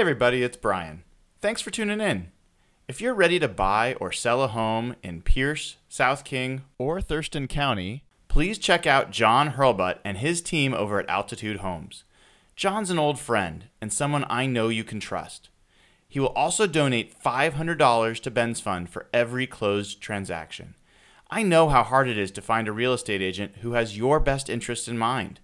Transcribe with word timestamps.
Everybody, 0.00 0.42
it's 0.42 0.56
Brian. 0.56 1.02
Thanks 1.42 1.60
for 1.60 1.70
tuning 1.70 2.00
in. 2.00 2.32
If 2.88 3.02
you're 3.02 3.12
ready 3.12 3.38
to 3.38 3.48
buy 3.48 3.96
or 4.00 4.12
sell 4.12 4.42
a 4.42 4.48
home 4.48 4.96
in 5.02 5.20
Pierce, 5.20 5.76
South 5.90 6.24
King, 6.24 6.62
or 6.78 7.02
Thurston 7.02 7.46
County, 7.46 8.04
please 8.26 8.56
check 8.56 8.86
out 8.86 9.10
John 9.10 9.50
Hurlbut 9.50 9.98
and 10.02 10.16
his 10.16 10.40
team 10.40 10.72
over 10.72 10.98
at 10.98 11.08
Altitude 11.10 11.58
Homes. 11.58 12.04
John's 12.56 12.88
an 12.88 12.98
old 12.98 13.18
friend 13.18 13.66
and 13.82 13.92
someone 13.92 14.24
I 14.30 14.46
know 14.46 14.70
you 14.70 14.84
can 14.84 15.00
trust. 15.00 15.50
He 16.08 16.18
will 16.18 16.28
also 16.28 16.66
donate 16.66 17.22
$500 17.22 18.20
to 18.20 18.30
Ben's 18.30 18.58
Fund 18.58 18.88
for 18.88 19.06
every 19.12 19.46
closed 19.46 20.00
transaction. 20.00 20.76
I 21.30 21.42
know 21.42 21.68
how 21.68 21.82
hard 21.82 22.08
it 22.08 22.16
is 22.16 22.30
to 22.30 22.40
find 22.40 22.68
a 22.68 22.72
real 22.72 22.94
estate 22.94 23.20
agent 23.20 23.56
who 23.60 23.72
has 23.72 23.98
your 23.98 24.18
best 24.18 24.48
interests 24.48 24.88
in 24.88 24.96
mind. 24.96 25.40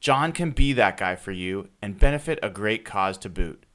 John 0.00 0.32
can 0.32 0.50
be 0.50 0.72
that 0.72 0.96
guy 0.96 1.14
for 1.14 1.30
you 1.30 1.68
and 1.80 1.96
benefit 1.96 2.40
a 2.42 2.50
great 2.50 2.84
cause 2.84 3.16
to 3.18 3.28
boot. 3.28 3.66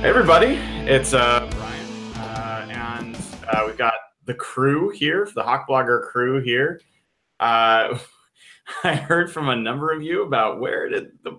Hey 0.01 0.09
everybody, 0.09 0.55
it's 0.91 1.13
uh, 1.13 1.47
Brian, 1.59 1.87
uh, 2.15 2.67
and 2.71 3.19
uh, 3.53 3.65
we've 3.67 3.77
got 3.77 3.93
the 4.25 4.33
crew 4.33 4.89
here, 4.89 5.29
the 5.35 5.43
Hawk 5.43 5.69
Blogger 5.69 6.05
crew 6.05 6.41
here. 6.41 6.81
Uh, 7.39 7.99
I 8.83 8.95
heard 8.95 9.31
from 9.31 9.51
a 9.51 9.57
number 9.57 9.93
of 9.93 10.03
you 10.03 10.23
about 10.23 10.59
where 10.59 10.89
did 10.89 11.11
the 11.23 11.39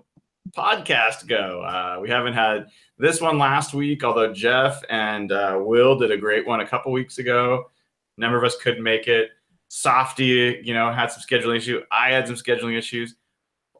podcast 0.56 1.26
go. 1.26 1.62
Uh, 1.62 1.98
we 2.00 2.08
haven't 2.08 2.34
had 2.34 2.68
this 2.98 3.20
one 3.20 3.36
last 3.36 3.74
week, 3.74 4.04
although 4.04 4.32
Jeff 4.32 4.80
and 4.88 5.32
uh, 5.32 5.58
Will 5.60 5.98
did 5.98 6.12
a 6.12 6.16
great 6.16 6.46
one 6.46 6.60
a 6.60 6.66
couple 6.68 6.92
weeks 6.92 7.18
ago. 7.18 7.68
A 8.16 8.20
number 8.20 8.38
of 8.38 8.44
us 8.44 8.54
couldn't 8.62 8.84
make 8.84 9.08
it. 9.08 9.30
Softy, 9.66 10.62
you 10.62 10.72
know, 10.72 10.92
had 10.92 11.10
some 11.10 11.20
scheduling 11.28 11.56
issue. 11.56 11.80
I 11.90 12.12
had 12.12 12.28
some 12.28 12.36
scheduling 12.36 12.78
issues. 12.78 13.16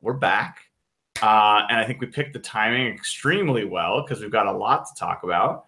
We're 0.00 0.14
back. 0.14 0.71
Uh, 1.20 1.66
and 1.68 1.78
I 1.78 1.84
think 1.84 2.00
we 2.00 2.06
picked 2.06 2.32
the 2.32 2.38
timing 2.38 2.86
extremely 2.86 3.64
well 3.64 4.02
because 4.02 4.20
we've 4.20 4.30
got 4.30 4.46
a 4.46 4.52
lot 4.52 4.86
to 4.86 4.94
talk 4.98 5.22
about. 5.22 5.66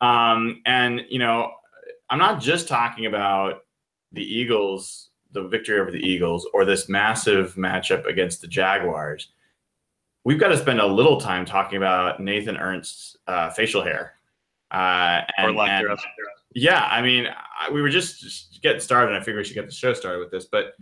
Um, 0.00 0.62
and, 0.66 1.02
you 1.08 1.18
know, 1.18 1.52
I'm 2.08 2.18
not 2.18 2.40
just 2.40 2.68
talking 2.68 3.06
about 3.06 3.60
the 4.12 4.22
Eagles, 4.22 5.10
the 5.32 5.44
victory 5.44 5.78
over 5.78 5.90
the 5.90 6.04
Eagles, 6.04 6.48
or 6.52 6.64
this 6.64 6.88
massive 6.88 7.54
matchup 7.54 8.06
against 8.06 8.40
the 8.40 8.48
Jaguars. 8.48 9.28
We've 10.24 10.40
got 10.40 10.48
to 10.48 10.58
spend 10.58 10.80
a 10.80 10.86
little 10.86 11.20
time 11.20 11.44
talking 11.44 11.76
about 11.76 12.20
Nathan 12.20 12.56
Ernst's 12.56 13.16
uh, 13.26 13.50
facial 13.50 13.82
hair. 13.82 14.14
Uh, 14.70 15.22
and, 15.38 15.58
and 15.58 15.98
yeah, 16.54 16.88
I 16.90 17.00
mean, 17.00 17.26
I, 17.26 17.70
we 17.70 17.80
were 17.80 17.88
just, 17.88 18.20
just 18.20 18.60
getting 18.62 18.80
started. 18.80 19.12
and 19.12 19.16
I 19.16 19.20
figured 19.20 19.38
we 19.38 19.44
should 19.44 19.54
get 19.54 19.66
the 19.66 19.72
show 19.72 19.94
started 19.94 20.18
with 20.18 20.30
this, 20.30 20.46
but 20.46 20.74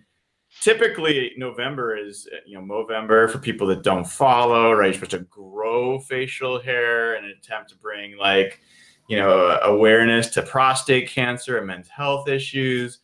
typically 0.60 1.32
November 1.36 1.96
is 1.96 2.28
you 2.46 2.58
know 2.58 2.64
Movember 2.64 3.30
for 3.30 3.38
people 3.38 3.66
that 3.68 3.82
don't 3.82 4.06
follow, 4.06 4.72
right? 4.72 4.86
You're 4.86 4.94
supposed 4.94 5.10
to 5.12 5.18
grow 5.18 5.98
facial 6.00 6.60
hair 6.60 7.14
and 7.14 7.26
attempt 7.26 7.70
to 7.70 7.76
bring 7.76 8.16
like 8.16 8.60
you 9.08 9.16
know 9.16 9.58
awareness 9.62 10.28
to 10.28 10.42
prostate 10.42 11.08
cancer 11.08 11.58
and 11.58 11.66
men's 11.66 11.88
health 11.88 12.28
issues. 12.28 13.00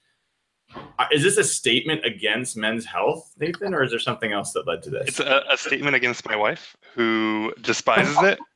Uh, 0.98 1.06
Is 1.12 1.22
this 1.22 1.36
a 1.36 1.44
statement 1.44 2.04
against 2.04 2.56
men's 2.56 2.84
health, 2.84 3.32
Nathan, 3.38 3.74
or 3.74 3.84
is 3.84 3.90
there 3.90 4.00
something 4.00 4.32
else 4.32 4.52
that 4.52 4.66
led 4.66 4.82
to 4.82 4.90
this? 4.90 5.08
It's 5.08 5.20
a, 5.20 5.44
a 5.48 5.56
statement 5.56 5.94
against 5.94 6.26
my 6.26 6.34
wife, 6.34 6.76
who 6.94 7.52
despises 7.60 8.16
it. 8.22 8.38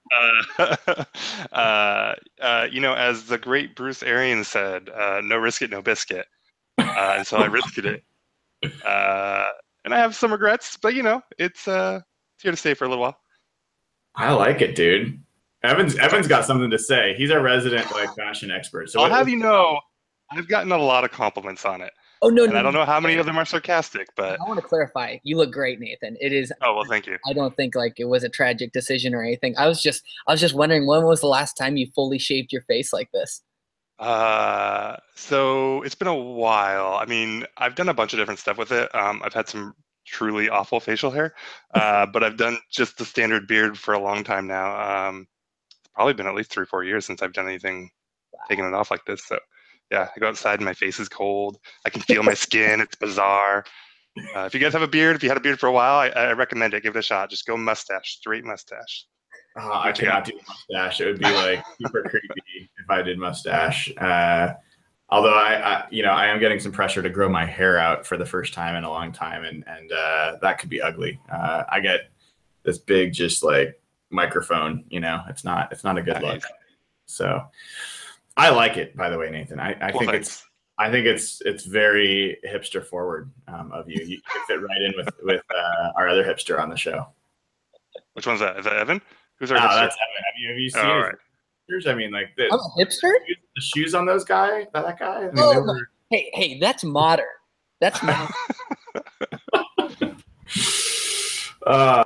Uh, 0.58 1.04
uh, 1.52 2.14
uh, 2.40 2.66
you 2.72 2.80
know, 2.80 2.94
as 2.94 3.24
the 3.24 3.36
great 3.36 3.76
Bruce 3.76 4.02
Arians 4.02 4.48
said, 4.48 4.88
uh, 4.88 5.20
"No 5.22 5.36
risk 5.36 5.60
it, 5.60 5.68
no 5.68 5.82
biscuit," 5.82 6.26
uh, 6.78 7.16
and 7.18 7.26
so 7.26 7.36
I 7.36 7.44
risked 7.44 7.76
it. 7.76 8.02
Uh, 8.84 9.46
and 9.84 9.94
I 9.94 9.98
have 9.98 10.14
some 10.14 10.32
regrets, 10.32 10.76
but 10.80 10.94
you 10.94 11.02
know, 11.02 11.22
it's 11.38 11.68
uh, 11.68 12.00
it's 12.36 12.42
here 12.42 12.50
to 12.50 12.56
stay 12.56 12.74
for 12.74 12.84
a 12.84 12.88
little 12.88 13.02
while. 13.02 13.18
I 14.16 14.32
like 14.32 14.60
it, 14.60 14.74
dude. 14.74 15.22
Evans 15.62 15.96
Evans 15.98 16.26
got 16.26 16.44
something 16.44 16.70
to 16.70 16.78
say. 16.78 17.14
He's 17.16 17.30
our 17.30 17.40
resident 17.40 17.90
like 17.92 18.14
fashion 18.16 18.50
expert. 18.50 18.90
So 18.90 19.00
I'll 19.00 19.10
what- 19.10 19.16
have 19.16 19.28
you 19.28 19.36
know, 19.36 19.80
I've 20.30 20.48
gotten 20.48 20.72
a 20.72 20.78
lot 20.78 21.04
of 21.04 21.10
compliments 21.10 21.64
on 21.64 21.80
it, 21.80 21.92
Oh 22.20 22.28
no, 22.28 22.44
and 22.44 22.52
no, 22.52 22.58
I 22.58 22.62
don't 22.62 22.72
know 22.72 22.84
how 22.84 22.98
many 22.98 23.14
of 23.16 23.26
them 23.26 23.38
are 23.38 23.44
sarcastic, 23.44 24.08
but 24.16 24.40
I 24.40 24.48
want 24.48 24.60
to 24.60 24.66
clarify. 24.66 25.18
You 25.22 25.36
look 25.36 25.52
great, 25.52 25.78
Nathan. 25.78 26.16
It 26.20 26.32
is. 26.32 26.52
oh 26.62 26.74
well, 26.74 26.84
thank 26.84 27.06
you. 27.06 27.16
I 27.28 27.32
don't 27.32 27.54
think 27.56 27.74
like 27.76 28.00
it 28.00 28.06
was 28.06 28.24
a 28.24 28.28
tragic 28.28 28.72
decision 28.72 29.14
or 29.14 29.22
anything. 29.22 29.54
I 29.56 29.68
was 29.68 29.80
just, 29.80 30.02
I 30.26 30.32
was 30.32 30.40
just 30.40 30.54
wondering 30.54 30.86
when 30.86 31.04
was 31.04 31.20
the 31.20 31.28
last 31.28 31.54
time 31.54 31.76
you 31.76 31.86
fully 31.94 32.18
shaved 32.18 32.52
your 32.52 32.62
face 32.62 32.92
like 32.92 33.10
this? 33.12 33.42
Uh, 33.98 34.96
so 35.16 35.82
it's 35.82 35.94
been 35.94 36.08
a 36.08 36.14
while. 36.14 36.94
I 37.00 37.06
mean, 37.06 37.44
I've 37.56 37.74
done 37.74 37.88
a 37.88 37.94
bunch 37.94 38.12
of 38.12 38.18
different 38.18 38.40
stuff 38.40 38.58
with 38.58 38.70
it. 38.72 38.94
Um, 38.94 39.20
I've 39.24 39.34
had 39.34 39.48
some 39.48 39.74
truly 40.06 40.48
awful 40.48 40.80
facial 40.80 41.10
hair, 41.10 41.34
uh, 41.74 42.06
but 42.12 42.22
I've 42.22 42.36
done 42.36 42.58
just 42.70 42.98
the 42.98 43.04
standard 43.04 43.46
beard 43.46 43.78
for 43.78 43.94
a 43.94 43.98
long 44.00 44.24
time 44.24 44.46
now. 44.46 45.08
Um, 45.08 45.26
it's 45.80 45.90
probably 45.94 46.14
been 46.14 46.26
at 46.26 46.34
least 46.34 46.50
three 46.50 46.62
or 46.62 46.66
four 46.66 46.84
years 46.84 47.06
since 47.06 47.22
I've 47.22 47.32
done 47.32 47.48
anything, 47.48 47.90
taking 48.48 48.64
it 48.64 48.74
off 48.74 48.90
like 48.90 49.04
this. 49.04 49.24
So, 49.26 49.38
yeah, 49.90 50.08
I 50.14 50.20
go 50.20 50.28
outside 50.28 50.60
and 50.60 50.64
my 50.64 50.74
face 50.74 51.00
is 51.00 51.08
cold. 51.08 51.58
I 51.84 51.90
can 51.90 52.02
feel 52.02 52.22
my 52.22 52.34
skin. 52.46 52.80
It's 52.80 52.96
bizarre. 52.96 53.64
Uh, 54.34 54.40
if 54.40 54.54
you 54.54 54.60
guys 54.60 54.72
have 54.72 54.82
a 54.82 54.88
beard, 54.88 55.16
if 55.16 55.22
you 55.22 55.28
had 55.28 55.38
a 55.38 55.40
beard 55.40 55.60
for 55.60 55.68
a 55.68 55.72
while, 55.72 55.96
I, 55.96 56.08
I 56.08 56.32
recommend 56.32 56.74
it. 56.74 56.82
Give 56.82 56.94
it 56.94 56.98
a 56.98 57.02
shot. 57.02 57.30
Just 57.30 57.46
go 57.46 57.56
mustache, 57.56 58.16
straight 58.16 58.44
mustache. 58.44 59.06
Uh, 59.58 59.80
I 59.80 59.92
cannot 59.92 60.24
do 60.24 60.32
mustache. 60.46 61.00
It 61.00 61.06
would 61.06 61.18
be 61.18 61.24
like 61.24 61.64
super 61.80 62.02
creepy 62.02 62.70
if 62.78 62.90
I 62.90 63.02
did 63.02 63.18
mustache. 63.18 63.92
Uh, 63.96 64.54
although 65.08 65.34
I, 65.34 65.54
I, 65.54 65.86
you 65.90 66.02
know, 66.02 66.12
I 66.12 66.26
am 66.26 66.38
getting 66.38 66.60
some 66.60 66.72
pressure 66.72 67.02
to 67.02 67.10
grow 67.10 67.28
my 67.28 67.44
hair 67.44 67.78
out 67.78 68.06
for 68.06 68.16
the 68.16 68.26
first 68.26 68.54
time 68.54 68.76
in 68.76 68.84
a 68.84 68.90
long 68.90 69.12
time, 69.12 69.44
and 69.44 69.64
and 69.66 69.90
uh, 69.92 70.36
that 70.42 70.58
could 70.58 70.70
be 70.70 70.80
ugly. 70.80 71.18
Uh, 71.32 71.64
I 71.68 71.80
get 71.80 72.10
this 72.62 72.78
big, 72.78 73.12
just 73.12 73.42
like 73.42 73.80
microphone. 74.10 74.84
You 74.88 75.00
know, 75.00 75.22
it's 75.28 75.44
not 75.44 75.72
it's 75.72 75.84
not 75.84 75.98
a 75.98 76.02
good 76.02 76.22
look. 76.22 76.42
So 77.06 77.42
I 78.36 78.50
like 78.50 78.76
it. 78.76 78.96
By 78.96 79.08
the 79.08 79.18
way, 79.18 79.30
Nathan, 79.30 79.58
I, 79.58 79.72
I 79.80 79.90
Well, 79.90 80.00
think 80.00 80.10
thanks. 80.12 80.28
it's 80.28 80.44
I 80.78 80.90
think 80.90 81.06
it's 81.06 81.40
it's 81.44 81.64
very 81.64 82.38
hipster 82.46 82.84
forward 82.84 83.30
um, 83.48 83.72
of 83.72 83.88
you. 83.90 84.04
You 84.04 84.20
fit 84.46 84.60
right 84.60 84.82
in 84.82 84.94
with 84.96 85.10
with 85.22 85.42
uh, 85.54 85.90
our 85.96 86.08
other 86.08 86.22
hipster 86.24 86.60
on 86.60 86.70
the 86.70 86.76
show. 86.76 87.08
Which 88.12 88.26
one's 88.26 88.40
that? 88.40 88.58
Is 88.58 88.64
that 88.64 88.76
Evan? 88.76 89.00
Who's 89.38 89.50
Oh, 89.52 89.56
our 89.56 89.60
that's 89.60 89.94
hipster? 89.94 89.98
Evan. 89.98 90.24
Have 90.24 90.34
you 90.38 90.48
have 90.48 90.58
you 90.58 90.70
seen 90.70 90.82
Oh, 90.84 90.88
all 90.90 90.96
his 90.96 91.86
right. 91.86 91.92
I 91.92 91.94
mean, 91.94 92.10
like 92.12 92.34
the, 92.36 92.44
I'm 92.46 92.58
a 92.58 92.84
hipster. 92.84 93.12
the 93.54 93.60
shoes 93.60 93.94
on 93.94 94.06
those 94.06 94.24
guy, 94.24 94.66
that, 94.72 94.84
that 94.84 94.98
guy. 94.98 95.16
I 95.18 95.20
mean, 95.24 95.32
Oh, 95.36 95.60
were, 95.60 95.90
Hey, 96.10 96.30
hey, 96.32 96.58
that's 96.58 96.82
modern. 96.84 97.26
That's 97.80 98.02
modern. 98.02 98.28
uh, 101.66 102.04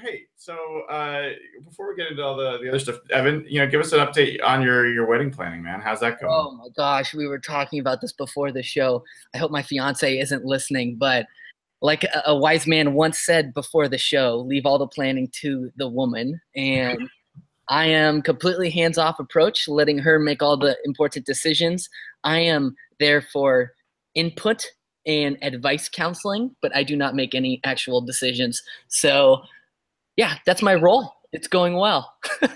hey, 0.00 0.22
so 0.36 0.82
uh, 0.88 1.30
before 1.64 1.90
we 1.90 1.96
get 1.96 2.10
into 2.10 2.22
all 2.24 2.36
the, 2.36 2.58
the 2.62 2.68
other 2.70 2.78
stuff, 2.78 2.96
Evan, 3.10 3.44
you 3.48 3.60
know, 3.60 3.66
give 3.66 3.80
us 3.80 3.92
an 3.92 3.98
update 4.00 4.42
on 4.42 4.62
your 4.62 4.90
your 4.92 5.06
wedding 5.06 5.30
planning, 5.30 5.62
man. 5.62 5.80
How's 5.80 6.00
that 6.00 6.20
going? 6.20 6.32
Oh 6.34 6.52
my 6.52 6.68
gosh, 6.76 7.14
we 7.14 7.26
were 7.26 7.38
talking 7.38 7.80
about 7.80 8.00
this 8.00 8.12
before 8.12 8.50
the 8.52 8.62
show. 8.62 9.04
I 9.34 9.38
hope 9.38 9.50
my 9.50 9.62
fiance 9.62 10.18
isn't 10.18 10.44
listening, 10.44 10.96
but 10.96 11.26
like 11.80 12.04
a, 12.04 12.22
a 12.26 12.36
wise 12.36 12.66
man 12.66 12.94
once 12.94 13.24
said 13.24 13.54
before 13.54 13.88
the 13.88 13.98
show, 13.98 14.44
leave 14.46 14.66
all 14.66 14.78
the 14.78 14.86
planning 14.86 15.28
to 15.40 15.70
the 15.76 15.88
woman. 15.88 16.40
And 16.56 17.08
I 17.68 17.86
am 17.86 18.22
completely 18.22 18.70
hands-off 18.70 19.20
approach, 19.20 19.68
letting 19.68 19.98
her 19.98 20.18
make 20.18 20.42
all 20.42 20.56
the 20.56 20.76
important 20.84 21.26
decisions. 21.26 21.88
I 22.24 22.40
am 22.40 22.74
there 22.98 23.20
for 23.20 23.72
input 24.14 24.66
and 25.06 25.38
advice 25.42 25.88
counseling, 25.88 26.54
but 26.60 26.74
I 26.74 26.82
do 26.82 26.96
not 26.96 27.14
make 27.14 27.34
any 27.34 27.60
actual 27.64 28.00
decisions. 28.00 28.62
So, 28.88 29.42
yeah, 30.16 30.36
that's 30.46 30.62
my 30.62 30.74
role. 30.74 31.14
It's 31.32 31.48
going 31.48 31.74
well. 31.74 32.14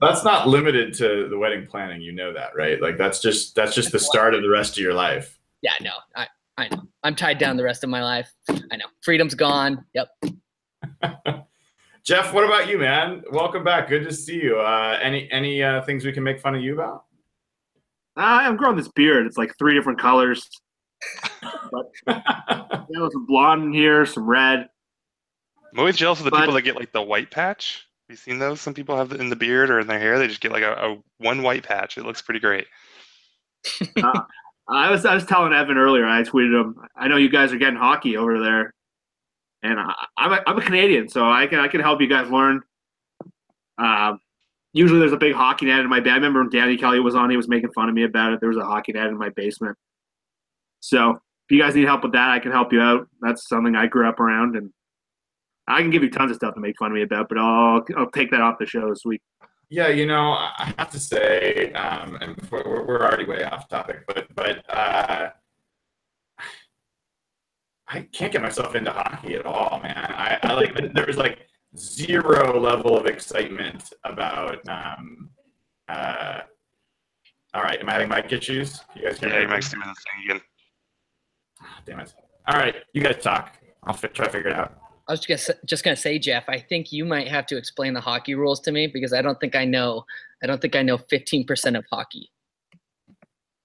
That's 0.00 0.24
not 0.24 0.48
limited 0.48 0.94
to 0.94 1.28
the 1.28 1.36
wedding 1.36 1.66
planning. 1.66 2.00
You 2.00 2.12
know 2.12 2.32
that, 2.32 2.56
right? 2.56 2.80
Like 2.80 2.96
that's 2.96 3.20
just 3.20 3.54
that's 3.54 3.74
just 3.74 3.92
the 3.92 3.98
start 3.98 4.34
of 4.34 4.40
the 4.40 4.48
rest 4.48 4.78
of 4.78 4.78
your 4.78 4.94
life. 4.94 5.38
Yeah, 5.60 5.74
no, 5.82 5.90
I, 6.16 6.26
I 6.60 6.68
know. 6.68 6.82
I'm 7.02 7.14
tied 7.14 7.38
down 7.38 7.56
the 7.56 7.62
rest 7.64 7.82
of 7.84 7.90
my 7.90 8.02
life. 8.02 8.30
I 8.48 8.76
know. 8.76 8.84
Freedom's 9.02 9.34
gone. 9.34 9.84
Yep. 9.94 10.08
Jeff, 12.04 12.32
what 12.34 12.44
about 12.44 12.68
you, 12.68 12.78
man? 12.78 13.22
Welcome 13.32 13.64
back. 13.64 13.88
Good 13.88 14.04
to 14.04 14.12
see 14.14 14.42
you. 14.42 14.58
Uh, 14.58 14.98
any 15.02 15.30
any 15.32 15.62
uh, 15.62 15.82
things 15.82 16.04
we 16.04 16.12
can 16.12 16.22
make 16.22 16.40
fun 16.40 16.54
of 16.54 16.62
you 16.62 16.74
about? 16.74 17.04
I'm 18.16 18.56
growing 18.56 18.76
this 18.76 18.88
beard. 18.88 19.26
It's 19.26 19.38
like 19.38 19.56
three 19.58 19.74
different 19.74 19.98
colors. 19.98 20.48
You 22.92 22.98
know, 22.98 23.08
some 23.08 23.24
blonde 23.24 23.62
in 23.62 23.72
here, 23.72 24.04
some 24.04 24.28
red. 24.28 24.68
I'm 25.72 25.78
always 25.78 25.96
jealous 25.96 26.18
of 26.18 26.24
the 26.24 26.32
But- 26.32 26.40
people 26.40 26.54
that 26.54 26.62
get 26.62 26.74
like 26.74 26.90
the 26.92 27.00
white 27.00 27.30
patch. 27.30 27.86
Have 28.08 28.14
you 28.14 28.16
seen 28.16 28.40
those? 28.40 28.60
Some 28.60 28.74
people 28.74 28.96
have 28.96 29.12
it 29.12 29.20
in 29.20 29.30
the 29.30 29.36
beard 29.36 29.70
or 29.70 29.78
in 29.78 29.86
their 29.86 30.00
hair. 30.00 30.18
They 30.18 30.26
just 30.26 30.40
get 30.40 30.50
like 30.50 30.64
a, 30.64 30.72
a 30.72 30.96
one 31.18 31.42
white 31.42 31.62
patch. 31.62 31.96
It 31.96 32.04
looks 32.04 32.20
pretty 32.20 32.40
great. 32.40 32.66
I 34.70 34.90
was 34.90 35.04
I 35.04 35.14
was 35.14 35.24
telling 35.24 35.52
Evan 35.52 35.76
earlier. 35.76 36.06
I 36.06 36.22
tweeted 36.22 36.60
him. 36.60 36.76
I 36.96 37.08
know 37.08 37.16
you 37.16 37.28
guys 37.28 37.52
are 37.52 37.58
getting 37.58 37.78
hockey 37.78 38.16
over 38.16 38.38
there, 38.38 38.72
and 39.62 39.80
I, 39.80 39.92
I'm 40.16 40.32
a, 40.32 40.42
I'm 40.46 40.58
a 40.58 40.62
Canadian, 40.62 41.08
so 41.08 41.28
I 41.28 41.46
can 41.46 41.58
I 41.58 41.66
can 41.68 41.80
help 41.80 42.00
you 42.00 42.06
guys 42.06 42.30
learn. 42.30 42.62
Um, 43.78 44.20
usually 44.72 45.00
there's 45.00 45.12
a 45.12 45.16
big 45.16 45.34
hockey 45.34 45.66
net 45.66 45.80
in 45.80 45.88
my 45.88 45.98
bed. 45.98 46.12
I 46.12 46.14
remember 46.16 46.40
when 46.40 46.50
Danny 46.50 46.76
Kelly 46.76 47.00
was 47.00 47.16
on, 47.16 47.30
he 47.30 47.36
was 47.36 47.48
making 47.48 47.72
fun 47.72 47.88
of 47.88 47.94
me 47.94 48.04
about 48.04 48.32
it. 48.32 48.40
There 48.40 48.48
was 48.48 48.58
a 48.58 48.64
hockey 48.64 48.92
net 48.92 49.08
in 49.08 49.18
my 49.18 49.30
basement. 49.30 49.76
So 50.78 51.10
if 51.10 51.20
you 51.50 51.60
guys 51.60 51.74
need 51.74 51.86
help 51.86 52.04
with 52.04 52.12
that, 52.12 52.30
I 52.30 52.38
can 52.38 52.52
help 52.52 52.72
you 52.72 52.80
out. 52.80 53.08
That's 53.20 53.48
something 53.48 53.74
I 53.74 53.86
grew 53.86 54.08
up 54.08 54.20
around, 54.20 54.56
and 54.56 54.70
I 55.66 55.80
can 55.80 55.90
give 55.90 56.04
you 56.04 56.10
tons 56.10 56.30
of 56.30 56.36
stuff 56.36 56.54
to 56.54 56.60
make 56.60 56.78
fun 56.78 56.92
of 56.92 56.94
me 56.94 57.02
about. 57.02 57.28
But 57.28 57.38
I'll 57.38 57.84
I'll 57.96 58.10
take 58.10 58.30
that 58.30 58.40
off 58.40 58.58
the 58.60 58.66
show 58.66 58.88
this 58.88 59.04
week. 59.04 59.22
Yeah, 59.72 59.86
you 59.88 60.04
know, 60.04 60.32
I 60.32 60.74
have 60.78 60.90
to 60.90 60.98
say, 60.98 61.72
um, 61.74 62.16
and 62.20 62.34
before, 62.36 62.64
we're, 62.66 62.84
we're 62.84 63.02
already 63.02 63.24
way 63.24 63.44
off 63.44 63.68
topic, 63.68 63.98
but 64.08 64.26
but 64.34 64.64
uh, 64.68 65.30
I 67.88 68.00
can't 68.12 68.32
get 68.32 68.42
myself 68.42 68.74
into 68.74 68.90
hockey 68.90 69.34
at 69.36 69.46
all, 69.46 69.78
man. 69.80 69.96
I, 69.96 70.38
I 70.42 70.52
like 70.54 70.74
there 70.94 71.06
was 71.06 71.16
like 71.16 71.46
zero 71.76 72.58
level 72.60 72.96
of 72.98 73.06
excitement 73.06 73.92
about. 74.04 74.66
Um, 74.68 75.30
uh, 75.88 76.40
all 77.54 77.62
right, 77.62 77.78
am 77.80 77.88
I 77.88 77.92
having 77.92 78.08
mic 78.08 78.32
issues? 78.32 78.80
You 78.96 79.02
guys 79.04 79.18
hear 79.20 79.28
Yeah, 79.28 79.36
me? 79.36 79.40
your 79.42 79.50
mic's 79.50 79.70
doing 79.70 79.86
this 79.86 79.98
thing 79.98 80.24
again. 80.30 80.40
Ah, 81.62 81.80
Damn 81.86 82.00
it! 82.00 82.12
All 82.48 82.58
right, 82.58 82.74
you 82.92 83.02
guys 83.02 83.22
talk. 83.22 83.56
I'll 83.84 83.94
try 83.94 84.08
to 84.26 84.30
figure 84.32 84.50
it 84.50 84.56
out. 84.56 84.79
I 85.10 85.12
was 85.12 85.20
just 85.20 85.48
gonna, 85.48 85.58
just 85.64 85.82
gonna 85.82 85.96
say, 85.96 86.20
Jeff. 86.20 86.44
I 86.48 86.60
think 86.60 86.92
you 86.92 87.04
might 87.04 87.26
have 87.26 87.44
to 87.46 87.56
explain 87.56 87.94
the 87.94 88.00
hockey 88.00 88.36
rules 88.36 88.60
to 88.60 88.70
me 88.70 88.86
because 88.86 89.12
I 89.12 89.20
don't 89.22 89.40
think 89.40 89.56
I 89.56 89.64
know. 89.64 90.04
I 90.40 90.46
don't 90.46 90.62
think 90.62 90.76
I 90.76 90.82
know 90.82 90.98
15% 90.98 91.76
of 91.76 91.84
hockey. 91.90 92.30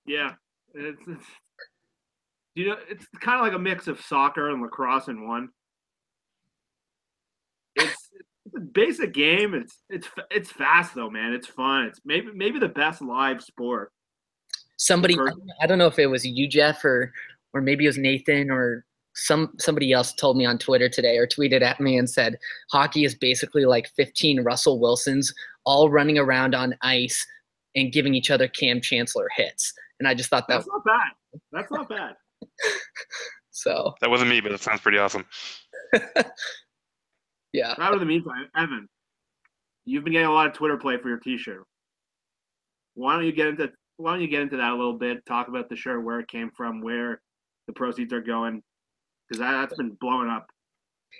Yeah, 0.07 0.31
it's, 0.73 0.99
it's 1.07 1.25
you 2.55 2.69
know 2.69 2.77
it's 2.89 3.05
kind 3.21 3.37
of 3.37 3.45
like 3.45 3.53
a 3.53 3.59
mix 3.59 3.85
of 3.85 4.01
soccer 4.01 4.49
and 4.49 4.59
lacrosse 4.59 5.07
in 5.07 5.27
one. 5.27 5.49
It's, 7.75 8.09
it's 8.47 8.55
a 8.57 8.61
basic 8.61 9.13
game. 9.13 9.53
It's 9.53 9.77
it's 9.87 10.07
it's 10.31 10.51
fast 10.51 10.95
though, 10.95 11.11
man. 11.11 11.31
It's 11.31 11.47
fun. 11.47 11.83
It's 11.83 12.01
maybe 12.03 12.29
maybe 12.33 12.57
the 12.57 12.69
best 12.69 13.03
live 13.03 13.43
sport. 13.43 13.91
Somebody, 14.77 15.15
I 15.61 15.67
don't 15.67 15.77
know 15.77 15.85
if 15.85 15.99
it 15.99 16.07
was 16.07 16.25
you, 16.25 16.47
Jeff, 16.47 16.83
or 16.83 17.13
or 17.53 17.61
maybe 17.61 17.85
it 17.85 17.89
was 17.89 17.99
Nathan 17.99 18.49
or 18.49 18.83
some 19.15 19.53
somebody 19.59 19.91
else 19.91 20.13
told 20.13 20.37
me 20.37 20.45
on 20.45 20.57
Twitter 20.57 20.89
today 20.89 21.17
or 21.17 21.25
tweeted 21.25 21.61
at 21.61 21.79
me 21.79 21.97
and 21.97 22.09
said 22.09 22.37
hockey 22.69 23.05
is 23.05 23.15
basically 23.15 23.65
like 23.65 23.89
15 23.95 24.43
Russell 24.43 24.79
Wilsons 24.79 25.33
all 25.65 25.89
running 25.89 26.17
around 26.17 26.53
on 26.53 26.75
ice 26.81 27.25
and 27.75 27.91
giving 27.91 28.13
each 28.13 28.29
other 28.29 28.47
Kam 28.47 28.81
Chancellor 28.81 29.29
hits. 29.35 29.73
And 29.99 30.07
I 30.07 30.13
just 30.13 30.29
thought 30.29 30.47
that 30.49 30.57
That's 30.57 30.67
not 30.67 30.83
bad. 30.85 31.41
That's 31.51 31.71
not 31.71 31.89
bad. 31.89 32.15
so 33.51 33.93
That 34.01 34.09
wasn't 34.09 34.29
me, 34.29 34.41
but 34.41 34.51
it 34.51 34.61
sounds 34.61 34.81
pretty 34.81 34.97
awesome. 34.97 35.25
yeah. 37.53 37.73
Out 37.79 37.93
of 37.93 37.99
the 37.99 38.05
meantime, 38.05 38.47
Evan, 38.55 38.87
you've 39.85 40.03
been 40.03 40.13
getting 40.13 40.27
a 40.27 40.33
lot 40.33 40.47
of 40.47 40.53
Twitter 40.53 40.77
play 40.77 40.97
for 40.97 41.07
your 41.07 41.19
T-shirt. 41.19 41.63
Why 42.95 43.15
don't 43.15 43.25
you 43.25 43.33
get 43.33 43.47
into 43.47 43.71
Why 43.97 44.13
don't 44.13 44.21
you 44.21 44.27
get 44.27 44.41
into 44.41 44.57
that 44.57 44.71
a 44.71 44.75
little 44.75 44.97
bit? 44.97 45.25
Talk 45.25 45.47
about 45.47 45.69
the 45.69 45.75
shirt, 45.75 46.03
where 46.03 46.19
it 46.19 46.27
came 46.27 46.51
from, 46.51 46.81
where 46.81 47.21
the 47.67 47.73
proceeds 47.73 48.13
are 48.13 48.21
going, 48.21 48.61
because 49.27 49.39
that, 49.39 49.51
that's 49.51 49.75
been 49.75 49.97
blowing 49.99 50.29
up. 50.29 50.47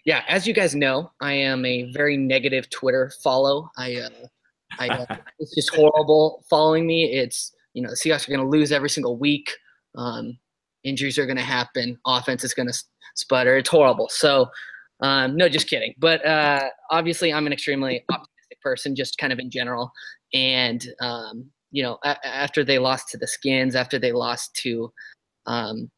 yeah, 0.06 0.24
as 0.28 0.46
you 0.48 0.54
guys 0.54 0.76
know, 0.76 1.12
I 1.22 1.34
am 1.34 1.66
a 1.66 1.92
very 1.92 2.18
negative 2.18 2.70
Twitter 2.70 3.12
follow. 3.24 3.70
I, 3.78 3.96
uh, 3.98 4.10
I, 4.80 4.90
uh, 4.90 5.18
it's 5.40 5.56
just 5.56 5.74
horrible 5.74 6.44
following 6.50 6.86
me. 6.86 7.12
It's 7.12 7.54
you 7.74 7.82
know 7.82 7.90
the 7.90 7.96
Seahawks 7.96 8.28
are 8.28 8.32
going 8.32 8.44
to 8.44 8.50
lose 8.50 8.72
every 8.72 8.90
single 8.90 9.18
week. 9.18 9.52
Um, 9.96 10.38
injuries 10.84 11.18
are 11.18 11.26
going 11.26 11.38
to 11.38 11.44
happen. 11.44 11.98
Offense 12.06 12.44
is 12.44 12.54
going 12.54 12.68
to 12.68 12.84
sputter. 13.16 13.58
It's 13.58 13.70
horrible. 13.70 14.10
So, 14.10 14.48
um, 15.02 15.36
no, 15.36 15.50
just 15.50 15.70
kidding. 15.70 15.94
But 15.98 16.26
uh, 16.26 16.70
obviously, 16.92 17.34
I'm 17.34 17.48
an 17.48 17.54
extremely 17.54 18.04
optimistic 18.10 18.62
person, 18.62 18.96
just 18.96 19.18
kind 19.18 19.34
of 19.34 19.40
in 19.40 19.50
general. 19.50 19.92
And 20.34 20.86
um, 21.02 21.50
you 21.72 21.84
know, 21.84 21.98
a- 22.04 22.26
after 22.26 22.64
they 22.64 22.78
lost 22.80 23.10
to 23.10 23.18
the 23.18 23.28
Skins, 23.28 23.76
after 23.76 23.98
they 24.00 24.12
lost 24.12 24.56
to 24.64 24.92
um, 25.48 25.90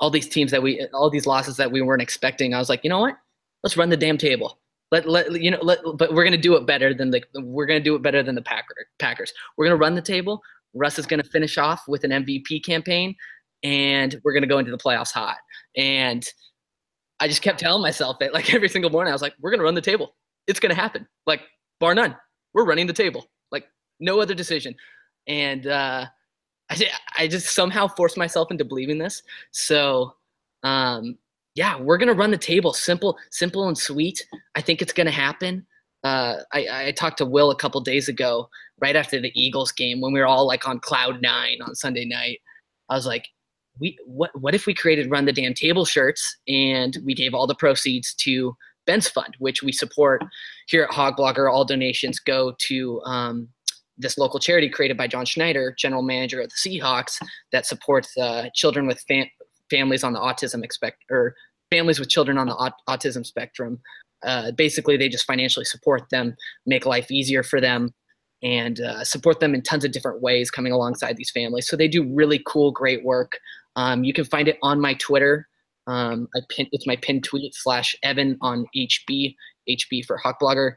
all 0.00 0.10
these 0.10 0.28
teams 0.28 0.50
that 0.50 0.62
we, 0.62 0.86
all 0.92 1.10
these 1.10 1.26
losses 1.26 1.56
that 1.56 1.70
we 1.70 1.82
weren't 1.82 2.02
expecting, 2.02 2.54
I 2.54 2.58
was 2.58 2.68
like, 2.68 2.84
you 2.84 2.90
know 2.90 3.00
what? 3.00 3.16
Let's 3.62 3.76
run 3.76 3.88
the 3.88 3.96
damn 3.96 4.18
table. 4.18 4.58
Let, 4.92 5.08
let 5.08 5.40
you 5.42 5.50
know, 5.50 5.58
let, 5.62 5.80
but 5.96 6.14
we're 6.14 6.24
gonna 6.24 6.36
do 6.36 6.54
it 6.54 6.66
better 6.66 6.94
than 6.94 7.10
the 7.10 7.20
we're 7.34 7.66
gonna 7.66 7.80
do 7.80 7.96
it 7.96 8.02
better 8.02 8.22
than 8.22 8.36
the 8.36 8.42
Packer, 8.42 8.74
Packers. 9.00 9.32
We're 9.56 9.66
gonna 9.66 9.76
run 9.76 9.94
the 9.94 10.02
table. 10.02 10.42
Russ 10.74 10.98
is 10.98 11.06
gonna 11.06 11.24
finish 11.24 11.58
off 11.58 11.82
with 11.88 12.04
an 12.04 12.10
MVP 12.10 12.64
campaign, 12.64 13.16
and 13.64 14.20
we're 14.22 14.32
gonna 14.32 14.46
go 14.46 14.58
into 14.58 14.70
the 14.70 14.78
playoffs 14.78 15.10
hot. 15.10 15.38
And 15.76 16.24
I 17.18 17.26
just 17.26 17.42
kept 17.42 17.58
telling 17.58 17.82
myself 17.82 18.18
it 18.20 18.32
like 18.32 18.54
every 18.54 18.68
single 18.68 18.90
morning. 18.90 19.10
I 19.10 19.14
was 19.14 19.22
like, 19.22 19.34
we're 19.40 19.50
gonna 19.50 19.64
run 19.64 19.74
the 19.74 19.80
table. 19.80 20.14
It's 20.46 20.60
gonna 20.60 20.74
happen. 20.74 21.08
Like 21.26 21.40
bar 21.80 21.94
none. 21.94 22.16
We're 22.54 22.64
running 22.64 22.86
the 22.86 22.92
table. 22.92 23.26
Like 23.50 23.66
no 23.98 24.20
other 24.20 24.34
decision. 24.34 24.76
And 25.26 25.66
uh, 25.66 26.06
I 26.70 26.86
I 27.18 27.28
just 27.28 27.54
somehow 27.54 27.88
forced 27.88 28.16
myself 28.16 28.50
into 28.50 28.64
believing 28.64 28.98
this. 28.98 29.22
So 29.52 30.14
um, 30.62 31.18
yeah, 31.54 31.78
we're 31.78 31.98
gonna 31.98 32.14
run 32.14 32.30
the 32.30 32.38
table. 32.38 32.72
Simple, 32.72 33.16
simple 33.30 33.68
and 33.68 33.78
sweet. 33.78 34.26
I 34.54 34.60
think 34.60 34.82
it's 34.82 34.92
gonna 34.92 35.10
happen. 35.10 35.66
Uh, 36.04 36.42
I, 36.52 36.66
I 36.70 36.92
talked 36.92 37.18
to 37.18 37.26
Will 37.26 37.50
a 37.50 37.56
couple 37.56 37.80
days 37.80 38.08
ago, 38.08 38.48
right 38.80 38.94
after 38.94 39.20
the 39.20 39.32
Eagles 39.34 39.72
game, 39.72 40.00
when 40.00 40.12
we 40.12 40.20
were 40.20 40.26
all 40.26 40.46
like 40.46 40.68
on 40.68 40.78
cloud 40.78 41.20
nine 41.22 41.58
on 41.62 41.74
Sunday 41.74 42.04
night. 42.04 42.40
I 42.88 42.94
was 42.94 43.06
like, 43.06 43.26
we 43.78 43.98
what 44.06 44.30
what 44.40 44.54
if 44.54 44.66
we 44.66 44.74
created 44.74 45.10
run 45.10 45.24
the 45.24 45.32
damn 45.32 45.54
table 45.54 45.84
shirts 45.84 46.36
and 46.48 46.96
we 47.04 47.14
gave 47.14 47.34
all 47.34 47.46
the 47.46 47.54
proceeds 47.54 48.14
to 48.14 48.56
Ben's 48.86 49.08
Fund, 49.08 49.34
which 49.38 49.62
we 49.62 49.72
support 49.72 50.24
here 50.68 50.84
at 50.84 50.90
Hawk 50.90 51.18
Blogger. 51.18 51.52
All 51.52 51.64
donations 51.64 52.18
go 52.20 52.54
to 52.58 53.02
um, 53.02 53.48
this 53.98 54.18
local 54.18 54.38
charity 54.38 54.68
created 54.68 54.96
by 54.96 55.06
John 55.06 55.24
Schneider, 55.24 55.74
general 55.76 56.02
manager 56.02 56.40
of 56.40 56.50
the 56.50 56.56
Seahawks, 56.56 57.18
that 57.52 57.66
supports 57.66 58.16
uh, 58.16 58.48
children 58.54 58.86
with 58.86 59.00
fam- 59.08 59.30
families 59.70 60.04
on 60.04 60.12
the 60.12 60.20
autism 60.20 60.62
expect 60.62 61.04
or 61.10 61.34
families 61.70 61.98
with 61.98 62.08
children 62.08 62.38
on 62.38 62.46
the 62.46 62.54
aut- 62.54 62.80
autism 62.88 63.24
spectrum. 63.24 63.80
Uh, 64.22 64.50
basically, 64.52 64.96
they 64.96 65.08
just 65.08 65.26
financially 65.26 65.64
support 65.64 66.08
them, 66.10 66.36
make 66.66 66.86
life 66.86 67.10
easier 67.10 67.42
for 67.42 67.60
them, 67.60 67.94
and 68.42 68.80
uh, 68.80 69.04
support 69.04 69.40
them 69.40 69.54
in 69.54 69.62
tons 69.62 69.84
of 69.84 69.92
different 69.92 70.20
ways 70.20 70.50
coming 70.50 70.72
alongside 70.72 71.16
these 71.16 71.30
families. 71.30 71.68
So 71.68 71.76
they 71.76 71.88
do 71.88 72.04
really 72.04 72.42
cool, 72.46 72.70
great 72.70 73.04
work. 73.04 73.38
Um, 73.76 74.04
you 74.04 74.12
can 74.12 74.24
find 74.24 74.48
it 74.48 74.58
on 74.62 74.80
my 74.80 74.94
Twitter. 74.94 75.48
Um, 75.86 76.28
I 76.34 76.40
pin, 76.48 76.66
it's 76.72 76.86
my 76.86 76.96
pin 76.96 77.20
tweet 77.22 77.54
slash 77.54 77.94
Evan 78.02 78.36
on 78.40 78.66
HB, 78.76 79.36
HB 79.68 80.04
for 80.06 80.16
Hawk 80.16 80.40
Blogger. 80.40 80.72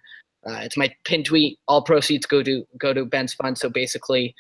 Uh, 0.48 0.60
it's 0.62 0.78
my 0.78 0.94
pin 1.06 1.24
tweet. 1.24 1.60
All 1.68 1.84
proceeds 1.84 2.26
go 2.26 2.42
to 2.44 2.66
go 2.78 2.94
to 2.94 3.06
Ben's 3.06 3.34
fund. 3.34 3.58
So 3.58 3.70
basically, 3.70 4.36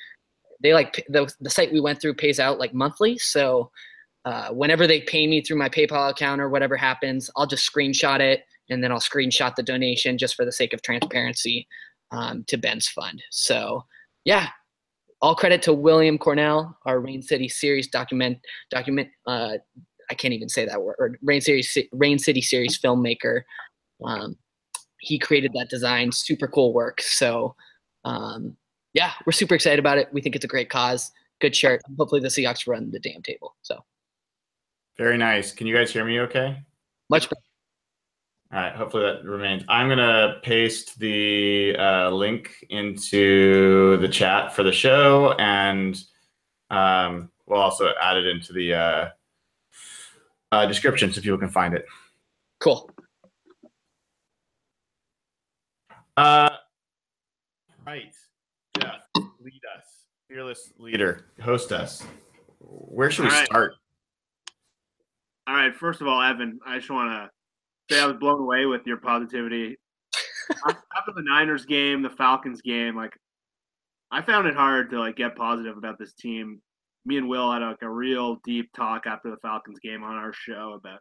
they 0.61 0.73
like 0.73 1.05
the 1.09 1.31
the 1.39 1.49
site 1.49 1.73
we 1.73 1.81
went 1.81 2.01
through 2.01 2.15
pays 2.15 2.39
out 2.39 2.59
like 2.59 2.73
monthly. 2.73 3.17
So 3.17 3.71
uh, 4.25 4.49
whenever 4.49 4.87
they 4.87 5.01
pay 5.01 5.27
me 5.27 5.41
through 5.41 5.57
my 5.57 5.69
PayPal 5.69 6.09
account 6.09 6.41
or 6.41 6.49
whatever 6.49 6.77
happens, 6.77 7.29
I'll 7.35 7.47
just 7.47 7.71
screenshot 7.71 8.19
it 8.19 8.43
and 8.69 8.83
then 8.83 8.91
I'll 8.91 8.99
screenshot 8.99 9.55
the 9.55 9.63
donation 9.63 10.17
just 10.17 10.35
for 10.35 10.45
the 10.45 10.51
sake 10.51 10.73
of 10.73 10.81
transparency 10.81 11.67
um, 12.11 12.43
to 12.47 12.57
Ben's 12.57 12.87
fund. 12.87 13.23
So 13.31 13.85
yeah, 14.25 14.49
all 15.21 15.35
credit 15.35 15.61
to 15.63 15.73
William 15.73 16.17
Cornell, 16.17 16.77
our 16.85 16.99
Rain 16.99 17.21
City 17.21 17.49
series 17.49 17.87
document 17.87 18.39
document. 18.69 19.09
Uh, 19.25 19.57
I 20.11 20.15
can't 20.15 20.33
even 20.33 20.49
say 20.49 20.65
that 20.65 20.81
word. 20.81 21.17
Rain 21.21 21.41
series, 21.41 21.77
Rain 21.91 22.19
City 22.19 22.41
series 22.41 22.79
filmmaker. 22.79 23.41
Um, 24.03 24.37
he 24.99 25.19
created 25.19 25.51
that 25.53 25.69
design. 25.69 26.11
Super 26.11 26.47
cool 26.47 26.73
work. 26.73 27.01
So 27.01 27.55
um, 28.05 28.55
yeah, 28.93 29.11
we're 29.25 29.31
super 29.31 29.55
excited 29.55 29.79
about 29.79 29.97
it. 29.97 30.09
We 30.11 30.21
think 30.21 30.35
it's 30.35 30.45
a 30.45 30.49
great 30.49 30.69
cause. 30.69 31.11
Good 31.39 31.55
shirt. 31.55 31.81
Hopefully 31.97 32.21
the 32.21 32.27
Seahawks 32.27 32.67
run 32.67 32.91
the 32.91 32.99
damn 32.99 33.21
table. 33.21 33.55
So 33.61 33.83
Very 34.97 35.17
nice. 35.17 35.51
Can 35.51 35.67
you 35.67 35.75
guys 35.75 35.91
hear 35.91 36.05
me 36.05 36.19
okay? 36.21 36.63
much 37.09 37.29
better. 37.29 37.41
All 38.51 38.59
right, 38.59 38.73
hopefully 38.73 39.03
that 39.03 39.23
remains. 39.23 39.63
I'm 39.69 39.89
gonna 39.89 40.39
paste 40.41 40.97
the 40.97 41.75
uh, 41.77 42.09
link 42.09 42.65
into 42.71 43.97
the 43.97 44.07
chat 44.07 44.55
for 44.55 44.63
the 44.63 44.71
show, 44.71 45.33
and 45.33 45.95
um, 46.71 47.29
we'll 47.45 47.61
also 47.61 47.93
add 48.01 48.17
it 48.17 48.25
into 48.25 48.53
the 48.53 48.73
uh, 48.73 49.09
uh, 50.51 50.65
description 50.65 51.13
so 51.13 51.21
people 51.21 51.37
can 51.37 51.49
find 51.49 51.75
it. 51.75 51.85
Cool. 52.59 52.89
Uh, 56.19 56.49
right, 57.87 58.13
Jeff, 58.77 58.95
lead 59.15 59.61
us, 59.77 59.85
fearless 60.27 60.73
leader, 60.77 61.27
host 61.41 61.71
us. 61.71 62.03
Where 62.59 63.09
should 63.09 63.23
we 63.23 63.29
All 63.29 63.37
right. 63.37 63.45
start? 63.45 63.73
All 65.47 65.55
right. 65.55 65.73
First 65.73 66.01
of 66.01 66.07
all, 66.07 66.21
Evan, 66.21 66.59
I 66.67 66.77
just 66.77 66.89
want 66.89 67.09
to 67.09 67.29
say 67.95 68.01
I 68.01 68.05
was 68.05 68.17
blown 68.17 68.41
away 68.41 68.65
with 68.65 68.85
your 68.85 68.97
positivity. 68.97 69.77
After 70.67 71.13
the 71.15 71.21
Niners 71.21 71.65
game, 71.65 72.01
the 72.01 72.09
Falcons 72.09 72.61
game, 72.61 72.97
like 72.97 73.13
I 74.11 74.21
found 74.21 74.45
it 74.45 74.55
hard 74.55 74.89
to 74.89 74.99
like 74.99 75.15
get 75.15 75.37
positive 75.37 75.77
about 75.77 75.97
this 75.97 76.11
team. 76.11 76.61
Me 77.05 77.17
and 77.17 77.29
Will 77.29 77.49
had 77.49 77.61
like 77.61 77.81
a 77.81 77.89
real 77.89 78.41
deep 78.43 78.69
talk 78.75 79.07
after 79.07 79.31
the 79.31 79.37
Falcons 79.37 79.79
game 79.79 80.03
on 80.03 80.17
our 80.17 80.33
show 80.33 80.73
about 80.73 80.99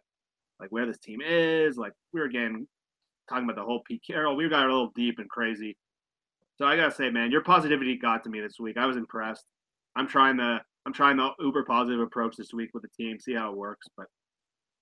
like 0.60 0.70
where 0.70 0.86
this 0.86 0.98
team 0.98 1.20
is. 1.26 1.76
Like 1.76 1.92
we 2.12 2.20
were 2.20 2.26
again 2.26 2.68
talking 3.28 3.44
about 3.44 3.56
the 3.56 3.64
whole 3.64 3.82
Pete 3.86 4.02
Carroll. 4.06 4.36
We 4.36 4.48
got 4.48 4.64
a 4.64 4.68
little 4.68 4.92
deep 4.94 5.18
and 5.18 5.28
crazy. 5.28 5.76
So 6.56 6.66
I 6.66 6.76
gotta 6.76 6.94
say, 6.94 7.10
man, 7.10 7.30
your 7.30 7.42
positivity 7.42 7.96
got 7.96 8.24
to 8.24 8.30
me 8.30 8.40
this 8.40 8.58
week. 8.58 8.76
I 8.76 8.86
was 8.86 8.96
impressed. 8.96 9.44
I'm 9.96 10.08
trying 10.08 10.36
the 10.36 10.58
I'm 10.86 10.92
trying 10.92 11.16
the 11.16 11.30
uber 11.38 11.64
positive 11.64 12.00
approach 12.00 12.36
this 12.36 12.52
week 12.52 12.70
with 12.72 12.82
the 12.82 12.88
team, 12.96 13.18
see 13.20 13.34
how 13.34 13.50
it 13.52 13.56
works. 13.56 13.86
But 13.96 14.06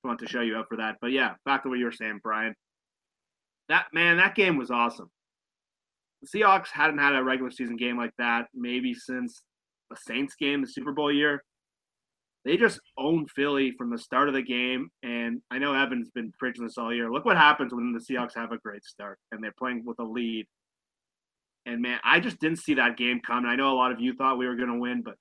I 0.05 0.09
want 0.09 0.21
to 0.21 0.29
show 0.29 0.41
you 0.41 0.57
up 0.59 0.67
for 0.69 0.77
that. 0.77 0.97
But 1.01 1.11
yeah, 1.11 1.35
back 1.45 1.63
to 1.63 1.69
what 1.69 1.79
you 1.79 1.85
were 1.85 1.93
saying, 1.93 2.21
Brian. 2.23 2.55
That 3.69 3.87
man, 3.93 4.19
that 4.19 4.35
game 4.37 4.57
was 4.57 4.71
awesome. 4.71 5.11
The 6.23 6.39
Seahawks 6.39 6.69
hadn't 6.69 6.99
had 6.99 7.15
a 7.15 7.23
regular 7.23 7.51
season 7.51 7.77
game 7.77 7.99
like 7.99 8.13
that 8.19 8.47
maybe 8.55 8.95
since 8.95 9.43
the 9.91 9.97
Saints 9.97 10.35
game, 10.37 10.63
the 10.63 10.69
Super 10.69 10.93
Bowl 10.93 11.13
year. 11.13 11.43
They 12.47 12.57
just 12.57 12.81
own 12.97 13.27
Philly 13.27 13.73
from 13.73 13.91
the 13.91 13.99
start 13.99 14.29
of 14.29 14.35
the 14.35 14.43
game. 14.43 14.89
And 15.03 15.43
I 15.51 15.59
know 15.59 15.75
Evan's 15.75 16.11
been 16.11 16.33
preaching 16.39 16.65
this 16.65 16.79
all 16.79 16.95
year. 16.95 17.11
Look 17.11 17.25
what 17.25 17.37
happens 17.37 17.75
when 17.75 17.93
the 17.93 17.99
Seahawks 17.99 18.37
have 18.37 18.53
a 18.53 18.59
great 18.59 18.85
start 18.85 19.19
and 19.33 19.43
they're 19.43 19.53
playing 19.59 19.85
with 19.85 19.99
a 19.99 20.05
lead. 20.05 20.47
And 21.67 21.83
man, 21.83 21.99
I 22.05 22.21
just 22.21 22.39
didn't 22.39 22.61
see 22.61 22.75
that 22.75 22.97
game 22.97 23.21
coming. 23.27 23.51
I 23.51 23.57
know 23.57 23.73
a 23.73 23.75
lot 23.75 23.91
of 23.91 24.01
you 24.01 24.15
thought 24.15 24.39
we 24.39 24.47
were 24.47 24.55
going 24.55 24.73
to 24.73 24.79
win, 24.79 25.03
but 25.03 25.17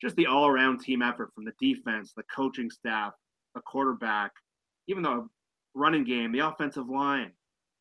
just 0.00 0.14
the 0.14 0.26
all 0.26 0.46
around 0.46 0.78
team 0.78 1.02
effort 1.02 1.34
from 1.34 1.44
the 1.44 1.52
defense, 1.60 2.12
the 2.16 2.22
coaching 2.32 2.70
staff, 2.70 3.12
the 3.56 3.60
quarterback, 3.62 4.30
even 4.86 5.02
the 5.02 5.28
running 5.74 6.04
game, 6.04 6.30
the 6.30 6.46
offensive 6.46 6.88
line. 6.88 7.32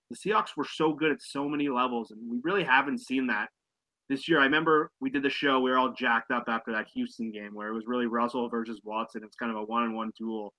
The 0.10 0.16
Seahawks 0.16 0.58
were 0.58 0.66
so 0.66 0.94
good 0.94 1.12
at 1.12 1.22
so 1.22 1.48
many 1.48 1.70
levels, 1.70 2.10
and 2.10 2.20
we 2.32 2.40
really 2.42 2.64
haven't 2.64 3.02
seen 3.02 3.28
that 3.28 3.50
this 4.10 4.28
year. 4.28 4.40
I 4.40 4.44
remember 4.46 4.92
we 5.00 5.10
did 5.10 5.24
the 5.24 5.30
show, 5.30 5.60
we 5.60 5.72
were 5.72 5.78
all 5.78 5.94
jacked 5.94 6.32
up 6.32 6.46
after 6.48 6.72
that 6.72 6.88
Houston 6.94 7.32
game 7.32 7.54
where 7.54 7.70
it 7.70 7.74
was 7.74 7.86
really 7.88 8.06
Russell 8.06 8.50
versus 8.50 8.82
Watson. 8.84 9.22
It's 9.24 9.36
kind 9.36 9.52
of 9.52 9.58
a 9.58 9.64
one 9.64 9.84
on 9.84 9.96
one 9.96 10.12
duel. 10.18 10.54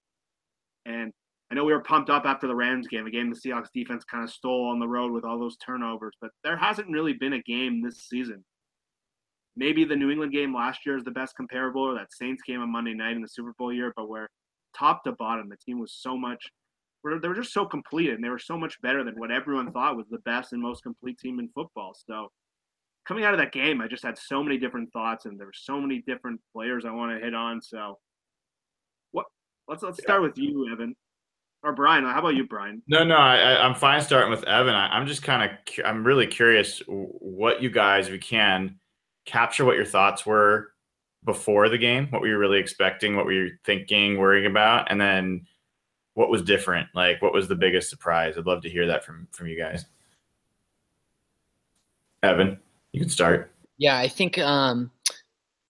And 0.87 1.13
I 1.51 1.55
know 1.55 1.65
we 1.65 1.73
were 1.73 1.81
pumped 1.81 2.11
up 2.11 2.27
after 2.27 2.47
the 2.47 2.55
Rams 2.55 2.89
game, 2.89 3.07
a 3.07 3.11
game 3.11 3.31
the 3.31 3.37
Seahawks 3.37 3.69
defense 3.75 4.05
kind 4.05 4.23
of 4.23 4.31
stole 4.31 4.69
on 4.69 4.79
the 4.79 4.89
road 4.89 5.13
with 5.13 5.25
all 5.25 5.39
those 5.39 5.57
turnovers, 5.57 6.15
but 6.21 6.31
there 6.45 6.59
hasn't 6.59 6.91
really 6.91 7.15
been 7.15 7.33
a 7.33 7.43
game 7.43 7.83
this 7.83 8.07
season. 8.09 8.45
Maybe 9.57 9.85
the 9.85 9.97
New 9.97 10.11
England 10.11 10.33
game 10.33 10.55
last 10.55 10.85
year 10.85 10.97
is 10.97 11.05
the 11.05 11.11
best 11.11 11.37
comparable, 11.37 11.83
or 11.83 11.95
that 11.95 12.13
Saints 12.13 12.43
game 12.47 12.61
on 12.61 12.71
Monday 12.71 12.95
night 12.95 13.17
in 13.17 13.23
the 13.23 13.29
Super 13.29 13.55
Bowl 13.59 13.73
year, 13.73 13.93
but 13.97 14.09
where 14.09 14.29
top 14.77 15.03
to 15.05 15.13
bottom, 15.13 15.49
the 15.49 15.57
team 15.57 15.81
was 15.81 15.93
so 15.99 16.17
much, 16.17 16.47
they 17.03 17.29
were 17.29 17.35
just 17.35 17.55
so 17.55 17.65
complete 17.65 18.11
and 18.11 18.23
they 18.23 18.29
were 18.29 18.39
so 18.39 18.59
much 18.59 18.81
better 18.83 19.03
than 19.03 19.15
what 19.15 19.31
everyone 19.31 19.73
thought 19.73 19.97
was 19.97 20.07
the 20.11 20.19
best 20.19 20.53
and 20.53 20.61
most 20.61 20.83
complete 20.83 21.19
team 21.19 21.39
in 21.39 21.49
football. 21.55 21.97
So 22.07 22.29
coming 23.09 23.25
out 23.25 23.33
of 23.33 23.41
that 23.41 23.53
game, 23.53 23.81
I 23.81 23.89
just 23.89 24.05
had 24.05 24.19
so 24.19 24.45
many 24.45 24.59
different 24.59 24.93
thoughts 24.93 25.25
and 25.25 25.41
there 25.41 25.47
were 25.47 25.53
so 25.55 25.81
many 25.81 26.03
different 26.07 26.41
players 26.53 26.85
I 26.85 26.91
want 26.91 27.19
to 27.19 27.25
hit 27.25 27.35
on. 27.35 27.63
So 27.63 27.99
what 29.13 29.25
let's 29.67 29.83
let's 29.83 30.01
start 30.01 30.21
with 30.21 30.37
you, 30.37 30.71
Evan. 30.71 30.95
Or 31.65 31.73
Brian, 31.73 32.05
how 32.05 32.21
about 32.21 32.37
you, 32.37 32.47
Brian? 32.47 32.83
No, 32.87 33.03
no, 33.03 33.17
I, 33.17 33.65
I'm 33.67 33.75
fine 33.75 34.01
starting 34.03 34.31
with 34.31 34.45
Evan. 34.45 34.75
I, 34.75 34.89
I'm 34.89 35.09
just 35.09 35.25
kind 35.25 35.51
of, 35.51 35.85
I'm 35.85 36.05
really 36.05 36.27
curious 36.27 36.81
what 36.87 37.61
you 37.61 37.71
guys, 37.71 38.07
if 38.07 38.13
you 38.13 38.21
can, 38.21 38.79
capture 39.25 39.65
what 39.65 39.75
your 39.75 39.85
thoughts 39.85 40.25
were 40.25 40.69
before 41.25 41.69
the 41.69 41.79
game. 41.79 42.07
What 42.11 42.21
were 42.21 42.29
you 42.29 42.39
really 42.39 42.61
expecting? 42.61 43.17
What 43.17 43.25
were 43.25 43.33
you 43.33 43.51
thinking, 43.65 44.19
worrying 44.19 44.47
about? 44.47 44.89
And 44.89 45.01
then 45.01 45.47
what 46.15 46.31
was 46.31 46.43
different? 46.43 46.89
Like, 46.95 47.21
what 47.23 47.33
was 47.33 47.49
the 47.49 47.57
biggest 47.57 47.91
surprise? 47.91 48.39
I'd 48.39 48.47
love 48.47 48.63
to 48.63 48.71
hear 48.71 48.87
that 48.87 49.05
from 49.05 49.27
from 49.33 49.49
you 49.49 49.59
guys. 49.59 49.85
Evan, 52.23 52.61
you 52.93 53.01
can 53.01 53.09
start. 53.09 53.51
Yeah, 53.79 53.99
I 53.99 54.09
think 54.09 54.39
um, 54.39 54.91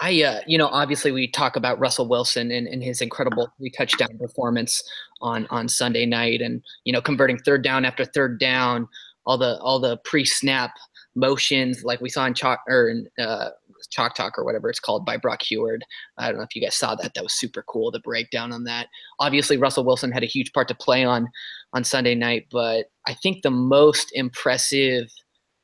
I, 0.00 0.22
uh, 0.22 0.40
you 0.46 0.56
know, 0.56 0.68
obviously 0.68 1.12
we 1.12 1.28
talk 1.28 1.56
about 1.56 1.78
Russell 1.78 2.08
Wilson 2.08 2.50
and, 2.50 2.66
and 2.66 2.82
his 2.82 3.00
incredible 3.00 3.52
three 3.58 3.70
touchdown 3.70 4.16
performance 4.18 4.82
on 5.20 5.46
on 5.50 5.68
Sunday 5.68 6.06
night, 6.06 6.40
and 6.40 6.62
you 6.84 6.92
know, 6.92 7.00
converting 7.00 7.38
third 7.38 7.62
down 7.62 7.84
after 7.84 8.04
third 8.04 8.38
down, 8.38 8.88
all 9.26 9.37
the 9.37 9.58
all 9.58 9.80
the 9.80 9.98
pre 10.04 10.25
snap 10.25 10.72
motions 11.14 11.82
like 11.82 12.00
we 12.00 12.08
saw 12.08 12.26
in 12.26 12.34
Chalk 12.34 12.60
or 12.68 12.88
in 12.88 13.08
uh, 13.18 13.50
Chalk 13.90 14.14
Talk 14.14 14.38
or 14.38 14.44
whatever 14.44 14.70
it's 14.70 14.80
called 14.80 15.04
by 15.04 15.16
Brock 15.16 15.42
Huard. 15.42 15.82
I 16.16 16.28
don't 16.28 16.38
know 16.38 16.44
if 16.44 16.54
you 16.54 16.62
guys 16.62 16.76
saw 16.76 16.94
that. 16.94 17.14
That 17.14 17.25
was 17.25 17.34
super 17.34 17.64
cool. 17.66 17.90
The 17.90 18.00
breakdown 18.00 18.52
on 18.52 18.64
that. 18.64 18.87
Obviously, 19.18 19.56
Russell 19.56 19.84
Wilson 19.84 20.12
had 20.12 20.22
a 20.22 20.26
huge 20.26 20.52
part 20.52 20.68
to 20.68 20.75
play 20.75 21.04
on 21.04 21.28
on 21.72 21.84
Sunday 21.84 22.14
night, 22.14 22.46
but 22.50 22.87
I 23.06 23.14
think 23.14 23.42
the 23.42 23.50
most 23.50 24.10
impressive 24.14 25.08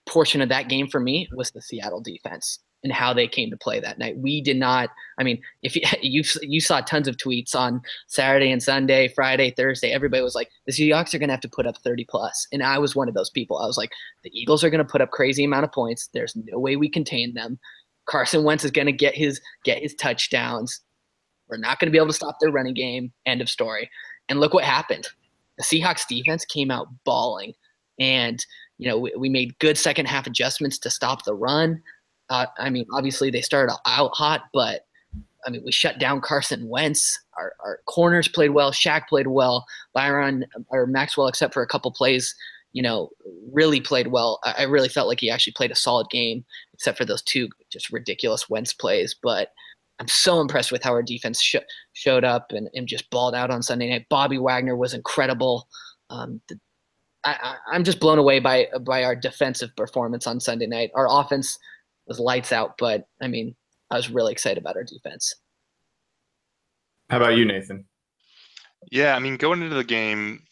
portion 0.07 0.41
of 0.41 0.49
that 0.49 0.69
game 0.69 0.87
for 0.87 1.01
me 1.01 1.29
was 1.33 1.51
the 1.51 1.63
Seattle 1.63 2.01
defense 2.01 2.61
and 2.85 2.93
how 2.93 3.15
they 3.15 3.27
came 3.27 3.51
to 3.51 3.57
play 3.57 3.81
that 3.81 3.99
night. 3.99 4.19
We 4.19 4.43
did 4.43 4.59
not. 4.59 4.91
I 5.19 5.25
mean, 5.25 5.41
if 5.63 5.75
you 5.75 5.83
you, 6.03 6.23
you 6.43 6.61
saw 6.61 6.81
tons 6.83 7.09
of 7.09 7.17
tweets 7.17 7.55
on 7.55 7.81
Saturday 8.07 8.53
and 8.53 8.63
Sunday, 8.63 9.09
Friday, 9.09 9.51
Thursday, 9.51 9.91
everybody 9.91 10.23
was 10.23 10.35
like, 10.35 10.51
the 10.67 10.73
Seahawks 10.73 11.15
are 11.15 11.19
going 11.19 11.29
to 11.29 11.35
have 11.35 11.41
to 11.41 11.49
put 11.49 11.67
up 11.67 11.79
30 11.79 12.05
plus," 12.09 12.47
and 12.53 12.63
I 12.63 12.79
was 12.79 12.95
one 12.95 13.09
of 13.09 13.15
those 13.15 13.31
people. 13.31 13.59
I 13.59 13.67
was 13.67 13.79
like, 13.79 13.91
the 14.23 14.31
Eagles 14.39 14.63
are 14.63 14.71
going 14.71 14.85
to 14.85 14.91
put 14.91 15.01
up 15.01 15.11
crazy 15.11 15.45
amount 15.45 15.65
of 15.65 15.73
points. 15.73 16.11
There's 16.13 16.37
no 16.37 16.59
way 16.59 16.77
we 16.77 16.89
contain 16.89 17.35
them. 17.35 17.59
Carson 18.07 18.45
Wentz 18.45 18.65
is 18.65 18.71
going 18.71 18.87
to 18.87 18.93
get 18.93 19.15
his 19.15 19.41
get 19.65 19.83
his 19.83 19.95
touchdowns. 19.95 20.81
We're 21.49 21.57
not 21.57 21.79
going 21.79 21.89
to 21.89 21.93
be 21.93 21.99
able 21.99 22.09
to 22.09 22.13
stop 22.13 22.37
their 22.41 22.51
running 22.51 22.75
game. 22.75 23.13
End 23.27 23.41
of 23.41 23.49
story. 23.49 23.91
And 24.29 24.41
look 24.41 24.55
what 24.55 24.65
happened. 24.65 25.07
The 25.59 25.65
Seahawks 25.65 26.07
defense 26.07 26.45
came 26.45 26.71
out 26.71 26.89
balling, 27.05 27.55
and 27.99 28.45
you 28.79 28.89
know 28.89 28.99
we, 28.99 29.13
we 29.17 29.29
made 29.29 29.59
good 29.59 29.79
second 29.79 30.07
half 30.07 30.27
adjustments 30.27 30.79
to 30.79 30.91
stop 30.91 31.25
the 31.25 31.35
run. 31.35 31.83
Uh, 32.31 32.47
I 32.59 32.71
mean, 32.71 32.87
obviously 32.93 33.31
they 33.31 33.43
started 33.43 33.75
out 33.87 34.11
hot, 34.15 34.45
but 34.53 34.87
I 35.47 35.51
mean, 35.51 35.63
we 35.65 35.73
shut 35.73 35.99
down 35.99 36.21
Carson 36.21 36.69
Wentz. 36.69 37.21
Our, 37.37 37.53
our 37.65 37.81
corners 37.87 38.29
played 38.29 38.51
well. 38.51 38.73
Shaq 38.73 39.09
played 39.09 39.27
well. 39.27 39.67
Byron 39.93 40.47
or 40.69 40.87
Maxwell, 40.87 41.29
except 41.29 41.53
for 41.53 41.63
a 41.63 41.67
couple 41.67 41.91
plays, 41.91 42.35
you 42.73 42.83
know, 42.83 43.11
really 43.53 43.81
played 43.81 44.09
well. 44.09 44.41
I, 44.45 44.55
I 44.59 44.63
really 44.63 44.89
felt 44.89 45.09
like 45.09 45.21
he 45.21 45.31
actually 45.31 45.53
played 45.53 45.71
a 45.71 45.77
solid 45.77 46.09
game, 46.11 46.45
except 46.73 46.97
for 46.97 47.05
those 47.05 47.23
two 47.23 47.49
just 47.71 47.93
ridiculous 47.93 48.49
Wentz 48.49 48.73
plays. 48.73 49.15
But 49.23 49.51
I'm 50.01 50.09
so 50.09 50.41
impressed 50.41 50.73
with 50.73 50.83
how 50.83 50.91
our 50.91 51.03
defense 51.03 51.41
sh- 51.41 51.57
showed 51.93 52.25
up 52.25 52.51
and, 52.51 52.69
and 52.75 52.89
just 52.89 53.09
balled 53.11 53.35
out 53.35 53.51
on 53.51 53.63
Sunday 53.63 53.91
night. 53.91 54.07
Bobby 54.09 54.39
Wagner 54.39 54.77
was 54.77 54.95
incredible. 54.95 55.69
Um, 56.11 56.41
the, 56.49 56.59
I, 57.25 57.57
am 57.73 57.85
just 57.85 58.01
blown 58.01 58.19
away 58.19 58.39
by 58.39 58.69
by 58.81 59.05
our 59.05 59.17
defensive 59.17 59.75
performance 59.77 60.27
on 60.27 60.41
Sunday 60.41 60.67
night. 60.67 60.91
Our 60.95 61.09
offense 61.11 61.59
was 62.07 62.19
lights 62.19 62.53
out. 62.53 62.75
But 62.79 63.07
I 63.23 63.29
mean, 63.29 63.55
I 63.91 63.97
was 63.97 64.11
really 64.11 64.33
excited 64.33 64.59
about 64.59 64.77
our 64.77 64.85
defense. 64.85 65.35
How 67.11 67.19
about 67.19 67.37
you, 67.37 67.45
Nathan? 67.45 67.85
Yeah, 68.91 69.15
I 69.15 69.19
mean, 69.19 69.37
going 69.37 69.63
into 69.63 69.75
the 69.75 69.85
game, 69.85 70.43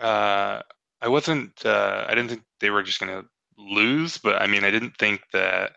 uh, 0.00 0.62
I 1.00 1.08
wasn't. 1.08 1.64
Uh, 1.64 2.04
I 2.08 2.14
didn't 2.14 2.28
think 2.28 2.42
they 2.60 2.70
were 2.70 2.82
just 2.82 3.00
going 3.00 3.12
to 3.12 3.28
lose, 3.58 4.18
but 4.18 4.40
I 4.40 4.46
mean, 4.46 4.64
I 4.64 4.70
didn't 4.70 4.96
think 4.98 5.20
that. 5.32 5.72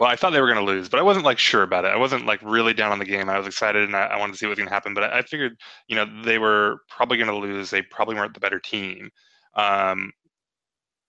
Well, 0.00 0.10
I 0.10 0.16
thought 0.16 0.30
they 0.30 0.40
were 0.40 0.52
going 0.52 0.64
to 0.64 0.72
lose, 0.72 0.88
but 0.88 0.98
I 0.98 1.02
wasn't 1.02 1.24
like 1.24 1.38
sure 1.38 1.62
about 1.62 1.84
it. 1.84 1.88
I 1.88 1.96
wasn't 1.96 2.26
like 2.26 2.40
really 2.42 2.74
down 2.74 2.92
on 2.92 2.98
the 2.98 3.04
game. 3.04 3.28
I 3.28 3.38
was 3.38 3.46
excited 3.46 3.84
and 3.84 3.96
I, 3.96 4.06
I 4.06 4.18
wanted 4.18 4.32
to 4.32 4.38
see 4.38 4.46
what 4.46 4.50
was 4.50 4.58
going 4.58 4.68
to 4.68 4.74
happen, 4.74 4.94
but 4.94 5.04
I, 5.04 5.18
I, 5.18 5.22
figured, 5.22 5.56
you 5.88 5.96
know, 5.96 6.06
they 6.24 6.38
were 6.38 6.78
probably 6.88 7.16
going 7.16 7.28
to 7.28 7.36
lose. 7.36 7.70
They 7.70 7.82
probably 7.82 8.16
weren't 8.16 8.34
the 8.34 8.40
better 8.40 8.58
team. 8.58 9.10
Um, 9.54 10.12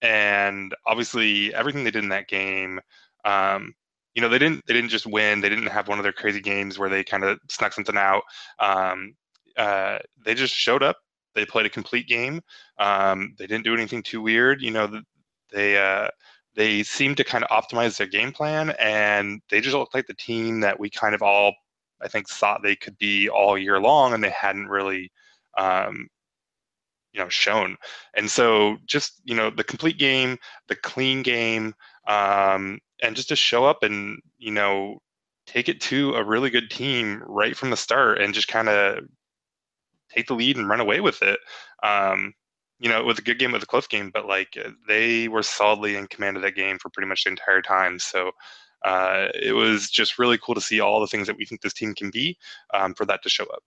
and 0.02 0.74
obviously 0.86 1.54
everything 1.54 1.84
they 1.84 1.92
did 1.92 2.04
in 2.04 2.10
that 2.10 2.28
game 2.28 2.80
um, 3.26 3.74
you 4.16 4.22
know 4.22 4.30
they 4.30 4.40
didn't 4.40 4.66
they 4.66 4.74
didn't 4.74 4.90
just 4.90 5.06
win 5.06 5.42
they 5.42 5.50
didn't 5.50 5.68
have 5.68 5.88
one 5.88 6.00
of 6.00 6.04
their 6.04 6.14
crazy 6.14 6.42
games 6.42 6.80
where 6.80 6.90
they 6.90 7.04
kind 7.04 7.24
of 7.24 7.40
snuck 7.50 7.74
something 7.74 7.98
out 7.98 8.24
um, 8.60 9.14
uh, 9.58 10.00
they 10.24 10.34
just 10.34 10.54
showed 10.54 10.84
up 10.84 10.98
they 11.36 11.46
played 11.46 11.66
a 11.66 11.70
complete 11.70 12.08
game 12.08 12.42
um, 12.80 13.36
they 13.38 13.48
didn't 13.48 13.66
do 13.66 13.74
anything 13.74 14.02
too 14.02 14.22
weird 14.22 14.62
you 14.62 14.72
know 14.72 15.02
they 15.52 15.78
uh, 15.78 16.08
they 16.56 16.84
seemed 16.84 17.18
to 17.18 17.24
kind 17.24 17.44
of 17.44 17.50
optimize 17.50 17.98
their 17.98 18.08
game 18.08 18.32
plan 18.32 18.72
and 18.80 19.42
they 19.50 19.62
just 19.62 19.76
looked 19.76 19.96
like 19.96 20.08
the 20.08 20.14
team 20.14 20.60
that 20.60 20.80
we 20.80 20.90
kind 20.90 21.16
of 21.16 21.22
all 21.22 21.54
i 22.02 22.08
think 22.08 22.28
thought 22.30 22.62
they 22.64 22.76
could 22.76 22.98
be 22.98 23.30
all 23.30 23.58
year 23.58 23.80
long 23.80 24.14
and 24.14 24.24
they 24.24 24.30
hadn't 24.30 24.68
really 24.68 25.12
um, 25.58 26.08
you 27.14 27.20
know 27.20 27.30
shown. 27.30 27.78
And 28.16 28.30
so 28.30 28.78
just 28.86 29.22
you 29.24 29.36
know 29.36 29.50
the 29.50 29.64
complete 29.64 29.98
game 29.98 30.38
the 30.68 30.76
clean 30.76 31.22
game 31.24 31.74
um, 32.08 32.80
and 33.02 33.16
just 33.16 33.30
to 33.30 33.36
show 33.36 33.66
up 33.66 33.84
and 33.84 34.20
you 34.38 34.52
know 34.52 35.00
take 35.48 35.70
it 35.70 35.82
to 35.82 36.14
a 36.14 36.24
really 36.24 36.50
good 36.50 36.70
team 36.70 37.24
right 37.26 37.56
from 37.58 37.72
the 37.72 37.78
start 37.78 38.22
and 38.22 38.34
just 38.34 38.48
kind 38.48 38.70
of 38.70 39.04
take 40.10 40.28
the 40.28 40.36
lead 40.36 40.58
and 40.58 40.70
run 40.70 40.80
away 40.80 41.00
with 41.02 41.22
it 41.22 41.40
um, 41.84 42.34
you 42.80 42.90
know 42.90 43.00
it 43.00 43.06
was 43.06 43.20
a 43.20 43.22
good 43.22 43.40
game 43.40 43.52
it 43.52 43.54
was 43.54 43.64
a 43.64 43.68
close 43.68 43.88
game 43.88 44.10
but 44.14 44.26
like 44.26 44.58
they 44.88 45.28
were 45.28 45.44
solidly 45.44 45.96
in 45.96 46.08
command 46.08 46.38
of 46.38 46.44
that 46.44 46.56
game 46.56 46.78
for 46.80 46.90
pretty 46.90 47.08
much 47.08 47.24
the 47.24 47.30
entire 47.30 47.62
time 47.62 48.00
so 48.00 48.32
uh, 48.86 49.28
it 49.34 49.52
was 49.52 49.90
just 49.90 50.18
really 50.18 50.38
cool 50.38 50.56
to 50.56 50.62
see 50.62 50.80
all 50.80 51.02
the 51.02 51.08
things 51.08 51.28
that 51.28 51.36
we 51.36 51.46
think 51.46 51.60
this 51.60 51.74
team 51.74 51.94
can 51.94 52.10
be 52.10 52.38
um, 52.74 52.94
for 52.94 53.06
that 53.06 53.22
to 53.22 53.30
show 53.30 53.44
up 53.46 53.62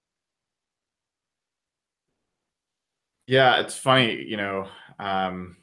Yeah, 3.26 3.60
it's 3.60 3.76
funny, 3.76 4.22
you 4.22 4.36
know. 4.36 4.66
Um, 4.98 5.56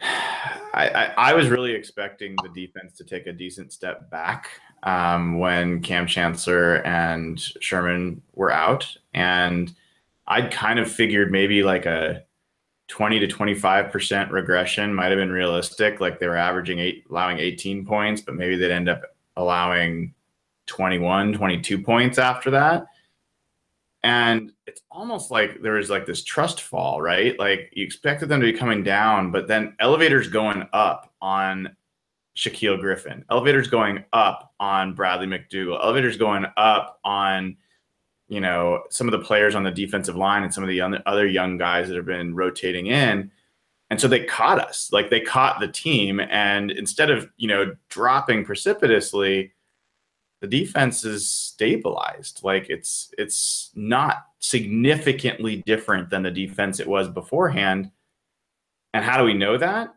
I, 0.00 0.88
I, 0.88 1.14
I 1.16 1.34
was 1.34 1.48
really 1.48 1.72
expecting 1.72 2.36
the 2.42 2.48
defense 2.48 2.96
to 2.98 3.04
take 3.04 3.26
a 3.26 3.32
decent 3.32 3.72
step 3.72 4.10
back 4.10 4.48
um, 4.82 5.38
when 5.38 5.80
Kam 5.82 6.06
Chancellor 6.06 6.84
and 6.86 7.38
Sherman 7.60 8.22
were 8.32 8.50
out, 8.50 8.96
and 9.12 9.72
I'd 10.26 10.50
kind 10.50 10.78
of 10.78 10.90
figured 10.90 11.30
maybe 11.30 11.62
like 11.62 11.86
a 11.86 12.24
20 12.88 13.18
to 13.20 13.26
25 13.26 13.90
percent 13.90 14.30
regression 14.30 14.94
might 14.94 15.10
have 15.10 15.18
been 15.18 15.32
realistic. 15.32 16.00
Like 16.00 16.18
they 16.18 16.28
were 16.28 16.36
averaging 16.36 16.78
eight, 16.78 17.04
allowing 17.10 17.38
18 17.38 17.84
points, 17.86 18.20
but 18.20 18.34
maybe 18.34 18.56
they'd 18.56 18.70
end 18.70 18.88
up 18.88 19.02
allowing 19.36 20.14
21, 20.66 21.32
22 21.32 21.82
points 21.82 22.18
after 22.18 22.50
that. 22.52 22.86
And 24.02 24.52
it's 24.66 24.82
almost 24.90 25.30
like 25.30 25.62
there 25.62 25.72
was 25.72 25.88
like 25.88 26.04
this 26.04 26.22
trust 26.22 26.60
fall, 26.60 27.00
right? 27.00 27.38
Like 27.38 27.70
you 27.72 27.84
expected 27.84 28.28
them 28.28 28.40
to 28.40 28.52
be 28.52 28.58
coming 28.58 28.82
down, 28.82 29.30
but 29.30 29.48
then 29.48 29.74
elevators 29.80 30.28
going 30.28 30.68
up 30.74 31.12
on 31.22 31.74
Shaquill 32.36 32.78
Griffin, 32.78 33.24
elevators 33.30 33.68
going 33.68 34.04
up 34.12 34.52
on 34.60 34.94
Bradley 34.94 35.26
McDougald, 35.26 35.82
elevators 35.82 36.18
going 36.18 36.44
up 36.56 37.00
on, 37.04 37.56
you 38.28 38.40
know, 38.40 38.82
some 38.90 39.06
of 39.06 39.12
the 39.12 39.24
players 39.24 39.54
on 39.54 39.64
the 39.64 39.70
defensive 39.70 40.16
line 40.16 40.42
and 40.42 40.52
some 40.52 40.64
of 40.64 40.68
the 40.68 40.80
other 41.06 41.26
young 41.26 41.58
guys 41.58 41.88
that 41.88 41.96
have 41.96 42.06
been 42.06 42.34
rotating 42.34 42.86
in. 42.86 43.30
And 43.90 44.00
so 44.00 44.08
they 44.08 44.24
caught 44.24 44.58
us, 44.58 44.90
like 44.92 45.10
they 45.10 45.20
caught 45.20 45.60
the 45.60 45.68
team. 45.68 46.18
And 46.18 46.70
instead 46.70 47.10
of, 47.10 47.28
you 47.36 47.48
know, 47.48 47.76
dropping 47.90 48.44
precipitously, 48.44 49.52
the 50.40 50.46
defense 50.46 51.04
is 51.04 51.28
stabilized. 51.28 52.40
Like 52.42 52.68
it's 52.68 53.10
it's 53.16 53.70
not 53.74 54.24
significantly 54.40 55.62
different 55.64 56.10
than 56.10 56.22
the 56.22 56.30
defense 56.30 56.80
it 56.80 56.86
was 56.86 57.08
beforehand. 57.08 57.90
And 58.92 59.04
how 59.04 59.16
do 59.16 59.24
we 59.24 59.34
know 59.34 59.56
that? 59.58 59.94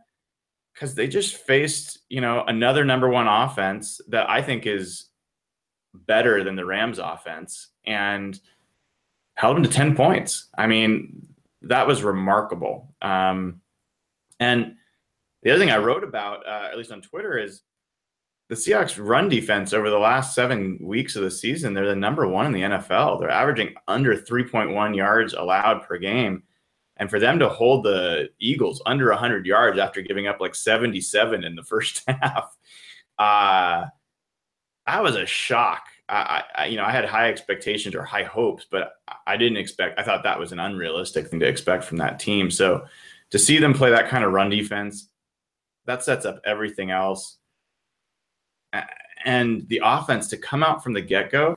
Because 0.73 0.95
they 0.95 1.07
just 1.07 1.35
faced, 1.35 1.99
you 2.09 2.21
know, 2.21 2.43
another 2.47 2.85
number 2.85 3.09
one 3.09 3.27
offense 3.27 3.99
that 4.07 4.29
I 4.29 4.41
think 4.41 4.65
is 4.65 5.07
better 5.93 6.43
than 6.43 6.55
the 6.55 6.65
Rams 6.65 6.99
offense 6.99 7.69
and 7.87 8.39
held 9.33 9.55
them 9.55 9.63
to 9.63 9.69
10 9.69 9.95
points. 9.95 10.49
I 10.57 10.67
mean, 10.67 11.27
that 11.63 11.87
was 11.87 12.03
remarkable. 12.03 12.93
Um, 13.01 13.61
and 14.39 14.75
the 15.41 15.51
other 15.51 15.59
thing 15.59 15.71
I 15.71 15.77
wrote 15.77 16.03
about, 16.03 16.45
uh, 16.45 16.67
at 16.71 16.77
least 16.77 16.91
on 16.91 17.01
Twitter, 17.01 17.37
is 17.37 17.61
the 18.49 18.55
Seahawks 18.55 19.03
run 19.03 19.29
defense 19.29 19.73
over 19.73 19.89
the 19.89 19.97
last 19.97 20.33
seven 20.33 20.77
weeks 20.81 21.15
of 21.15 21.23
the 21.23 21.31
season, 21.31 21.73
they're 21.73 21.87
the 21.87 21.95
number 21.95 22.27
one 22.27 22.45
in 22.45 22.51
the 22.51 22.61
NFL. 22.61 23.19
They're 23.19 23.29
averaging 23.29 23.75
under 23.87 24.15
3.1 24.15 24.95
yards 24.95 25.33
allowed 25.33 25.83
per 25.83 25.97
game. 25.97 26.43
And 26.97 27.09
for 27.09 27.19
them 27.19 27.37
to 27.39 27.49
hold 27.49 27.83
the 27.83 28.29
Eagles 28.39 28.81
under 28.85 29.09
100 29.09 29.45
yards 29.45 29.77
after 29.77 30.01
giving 30.01 30.27
up 30.27 30.39
like 30.39 30.55
77 30.55 31.43
in 31.43 31.55
the 31.55 31.63
first 31.63 32.03
half, 32.07 32.55
uh, 33.19 33.85
that 34.87 35.03
was 35.03 35.15
a 35.15 35.25
shock. 35.25 35.83
I, 36.09 36.43
I, 36.55 36.65
you 36.67 36.77
know, 36.77 36.85
I 36.85 36.91
had 36.91 37.05
high 37.05 37.29
expectations 37.29 37.93
or 37.93 38.03
high 38.03 38.23
hopes, 38.23 38.65
but 38.69 38.93
I 39.25 39.35
didn't 39.35 39.57
expect. 39.57 39.99
I 39.99 40.03
thought 40.03 40.23
that 40.23 40.39
was 40.39 40.51
an 40.51 40.59
unrealistic 40.59 41.27
thing 41.27 41.39
to 41.41 41.47
expect 41.47 41.83
from 41.83 41.97
that 41.97 42.19
team. 42.19 42.49
So, 42.49 42.85
to 43.31 43.39
see 43.39 43.57
them 43.57 43.73
play 43.73 43.89
that 43.89 44.07
kind 44.07 44.23
of 44.23 44.31
run 44.31 44.49
defense, 44.49 45.09
that 45.85 46.01
sets 46.01 46.25
up 46.25 46.39
everything 46.45 46.91
else 46.91 47.39
and 49.25 49.67
the 49.67 49.81
offense 49.83 50.27
to 50.29 50.37
come 50.37 50.63
out 50.63 50.83
from 50.83 50.93
the 50.93 51.01
get 51.01 51.31
go, 51.31 51.55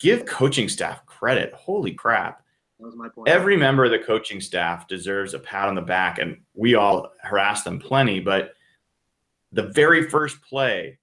give 0.00 0.26
coaching 0.26 0.68
staff 0.68 1.04
credit. 1.06 1.52
Holy 1.54 1.92
crap. 1.92 2.42
That 2.78 2.86
was 2.86 2.96
my 2.96 3.08
point. 3.08 3.28
Every 3.28 3.56
member 3.56 3.84
of 3.84 3.90
the 3.90 3.98
coaching 3.98 4.40
staff 4.40 4.88
deserves 4.88 5.34
a 5.34 5.38
pat 5.38 5.68
on 5.68 5.74
the 5.74 5.82
back, 5.82 6.18
and 6.18 6.38
we 6.54 6.74
all 6.74 7.12
harass 7.22 7.62
them 7.62 7.78
plenty. 7.78 8.20
But 8.20 8.54
the 9.52 9.68
very 9.68 10.08
first 10.08 10.42
play 10.42 10.98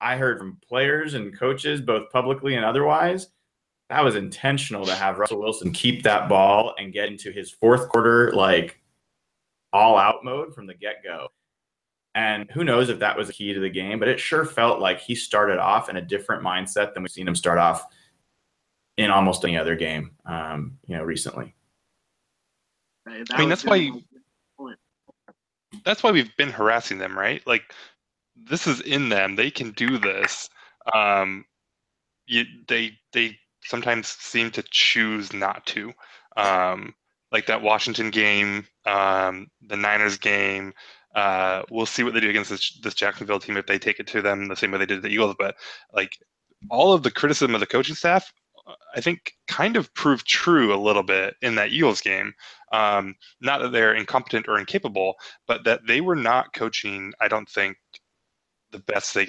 I 0.00 0.16
heard 0.16 0.38
from 0.38 0.58
players 0.68 1.14
and 1.14 1.36
coaches, 1.36 1.80
both 1.80 2.10
publicly 2.10 2.56
and 2.56 2.64
otherwise, 2.64 3.28
that 3.90 4.02
was 4.02 4.16
intentional 4.16 4.86
to 4.86 4.94
have 4.94 5.18
Russell 5.18 5.40
Wilson 5.40 5.72
keep 5.72 6.02
that 6.02 6.28
ball 6.28 6.74
and 6.78 6.92
get 6.92 7.08
into 7.08 7.30
his 7.30 7.50
fourth 7.50 7.88
quarter, 7.88 8.32
like 8.32 8.80
all 9.72 9.96
out 9.98 10.24
mode 10.24 10.54
from 10.54 10.66
the 10.66 10.74
get 10.74 11.02
go. 11.04 11.28
And 12.14 12.50
who 12.50 12.64
knows 12.64 12.88
if 12.88 13.00
that 13.00 13.16
was 13.16 13.28
a 13.28 13.32
key 13.32 13.52
to 13.52 13.60
the 13.60 13.68
game, 13.68 13.98
but 13.98 14.08
it 14.08 14.20
sure 14.20 14.44
felt 14.44 14.80
like 14.80 15.00
he 15.00 15.14
started 15.14 15.58
off 15.58 15.88
in 15.88 15.96
a 15.96 16.02
different 16.02 16.44
mindset 16.44 16.94
than 16.94 17.02
we've 17.02 17.10
seen 17.10 17.26
him 17.26 17.34
start 17.34 17.58
off 17.58 17.86
in 18.96 19.10
almost 19.10 19.44
any 19.44 19.58
other 19.58 19.74
game, 19.74 20.12
um, 20.24 20.78
you 20.86 20.96
know, 20.96 21.02
recently. 21.02 21.54
I 23.06 23.38
mean, 23.38 23.48
that's 23.48 23.64
why. 23.64 23.90
That's 25.84 26.04
why 26.04 26.12
we've 26.12 26.34
been 26.36 26.50
harassing 26.50 26.98
them, 26.98 27.18
right? 27.18 27.44
Like, 27.46 27.74
this 28.36 28.66
is 28.66 28.80
in 28.80 29.08
them. 29.08 29.36
They 29.36 29.50
can 29.50 29.70
do 29.72 29.98
this. 29.98 30.48
Um, 30.94 31.44
you, 32.26 32.44
they 32.68 32.92
they 33.12 33.38
sometimes 33.62 34.08
seem 34.08 34.50
to 34.52 34.64
choose 34.70 35.32
not 35.32 35.64
to. 35.66 35.92
Um, 36.36 36.94
like 37.32 37.46
that 37.46 37.62
Washington 37.62 38.10
game, 38.10 38.66
um, 38.86 39.48
the 39.66 39.76
Niners 39.76 40.18
game, 40.18 40.72
uh, 41.14 41.62
we'll 41.70 41.86
see 41.86 42.02
what 42.02 42.14
they 42.14 42.20
do 42.20 42.30
against 42.30 42.50
this, 42.50 42.78
this 42.82 42.94
Jacksonville 42.94 43.40
team 43.40 43.56
if 43.56 43.66
they 43.66 43.78
take 43.78 44.00
it 44.00 44.06
to 44.08 44.22
them 44.22 44.48
the 44.48 44.56
same 44.56 44.70
way 44.70 44.78
they 44.78 44.86
did 44.86 45.02
the 45.02 45.08
Eagles. 45.08 45.36
But 45.38 45.56
like 45.92 46.16
all 46.70 46.92
of 46.92 47.02
the 47.02 47.10
criticism 47.10 47.54
of 47.54 47.60
the 47.60 47.66
coaching 47.66 47.94
staff, 47.94 48.32
I 48.94 49.00
think 49.00 49.34
kind 49.46 49.76
of 49.76 49.92
proved 49.94 50.26
true 50.26 50.74
a 50.74 50.80
little 50.80 51.02
bit 51.02 51.36
in 51.42 51.54
that 51.56 51.70
Eagles 51.70 52.00
game. 52.00 52.32
Um, 52.72 53.14
not 53.40 53.60
that 53.60 53.72
they're 53.72 53.94
incompetent 53.94 54.46
or 54.48 54.58
incapable, 54.58 55.14
but 55.46 55.64
that 55.64 55.86
they 55.86 56.00
were 56.00 56.16
not 56.16 56.52
coaching. 56.52 57.12
I 57.20 57.28
don't 57.28 57.48
think 57.48 57.76
the 58.74 58.80
best 58.80 59.14
they 59.14 59.28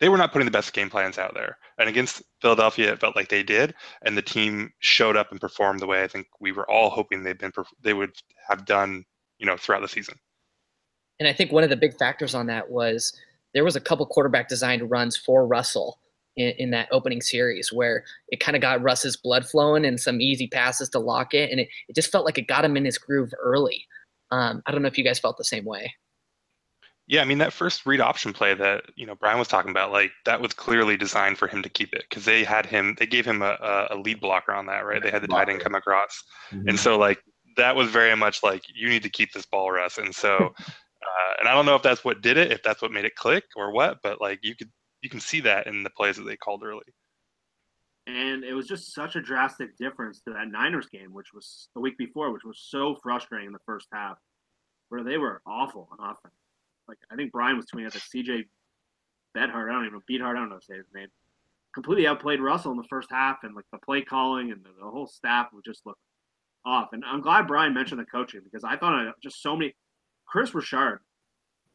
they 0.00 0.08
were 0.08 0.18
not 0.18 0.32
putting 0.32 0.46
the 0.46 0.50
best 0.50 0.72
game 0.72 0.90
plans 0.90 1.16
out 1.16 1.32
there. 1.32 1.58
And 1.78 1.88
against 1.88 2.24
Philadelphia, 2.40 2.92
it 2.92 3.00
felt 3.00 3.14
like 3.14 3.28
they 3.28 3.44
did, 3.44 3.72
and 4.04 4.16
the 4.16 4.22
team 4.22 4.72
showed 4.80 5.16
up 5.16 5.30
and 5.30 5.40
performed 5.40 5.78
the 5.78 5.86
way 5.86 6.02
I 6.02 6.08
think 6.08 6.26
we 6.40 6.50
were 6.50 6.68
all 6.68 6.90
hoping 6.90 7.22
they'd 7.22 7.38
been 7.38 7.52
they 7.82 7.94
would 7.94 8.10
have 8.48 8.66
done, 8.66 9.04
you 9.38 9.46
know, 9.46 9.56
throughout 9.56 9.80
the 9.80 9.88
season. 9.88 10.18
And 11.20 11.28
I 11.28 11.32
think 11.32 11.52
one 11.52 11.62
of 11.62 11.70
the 11.70 11.76
big 11.76 11.96
factors 11.96 12.34
on 12.34 12.46
that 12.46 12.68
was 12.68 13.16
there 13.54 13.64
was 13.64 13.76
a 13.76 13.80
couple 13.80 14.04
quarterback 14.06 14.48
designed 14.48 14.90
runs 14.90 15.16
for 15.16 15.46
Russell 15.46 16.00
in, 16.36 16.48
in 16.58 16.70
that 16.70 16.88
opening 16.90 17.20
series 17.20 17.72
where 17.72 18.04
it 18.28 18.40
kind 18.40 18.56
of 18.56 18.62
got 18.62 18.82
Russ's 18.82 19.16
blood 19.16 19.46
flowing 19.46 19.84
and 19.84 20.00
some 20.00 20.20
easy 20.20 20.48
passes 20.48 20.88
to 20.90 20.98
Lockett. 20.98 21.50
And 21.50 21.60
it, 21.60 21.68
it 21.88 21.94
just 21.94 22.10
felt 22.10 22.24
like 22.24 22.38
it 22.38 22.48
got 22.48 22.64
him 22.64 22.76
in 22.76 22.84
his 22.84 22.98
groove 22.98 23.32
early. 23.40 23.86
Um, 24.32 24.62
I 24.66 24.72
don't 24.72 24.82
know 24.82 24.88
if 24.88 24.98
you 24.98 25.04
guys 25.04 25.20
felt 25.20 25.36
the 25.36 25.44
same 25.44 25.64
way. 25.64 25.92
Yeah, 27.08 27.20
I 27.20 27.24
mean 27.24 27.38
that 27.38 27.52
first 27.52 27.84
read 27.84 28.00
option 28.00 28.32
play 28.32 28.54
that 28.54 28.84
you 28.96 29.06
know 29.06 29.14
Brian 29.14 29.38
was 29.38 29.48
talking 29.48 29.70
about, 29.70 29.92
like 29.92 30.12
that 30.24 30.40
was 30.40 30.52
clearly 30.52 30.96
designed 30.96 31.36
for 31.36 31.48
him 31.48 31.62
to 31.62 31.68
keep 31.68 31.92
it 31.92 32.04
because 32.08 32.24
they 32.24 32.44
had 32.44 32.64
him, 32.64 32.96
they 32.98 33.06
gave 33.06 33.26
him 33.26 33.42
a, 33.42 33.88
a 33.90 33.96
lead 33.96 34.20
blocker 34.20 34.52
on 34.52 34.66
that, 34.66 34.86
right? 34.86 35.02
They 35.02 35.10
had 35.10 35.22
the 35.22 35.28
tight 35.28 35.48
end 35.48 35.60
come 35.60 35.74
across, 35.74 36.22
mm-hmm. 36.52 36.68
and 36.68 36.78
so 36.78 36.96
like 36.98 37.18
that 37.56 37.76
was 37.76 37.90
very 37.90 38.14
much 38.16 38.42
like 38.42 38.62
you 38.74 38.88
need 38.88 39.02
to 39.02 39.10
keep 39.10 39.32
this 39.32 39.44
ball, 39.44 39.70
Russ. 39.70 39.98
And 39.98 40.14
so 40.14 40.54
Uh, 41.02 41.34
and 41.40 41.48
I 41.48 41.54
don't 41.54 41.66
know 41.66 41.74
if 41.74 41.82
that's 41.82 42.04
what 42.04 42.22
did 42.22 42.36
it, 42.36 42.52
if 42.52 42.62
that's 42.62 42.80
what 42.80 42.92
made 42.92 43.04
it 43.04 43.16
click 43.16 43.44
or 43.56 43.72
what, 43.72 43.98
but 44.02 44.20
like 44.20 44.38
you 44.42 44.54
could 44.54 44.70
you 45.00 45.10
can 45.10 45.20
see 45.20 45.40
that 45.40 45.66
in 45.66 45.82
the 45.82 45.90
plays 45.90 46.16
that 46.16 46.22
they 46.22 46.36
called 46.36 46.62
early. 46.62 46.84
And 48.06 48.44
it 48.44 48.52
was 48.52 48.66
just 48.66 48.94
such 48.94 49.16
a 49.16 49.20
drastic 49.20 49.76
difference 49.78 50.20
to 50.22 50.32
that 50.32 50.48
Niners 50.48 50.86
game, 50.86 51.12
which 51.12 51.32
was 51.34 51.68
the 51.74 51.80
week 51.80 51.98
before, 51.98 52.32
which 52.32 52.44
was 52.44 52.66
so 52.68 52.96
frustrating 53.02 53.48
in 53.48 53.52
the 53.52 53.58
first 53.66 53.88
half, 53.92 54.16
where 54.88 55.02
they 55.02 55.18
were 55.18 55.40
awful 55.46 55.88
on 55.92 56.10
offense. 56.10 56.34
Like 56.88 56.98
I 57.10 57.16
think 57.16 57.32
Brian 57.32 57.56
was 57.56 57.66
tweeting 57.66 57.86
at 57.86 57.92
the 57.92 58.00
CJ 58.00 58.44
Beathard, 59.36 59.68
I 59.68 59.72
don't 59.72 59.86
even 59.86 59.94
know 59.94 60.02
Beathard, 60.10 60.30
I 60.30 60.34
don't 60.34 60.50
know 60.50 60.58
say 60.60 60.76
his 60.76 60.86
name. 60.94 61.08
Completely 61.74 62.06
outplayed 62.06 62.40
Russell 62.40 62.72
in 62.72 62.76
the 62.76 62.84
first 62.84 63.08
half, 63.10 63.38
and 63.44 63.54
like 63.54 63.64
the 63.72 63.78
play 63.78 64.02
calling 64.02 64.52
and 64.52 64.62
the, 64.62 64.70
the 64.78 64.90
whole 64.90 65.06
staff 65.06 65.48
would 65.52 65.64
just 65.64 65.86
look 65.86 65.98
off. 66.64 66.88
And 66.92 67.02
I'm 67.04 67.22
glad 67.22 67.46
Brian 67.46 67.74
mentioned 67.74 68.00
the 68.00 68.04
coaching 68.04 68.42
because 68.44 68.64
I 68.64 68.76
thought 68.76 68.92
I, 68.92 69.10
just 69.22 69.42
so 69.42 69.56
many 69.56 69.74
Kris 70.26 70.54
Richard, 70.54 71.00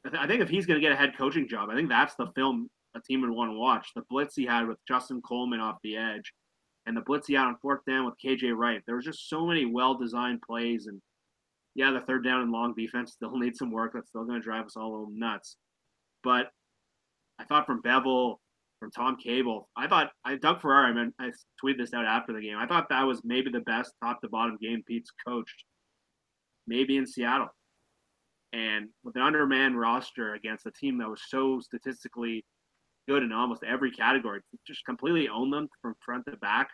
I, 0.05 0.09
th- 0.09 0.21
I 0.21 0.27
think 0.27 0.41
if 0.41 0.49
he's 0.49 0.65
going 0.65 0.79
to 0.79 0.85
get 0.85 0.93
a 0.93 0.95
head 0.95 1.17
coaching 1.17 1.47
job, 1.47 1.69
I 1.69 1.75
think 1.75 1.89
that's 1.89 2.15
the 2.15 2.27
film 2.35 2.69
a 2.95 3.01
team 3.01 3.21
would 3.21 3.29
want 3.29 3.51
to 3.51 3.57
watch. 3.57 3.89
The 3.95 4.03
blitz 4.09 4.35
he 4.35 4.45
had 4.45 4.67
with 4.67 4.77
Justin 4.87 5.21
Coleman 5.21 5.59
off 5.59 5.77
the 5.83 5.97
edge, 5.97 6.33
and 6.85 6.95
the 6.95 7.01
blitz 7.01 7.27
he 7.27 7.33
had 7.33 7.45
on 7.45 7.57
fourth 7.61 7.81
down 7.85 8.05
with 8.05 8.15
KJ 8.23 8.55
Wright. 8.55 8.81
There 8.85 8.95
was 8.95 9.05
just 9.05 9.29
so 9.29 9.45
many 9.45 9.65
well-designed 9.65 10.41
plays, 10.41 10.87
and 10.87 11.01
yeah, 11.77 11.91
the 11.91 12.01
third 12.01 12.23
down 12.23 12.41
and 12.41 12.51
long 12.51 12.73
defense 12.75 13.13
still 13.13 13.37
needs 13.37 13.59
some 13.59 13.71
work. 13.71 13.91
That's 13.93 14.09
still 14.09 14.25
going 14.25 14.41
to 14.41 14.43
drive 14.43 14.65
us 14.65 14.75
all 14.75 15.07
nuts. 15.13 15.55
But 16.23 16.47
I 17.39 17.45
thought 17.45 17.67
from 17.67 17.83
Bevell, 17.83 18.37
from 18.79 18.91
Tom 18.91 19.15
Cable, 19.15 19.69
I 19.77 19.87
thought 19.87 20.09
I 20.25 20.35
Doug 20.35 20.59
Farrar. 20.59 20.87
I 20.87 20.93
mean, 20.93 21.13
I 21.19 21.31
tweeted 21.63 21.77
this 21.77 21.93
out 21.93 22.05
after 22.05 22.33
the 22.33 22.41
game. 22.41 22.57
I 22.57 22.65
thought 22.65 22.89
that 22.89 23.03
was 23.03 23.21
maybe 23.23 23.51
the 23.51 23.61
best 23.61 23.93
top 24.03 24.21
to 24.21 24.29
bottom 24.29 24.57
game 24.61 24.83
Pete's 24.85 25.11
coached, 25.25 25.63
maybe 26.65 26.97
in 26.97 27.05
Seattle. 27.05 27.49
And 28.53 28.89
with 29.03 29.15
an 29.15 29.21
undermanned 29.21 29.79
roster 29.79 30.33
against 30.33 30.65
a 30.65 30.71
team 30.71 30.97
that 30.97 31.09
was 31.09 31.21
so 31.27 31.59
statistically 31.59 32.43
good 33.07 33.21
in 33.21 33.31
almost 33.31 33.63
every 33.63 33.91
category, 33.91 34.41
just 34.65 34.83
completely 34.85 35.29
own 35.29 35.51
them 35.51 35.67
from 35.81 35.93
front 36.03 36.25
to 36.25 36.37
back. 36.37 36.69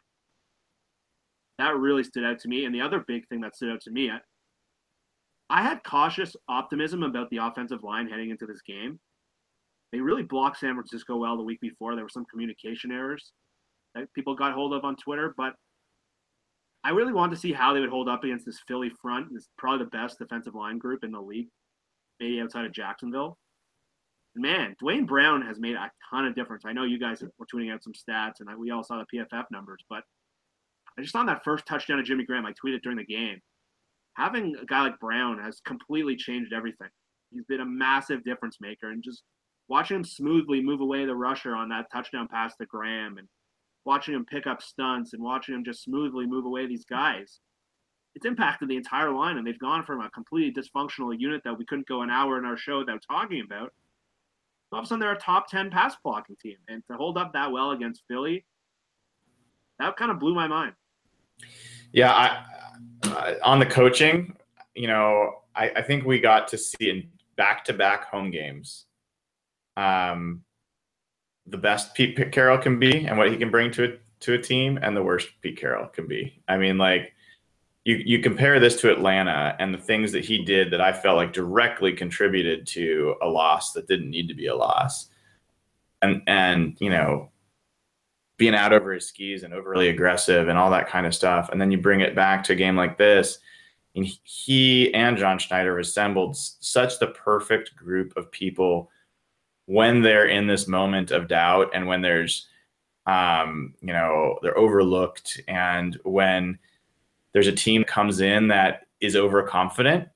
that 1.60 1.76
really 1.76 2.04
stood 2.04 2.24
out 2.24 2.40
to 2.40 2.48
me. 2.48 2.64
And 2.66 2.74
the 2.74 2.82
other 2.82 3.04
big 3.06 3.28
thing 3.28 3.42
that 3.42 3.56
stood 3.56 3.72
out 3.72 3.82
to 3.82 3.92
me, 3.92 4.10
I, 5.54 5.62
had 5.62 5.84
cautious 5.84 6.36
optimism 6.50 7.04
about 7.04 7.30
the 7.30 7.38
offensive 7.38 7.84
line 7.84 8.10
heading 8.10 8.32
into 8.32 8.46
this 8.46 8.62
game. 8.62 9.00
They 9.92 10.00
really 10.00 10.24
blocked 10.24 10.60
San 10.60 10.74
Francisco 10.74 11.16
well 11.18 11.38
the 11.38 11.44
week 11.44 11.62
before. 11.62 11.96
There 11.96 12.04
were 12.04 12.10
some 12.10 12.26
communication 12.26 12.92
errors 12.92 13.32
that 13.94 14.12
people 14.14 14.36
got 14.36 14.54
hold 14.54 14.74
of 14.74 14.84
on 14.84 14.96
Twitter, 14.96 15.34
but 15.38 15.54
I 16.84 16.90
really 16.90 17.14
wanted 17.14 17.36
to 17.36 17.42
see 17.42 17.54
how 17.54 17.74
they 17.74 17.80
would 17.80 17.90
hold 17.90 18.10
up 18.10 18.24
against 18.24 18.46
this 18.46 18.60
Philly 18.68 18.92
front. 19.02 19.28
It's 19.34 19.48
probably 19.58 19.86
the 19.86 19.92
best 19.92 20.18
defensive 20.18 20.56
line 20.56 20.80
group 20.80 21.04
in 21.04 21.12
the 21.12 21.22
league, 21.22 21.50
maybe 22.20 22.42
outside 22.42 22.66
of 22.66 22.74
Jacksonville. 22.74 23.38
Man, 24.36 24.76
Duane 24.80 25.06
Brown 25.06 25.44
has 25.44 25.60
made 25.60 25.76
a 25.76 25.92
ton 26.10 26.26
of 26.26 26.34
difference. 26.34 26.64
I 26.66 26.74
know 26.74 26.84
you 26.84 27.00
guys 27.00 27.22
were 27.38 27.46
tuning 27.50 27.70
out 27.70 27.84
some 27.84 27.94
stats, 27.94 28.40
and 28.40 28.50
we 28.58 28.72
all 28.72 28.84
saw 28.84 28.98
the 28.98 29.18
PFF 29.18 29.46
numbers, 29.52 29.84
but 29.90 30.04
I 30.98 31.04
just 31.04 31.16
on 31.16 31.28
that 31.28 31.44
first 31.44 31.68
touchdown 31.68 32.00
of 32.00 32.06
Jimmy 32.06 32.26
Graham, 32.26 32.46
I 32.46 32.54
tweeted 32.54 32.82
during 32.82 32.98
the 32.98 33.06
game. 33.06 33.40
Having 34.16 34.56
a 34.62 34.66
guy 34.66 34.84
like 34.84 35.00
Brown 35.00 35.40
has 35.40 35.60
completely 35.66 36.16
changed 36.16 36.54
everything. 36.54 36.90
He's 37.32 37.46
been 37.46 37.62
a 37.62 37.66
massive 37.66 38.24
difference 38.24 38.58
maker, 38.62 38.92
and 38.92 39.04
just 39.04 39.24
watching 39.68 39.98
him 39.98 40.04
smoothly 40.04 40.62
move 40.62 40.82
away 40.82 41.06
the 41.06 41.16
rusher 41.16 41.56
on 41.56 41.70
that 41.70 41.92
touchdown 41.92 42.28
pass 42.28 42.56
to 42.58 42.66
Graham 42.66 43.18
and 43.18 43.28
watching 43.86 44.14
him 44.14 44.26
pick 44.26 44.48
up 44.48 44.62
stunts 44.62 45.14
and 45.14 45.22
watching 45.22 45.56
him 45.56 45.64
just 45.64 45.84
smoothly 45.84 46.26
move 46.26 46.46
away 46.46 46.68
these 46.68 46.86
guys, 46.86 47.40
it's 48.16 48.26
impacted 48.26 48.70
the 48.70 48.78
entire 48.78 49.12
line. 49.12 49.38
And 49.38 49.46
they've 49.46 49.60
gone 49.60 49.84
from 49.84 50.02
a 50.02 50.10
completely 50.12 50.62
dysfunctional 50.62 51.16
unit 51.18 51.42
that 51.44 51.58
we 51.58 51.66
couldn't 51.66 51.88
go 51.88 52.02
an 52.02 52.10
hour 52.10 52.38
in 52.38 52.46
our 52.46 52.58
show 52.58 52.80
without 52.80 53.04
talking 53.10 53.42
about. 53.46 53.74
All 54.72 54.80
of 54.80 54.86
a 54.86 54.88
sudden, 54.88 55.02
they're 55.02 55.12
a 55.12 55.18
top 55.18 55.48
10 55.50 55.70
pass 55.70 55.96
blocking 56.04 56.36
team. 56.42 56.58
And 56.68 56.84
to 56.90 56.98
hold 56.98 57.18
up 57.18 57.34
that 57.34 57.52
well 57.52 57.72
against 57.72 58.04
Philly, 58.08 58.46
that 59.80 59.98
kind 59.98 60.12
of 60.12 60.20
blew 60.20 60.34
my 60.34 60.48
mind. 60.48 60.74
Yeah. 61.92 62.12
I, 62.12 62.46
uh, 63.04 63.34
on 63.44 63.60
the 63.60 63.66
coaching, 63.66 64.36
you 64.76 64.88
know, 64.88 65.42
I, 65.56 65.70
I 65.70 65.82
think 65.82 66.06
we 66.06 66.20
got 66.20 66.48
to 66.50 66.58
see 66.58 66.90
in 66.90 67.10
back 67.36 67.66
to 67.66 67.74
back 67.74 68.10
home 68.10 68.32
games 68.32 68.86
um, 69.78 70.44
the 71.48 71.58
best 71.58 71.94
Pete 71.94 72.32
Carroll 72.32 72.58
can 72.58 72.80
be 72.80 73.06
and 73.06 73.18
what 73.18 73.32
he 73.32 73.38
can 73.38 73.52
bring 73.52 73.72
to 73.72 73.84
a, 73.86 73.88
to 74.22 74.34
a 74.34 74.38
team, 74.38 74.80
and 74.82 74.96
the 74.96 75.04
worst 75.04 75.30
Pete 75.42 75.58
Carroll 75.58 75.88
can 75.88 76.08
be. 76.08 76.42
I 76.48 76.58
mean, 76.58 76.78
like 76.78 77.14
you 77.84 77.96
you 77.98 78.20
compare 78.20 78.60
this 78.60 78.80
to 78.82 78.92
Atlanta 78.92 79.56
and 79.60 79.74
the 79.74 79.80
things 79.80 80.12
that 80.14 80.24
he 80.24 80.44
did 80.44 80.72
that 80.72 80.82
I 80.82 80.94
felt 80.94 81.18
like 81.18 81.34
directly 81.34 81.94
contributed 81.94 82.66
to 82.68 83.16
a 83.22 83.28
loss 83.28 83.74
that 83.74 83.88
didn't 83.88 84.10
need 84.10 84.30
to 84.30 84.36
be 84.36 84.48
a 84.48 84.56
loss, 84.56 85.10
and 86.02 86.22
and 86.28 86.78
you 86.80 86.90
know 86.90 87.30
being 88.38 88.56
out 88.56 88.74
over 88.74 88.94
his 88.94 89.08
skis 89.08 89.44
and 89.44 89.54
overly 89.54 89.90
aggressive 89.90 90.48
and 90.48 90.58
all 90.58 90.72
that 90.72 90.90
kind 90.90 91.06
of 91.06 91.16
stuff, 91.16 91.50
and 91.50 91.62
then 91.62 91.72
you 91.72 91.78
bring 91.78 92.02
it 92.02 92.16
back 92.16 92.44
to 92.46 92.54
a 92.54 92.56
game 92.56 92.76
like 92.76 92.98
this. 92.98 93.40
And 93.96 94.08
he 94.24 94.94
and 94.94 95.18
John 95.18 95.38
Schneider 95.38 95.78
assembled 95.78 96.36
such 96.36 97.00
the 97.00 97.08
perfect 97.08 97.76
group 97.76 98.14
of 98.18 98.32
people 98.32 98.90
when 99.66 100.02
they're 100.02 100.28
in 100.28 100.48
this 100.48 100.68
moment 100.68 101.12
of 101.12 101.28
doubt 101.28 101.70
and 101.74 101.88
when 101.88 102.02
there's 102.02 102.48
um, 103.06 103.74
you 103.82 103.94
know 103.94 104.40
they're 104.42 104.58
overlooked 104.58 105.42
and 105.48 106.00
when 106.04 106.58
there's 107.34 107.48
a 107.48 107.52
team 107.52 107.84
comes 107.84 108.22
in 108.22 108.48
that 108.48 108.88
is 109.02 109.16
overconfident 109.16 110.08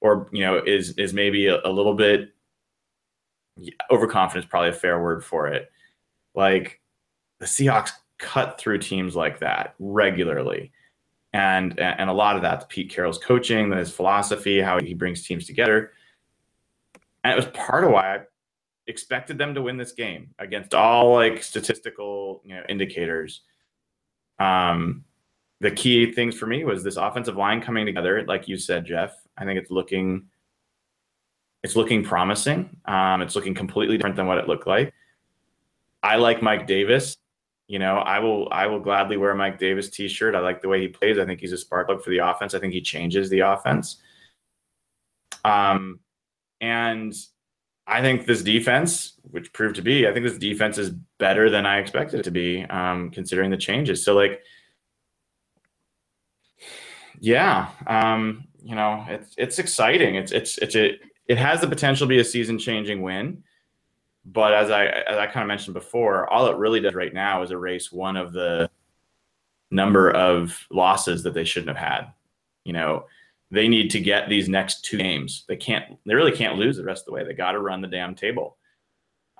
or 0.00 0.28
you 0.32 0.44
know 0.44 0.58
is 0.58 0.90
is 0.92 1.12
maybe 1.12 1.46
a, 1.46 1.60
a 1.64 1.70
little 1.70 1.94
bit 1.94 2.32
overconfident 3.90 4.44
is 4.44 4.50
probably 4.50 4.70
a 4.70 4.72
fair 4.72 5.02
word 5.02 5.24
for 5.24 5.48
it 5.48 5.70
like 6.34 6.79
the 7.40 7.46
Seahawks 7.46 7.90
cut 8.18 8.60
through 8.60 8.78
teams 8.78 9.16
like 9.16 9.40
that 9.40 9.74
regularly 9.78 10.70
and 11.32 11.78
and 11.78 12.10
a 12.10 12.12
lot 12.12 12.36
of 12.36 12.42
that's 12.42 12.64
Pete 12.68 12.90
Carroll's 12.90 13.18
coaching, 13.18 13.70
his 13.72 13.92
philosophy, 13.92 14.60
how 14.60 14.80
he 14.80 14.94
brings 14.94 15.24
teams 15.24 15.46
together. 15.46 15.92
And 17.22 17.32
it 17.32 17.36
was 17.36 17.46
part 17.46 17.84
of 17.84 17.90
why 17.90 18.16
I 18.16 18.20
expected 18.86 19.38
them 19.38 19.54
to 19.54 19.62
win 19.62 19.76
this 19.76 19.92
game 19.92 20.34
against 20.38 20.74
all 20.74 21.14
like 21.14 21.42
statistical 21.42 22.42
you 22.44 22.56
know 22.56 22.62
indicators. 22.68 23.42
Um, 24.38 25.04
the 25.60 25.70
key 25.70 26.12
things 26.12 26.34
for 26.34 26.46
me 26.46 26.64
was 26.64 26.82
this 26.82 26.96
offensive 26.96 27.36
line 27.36 27.60
coming 27.60 27.86
together, 27.86 28.24
like 28.26 28.48
you 28.48 28.56
said, 28.56 28.86
Jeff. 28.86 29.14
I 29.36 29.44
think 29.44 29.58
it's 29.58 29.70
looking 29.70 30.26
it's 31.62 31.76
looking 31.76 32.02
promising. 32.02 32.76
Um, 32.86 33.22
it's 33.22 33.36
looking 33.36 33.54
completely 33.54 33.98
different 33.98 34.16
than 34.16 34.26
what 34.26 34.38
it 34.38 34.48
looked 34.48 34.66
like. 34.66 34.94
I 36.02 36.16
like 36.16 36.42
Mike 36.42 36.66
Davis. 36.66 37.18
You 37.70 37.78
know, 37.78 37.98
I 37.98 38.18
will 38.18 38.48
I 38.50 38.66
will 38.66 38.80
gladly 38.80 39.16
wear 39.16 39.30
a 39.30 39.36
Mike 39.36 39.60
Davis 39.60 39.88
t-shirt. 39.90 40.34
I 40.34 40.40
like 40.40 40.60
the 40.60 40.66
way 40.66 40.80
he 40.80 40.88
plays. 40.88 41.20
I 41.20 41.24
think 41.24 41.38
he's 41.38 41.52
a 41.52 41.56
spark 41.56 41.86
plug 41.86 42.02
for 42.02 42.10
the 42.10 42.18
offense. 42.18 42.52
I 42.52 42.58
think 42.58 42.72
he 42.72 42.80
changes 42.80 43.30
the 43.30 43.40
offense. 43.40 44.02
Um, 45.44 46.00
and 46.60 47.14
I 47.86 48.00
think 48.00 48.26
this 48.26 48.42
defense, 48.42 49.12
which 49.22 49.52
proved 49.52 49.76
to 49.76 49.82
be, 49.82 50.08
I 50.08 50.12
think 50.12 50.24
this 50.26 50.36
defense 50.36 50.78
is 50.78 50.90
better 51.18 51.48
than 51.48 51.64
I 51.64 51.78
expected 51.78 52.18
it 52.18 52.22
to 52.24 52.32
be, 52.32 52.64
um, 52.64 53.12
considering 53.12 53.52
the 53.52 53.56
changes. 53.56 54.04
So, 54.04 54.16
like, 54.16 54.42
yeah, 57.20 57.68
um, 57.86 58.48
you 58.64 58.74
know, 58.74 59.04
it's 59.08 59.32
it's 59.38 59.60
exciting. 59.60 60.16
It's 60.16 60.32
it's 60.32 60.58
it's 60.58 60.74
a 60.74 60.98
it 61.28 61.38
has 61.38 61.60
the 61.60 61.68
potential 61.68 62.08
to 62.08 62.08
be 62.08 62.18
a 62.18 62.24
season-changing 62.24 63.00
win, 63.00 63.44
but 64.32 64.54
as 64.54 64.70
I 64.70 64.86
as 64.86 65.18
I 65.18 65.26
kind 65.26 65.42
of 65.42 65.48
mentioned 65.48 65.74
before, 65.74 66.30
all 66.30 66.46
it 66.46 66.56
really 66.56 66.80
does 66.80 66.94
right 66.94 67.12
now 67.12 67.42
is 67.42 67.50
erase 67.50 67.90
one 67.90 68.16
of 68.16 68.32
the 68.32 68.70
number 69.70 70.10
of 70.10 70.66
losses 70.70 71.22
that 71.22 71.34
they 71.34 71.44
shouldn't 71.44 71.76
have 71.76 71.88
had. 71.88 72.12
You 72.64 72.72
know, 72.72 73.06
they 73.50 73.66
need 73.66 73.90
to 73.90 74.00
get 74.00 74.28
these 74.28 74.48
next 74.48 74.84
two 74.84 74.98
games. 74.98 75.44
They 75.48 75.56
can't. 75.56 75.98
They 76.06 76.14
really 76.14 76.32
can't 76.32 76.58
lose 76.58 76.76
the 76.76 76.84
rest 76.84 77.02
of 77.02 77.06
the 77.06 77.12
way. 77.12 77.24
They 77.24 77.34
got 77.34 77.52
to 77.52 77.60
run 77.60 77.80
the 77.80 77.88
damn 77.88 78.14
table, 78.14 78.56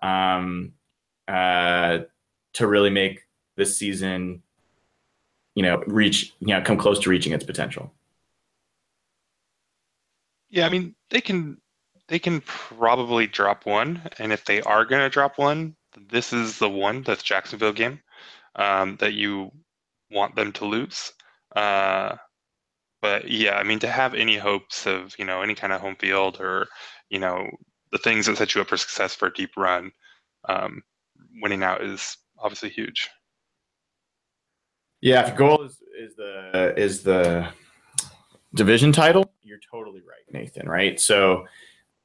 um, 0.02 0.72
uh, 1.28 2.00
to 2.54 2.66
really 2.66 2.90
make 2.90 3.20
this 3.56 3.76
season, 3.76 4.42
you 5.54 5.62
know, 5.62 5.82
reach 5.86 6.34
you 6.40 6.48
know 6.48 6.62
come 6.62 6.78
close 6.78 6.98
to 7.00 7.10
reaching 7.10 7.32
its 7.32 7.44
potential. 7.44 7.92
Yeah, 10.48 10.66
I 10.66 10.68
mean 10.68 10.96
they 11.10 11.20
can 11.20 11.60
they 12.10 12.18
can 12.18 12.40
probably 12.42 13.28
drop 13.28 13.64
one, 13.64 14.02
and 14.18 14.32
if 14.32 14.44
they 14.44 14.60
are 14.62 14.84
going 14.84 15.00
to 15.00 15.08
drop 15.08 15.38
one, 15.38 15.76
this 16.10 16.32
is 16.32 16.58
the 16.58 16.68
one 16.68 17.02
that's 17.02 17.22
Jacksonville 17.22 17.72
game 17.72 18.00
um, 18.56 18.96
that 18.96 19.14
you 19.14 19.52
want 20.10 20.34
them 20.34 20.52
to 20.52 20.64
lose. 20.64 21.12
Uh, 21.54 22.16
but 23.00 23.30
yeah, 23.30 23.54
I 23.54 23.62
mean, 23.62 23.78
to 23.78 23.88
have 23.88 24.14
any 24.14 24.36
hopes 24.36 24.86
of 24.86 25.14
you 25.18 25.24
know 25.24 25.40
any 25.40 25.54
kind 25.54 25.72
of 25.72 25.80
home 25.80 25.96
field 25.96 26.40
or 26.40 26.66
you 27.10 27.20
know 27.20 27.48
the 27.92 27.98
things 27.98 28.26
that 28.26 28.36
set 28.36 28.54
you 28.54 28.60
up 28.60 28.68
for 28.68 28.76
success 28.76 29.14
for 29.14 29.28
a 29.28 29.32
deep 29.32 29.50
run, 29.56 29.92
um, 30.48 30.82
winning 31.40 31.62
out 31.62 31.82
is 31.82 32.16
obviously 32.40 32.70
huge. 32.70 33.08
Yeah, 35.00 35.28
if 35.28 35.36
goal 35.36 35.62
is 35.62 35.78
is 35.96 36.16
the 36.16 36.74
is 36.76 37.02
the 37.04 37.48
division 38.54 38.90
title, 38.90 39.32
you're 39.42 39.60
totally 39.70 40.00
right, 40.00 40.32
Nathan. 40.32 40.68
Right, 40.68 41.00
so 41.00 41.46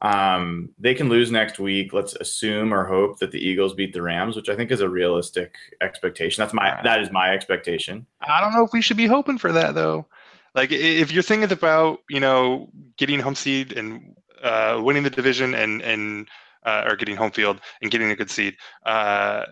um, 0.02 0.70
they 0.78 0.94
can 0.94 1.10
lose 1.10 1.32
next 1.32 1.58
week. 1.58 1.94
Let's 1.94 2.16
assume 2.16 2.74
or 2.74 2.86
hope 2.86 3.20
that 3.20 3.32
the 3.32 3.40
Eagles 3.40 3.74
beat 3.74 3.94
the 3.94 4.02
Rams, 4.02 4.36
which 4.36 4.50
I 4.50 4.56
think 4.56 4.72
is 4.72 4.82
a 4.82 4.90
realistic 4.90 5.56
expectation. 5.82 6.42
That's 6.42 6.54
my 6.54 6.80
that 6.84 7.02
is 7.02 7.12
my 7.12 7.32
expectation. 7.32 8.06
I 8.22 8.42
don't 8.42 8.54
know 8.54 8.64
if 8.64 8.74
we 8.74 8.82
should 8.82 8.98
be 8.98 9.08
hoping 9.08 9.38
for 9.38 9.52
that 9.54 9.74
though. 9.74 10.06
Like 10.54 10.72
if 10.72 11.12
you're 11.12 11.24
thinking 11.24 11.52
about 11.52 12.00
you 12.10 12.20
know 12.20 12.70
getting 12.98 13.20
home 13.20 13.36
seed 13.36 13.72
and 13.74 14.16
uh, 14.44 14.82
winning 14.84 15.04
the 15.04 15.10
division 15.10 15.56
and 15.56 15.82
and 15.82 16.28
uh, 16.66 16.84
or 16.88 16.96
getting 16.96 17.16
home 17.16 17.32
field 17.32 17.62
and 17.82 17.90
getting 17.90 18.12
a 18.12 18.16
good 18.16 18.30
seed, 18.30 18.58
uh, 18.86 19.46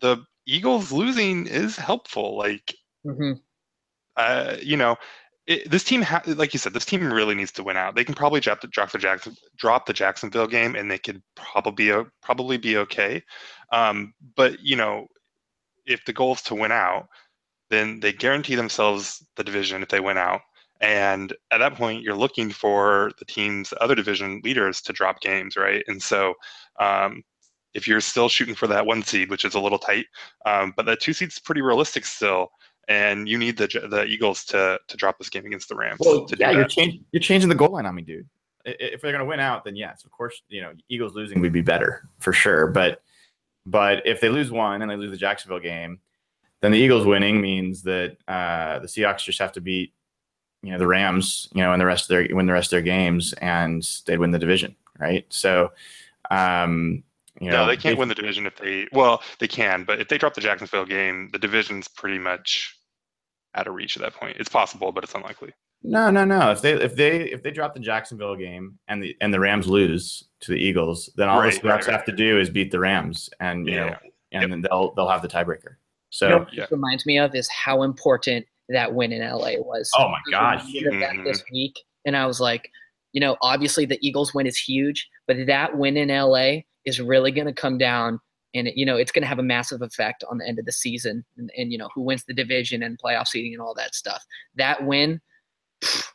the 0.00 0.18
Eagles 0.46 0.90
losing 0.90 1.46
is 1.46 1.76
helpful. 1.76 2.36
Like 2.36 2.74
mm-hmm. 3.06 3.32
uh, 4.16 4.56
you 4.60 4.76
know. 4.76 4.96
It, 5.46 5.70
this 5.70 5.84
team, 5.84 6.02
ha- 6.02 6.22
like 6.26 6.52
you 6.52 6.58
said, 6.58 6.72
this 6.72 6.84
team 6.84 7.12
really 7.12 7.34
needs 7.34 7.52
to 7.52 7.62
win 7.62 7.76
out. 7.76 7.94
They 7.94 8.04
can 8.04 8.14
probably 8.14 8.40
drop 8.40 8.60
the 8.60 8.68
drop 8.68 8.90
the 8.90 8.98
Jackson 8.98 9.36
drop 9.56 9.86
the 9.86 9.92
Jacksonville 9.92 10.48
game, 10.48 10.74
and 10.74 10.90
they 10.90 10.98
could 10.98 11.22
probably 11.36 11.90
be 11.92 12.02
probably 12.22 12.56
be 12.56 12.76
okay. 12.78 13.22
Um, 13.72 14.12
but 14.36 14.60
you 14.60 14.76
know, 14.76 15.06
if 15.86 16.04
the 16.04 16.12
goal 16.12 16.34
is 16.34 16.42
to 16.42 16.54
win 16.54 16.72
out, 16.72 17.08
then 17.70 18.00
they 18.00 18.12
guarantee 18.12 18.54
themselves 18.56 19.24
the 19.36 19.44
division 19.44 19.82
if 19.82 19.88
they 19.88 20.00
win 20.00 20.18
out. 20.18 20.40
And 20.80 21.32
at 21.52 21.58
that 21.58 21.74
point, 21.74 22.02
you're 22.02 22.14
looking 22.16 22.50
for 22.50 23.10
the 23.18 23.24
team's 23.24 23.72
other 23.80 23.94
division 23.94 24.40
leaders 24.44 24.80
to 24.82 24.92
drop 24.92 25.20
games, 25.20 25.56
right? 25.56 25.82
And 25.86 26.02
so, 26.02 26.34
um, 26.80 27.22
if 27.74 27.86
you're 27.86 28.00
still 28.00 28.28
shooting 28.28 28.54
for 28.54 28.66
that 28.66 28.86
one 28.86 29.02
seed, 29.02 29.30
which 29.30 29.44
is 29.44 29.54
a 29.54 29.60
little 29.60 29.78
tight, 29.78 30.06
um, 30.44 30.72
but 30.76 30.86
that 30.86 31.00
two 31.00 31.12
seed's 31.12 31.38
pretty 31.38 31.62
realistic 31.62 32.04
still, 32.04 32.50
and 32.88 33.28
you 33.28 33.38
need 33.38 33.56
the 33.56 33.66
the 33.66 34.04
Eagles 34.04 34.44
to 34.46 34.78
to 34.86 34.96
drop 34.96 35.18
this 35.18 35.28
game 35.28 35.46
against 35.46 35.68
the 35.68 35.74
Rams. 35.74 35.98
Well, 36.00 36.26
yeah, 36.38 36.50
you're 36.50 36.64
changing 36.64 37.04
you're 37.12 37.20
changing 37.20 37.48
the 37.48 37.54
goal 37.54 37.70
line 37.70 37.86
on 37.86 37.94
me, 37.94 38.02
dude. 38.02 38.28
If 38.64 39.00
they're 39.00 39.12
going 39.12 39.20
to 39.20 39.28
win 39.28 39.38
out, 39.38 39.64
then 39.64 39.76
yes, 39.76 40.04
of 40.04 40.10
course, 40.10 40.42
you 40.48 40.60
know, 40.60 40.72
Eagles 40.88 41.14
losing 41.14 41.40
would 41.40 41.52
be 41.52 41.62
better 41.62 42.08
for 42.18 42.32
sure. 42.32 42.66
But 42.66 43.02
but 43.64 44.04
if 44.06 44.20
they 44.20 44.28
lose 44.28 44.50
one 44.50 44.82
and 44.82 44.90
they 44.90 44.96
lose 44.96 45.12
the 45.12 45.16
Jacksonville 45.16 45.60
game, 45.60 46.00
then 46.60 46.72
the 46.72 46.78
Eagles 46.78 47.06
winning 47.06 47.40
means 47.40 47.82
that 47.82 48.16
uh, 48.26 48.80
the 48.80 48.86
Seahawks 48.86 49.24
just 49.24 49.38
have 49.38 49.52
to 49.52 49.60
beat 49.60 49.92
you 50.62 50.72
know 50.72 50.78
the 50.78 50.86
Rams, 50.86 51.48
you 51.54 51.62
know, 51.62 51.72
in 51.72 51.78
the 51.78 51.86
rest 51.86 52.04
of 52.04 52.08
their 52.08 52.26
win 52.34 52.46
the 52.46 52.52
rest 52.52 52.68
of 52.68 52.70
their 52.72 52.82
games, 52.82 53.32
and 53.34 53.88
they'd 54.06 54.18
win 54.18 54.32
the 54.32 54.38
division, 54.38 54.74
right? 54.98 55.24
So, 55.28 55.70
um, 56.30 57.04
you 57.40 57.50
know, 57.50 57.62
no, 57.64 57.66
they 57.66 57.76
can't 57.76 57.98
win 57.98 58.08
the 58.08 58.14
division 58.14 58.46
if 58.46 58.56
they. 58.56 58.86
Well, 58.92 59.22
they 59.40 59.48
can, 59.48 59.84
but 59.84 60.00
if 60.00 60.08
they 60.08 60.18
drop 60.18 60.34
the 60.34 60.40
Jacksonville 60.40 60.86
game, 60.86 61.28
the 61.32 61.38
division's 61.38 61.88
pretty 61.88 62.18
much 62.18 62.76
out 63.54 63.66
of 63.66 63.74
reach 63.74 63.96
at 63.96 64.02
that 64.02 64.14
point. 64.14 64.36
It's 64.38 64.48
possible, 64.48 64.92
but 64.92 65.04
it's 65.04 65.14
unlikely. 65.14 65.52
No, 65.82 66.10
no, 66.10 66.24
no. 66.24 66.50
If 66.50 66.62
they 66.62 66.72
if 66.72 66.96
they 66.96 67.22
if 67.30 67.42
they 67.42 67.50
drop 67.50 67.74
the 67.74 67.80
Jacksonville 67.80 68.36
game 68.36 68.78
and 68.88 69.02
the 69.02 69.14
and 69.20 69.32
the 69.32 69.40
Rams 69.40 69.66
lose 69.68 70.24
to 70.40 70.50
the 70.52 70.58
Eagles, 70.58 71.10
then 71.16 71.28
all 71.28 71.38
Right, 71.40 71.52
the 71.52 71.60
Seahawks 71.60 71.64
right, 71.70 71.86
right. 71.86 71.92
have 71.96 72.04
to 72.06 72.12
do 72.12 72.40
is 72.40 72.48
beat 72.50 72.70
the 72.70 72.78
Rams, 72.80 73.28
and 73.40 73.66
you 73.66 73.74
Yeah. 73.74 73.90
know, 73.90 73.96
and 74.32 74.52
then 74.52 74.60
they'll 74.62 74.94
they'll 74.94 75.08
have 75.08 75.22
the 75.22 75.28
tiebreaker. 75.28 75.76
So, 76.10 76.26
You 76.26 76.30
know 76.32 76.38
what 76.38 76.52
Yeah. 76.54 76.62
this 76.64 76.70
reminds 76.72 77.06
me 77.06 77.18
of 77.18 77.34
is 77.34 77.48
how 77.50 77.82
important 77.82 78.46
that 78.70 78.92
win 78.94 79.12
in 79.12 79.20
LA 79.22 79.58
was. 79.58 79.90
oh 79.98 80.08
my 80.08 80.16
I 80.16 80.20
was 80.24 80.30
gosh, 80.62 80.66
reminded 80.74 80.94
of 80.94 81.00
that 81.00 81.12
Mhm. 81.16 81.24
this 81.24 81.44
week, 81.52 81.78
and 82.06 82.16
I 82.16 82.26
was 82.26 82.40
like, 82.40 82.70
you 83.12 83.20
know, 83.20 83.36
obviously 83.42 83.84
the 83.84 83.98
Eagles 84.06 84.34
win 84.34 84.46
is 84.46 84.56
huge, 84.56 85.08
but 85.26 85.36
that 85.46 85.76
win 85.76 85.96
in 85.96 86.10
LA 86.10 86.64
is 86.86 87.00
really 87.00 87.30
going 87.30 87.46
to 87.46 87.52
come 87.52 87.76
down, 87.76 88.18
and 88.54 88.70
you 88.74 88.86
know, 88.86 88.96
it's 88.96 89.12
going 89.12 89.22
to 89.22 89.28
have 89.28 89.38
a 89.38 89.42
massive 89.44 89.82
effect 89.82 90.24
on 90.30 90.38
the 90.38 90.46
end 90.46 90.58
of 90.58 90.64
the 90.64 90.72
season, 90.72 91.24
and, 91.36 91.50
and 91.56 91.72
you 91.72 91.78
know, 91.78 91.88
who 91.94 92.02
wins 92.02 92.24
the 92.24 92.34
division 92.34 92.82
and 92.82 92.98
playoff 92.98 93.28
seeding 93.28 93.52
and 93.52 93.60
all 93.60 93.74
that 93.74 93.94
stuff. 93.94 94.24
That 94.54 94.84
win, 94.84 95.20
pff, 95.82 96.06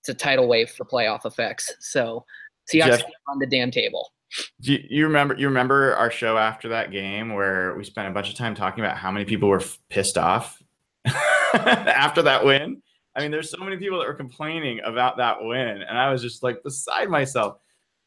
it's 0.00 0.08
a 0.08 0.14
tidal 0.14 0.48
wave 0.48 0.70
for 0.70 0.84
playoff 0.84 1.24
effects. 1.24 1.72
So, 1.80 2.24
Seahawks 2.72 2.98
Jeff- 2.98 3.04
on 3.28 3.38
the 3.38 3.46
damn 3.46 3.70
table. 3.70 4.12
Do 4.60 4.74
you, 4.74 4.84
you 4.90 5.04
remember 5.04 5.34
you 5.36 5.46
remember 5.48 5.94
our 5.94 6.10
show 6.10 6.36
after 6.36 6.68
that 6.68 6.90
game 6.90 7.32
where 7.32 7.74
we 7.76 7.84
spent 7.84 8.08
a 8.08 8.10
bunch 8.10 8.28
of 8.28 8.34
time 8.34 8.54
talking 8.54 8.84
about 8.84 8.98
how 8.98 9.10
many 9.10 9.24
people 9.24 9.48
were 9.48 9.60
f- 9.60 9.78
pissed 9.88 10.18
off 10.18 10.62
after 11.54 12.22
that 12.22 12.44
win? 12.44 12.82
I 13.16 13.22
mean, 13.22 13.30
there's 13.30 13.50
so 13.50 13.58
many 13.58 13.76
people 13.78 13.98
that 13.98 14.06
were 14.06 14.14
complaining 14.14 14.80
about 14.84 15.16
that 15.16 15.38
win, 15.40 15.82
and 15.82 15.98
I 15.98 16.10
was 16.10 16.22
just 16.22 16.42
like 16.42 16.62
beside 16.62 17.08
myself. 17.08 17.58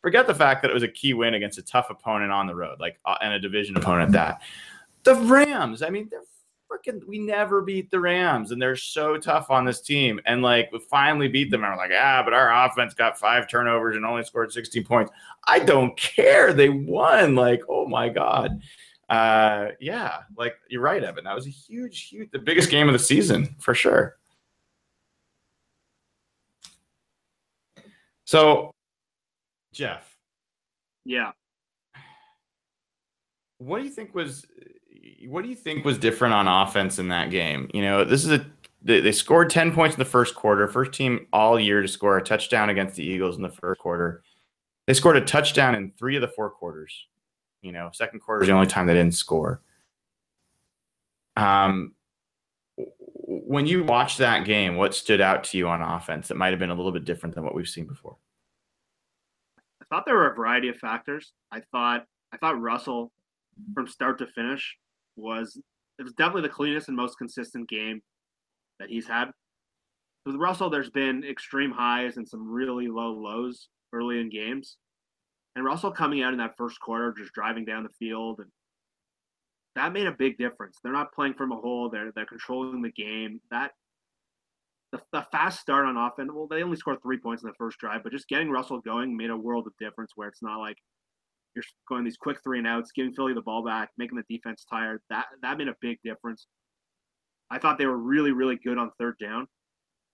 Forget 0.02 0.26
the 0.28 0.36
fact 0.36 0.62
that 0.64 0.72
it 0.72 0.74
was 0.74 0.84
a 0.84 0.88
key 0.88 1.14
win 1.14 1.36
against 1.36 1.60
a 1.60 1.64
tough 1.64 1.90
opponent 1.90 2.32
on 2.32 2.48
the 2.48 2.56
road, 2.56 2.80
like 2.80 3.00
uh, 3.06 3.18
and 3.22 3.34
a 3.34 3.40
division 3.40 3.78
opponent 3.78 4.10
at 4.10 4.14
that. 4.14 4.42
The 5.04 5.16
Rams, 5.16 5.84
I 5.84 5.90
mean, 5.90 6.10
they're 6.10 6.22
freaking. 6.72 7.06
We 7.08 7.20
never 7.20 7.62
beat 7.62 7.92
the 7.92 8.00
Rams, 8.00 8.52
and 8.52 8.62
they're 8.62 8.76
so 8.76 9.18
tough 9.18 9.52
on 9.52 9.66
this 9.66 9.82
team. 9.82 10.20
And 10.26 10.42
like, 10.42 10.72
we 10.72 10.80
finally 10.80 11.28
beat 11.28 11.52
them, 11.52 11.64
and 11.64 11.72
we're 11.72 11.78
like, 11.78 11.92
ah, 11.94 12.22
but 12.24 12.34
our 12.34 12.66
offense 12.66 12.94
got 12.94 13.20
five 13.20 13.48
turnovers 13.48 13.96
and 13.96 14.06
only 14.06 14.24
scored 14.24 14.52
16 14.52 14.84
points. 14.84 15.12
I 15.46 15.60
don't 15.60 15.96
care. 15.98 16.54
They 16.54 16.70
won. 16.70 17.36
Like, 17.36 17.62
oh 17.70 17.88
my 17.88 18.10
god. 18.10 18.62
Uh, 19.12 19.72
yeah, 19.82 20.20
like 20.38 20.56
you're 20.70 20.82
right, 20.82 21.04
Evan. 21.04 21.26
That 21.26 21.36
was 21.36 21.46
a 21.46 21.50
huge, 21.50 22.08
huge, 22.08 22.32
the 22.32 22.40
biggest 22.40 22.70
game 22.70 22.88
of 22.88 22.94
the 22.94 23.00
season 23.00 23.56
for 23.60 23.76
sure. 23.76 24.18
So, 28.24 28.74
Jeff, 29.73 30.17
Yeah. 31.05 31.31
what 33.60 33.79
do 33.79 33.86
you 33.86 33.91
think 33.91 34.13
was 34.13 34.45
what 35.27 35.43
do 35.43 35.49
you 35.49 35.55
think 35.55 35.86
was 35.86 35.97
different 35.97 36.34
on 36.34 36.47
offense 36.47 36.99
in 36.99 37.07
that 37.10 37.29
game? 37.31 37.69
You 37.73 37.81
know, 37.84 38.03
this 38.03 38.25
is 38.25 38.31
a 38.31 38.45
they, 38.84 39.12
scored 39.12 39.51
10 39.51 39.73
points 39.73 39.95
in 39.95 39.99
the 39.99 40.05
first 40.05 40.34
quarter, 40.34 40.67
first 40.67 40.91
team 40.91 41.27
all 41.31 41.60
year 41.60 41.84
to 41.84 41.88
score 41.88 42.17
a 42.17 42.23
touchdown 42.23 42.69
against 42.71 42.95
the 42.95 43.03
Eagles 43.03 43.36
in 43.38 43.43
the 43.43 43.49
first 43.49 43.79
quarter. 43.79 44.23
They 44.88 44.95
scored 44.95 45.17
a 45.17 45.21
touchdown 45.21 45.75
in 45.75 45.91
3 45.99 46.15
of 46.15 46.21
the 46.21 46.27
4 46.27 46.49
quarters. 46.49 47.07
You 47.62 47.71
know, 47.71 47.91
second 47.93 48.21
quarter 48.21 48.41
is 48.41 48.47
the 48.47 48.53
only 48.55 48.65
time 48.65 48.88
they 48.88 48.95
didn't 48.95 49.13
score. 49.13 49.62
Um 51.38 51.93
when 52.75 53.65
you 53.67 53.84
watched 53.84 54.17
that 54.17 54.45
game, 54.45 54.75
what 54.75 54.93
stood 54.95 55.21
out 55.21 55.43
to 55.45 55.57
you 55.57 55.67
on 55.69 55.81
offense 55.81 56.27
that 56.27 56.36
might 56.38 56.49
have 56.49 56.60
been 56.60 56.69
a 56.71 56.75
little 56.75 56.91
bit 56.91 57.05
different 57.05 57.36
than 57.36 57.43
what 57.45 57.53
we've 57.55 57.67
seen 57.69 57.86
before? 57.86 58.17
Thought 59.91 60.06
there 60.06 60.15
were 60.15 60.32
a 60.32 60.36
variety 60.36 60.69
of 60.69 60.77
factors. 60.77 61.34
I 61.51 61.60
thought 61.71 62.06
I 62.34 62.38
thought 62.38 62.62
Russell 62.62 63.12
from 63.73 63.88
start 63.88 64.17
to 64.19 64.27
finish 64.27 64.77
was 65.17 65.62
it 65.99 66.04
was 66.04 66.13
definitely 66.13 66.43
the 66.43 66.49
cleanest 66.49 66.88
and 66.88 66.95
most 66.95 67.17
consistent 67.17 67.69
game 67.69 68.01
that 68.80 68.89
he's 68.89 69.08
had. 69.08 69.32
With 70.25 70.36
Russell, 70.36 70.69
there's 70.69 70.89
been 70.89 71.23
extreme 71.23 71.71
highs 71.71 72.17
and 72.17 72.27
some 72.27 72.49
really 72.49 72.88
low 72.88 73.12
lows 73.12 73.67
early 73.91 74.19
in 74.19 74.30
games. 74.30 74.77
And 75.56 75.65
Russell 75.65 75.91
coming 75.91 76.23
out 76.23 76.32
in 76.32 76.39
that 76.39 76.56
first 76.58 76.80
quarter, 76.80 77.13
just 77.17 77.34
driving 77.34 77.65
down 77.65 77.84
the 77.84 77.89
field, 77.89 78.39
and 78.39 78.49
that 79.75 79.91
made 79.91 80.08
a 80.08 80.12
big 80.13 80.38
difference. 80.38 80.77
They're 80.82 80.93
not 80.93 81.13
playing 81.13 81.34
from 81.34 81.51
a 81.51 81.58
hole; 81.58 81.89
they're 81.89 82.13
they're 82.15 82.25
controlling 82.25 82.82
the 82.82 82.91
game. 82.91 83.41
That 83.51 83.71
the, 84.91 85.01
the 85.12 85.25
fast 85.32 85.60
start 85.60 85.86
on 85.86 85.97
offense. 85.97 86.32
Well, 86.34 86.47
they 86.47 86.63
only 86.63 86.77
scored 86.77 87.01
three 87.01 87.17
points 87.17 87.43
in 87.43 87.49
the 87.49 87.56
first 87.56 87.77
drive, 87.80 88.04
but 88.04 88.12
just 88.12 88.27
getting 88.27 88.49
Russell 88.49 88.80
going 88.80 89.15
made 89.15 89.30
a 89.30 89.38
world 89.38 89.67
of 89.67 89.73
difference. 89.80 90.12
Where 90.15 90.27
it's 90.27 90.43
not 90.43 90.60
like 90.60 90.77
you're 91.56 91.63
going 91.88 92.04
these 92.04 92.17
quick 92.17 92.38
three 92.43 92.60
and 92.60 92.67
outs, 92.67 92.91
giving 92.91 93.13
Philly 93.13 93.34
the 93.34 93.41
ball 93.41 93.63
back, 93.63 93.89
making 93.97 94.17
the 94.17 94.36
defense 94.36 94.65
tired. 94.69 95.01
That 95.10 95.27
that 95.41 95.58
made 95.58 95.69
a 95.69 95.75
big 95.82 95.99
difference. 96.04 96.47
I 97.49 97.60
thought 97.60 97.77
they 97.77 97.86
were 97.86 97.97
really 97.97 98.32
really 98.32 98.58
good 98.58 98.77
on 98.77 98.91
third 98.99 99.15
down. 99.19 99.47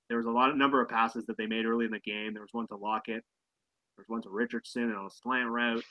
There 0.10 0.18
was 0.18 0.28
a 0.28 0.32
lot 0.32 0.50
of 0.50 0.58
number 0.58 0.82
of 0.82 0.90
passes 0.90 1.26
that 1.26 1.38
they 1.38 1.48
made 1.48 1.66
early 1.66 1.86
in 1.86 1.92
the 1.92 2.00
game. 2.00 2.34
There 2.34 2.44
was 2.44 2.54
one 2.54 2.68
to 2.68 2.78
Lockett. 2.78 3.24
There 3.98 4.06
was 4.08 4.08
one 4.08 4.22
to 4.22 4.30
Richardson 4.30 4.84
and 4.84 4.96
on 4.96 5.08
a 5.08 5.10
slant 5.10 5.50
route. 5.50 5.84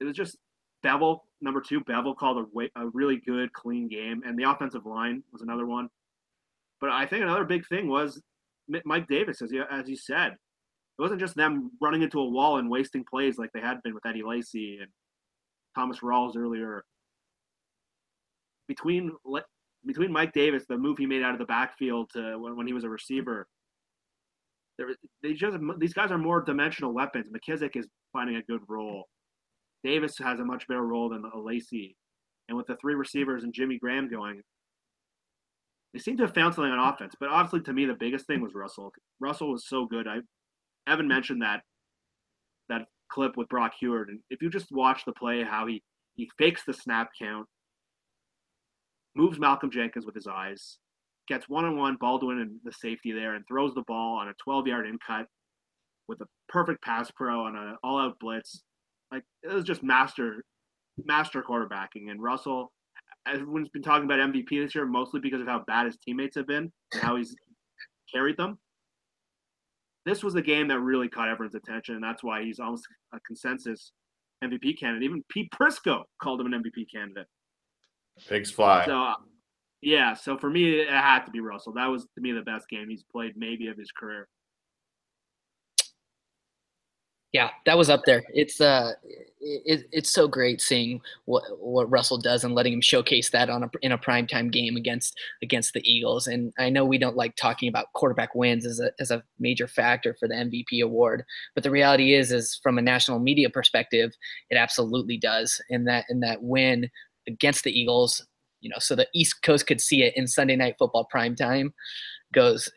It 0.00 0.04
was 0.04 0.16
just 0.16 0.36
Bevell, 0.84 1.20
number 1.40 1.60
two. 1.60 1.80
Bevell 1.80 2.16
called 2.16 2.38
a, 2.38 2.46
way, 2.52 2.70
a 2.76 2.88
really 2.88 3.18
good, 3.24 3.52
clean 3.52 3.88
game, 3.88 4.22
and 4.26 4.38
the 4.38 4.44
offensive 4.44 4.86
line 4.86 5.22
was 5.32 5.42
another 5.42 5.66
one. 5.66 5.88
But 6.80 6.90
I 6.90 7.06
think 7.06 7.22
another 7.22 7.44
big 7.44 7.66
thing 7.66 7.88
was 7.88 8.20
Mike 8.84 9.06
Davis, 9.08 9.42
as 9.42 9.50
you, 9.50 9.64
as 9.70 9.88
you 9.88 9.96
said. 9.96 10.32
It 10.98 11.02
wasn't 11.02 11.20
just 11.20 11.36
them 11.36 11.70
running 11.80 12.02
into 12.02 12.20
a 12.20 12.28
wall 12.28 12.58
and 12.58 12.70
wasting 12.70 13.04
plays 13.04 13.38
like 13.38 13.50
they 13.52 13.60
had 13.60 13.82
been 13.82 13.94
with 13.94 14.06
Eddie 14.06 14.22
Lacy 14.22 14.78
and 14.80 14.90
Thomas 15.74 16.00
Rawls 16.00 16.36
earlier. 16.36 16.84
Between 18.66 19.12
between 19.86 20.10
Mike 20.10 20.32
Davis, 20.32 20.64
the 20.68 20.76
move 20.76 20.98
he 20.98 21.06
made 21.06 21.22
out 21.22 21.32
of 21.32 21.38
the 21.38 21.44
backfield 21.44 22.10
to 22.14 22.38
when, 22.38 22.56
when 22.56 22.66
he 22.66 22.72
was 22.72 22.84
a 22.84 22.88
receiver, 22.88 23.46
there, 24.78 24.88
they 25.22 25.34
just 25.34 25.58
these 25.78 25.94
guys 25.94 26.10
are 26.10 26.18
more 26.18 26.40
dimensional 26.42 26.92
weapons. 26.92 27.26
McKissic 27.30 27.76
is 27.76 27.86
finding 28.12 28.36
a 28.36 28.42
good 28.42 28.62
role. 28.68 29.04
Davis 29.84 30.18
has 30.18 30.40
a 30.40 30.44
much 30.44 30.66
better 30.66 30.84
role 30.84 31.08
than 31.08 31.22
Lacy, 31.34 31.96
and 32.48 32.56
with 32.56 32.66
the 32.66 32.76
three 32.76 32.94
receivers 32.94 33.44
and 33.44 33.54
Jimmy 33.54 33.78
Graham 33.78 34.10
going, 34.10 34.42
they 35.96 36.00
seem 36.00 36.18
to 36.18 36.24
have 36.24 36.34
found 36.34 36.54
something 36.54 36.70
on 36.70 36.92
offense. 36.92 37.14
But 37.18 37.30
obviously, 37.30 37.62
to 37.62 37.72
me, 37.72 37.86
the 37.86 37.94
biggest 37.94 38.26
thing 38.26 38.42
was 38.42 38.54
Russell. 38.54 38.92
Russell 39.18 39.50
was 39.50 39.66
so 39.66 39.86
good. 39.86 40.06
I 40.06 40.18
Evan 40.86 41.08
mentioned 41.08 41.40
that 41.40 41.62
that 42.68 42.82
clip 43.08 43.38
with 43.38 43.48
Brock 43.48 43.72
Huard, 43.80 44.10
and 44.10 44.20
if 44.28 44.42
you 44.42 44.50
just 44.50 44.70
watch 44.70 45.06
the 45.06 45.12
play, 45.12 45.42
how 45.42 45.66
he 45.66 45.82
he 46.14 46.28
fakes 46.36 46.64
the 46.66 46.74
snap 46.74 47.08
count, 47.18 47.46
moves 49.14 49.38
Malcolm 49.38 49.70
Jenkins 49.70 50.04
with 50.04 50.14
his 50.14 50.26
eyes, 50.26 50.76
gets 51.28 51.48
one 51.48 51.64
on 51.64 51.78
one 51.78 51.96
Baldwin 51.98 52.40
and 52.40 52.60
the 52.62 52.72
safety 52.72 53.12
there, 53.12 53.34
and 53.34 53.46
throws 53.48 53.72
the 53.72 53.84
ball 53.86 54.18
on 54.18 54.28
a 54.28 54.34
12 54.44 54.66
yard 54.66 54.86
in 54.86 54.98
cut 55.04 55.26
with 56.08 56.20
a 56.20 56.26
perfect 56.46 56.82
pass 56.82 57.10
pro 57.10 57.46
on 57.46 57.56
an 57.56 57.74
all 57.82 57.98
out 57.98 58.18
blitz. 58.20 58.62
Like 59.10 59.24
it 59.42 59.50
was 59.50 59.64
just 59.64 59.82
master 59.82 60.44
master 61.02 61.42
quarterbacking. 61.42 62.10
And 62.10 62.22
Russell, 62.22 62.70
everyone's 63.32 63.68
been 63.68 63.82
talking 63.82 64.04
about 64.04 64.18
MVP 64.18 64.48
this 64.50 64.74
year 64.74 64.86
mostly 64.86 65.20
because 65.20 65.40
of 65.40 65.46
how 65.46 65.64
bad 65.66 65.86
his 65.86 65.96
teammates 65.96 66.36
have 66.36 66.46
been 66.46 66.72
and 66.92 67.02
how 67.02 67.16
he's 67.16 67.34
carried 68.12 68.36
them. 68.36 68.58
This 70.04 70.22
was 70.22 70.34
the 70.34 70.42
game 70.42 70.68
that 70.68 70.78
really 70.80 71.08
caught 71.08 71.28
everyone's 71.28 71.56
attention, 71.56 71.96
and 71.96 72.04
that's 72.04 72.22
why 72.22 72.42
he's 72.42 72.60
almost 72.60 72.86
a 73.12 73.18
consensus 73.26 73.90
MVP 74.44 74.78
candidate. 74.78 75.02
Even 75.02 75.24
Pete 75.28 75.50
Prisco 75.50 76.02
called 76.22 76.40
him 76.40 76.52
an 76.52 76.62
MVP 76.62 76.86
candidate. 76.92 77.26
Pigs 78.28 78.50
fly. 78.50 78.84
So, 78.86 79.02
uh, 79.02 79.14
yeah. 79.82 80.14
So 80.14 80.38
for 80.38 80.48
me, 80.48 80.80
it 80.80 80.88
had 80.88 81.24
to 81.24 81.30
be 81.32 81.40
Russell. 81.40 81.72
That 81.72 81.86
was 81.86 82.04
to 82.14 82.20
me 82.20 82.32
the 82.32 82.42
best 82.42 82.68
game 82.68 82.88
he's 82.88 83.02
played, 83.02 83.32
maybe 83.36 83.66
of 83.66 83.76
his 83.76 83.90
career. 83.90 84.28
Yeah, 87.36 87.50
that 87.66 87.76
was 87.76 87.90
up 87.90 88.06
there. 88.06 88.24
It's 88.32 88.62
uh, 88.62 88.92
it, 89.42 89.86
it's 89.92 90.10
so 90.10 90.26
great 90.26 90.62
seeing 90.62 91.02
what 91.26 91.42
what 91.60 91.90
Russell 91.90 92.16
does 92.16 92.44
and 92.44 92.54
letting 92.54 92.72
him 92.72 92.80
showcase 92.80 93.28
that 93.28 93.50
on 93.50 93.62
a 93.62 93.70
in 93.82 93.92
a 93.92 93.98
primetime 93.98 94.50
game 94.50 94.74
against 94.74 95.18
against 95.42 95.74
the 95.74 95.82
Eagles. 95.84 96.28
And 96.28 96.54
I 96.58 96.70
know 96.70 96.86
we 96.86 96.96
don't 96.96 97.14
like 97.14 97.36
talking 97.36 97.68
about 97.68 97.92
quarterback 97.92 98.34
wins 98.34 98.64
as 98.64 98.80
a 98.80 98.90
as 99.00 99.10
a 99.10 99.22
major 99.38 99.68
factor 99.68 100.16
for 100.18 100.26
the 100.26 100.34
MVP 100.34 100.82
award, 100.82 101.26
but 101.54 101.62
the 101.62 101.70
reality 101.70 102.14
is 102.14 102.32
is 102.32 102.58
from 102.62 102.78
a 102.78 102.82
national 102.82 103.18
media 103.18 103.50
perspective, 103.50 104.14
it 104.48 104.56
absolutely 104.56 105.18
does. 105.18 105.60
And 105.68 105.86
that 105.86 106.06
in 106.08 106.20
that 106.20 106.42
win 106.42 106.88
against 107.28 107.64
the 107.64 107.78
Eagles, 107.78 108.26
you 108.62 108.70
know, 108.70 108.78
so 108.78 108.94
the 108.94 109.08
East 109.14 109.42
Coast 109.42 109.66
could 109.66 109.82
see 109.82 110.04
it 110.04 110.16
in 110.16 110.26
Sunday 110.26 110.56
Night 110.56 110.76
Football 110.78 111.06
primetime 111.14 111.74
goes 112.32 112.70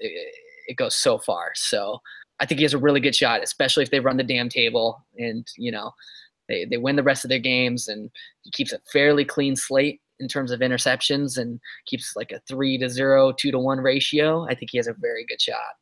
it 0.69 0.76
goes 0.76 0.95
so 0.95 1.17
far. 1.17 1.52
So 1.56 2.02
I 2.39 2.45
think 2.45 2.60
he 2.60 2.63
has 2.63 2.73
a 2.73 2.78
really 2.78 2.99
good 2.99 3.15
shot, 3.15 3.43
especially 3.43 3.84
if 3.84 3.91
they 3.91 3.99
run 3.99 4.17
the 4.17 4.23
damn 4.23 4.49
table 4.49 5.06
and 5.17 5.45
you 5.58 5.71
know 5.71 5.91
they, 6.47 6.65
they 6.65 6.78
win 6.78 6.95
the 6.95 7.04
rest 7.04 7.23
of 7.23 7.30
their 7.30 7.39
games 7.39 7.88
and 7.88 8.10
he 8.41 8.52
keeps 8.52 8.73
a 8.73 8.80
fairly 8.91 9.23
clean 9.23 9.56
slate. 9.56 10.02
in 10.19 10.28
terms 10.28 10.52
of 10.52 10.60
interceptions 10.60 11.38
and 11.38 11.60
keeps 11.86 12.15
like 12.15 12.32
a 12.32 12.41
three 12.47 12.78
to 12.78 12.89
zero, 12.89 13.32
two 13.32 13.52
to 13.52 13.60
one 13.60 13.80
ratio, 13.80 14.45
I 14.49 14.56
think 14.56 14.71
he 14.71 14.78
has 14.78 14.88
a 14.88 14.93
very 14.93 15.25
good 15.25 15.39
shot. 15.39 15.75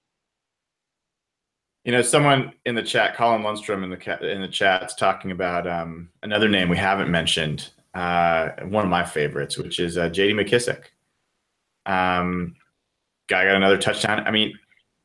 You 1.86 1.93
know, 1.93 2.02
someone 2.02 2.52
in 2.65 2.76
the 2.76 2.84
chat, 2.84 3.15
Colin 3.15 3.43
Lundstrom 3.43 3.84
in 3.84 3.89
the 3.89 4.30
in 4.30 4.41
the 4.41 4.48
chat's 4.48 4.93
talking 4.93 5.32
about 5.32 5.65
um, 5.65 6.10
another 6.22 6.50
name 6.50 6.67
we 6.67 6.78
haven't 6.78 7.10
mentioned. 7.10 7.70
Uh, 7.93 8.50
one 8.67 8.84
of 8.84 8.91
my 8.91 9.06
favorites, 9.06 9.58
which 9.58 9.80
is 9.80 9.98
uh, 9.98 10.10
J.D. 10.10 10.34
McKissic. 10.34 10.84
Um, 11.86 12.56
guy 13.28 13.46
got 13.46 13.56
another 13.56 13.78
touchdown. 13.78 14.28
I 14.28 14.32
mean, 14.32 14.54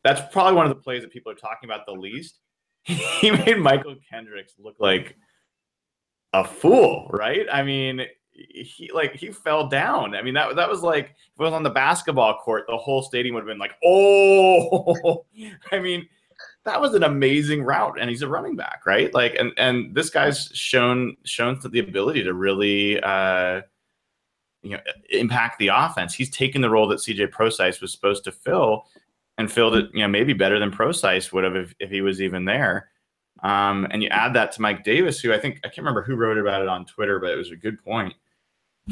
that's 0.05 0.21
probably 0.33 0.55
one 0.55 0.67
of 0.67 0.71
the 0.71 0.83
plays 0.83 1.03
that 1.03 1.13
people 1.13 1.33
are 1.33 1.37
talking 1.37 1.69
about 1.69 1.87
the 1.87 1.93
least. 1.93 2.39
he 2.85 3.31
made 3.31 3.57
Mychal 3.57 3.99
Kendricks 4.11 4.55
look 4.59 4.77
like 4.79 5.17
a 6.33 6.45
fool, 6.45 7.09
right? 7.13 7.47
I 7.53 7.63
mean, 7.63 8.05
he 8.33 8.91
like 8.93 9.15
he 9.15 9.31
fell 9.31 9.69
down. 9.69 10.15
I 10.15 10.23
mean, 10.23 10.35
that 10.35 10.57
that 10.57 10.69
was 10.69 10.83
like 10.83 11.07
if 11.07 11.41
it 11.41 11.43
was 11.43 11.53
on 11.53 11.63
the 11.63 11.71
basketball 11.71 12.39
court, 12.39 12.65
the 12.67 12.77
whole 12.77 13.03
stadium 13.03 13.35
would 13.35 13.43
have 13.43 13.49
been 13.49 13.59
like, 13.59 13.75
oh. 13.85 15.25
I 15.71 15.79
mean, 15.79 16.09
that 16.65 16.81
was 16.81 16.95
an 16.95 17.05
amazing 17.05 17.63
route, 17.63 18.01
and 18.01 18.11
he's 18.11 18.23
a 18.23 18.29
running 18.29 18.57
back, 18.57 18.85
right? 18.87 19.13
Like, 19.15 19.37
and 19.37 19.53
and 19.57 19.95
this 19.95 20.11
guy's 20.11 20.51
shown 20.55 21.17
shown 21.25 21.61
the 21.63 21.81
ability 21.81 22.25
to 22.25 22.35
really. 22.35 23.01
Uh, 23.01 23.63
you 24.65 24.71
know, 24.71 24.81
impact 25.11 25.59
the 25.59 25.69
offense. 25.69 26.15
He's 26.15 26.31
taken 26.31 26.61
the 26.61 26.71
role 26.71 26.87
that 26.87 27.01
CJ 27.01 27.33
Prosise 27.33 27.81
was 27.81 27.91
supposed 27.91 28.23
to 28.23 28.31
fill, 28.31 28.87
and 29.39 29.51
filled 29.51 29.77
it, 29.77 29.91
you 29.93 30.01
know, 30.01 30.09
maybe 30.09 30.33
better 30.33 30.59
than 30.59 30.71
Prosise 30.71 31.33
would 31.33 31.45
have 31.45 31.57
if, 31.57 31.75
if 31.81 31.91
he 31.91 32.01
was 32.01 32.21
even 32.21 32.45
there. 32.45 32.89
Um, 33.43 33.89
and 33.91 34.03
you 34.03 34.09
add 34.11 34.35
that 34.35 34.53
to 34.53 34.63
Mike 34.63 34.85
Davis, 34.85 35.21
who 35.21 35.33
I 35.33 35.39
think 35.39 35.61
I 35.65 35.69
can't 35.69 35.79
remember 35.79 36.03
who 36.03 36.17
wrote 36.17 36.39
about 36.39 36.63
it 36.63 36.69
on 36.69 36.85
Twitter, 36.85 37.19
but 37.19 37.31
it 37.31 37.37
was 37.37 37.51
a 37.51 37.57
good 37.57 37.83
point. 37.83 38.15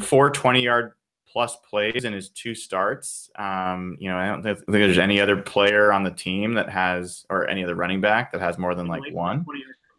Four 0.03 0.31
20 0.31 0.63
yard 0.63 0.93
plus 1.31 1.57
plays 1.57 2.05
in 2.05 2.13
his 2.13 2.31
two 2.31 2.55
starts. 2.55 3.31
Um, 3.37 3.97
you 4.01 4.11
know, 4.11 4.17
I 4.17 4.27
don't 4.27 4.43
think 4.43 4.59
there's 4.67 4.99
any 4.99 5.21
other 5.21 5.37
player 5.37 5.93
on 5.93 6.03
the 6.03 6.11
team 6.11 6.55
that 6.55 6.69
has, 6.69 7.25
or 7.31 7.49
any 7.49 7.63
other 7.63 7.77
running 7.77 8.01
back 8.01 8.33
that 8.33 8.41
has 8.41 8.59
more 8.59 8.75
than 8.75 8.87
like 8.87 9.03
one. 9.13 9.47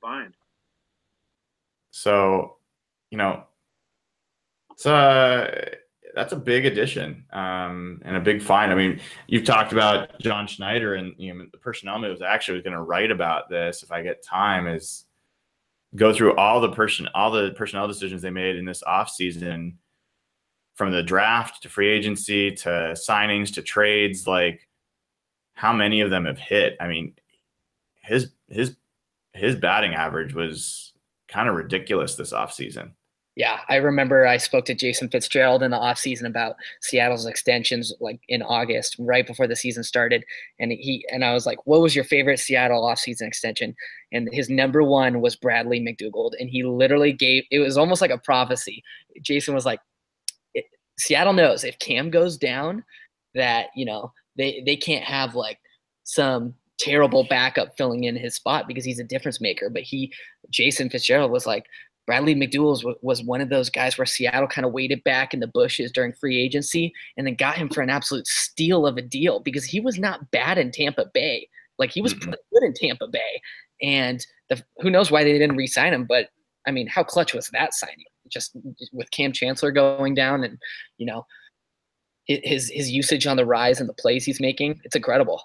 Combined. 0.02 0.34
So, 1.92 2.58
you 3.10 3.18
know, 3.18 3.44
it's 4.72 4.86
uh 4.86 5.70
that's 6.14 6.34
a 6.34 6.38
big 6.38 6.66
addition 6.66 7.26
um, 7.32 8.02
and 8.04 8.16
a 8.16 8.20
big 8.20 8.42
find. 8.42 8.72
I 8.72 8.76
mean, 8.76 9.00
you've 9.28 9.46
talked 9.46 9.72
about 9.72 10.20
John 10.20 10.48
Schneider 10.48 10.96
and 10.96 11.14
you 11.18 11.34
know, 11.34 11.46
the 11.52 11.58
personnel 11.58 12.00
moves. 12.00 12.22
Actually 12.22 12.56
was 12.56 12.64
going 12.64 12.76
to 12.76 12.82
write 12.82 13.12
about 13.12 13.50
this 13.50 13.84
if 13.84 13.92
I 13.92 14.02
get 14.02 14.24
time. 14.24 14.68
Is 14.68 15.06
go 15.96 16.14
through 16.14 16.36
all 16.36 16.62
the 16.62 16.72
person 16.72 17.08
all 17.14 17.32
the 17.32 17.52
personnel 17.52 17.88
decisions 17.88 18.22
they 18.22 18.30
made 18.30 18.56
in 18.56 18.66
this 18.66 18.84
off 18.84 19.10
season, 19.10 19.78
from 20.76 20.92
the 20.92 21.04
draft 21.04 21.64
to 21.64 21.70
free 21.70 21.90
agency 21.90 22.52
to 22.52 22.70
signings 22.96 23.54
to 23.54 23.62
trades. 23.62 24.28
Like, 24.28 24.68
how 25.54 25.74
many 25.74 26.02
of 26.02 26.10
them 26.10 26.26
have 26.26 26.40
hit? 26.40 26.78
I 26.80 26.88
mean, 26.88 27.14
his 28.02 28.32
his 28.50 28.76
his 29.34 29.56
batting 29.56 29.94
average 29.94 30.34
was 30.34 30.94
kind 31.28 31.48
of 31.48 31.56
ridiculous 31.56 32.16
this 32.16 32.34
off 32.34 32.54
season 32.54 32.94
yeah, 33.36 33.60
I 33.70 33.78
remember 33.78 34.28
I 34.28 34.38
spoke 34.38 34.66
to 34.66 34.76
Jason 34.76 35.08
Fitzgerald 35.08 35.64
in 35.64 35.72
the 35.72 35.78
offseason 35.78 36.26
about 36.28 36.58
Seattle's 36.82 37.26
extensions 37.26 37.94
like 38.02 38.20
in 38.28 38.42
August, 38.42 38.98
right 39.00 39.26
before 39.26 39.48
the 39.48 39.56
season 39.56 39.84
started. 39.84 40.26
And 40.60 40.72
he 40.72 41.06
and 41.12 41.24
I 41.24 41.34
was 41.34 41.46
like, 41.46 41.66
What 41.66 41.82
was 41.82 41.96
your 41.96 42.04
favorite 42.04 42.40
Seattle 42.40 42.84
offseason 42.84 43.28
extension? 43.28 43.74
And 44.12 44.28
his 44.34 44.50
number 44.50 44.84
one 44.84 45.22
was 45.22 45.38
Bradley 45.38 45.80
McDougald. 45.80 46.32
And 46.40 46.50
he 46.50 46.64
literally 46.64 47.14
gave 47.14 47.44
it 47.52 47.60
was 47.60 47.78
almost 47.78 48.02
like 48.02 48.12
a 48.12 48.18
prophecy. 48.18 48.84
Jason 49.22 49.54
was 49.54 49.66
like, 49.66 49.80
Seattle 51.00 51.34
knows 51.34 51.64
if 51.64 51.80
Kam 51.80 52.10
goes 52.10 52.38
down, 52.38 52.84
that, 53.34 53.68
you 53.76 53.86
know, 53.86 54.12
they 54.38 54.62
they 54.66 54.76
can't 54.76 55.06
have 55.06 55.36
like 55.36 55.60
some 56.04 56.54
terrible 56.80 57.26
backup 57.30 57.78
filling 57.78 58.04
in 58.06 58.16
his 58.16 58.36
spot 58.36 58.68
because 58.68 58.84
he's 58.84 59.00
a 59.00 59.04
difference 59.04 59.40
maker. 59.40 59.70
But 59.70 59.84
he, 59.84 60.12
Jason 60.50 60.90
Fitzgerald, 60.90 61.32
was 61.32 61.46
like, 61.46 61.66
Bradley 62.12 62.36
McDougald 62.36 62.84
was, 62.84 62.98
was 63.02 63.24
one 63.24 63.40
of 63.40 63.48
those 63.48 63.70
guys 63.70 63.98
where 63.98 64.06
Seattle 64.06 64.46
kind 64.46 64.66
of 64.66 64.74
waited 64.74 65.02
back 65.06 65.34
in 65.34 65.40
the 65.40 65.48
bushes 65.48 65.94
during 65.94 66.12
free 66.12 66.38
agency 66.38 66.92
and 67.16 67.26
then 67.26 67.36
got 67.36 67.56
him 67.56 67.70
for 67.70 67.80
an 67.80 67.90
absolute 67.90 68.28
steal 68.28 68.86
of 68.86 68.98
a 68.98 69.02
deal 69.02 69.40
because 69.40 69.64
he 69.64 69.80
was 69.80 69.98
not 69.98 70.30
bad 70.30 70.58
in 70.58 70.72
Tampa 70.72 71.06
Bay. 71.14 71.48
Like 71.80 71.90
he 71.90 72.02
was 72.02 72.14
mm-hmm. 72.14 72.32
pretty 72.32 72.44
good 72.52 72.64
in 72.64 72.74
Tampa 72.74 73.08
Bay. 73.08 73.42
And 73.82 74.28
the, 74.50 74.62
who 74.80 74.90
knows 74.90 75.10
why 75.10 75.24
they 75.24 75.32
didn't 75.32 75.56
re-sign 75.56 75.94
him, 75.94 76.04
but 76.04 76.28
I 76.68 76.72
mean, 76.72 76.86
how 76.86 77.02
clutch 77.02 77.34
was 77.34 77.50
that 77.54 77.74
signing? 77.74 78.04
Just 78.28 78.58
with 78.92 79.10
Kam 79.12 79.32
Chancellor 79.32 79.72
going 79.72 80.14
down 80.14 80.44
and, 80.44 80.58
you 80.98 81.06
know, 81.06 81.26
his 82.26 82.70
his 82.70 82.92
usage 82.92 83.26
on 83.26 83.38
the 83.38 83.46
rise 83.46 83.80
and 83.80 83.88
the 83.88 83.94
plays 83.94 84.26
he's 84.26 84.42
making, 84.42 84.82
it's 84.84 84.98
incredible. 84.98 85.44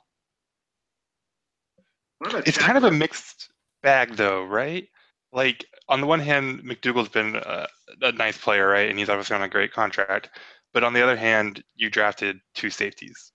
It's 2.45 2.59
kind 2.59 2.77
of 2.77 2.83
a 2.83 2.91
mixed 2.91 3.51
bag 3.85 4.17
though, 4.17 4.43
right? 4.43 4.89
Like 5.37 5.67
on 5.89 6.01
the 6.01 6.07
one 6.07 6.21
hand, 6.21 6.65
McDougald's 6.65 7.11
been 7.11 7.37
a, 7.37 7.69
a, 8.01 8.13
nice 8.13 8.39
player, 8.39 8.67
right? 8.67 8.89
And 8.89 8.99
he's 8.99 9.11
obviously 9.11 9.37
on 9.37 9.43
a 9.43 9.49
great 9.49 9.73
contract. 9.73 10.31
But 10.73 10.83
on 10.83 10.95
the 10.95 11.03
other 11.03 11.17
hand, 11.17 11.63
you 11.77 11.91
drafted 11.91 12.39
two 12.55 12.71
safeties. 12.71 13.33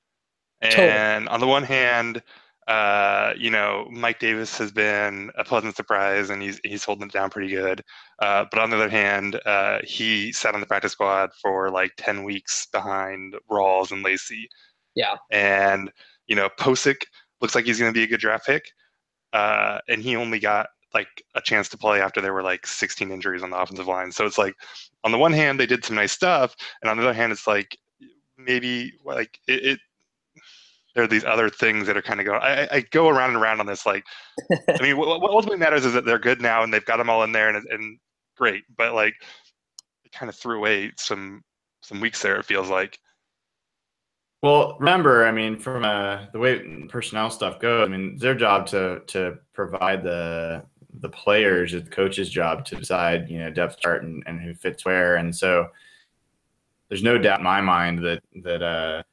And 0.62 0.74
totally. 0.74 1.28
on 1.28 1.40
the 1.40 1.48
one 1.48 1.64
hand, 1.64 2.24
uh, 2.68 3.34
you 3.38 3.52
know, 3.52 3.88
Mike 3.92 4.20
Davis 4.20 4.58
has 4.58 4.72
been 4.72 5.32
a 5.38 5.44
pleasant 5.44 5.76
surprise 5.76 6.30
and 6.30 6.42
he's 6.42 6.60
he's 6.64 6.84
holding 6.84 7.08
it 7.08 7.14
down 7.14 7.30
pretty 7.30 7.50
good. 7.50 7.84
Uh, 8.20 8.46
but 8.52 8.60
on 8.60 8.72
the 8.72 8.78
other 8.78 8.90
hand, 8.90 9.40
uh, 9.46 9.80
he 9.84 10.32
sat 10.32 10.56
on 10.56 10.60
the 10.60 10.68
practice 10.68 10.94
squad 10.94 11.30
for 11.40 11.70
like 11.70 11.92
10 11.98 12.24
weeks 12.24 12.68
behind 12.72 13.36
Rawls 13.50 13.92
and 13.92 14.04
Lacy. 14.04 14.50
Yeah. 14.96 15.18
And, 15.32 15.92
you 16.28 16.36
know, 16.36 16.50
Pocic 16.60 17.04
looks 17.42 17.56
like 17.56 17.66
he's 17.66 17.80
going 17.80 17.94
to 17.94 17.98
be 17.98 18.04
a 18.04 18.08
good 18.08 18.20
draft 18.20 18.48
pick. 18.48 18.64
Uh, 19.34 19.80
and 19.88 20.02
he 20.02 20.16
only 20.16 20.40
got 20.40 20.68
like 20.94 21.24
a 21.36 21.42
chance 21.42 21.70
to 21.70 21.78
play 21.78 22.02
after 22.02 22.22
there 22.22 22.34
were 22.34 22.44
like 22.44 22.68
16 22.68 23.12
injuries 23.12 23.44
on 23.44 23.50
the 23.50 23.60
offensive 23.60 23.88
line. 23.88 24.12
So 24.12 24.26
it's 24.26 24.38
like 24.38 24.56
on 25.04 25.12
the 25.12 25.18
one 25.18 25.34
hand 25.34 25.60
they 25.60 25.66
did 25.66 25.86
some 25.86 25.96
nice 25.96 26.12
stuff, 26.12 26.56
and 26.82 26.90
on 26.90 26.98
the 26.98 27.04
other 27.04 27.14
hand 27.14 27.32
it's 27.32 27.48
like 27.48 27.78
maybe 28.38 28.94
like 29.06 29.40
it, 29.48 29.66
it 29.66 29.80
there 30.96 31.04
are 31.04 31.08
these 31.08 31.24
other 31.24 31.50
things 31.50 31.88
that 31.88 31.96
are 31.96 32.02
kind 32.02 32.20
of 32.20 32.26
going. 32.26 32.42
I, 32.42 32.68
I 32.72 32.82
go 32.92 33.08
around 33.08 33.30
and 33.30 33.42
around 33.42 33.60
on 33.60 33.66
this. 33.66 33.86
Like, 33.86 34.04
I 34.52 34.82
mean, 34.82 34.98
what, 34.98 35.22
what, 35.22 35.32
ultimately 35.32 35.60
matters 35.60 35.86
is 35.86 35.94
that 35.94 36.06
they're 36.06 36.20
good 36.20 36.42
now 36.42 36.64
and 36.64 36.74
they've 36.74 36.86
got 36.86 36.98
them 36.98 37.10
all 37.10 37.24
in 37.24 37.32
there 37.32 37.50
and 37.50 37.66
and 37.70 37.98
great. 38.36 38.64
But 38.78 38.94
like, 38.94 39.16
it 40.04 40.12
kind 40.12 40.30
of 40.30 40.36
threw 40.36 40.58
away 40.58 40.92
some 40.98 41.44
some 41.82 42.02
weeks 42.02 42.22
there. 42.22 42.38
It 42.38 42.46
feels 42.46 42.70
like. 42.70 43.00
Well, 44.44 44.76
remember, 44.80 45.26
I 45.28 45.32
mean, 45.32 45.60
from 45.60 45.86
uh, 45.86 46.26
the 46.34 46.40
way 46.40 46.60
personnel 46.90 47.30
stuff 47.30 47.60
goes, 47.60 47.88
I 47.88 47.92
mean, 47.92 48.14
it's 48.14 48.22
their 48.22 48.36
job 48.36 48.66
to 48.68 49.02
to 49.08 49.38
provide 49.54 50.04
the 50.04 50.64
the 51.00 51.10
players, 51.10 51.74
it's 51.74 51.86
the 51.86 51.96
coach's 51.96 52.30
job 52.30 52.66
to 52.66 52.76
decide, 52.76 53.30
you 53.30 53.40
know, 53.40 53.50
depth 53.50 53.80
chart 53.80 54.04
and, 54.04 54.24
and 54.28 54.42
who 54.42 54.54
fits 54.54 54.86
where. 54.86 55.16
And 55.16 55.36
so 55.36 55.70
there's 56.90 57.04
no 57.04 57.18
doubt 57.18 57.40
in 57.40 57.46
my 57.46 57.62
mind 57.62 58.00
that 58.00 58.22
that 58.44 58.62
uh, 58.62 59.04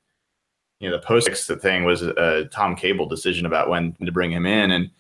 you 0.81 0.91
know 0.91 0.97
the 0.97 1.03
post 1.03 1.31
thing 1.61 1.85
was 1.85 2.03
a 2.03 2.47
Tom 2.47 2.75
Cable 2.75 3.07
decision 3.07 3.47
about 3.47 3.69
when 3.69 3.95
to 4.05 4.13
bring 4.13 4.33
him 4.33 4.47
in. 4.47 4.73
And 4.73 4.91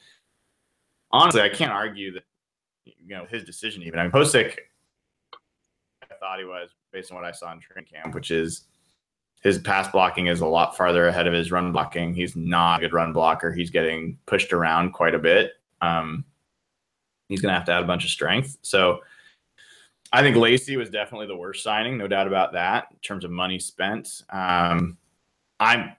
honestly, 1.10 1.42
I 1.42 1.48
can't 1.48 1.72
argue 1.72 2.12
that 2.12 2.22
you 2.84 3.16
know 3.16 3.26
his 3.28 3.44
decision 3.44 3.82
even. 3.82 3.98
I 3.98 4.04
mean, 4.04 4.12
Pocic, 4.12 4.54
I 6.02 6.14
thought 6.20 6.38
he 6.38 6.44
was 6.44 6.70
based 6.92 7.10
on 7.10 7.16
what 7.16 7.24
I 7.24 7.32
saw 7.32 7.52
in 7.52 7.60
training 7.60 7.90
camp, 7.92 8.14
which 8.14 8.30
is 8.30 8.62
his 9.42 9.58
pass 9.58 9.90
blocking 9.90 10.26
is 10.26 10.40
a 10.40 10.46
lot 10.46 10.76
farther 10.76 11.08
ahead 11.08 11.26
of 11.26 11.32
his 11.32 11.50
run 11.50 11.72
blocking. 11.72 12.14
He's 12.14 12.34
not 12.34 12.78
a 12.78 12.80
good 12.82 12.92
run 12.92 13.12
blocker. 13.12 13.52
He's 13.52 13.70
getting 13.70 14.18
pushed 14.26 14.52
around 14.52 14.92
quite 14.92 15.14
a 15.14 15.18
bit. 15.18 15.52
Um, 15.80 16.24
he's 17.28 17.40
going 17.40 17.52
to 17.52 17.58
have 17.58 17.66
to 17.66 17.72
add 17.72 17.82
a 17.82 17.86
bunch 17.86 18.04
of 18.04 18.10
strength. 18.10 18.56
So 18.62 19.00
I 20.12 20.22
think 20.22 20.36
Lacy 20.36 20.76
was 20.76 20.90
definitely 20.90 21.26
the 21.26 21.36
worst 21.36 21.62
signing, 21.62 21.98
no 21.98 22.08
doubt 22.08 22.26
about 22.26 22.52
that, 22.52 22.86
in 22.90 22.98
terms 22.98 23.24
of 23.24 23.30
money 23.30 23.58
spent. 23.58 24.22
Um, 24.30 24.96
I'm 25.60 25.92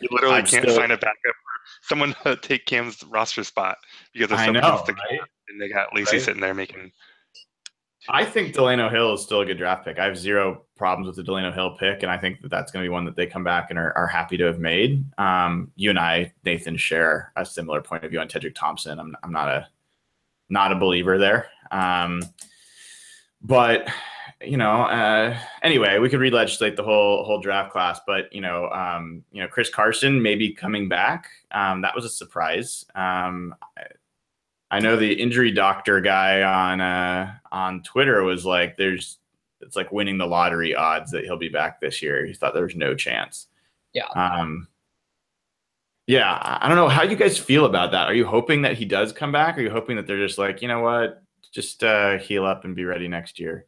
you 0.00 0.08
literally 0.10 0.36
I'm 0.36 0.46
can't 0.46 0.64
still, 0.64 0.76
sign 0.76 0.90
a 0.90 0.96
backup 0.96 1.16
for 1.24 1.82
someone 1.82 2.14
to 2.24 2.36
take 2.36 2.66
Kam's 2.66 3.02
roster 3.04 3.44
spot 3.44 3.78
because 4.12 4.30
of 4.30 4.38
someone 4.38 4.62
know, 4.62 4.84
right? 4.86 5.20
and 5.48 5.60
they 5.60 5.68
got 5.68 5.94
Lacy 5.94 6.16
right? 6.16 6.24
sitting 6.24 6.40
there 6.40 6.54
making. 6.54 6.92
I 8.08 8.24
think 8.24 8.54
Delano 8.54 8.88
Hill 8.88 9.14
is 9.14 9.22
still 9.22 9.40
a 9.40 9.46
good 9.46 9.58
draft 9.58 9.84
pick. 9.84 9.98
I 9.98 10.04
have 10.04 10.16
zero 10.16 10.62
problems 10.76 11.08
with 11.08 11.16
the 11.16 11.24
Delano 11.24 11.50
Hill 11.50 11.76
pick, 11.76 12.02
and 12.02 12.12
I 12.12 12.16
think 12.16 12.40
that 12.42 12.50
that's 12.50 12.70
going 12.70 12.84
to 12.84 12.88
be 12.88 12.92
one 12.92 13.04
that 13.04 13.16
they 13.16 13.26
come 13.26 13.42
back 13.42 13.70
and 13.70 13.78
are, 13.78 13.96
are 13.96 14.06
happy 14.06 14.36
to 14.36 14.44
have 14.44 14.60
made. 14.60 15.04
Um, 15.18 15.72
you 15.74 15.90
and 15.90 15.98
I, 15.98 16.32
Nathan, 16.44 16.76
share 16.76 17.32
a 17.36 17.44
similar 17.44 17.80
point 17.80 18.04
of 18.04 18.10
view 18.10 18.20
on 18.20 18.28
Tedric 18.28 18.54
Thompson. 18.54 19.00
I'm, 19.00 19.16
I'm 19.24 19.32
not 19.32 19.48
a 19.48 19.66
not 20.48 20.72
a 20.72 20.76
believer 20.76 21.18
there. 21.18 21.48
Um, 21.70 22.22
but 23.42 23.88
you 24.42 24.56
know, 24.56 24.82
uh, 24.82 25.38
anyway, 25.62 25.98
we 25.98 26.08
could 26.08 26.20
re-legislate 26.20 26.76
the 26.76 26.82
whole 26.82 27.24
whole 27.24 27.40
draft 27.40 27.72
class. 27.72 28.00
But 28.06 28.32
you 28.32 28.40
know, 28.40 28.68
um, 28.70 29.24
you 29.32 29.42
know, 29.42 29.48
Chris 29.48 29.70
Carson 29.70 30.20
maybe 30.20 30.52
coming 30.52 30.88
back. 30.88 31.28
Um, 31.52 31.82
that 31.82 31.94
was 31.94 32.04
a 32.04 32.10
surprise. 32.10 32.84
Um, 32.94 33.54
I 34.70 34.80
know 34.80 34.96
the 34.96 35.12
injury 35.12 35.52
doctor 35.52 36.00
guy 36.00 36.42
on 36.42 36.80
uh, 36.80 37.34
on 37.50 37.82
Twitter 37.82 38.22
was 38.24 38.44
like, 38.44 38.76
"There's 38.76 39.18
it's 39.60 39.76
like 39.76 39.92
winning 39.92 40.18
the 40.18 40.26
lottery 40.26 40.74
odds 40.74 41.10
that 41.12 41.24
he'll 41.24 41.36
be 41.36 41.48
back 41.48 41.80
this 41.80 42.02
year. 42.02 42.26
He 42.26 42.34
thought 42.34 42.52
there 42.52 42.64
was 42.64 42.76
no 42.76 42.94
chance. 42.94 43.46
Yeah. 43.92 44.08
Um, 44.14 44.68
yeah, 46.06 46.58
I 46.60 46.68
don't 46.68 46.76
know 46.76 46.88
how 46.88 47.02
you 47.02 47.16
guys 47.16 47.38
feel 47.38 47.64
about 47.64 47.90
that. 47.92 48.06
Are 48.06 48.14
you 48.14 48.26
hoping 48.26 48.62
that 48.62 48.76
he 48.76 48.84
does 48.84 49.12
come 49.12 49.32
back? 49.32 49.58
Are 49.58 49.60
you 49.60 49.70
hoping 49.70 49.96
that 49.96 50.06
they're 50.06 50.24
just 50.24 50.38
like, 50.38 50.62
you 50.62 50.68
know 50.68 50.80
what, 50.80 51.22
just 51.52 51.82
uh, 51.82 52.18
heal 52.18 52.44
up 52.44 52.64
and 52.64 52.76
be 52.76 52.84
ready 52.84 53.08
next 53.08 53.40
year? 53.40 53.66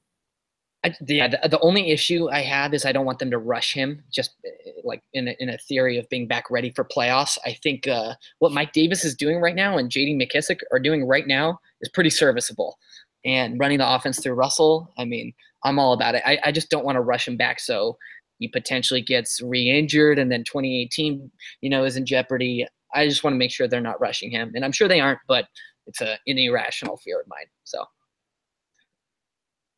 I, 0.84 0.94
yeah, 1.04 1.26
the, 1.26 1.48
the 1.48 1.60
only 1.60 1.90
issue 1.90 2.28
I 2.30 2.42
have 2.42 2.72
is 2.72 2.84
I 2.84 2.92
don't 2.92 3.04
want 3.04 3.18
them 3.18 3.32
to 3.32 3.38
rush 3.38 3.72
him. 3.72 4.04
Just 4.12 4.36
uh, 4.46 4.70
like 4.84 5.02
in 5.12 5.26
a, 5.26 5.36
in 5.40 5.48
a 5.48 5.58
theory 5.58 5.98
of 5.98 6.08
being 6.08 6.28
back 6.28 6.48
ready 6.50 6.70
for 6.70 6.84
playoffs, 6.84 7.36
I 7.44 7.54
think 7.54 7.88
uh, 7.88 8.14
what 8.38 8.52
Mike 8.52 8.72
Davis 8.72 9.04
is 9.04 9.16
doing 9.16 9.40
right 9.40 9.56
now 9.56 9.76
and 9.76 9.90
J.D. 9.90 10.14
McKissic 10.14 10.60
are 10.70 10.78
doing 10.78 11.04
right 11.04 11.26
now 11.26 11.58
is 11.80 11.88
pretty 11.88 12.10
serviceable. 12.10 12.78
And 13.24 13.58
running 13.58 13.78
the 13.78 13.92
offense 13.92 14.20
through 14.20 14.34
Russell, 14.34 14.92
I 14.96 15.04
mean, 15.04 15.32
I'm 15.64 15.80
all 15.80 15.92
about 15.92 16.14
it. 16.14 16.22
I, 16.24 16.38
I 16.44 16.52
just 16.52 16.70
don't 16.70 16.84
want 16.84 16.94
to 16.94 17.00
rush 17.00 17.26
him 17.26 17.36
back 17.36 17.58
so 17.58 17.98
he 18.38 18.48
potentially 18.48 19.00
gets 19.02 19.40
re-injured 19.42 20.18
and 20.18 20.30
then 20.30 20.44
2018, 20.44 21.30
you 21.60 21.70
know, 21.70 21.84
is 21.84 21.96
in 21.96 22.06
jeopardy. 22.06 22.66
I 22.94 23.06
just 23.08 23.22
want 23.24 23.34
to 23.34 23.38
make 23.38 23.50
sure 23.50 23.68
they're 23.68 23.80
not 23.80 24.00
rushing 24.00 24.30
him, 24.30 24.52
and 24.54 24.64
I'm 24.64 24.72
sure 24.72 24.88
they 24.88 25.00
aren't, 25.00 25.18
but 25.28 25.46
it's 25.86 26.00
a 26.00 26.12
an 26.26 26.38
irrational 26.38 26.96
fear 26.98 27.20
of 27.20 27.26
mine. 27.28 27.46
So. 27.64 27.84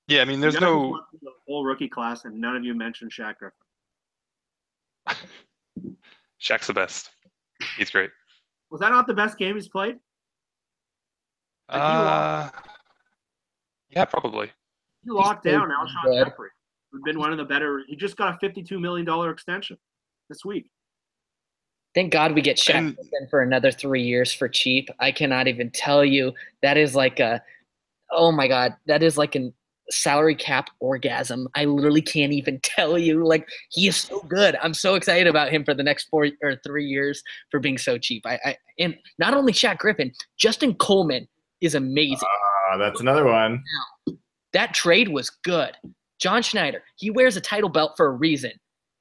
Yeah, 0.09 0.23
I 0.23 0.25
mean, 0.25 0.41
there's 0.41 0.55
You 0.55 0.61
no. 0.61 1.01
the 1.23 1.31
whole 1.47 1.65
rookie 1.65 1.89
class, 1.89 2.25
and 2.25 2.41
none 2.41 2.57
of 2.57 2.65
you 2.65 2.75
mentioned 2.75 3.13
Shaq 3.13 3.37
Griffin. 3.37 3.57
Shaq's 6.43 6.67
the 6.67 6.75
best. 6.75 7.11
He's 7.77 7.91
great. 7.91 8.11
Was 8.71 8.81
that 8.81 8.91
not 8.91 9.07
the 9.07 9.15
best 9.15 9.39
game 9.39 9.55
he's 9.55 9.69
played? 9.69 9.97
Like, 11.69 11.81
he 11.81 11.87
Uh, 11.87 12.49
yeah, 13.91 14.05
probably. 14.05 14.51
He 15.05 15.11
locked 15.11 15.45
so 15.45 15.51
down 15.51 15.71
Alshon. 15.71 16.25
Jeffery, 16.25 16.49
who'd 16.51 16.60
been 17.05 17.18
one 17.18 17.32
of 17.32 17.38
the 17.38 17.45
better. 17.45 17.82
He 17.86 17.97
just 17.97 18.16
got 18.16 18.43
a 18.43 18.47
$52 18.47 18.80
million 18.80 19.09
extension 19.30 19.76
this 20.28 20.45
week. 20.45 20.70
Thank 21.95 22.12
God 22.12 22.34
we 22.34 22.41
get 22.43 22.57
Shaq 22.57 22.74
And- 22.76 22.97
for 23.30 23.43
another 23.43 23.70
three 23.72 24.03
years 24.03 24.32
for 24.32 24.49
cheap. 24.49 24.88
I 25.01 25.11
cannot 25.12 25.49
even 25.49 25.70
tell 25.70 26.05
you 26.05 26.32
that 26.62 26.76
is 26.76 26.95
like 26.95 27.18
a, 27.20 27.43
oh 28.12 28.30
my 28.30 28.47
God, 28.49 28.76
that 28.86 29.03
is 29.03 29.18
like 29.18 29.34
an 29.34 29.53
salary 29.91 30.36
cap 30.36 30.70
orgasm. 30.78 31.49
I 31.57 31.64
literally 31.64 32.03
can't 32.03 32.32
even 32.32 32.61
tell 32.62 32.99
you. 32.99 33.24
Like 33.26 33.49
he 33.70 33.88
is 33.88 33.97
so 33.97 34.20
good. 34.28 34.57
I'm 34.62 34.74
so 34.74 34.95
excited 34.95 35.26
about 35.26 35.51
him 35.51 35.64
for 35.64 35.74
the 35.74 35.82
next 35.82 36.09
four 36.11 36.28
or 36.43 36.57
three 36.64 36.86
years 36.86 37.22
for 37.51 37.61
being 37.61 37.78
so 37.78 37.99
cheap. 37.99 38.24
I, 38.26 38.38
I 38.45 38.57
and 38.78 38.97
not 39.18 39.34
only 39.34 39.53
Shaq 39.53 39.78
Griffin, 39.78 40.12
Justin 40.36 40.74
Coleman 40.74 41.26
is 41.61 41.74
amazing. 41.74 42.28
Uh, 42.72 42.76
that's 42.78 43.01
another 43.01 43.24
one. 43.24 43.62
That 44.53 44.74
trade 44.74 45.09
was 45.09 45.30
good. 45.30 45.76
John 46.21 46.43
Schneider, 46.43 46.83
he 46.97 47.11
wears 47.11 47.37
a 47.37 47.41
title 47.41 47.68
belt 47.71 47.95
for 47.97 48.07
a 48.07 48.11
reason. 48.11 48.53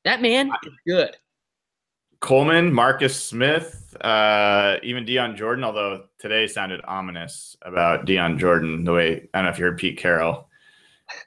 That 0.05 0.21
man 0.21 0.51
is 0.65 0.73
good. 0.87 1.15
Coleman, 2.21 2.73
Marcus 2.73 3.21
Smith, 3.21 3.95
uh, 4.01 4.77
even 4.83 5.05
Dion 5.05 5.35
Jordan. 5.37 5.63
Although 5.63 6.05
today 6.17 6.47
sounded 6.47 6.81
ominous 6.85 7.55
about 7.61 8.05
Dion 8.05 8.37
Jordan. 8.39 8.83
The 8.83 8.93
way 8.93 9.29
I 9.33 9.37
don't 9.37 9.45
know 9.45 9.49
if 9.51 9.59
you 9.59 9.65
heard 9.65 9.77
Pete 9.77 9.97
Carroll. 9.97 10.49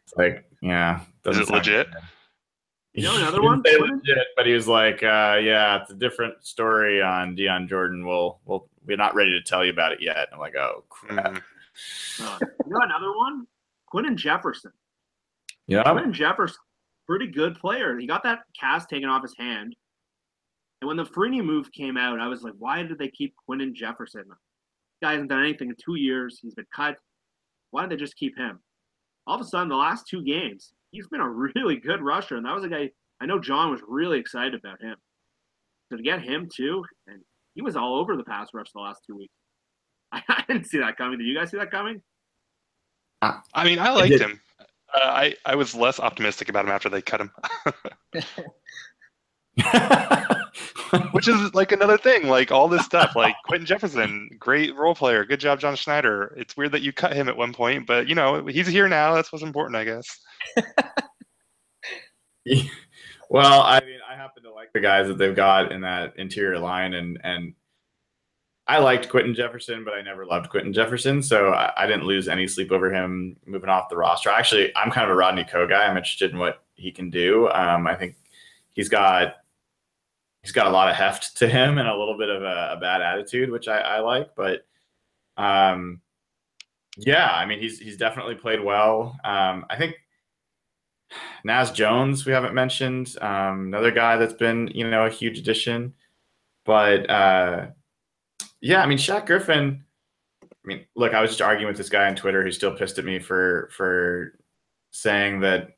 It's 0.05 0.15
like, 0.17 0.45
yeah, 0.61 1.01
doesn't 1.25 1.43
it 1.45 1.51
legit? 1.51 1.91
good. 1.91 2.01
You 2.95 3.05
know 3.05 3.17
another 3.17 3.43
one? 3.43 3.63
say 3.65 3.79
legit, 3.79 4.27
but 4.37 4.47
he 4.47 4.53
was 4.53 4.69
like, 4.69 5.03
uh, 5.03 5.39
"Yeah, 5.43 5.81
it's 5.81 5.91
a 5.91 5.95
different 5.95 6.45
story 6.45 7.01
on 7.01 7.35
Dion 7.35 7.67
Jordan. 7.67 8.07
We'll, 8.07 8.39
we'll, 8.45 8.69
we're 8.85 8.99
not 8.99 9.15
ready 9.15 9.31
to 9.31 9.43
tell 9.43 9.65
you 9.65 9.71
about 9.73 9.93
it 9.93 10.03
yet." 10.03 10.29
I'm 10.31 10.39
like, 10.39 10.55
"Oh 10.57 10.85
crap!" 10.91 11.33
Mhm. 11.33 11.43
Uh, 12.21 12.39
you 12.41 12.71
know 12.71 12.81
another 12.83 13.17
one? 13.17 13.47
Quinton 13.87 14.17
Jefferson. 14.17 14.73
Yeah, 15.69 15.83
Quinton 15.85 16.13
Jefferson, 16.13 16.59
pretty 17.07 17.29
good 17.29 17.59
player. 17.59 17.99
He 17.99 18.07
got 18.07 18.23
that 18.25 18.41
cast 18.59 18.89
taken 18.89 19.09
off 19.09 19.23
his 19.23 19.35
hand. 19.39 19.75
And 20.81 20.89
when 20.89 20.97
the 20.97 21.05
Freeney 21.05 21.45
move 21.45 21.71
came 21.73 21.97
out, 21.97 22.19
I 22.19 22.27
was 22.27 22.43
like, 22.43 22.55
why 22.59 22.83
did 22.83 22.99
they 22.99 23.09
keep 23.09 23.35
Quinton 23.47 23.75
Jefferson? 23.75 24.25
guy 25.03 25.13
hasn't 25.13 25.31
done 25.31 25.43
anything 25.43 25.69
in 25.69 25.77
two 25.77 25.97
years. 25.97 26.39
He's 26.41 26.55
been 26.55 26.67
cut. 26.75 26.97
Why 27.71 27.83
did 27.83 27.91
they 27.91 27.97
just 27.97 28.17
keep 28.17 28.39
him? 28.39 28.61
All 29.27 29.35
of 29.35 29.41
a 29.41 29.45
sudden, 29.45 29.69
the 29.69 29.77
last 29.77 30.07
two 30.09 30.23
games, 30.23 30.73
he's 30.91 31.09
been 31.09 31.21
a 31.21 31.29
really 31.55 31.77
good 31.77 32.01
rusher. 32.01 32.37
And 32.37 32.47
that 32.47 32.55
was 32.55 32.65
a 32.65 32.69
guy 32.69 32.91
I 33.21 33.27
know 33.27 33.39
John 33.39 33.71
was 33.71 33.81
really 33.87 34.19
excited 34.19 34.55
about 34.55 34.81
him. 34.81 34.97
So 35.91 35.97
to 35.97 36.03
get 36.03 36.23
him 36.23 36.49
too, 36.53 36.85
and 37.07 37.21
he 37.55 37.63
was 37.63 37.77
all 37.77 37.97
over 37.97 38.17
the 38.17 38.25
pass 38.25 38.49
rush 38.55 38.73
the 38.73 38.81
last 38.81 39.03
two 39.07 39.17
weeks. 39.17 39.35
I, 40.13 40.45
didn't 40.49 40.67
see 40.67 40.79
that 40.79 40.97
coming. 40.97 41.19
Did 41.19 41.27
you 41.27 41.37
guys 41.37 41.51
see 41.51 41.59
that 41.59 41.71
coming? 41.71 42.03
I 43.55 43.65
mean, 43.65 43.79
I 43.79 43.91
liked 43.91 44.11
did. 44.11 44.21
him. 44.21 44.41
Uh, 44.95 45.01
I 45.03 45.35
I 45.45 45.55
was 45.55 45.75
less 45.75 46.01
optimistic 46.01 46.49
about 46.49 46.65
him 46.65 46.71
after 46.71 46.89
they 46.89 47.03
cut 47.03 47.21
him, 47.21 47.31
which 51.13 51.29
is 51.29 51.55
like 51.55 51.73
another 51.73 51.97
thing. 51.97 52.29
Like 52.29 52.53
all 52.53 52.69
this 52.69 52.85
stuff, 52.85 53.17
like 53.17 53.35
Quinton 53.47 53.67
Jefferson, 53.67 54.29
great 54.39 54.75
role 54.77 54.95
player, 54.95 55.25
good 55.25 55.41
job, 55.41 55.61
John 55.61 55.77
Schneider. 55.77 56.35
It's 56.37 56.57
weird 56.57 56.73
that 56.73 56.83
you 56.83 56.93
cut 56.93 57.15
him 57.15 57.29
at 57.29 57.37
one 57.37 57.53
point, 57.53 57.87
but 57.87 58.09
you 58.09 58.15
know 58.15 58.47
he's 58.47 58.67
here 58.67 58.89
now. 58.89 59.15
That's 59.15 59.33
what's 59.33 59.45
important, 59.45 59.77
I 59.77 59.85
guess. 59.85 60.07
well, 63.31 63.63
I 63.63 63.81
mean, 63.81 63.99
I 64.11 64.15
happen 64.15 64.43
to 64.43 64.53
like 64.53 64.73
the 64.75 64.81
guys 64.81 65.09
that 65.09 65.17
they've 65.17 65.37
got 65.37 65.73
in 65.73 65.81
that 65.83 66.15
interior 66.19 66.59
line, 66.59 66.95
and 66.95 67.19
and 67.23 67.55
I 68.73 68.79
liked 68.79 69.11
Quinton 69.11 69.35
Jefferson, 69.35 69.85
but 69.85 69.93
I 69.93 70.01
never 70.01 70.25
loved 70.25 70.49
Quinton 70.49 70.73
Jefferson, 70.73 71.23
so 71.23 71.51
I, 71.51 71.75
I 71.77 71.87
didn't 71.87 72.07
lose 72.07 72.27
any 72.27 72.49
sleep 72.49 72.73
over 72.73 72.91
him 72.91 73.37
moving 73.45 73.69
off 73.69 73.91
the 73.91 73.99
roster. 73.99 74.31
Actually, 74.31 74.75
I'm 74.75 74.91
kind 74.91 75.05
of 75.05 75.11
a 75.11 75.15
Rodney 75.15 75.45
Coe 75.45 75.67
guy. 75.67 75.85
I'm 75.85 75.99
interested 75.99 76.31
in 76.31 76.39
what 76.39 76.65
he 76.75 76.91
can 76.91 77.11
do. 77.11 77.51
Um, 77.51 77.87
I 77.87 77.95
think 77.95 78.17
he's 78.73 78.89
got 78.89 79.35
he's 80.41 80.53
got 80.53 80.69
a 80.69 80.71
lot 80.71 80.89
of 80.89 80.97
heft 80.97 81.37
to 81.37 81.49
him 81.49 81.77
and 81.77 81.87
a 81.87 81.95
little 81.95 82.17
bit 82.17 82.31
of 82.31 82.43
a, 82.43 82.71
a 82.73 82.79
bad 82.81 83.03
attitude, 83.03 83.51
which 83.51 83.69
I, 83.69 83.79
I 83.79 84.01
like. 84.01 84.31
But 84.35 84.65
um, 85.37 86.01
yeah, 86.97 87.31
I 87.31 87.45
mean, 87.45 87.61
he's 87.61 87.79
he's 87.79 87.99
definitely 87.99 88.37
played 88.37 88.65
well. 88.65 89.19
Um, 89.23 89.67
I 89.69 89.77
think 89.77 89.97
Naz 91.45 91.73
Jones 91.73 92.25
we 92.25 92.33
haven't 92.33 92.55
mentioned, 92.55 93.19
um, 93.21 93.67
another 93.67 93.91
guy 93.91 94.17
that's 94.17 94.33
been 94.33 94.69
you 94.69 94.89
know 94.89 95.05
a 95.05 95.11
huge 95.11 95.39
addition. 95.39 95.93
But 96.65 97.11
uh, 97.11 97.67
yeah, 98.63 98.83
I 98.83 98.87
mean 98.87 98.99
Shaq 98.99 99.27
Griffin. 99.27 99.85
I 100.43 100.47
mean, 100.65 100.87
look, 100.95 101.13
I 101.13 101.21
was 101.21 101.31
just 101.31 101.43
arguing 101.43 101.67
with 101.67 101.77
this 101.77 101.89
guy 101.89 102.07
on 102.07 102.15
Twitter 102.15 102.43
who's 102.43 102.57
still 102.57 102.75
pissed 102.75 102.99
at 102.99 103.05
me 103.05 103.19
for 103.19 103.69
for 103.73 104.39
saying 104.93 105.41
that 105.41 105.77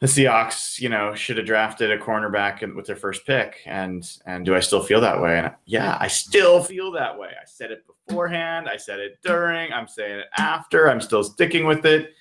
the 0.00 0.06
Seahawks, 0.06 0.78
you 0.78 0.88
know, 0.88 1.14
should 1.14 1.38
have 1.38 1.46
drafted 1.46 1.90
a 1.90 1.98
cornerback 1.98 2.74
with 2.74 2.86
their 2.86 2.96
first 2.96 3.24
pick. 3.26 3.60
And 3.64 4.04
and 4.26 4.44
do 4.44 4.54
I 4.54 4.60
still 4.60 4.82
feel 4.82 5.00
that 5.00 5.22
way? 5.22 5.38
And 5.38 5.54
yeah, 5.64 5.96
I 6.00 6.08
still 6.08 6.62
feel 6.62 6.90
that 6.92 7.18
way. 7.18 7.28
I 7.28 7.46
said 7.46 7.70
it 7.70 7.84
beforehand. 8.06 8.68
I 8.68 8.76
said 8.76 8.98
it 8.98 9.18
during. 9.24 9.72
I'm 9.72 9.88
saying 9.88 10.18
it 10.18 10.26
after. 10.36 10.90
I'm 10.90 11.00
still 11.00 11.24
sticking 11.24 11.66
with 11.66 11.86
it. 11.86 12.12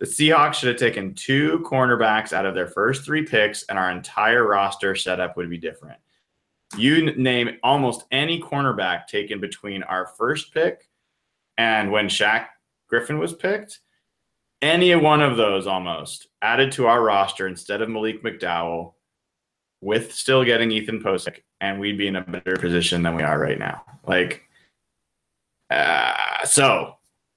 The 0.00 0.06
Seahawks 0.06 0.54
should 0.54 0.68
have 0.68 0.78
taken 0.78 1.14
two 1.14 1.64
cornerbacks 1.64 2.32
out 2.32 2.44
of 2.44 2.56
their 2.56 2.66
first 2.66 3.04
three 3.04 3.24
picks, 3.24 3.62
and 3.64 3.78
our 3.78 3.92
entire 3.92 4.44
roster 4.46 4.96
setup 4.96 5.36
would 5.36 5.48
be 5.48 5.58
different. 5.58 5.98
You 6.76 7.14
name 7.16 7.58
almost 7.62 8.04
any 8.10 8.40
cornerback 8.40 9.06
taken 9.06 9.40
between 9.40 9.82
our 9.82 10.06
first 10.18 10.52
pick 10.54 10.88
and 11.58 11.90
when 11.90 12.08
Shaq 12.08 12.46
Griffin 12.88 13.18
was 13.18 13.32
picked, 13.32 13.80
any 14.60 14.94
one 14.94 15.20
of 15.20 15.36
those 15.36 15.66
almost 15.66 16.28
added 16.40 16.72
to 16.72 16.86
our 16.86 17.02
roster 17.02 17.46
instead 17.46 17.82
of 17.82 17.88
Malik 17.88 18.22
McDowell, 18.22 18.94
with 19.80 20.12
still 20.14 20.44
getting 20.44 20.70
Ethan 20.70 21.02
Pocic, 21.02 21.40
and 21.60 21.80
we'd 21.80 21.98
be 21.98 22.06
in 22.06 22.16
a 22.16 22.22
better 22.22 22.56
position 22.56 23.02
than 23.02 23.16
we 23.16 23.22
are 23.22 23.38
right 23.38 23.58
now. 23.58 23.82
Like, 24.06 24.42
uh, 25.70 26.44
so 26.44 26.96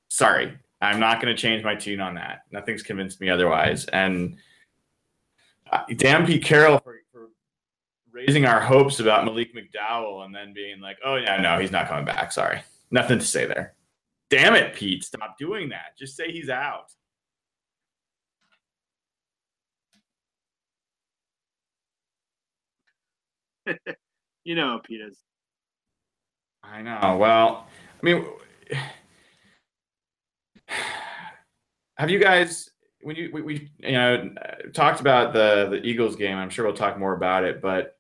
sorry, 0.10 0.56
I'm 0.82 1.00
not 1.00 1.22
going 1.22 1.36
to 1.36 1.42
change 1.42 1.64
my 1.64 1.76
tune 1.76 2.00
on 2.00 2.16
that. 2.16 2.42
Nothing's 2.52 2.84
convinced 2.84 3.20
me 3.20 3.30
otherwise. 3.30 3.86
And 3.86 4.38
uh, 5.72 5.84
damn 5.96 6.26
Pete 6.26 6.44
Carroll 6.44 6.78
for 6.80 7.02
raising 8.16 8.46
our 8.46 8.62
hopes 8.62 9.02
about 9.02 9.26
Malik 9.26 9.54
McDowell 9.54 10.24
and 10.24 10.34
then 10.34 10.54
being 10.54 10.80
like, 10.80 10.98
oh, 11.04 11.18
yeah, 11.18 11.36
no, 11.42 11.60
he's 11.60 11.72
not 11.72 11.90
coming 11.90 12.06
back. 12.06 12.32
Sorry. 12.32 12.62
Nothing 12.90 13.20
to 13.20 13.26
say 13.26 13.46
there. 13.46 13.76
Damn 14.30 14.56
it, 14.56 14.74
Pete. 14.74 15.04
Stop 15.04 15.38
doing 15.38 15.70
that. 15.70 15.98
Just 16.00 16.16
say 16.16 16.32
he's 16.32 16.50
out. 16.50 16.92
You 24.48 24.54
know, 24.54 24.80
Pete 24.84 25.02
is. 25.02 25.18
I 26.64 26.84
know. 26.84 27.18
Well, 27.20 27.66
I 28.00 28.06
mean, 28.06 28.28
have 31.98 32.12
you 32.12 32.20
guys 32.20 32.70
when 33.02 33.16
you 33.16 33.32
we, 33.34 33.42
we 33.42 33.72
you 33.80 33.94
know 33.94 34.30
talked 34.72 35.02
about 35.02 35.34
the 35.34 35.68
the 35.72 35.82
Eagles 35.84 36.16
game? 36.16 36.38
I'm 36.38 36.52
sure 36.52 36.64
we'll 36.64 36.76
talk 36.76 37.00
more 37.00 37.16
about 37.16 37.44
it, 37.44 37.60
but 37.60 37.95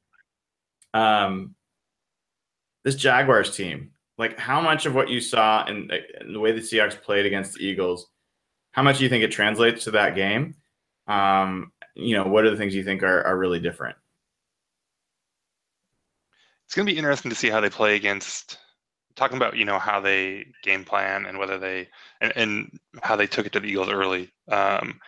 um, 0.95 1.55
this 2.85 2.95
Jaguars 2.95 3.55
team, 3.55 3.91
like 4.17 4.39
how 4.39 4.61
much 4.61 4.85
of 4.85 4.95
what 4.95 5.09
you 5.09 5.19
saw 5.19 5.65
in 5.65 5.91
the 6.31 6.39
way 6.39 6.53
the 6.53 6.61
Seahawks 6.61 6.99
played 6.99 7.25
against 7.25 7.53
the 7.53 7.65
Eagles, 7.65 8.07
how 8.71 8.81
much 8.81 8.97
do 8.97 9.03
you 9.03 9.09
think 9.09 9.23
it 9.23 9.31
translates 9.31 9.83
to 9.83 9.91
that 9.91 10.15
game? 10.15 10.55
Um, 11.07 11.73
you 11.95 12.15
know, 12.15 12.23
what 12.23 12.45
are 12.45 12.49
the 12.49 12.57
things 12.57 12.73
you 12.73 12.83
think 12.83 13.03
are, 13.03 13.23
are 13.23 13.37
really 13.37 13.59
different? 13.59 13.97
It's 16.65 16.73
going 16.73 16.87
to 16.87 16.91
be 16.91 16.97
interesting 16.97 17.29
to 17.29 17.35
see 17.35 17.49
how 17.49 17.59
they 17.59 17.69
play 17.69 17.95
against 17.95 18.57
talking 19.15 19.37
about 19.37 19.55
you 19.55 19.63
know 19.63 19.79
how 19.79 20.01
they 20.01 20.45
game 20.61 20.83
plan 20.83 21.25
and 21.25 21.37
whether 21.37 21.57
they 21.57 21.87
and, 22.21 22.33
and 22.35 22.79
how 23.01 23.15
they 23.15 23.27
took 23.27 23.45
it 23.45 23.53
to 23.53 23.59
the 23.59 23.67
Eagles 23.67 23.89
early. 23.89 24.31
Um, 24.49 24.99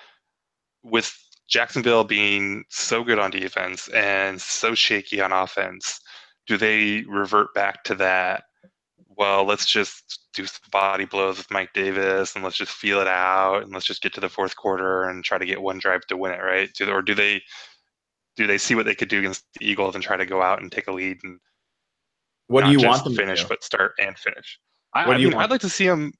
with 0.84 1.18
Jacksonville 1.48 2.04
being 2.04 2.64
so 2.70 3.04
good 3.04 3.20
on 3.20 3.32
defense 3.32 3.88
and 3.90 4.42
so 4.42 4.76
shaky 4.76 5.22
on 5.22 5.32
offense, 5.32 6.00
do 6.46 6.58
they 6.58 7.04
revert 7.08 7.54
back 7.54 7.84
to 7.86 7.96
that? 7.96 8.44
Well, 9.18 9.46
let's 9.46 9.66
just 9.66 10.28
do 10.34 10.46
some 10.46 10.62
body 10.72 11.06
blows 11.06 11.38
with 11.38 11.50
Mike 11.50 11.74
Davis 11.74 12.36
and 12.36 12.44
let's 12.44 12.58
just 12.58 12.72
feel 12.72 13.00
it 13.00 13.08
out 13.08 13.64
and 13.64 13.74
let's 13.74 13.86
just 13.86 14.04
get 14.04 14.14
to 14.14 14.22
the 14.22 14.30
fourth 14.30 14.56
quarter 14.56 15.06
and 15.06 15.24
try 15.24 15.38
to 15.38 15.46
get 15.46 15.62
one 15.62 15.80
drive 15.80 16.06
to 16.08 16.18
win 16.18 16.34
it, 16.34 16.42
right? 16.44 16.70
Do, 16.74 16.90
or 16.92 17.02
do 17.02 17.16
they 17.16 17.42
do 18.36 18.46
they 18.46 18.60
see 18.60 18.76
what 18.76 18.86
they 18.86 18.94
could 18.94 19.10
do 19.10 19.20
against 19.20 19.44
the 19.58 19.68
Eagles 19.68 19.96
and 19.96 20.04
try 20.04 20.16
to 20.16 20.26
go 20.26 20.44
out 20.44 20.62
and 20.62 20.72
take 20.72 20.88
a 20.88 20.92
lead 20.92 21.18
and 21.24 21.40
what 22.48 22.64
do 22.64 22.72
you 22.72 22.88
want 22.88 23.04
them 23.04 23.16
finish, 23.16 23.40
to 23.40 23.46
do? 23.46 23.50
but 23.50 23.64
start 23.64 23.94
and 24.00 24.18
finish? 24.18 24.60
I, 24.94 25.06
What 25.08 25.16
I 25.16 25.18
do 25.18 25.24
you 25.24 25.30
mean, 25.30 25.38
want? 25.38 25.46
I'd 25.46 25.52
like 25.52 25.62
to 25.62 25.70
see 25.70 25.86
him. 25.86 26.14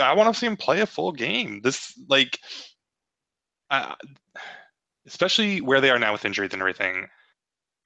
I 0.00 0.14
want 0.14 0.32
to 0.32 0.38
see 0.38 0.46
him 0.46 0.56
play 0.56 0.80
a 0.80 0.86
full 0.86 1.12
game. 1.12 1.60
This 1.62 1.92
like, 2.08 2.38
uh, 3.82 3.94
especially 5.06 5.60
where 5.60 5.80
they 5.80 5.90
are 5.90 5.98
now 5.98 6.12
with 6.12 6.24
injuries 6.24 6.52
and 6.52 6.62
everything. 6.62 7.06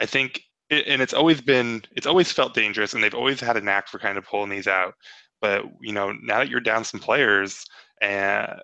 I 0.00 0.06
think, 0.06 0.42
it, 0.70 0.86
and 0.86 1.02
it's 1.02 1.14
always 1.14 1.40
been, 1.40 1.82
it's 1.92 2.06
always 2.06 2.30
felt 2.30 2.54
dangerous, 2.54 2.94
and 2.94 3.02
they've 3.02 3.14
always 3.14 3.40
had 3.40 3.56
a 3.56 3.60
knack 3.60 3.88
for 3.88 3.98
kind 3.98 4.18
of 4.18 4.26
pulling 4.26 4.50
these 4.50 4.68
out. 4.68 4.94
But 5.40 5.64
you 5.80 5.92
know, 5.92 6.12
now 6.22 6.38
that 6.38 6.48
you're 6.48 6.60
down 6.60 6.84
some 6.84 7.00
players, 7.00 7.64
and 8.00 8.60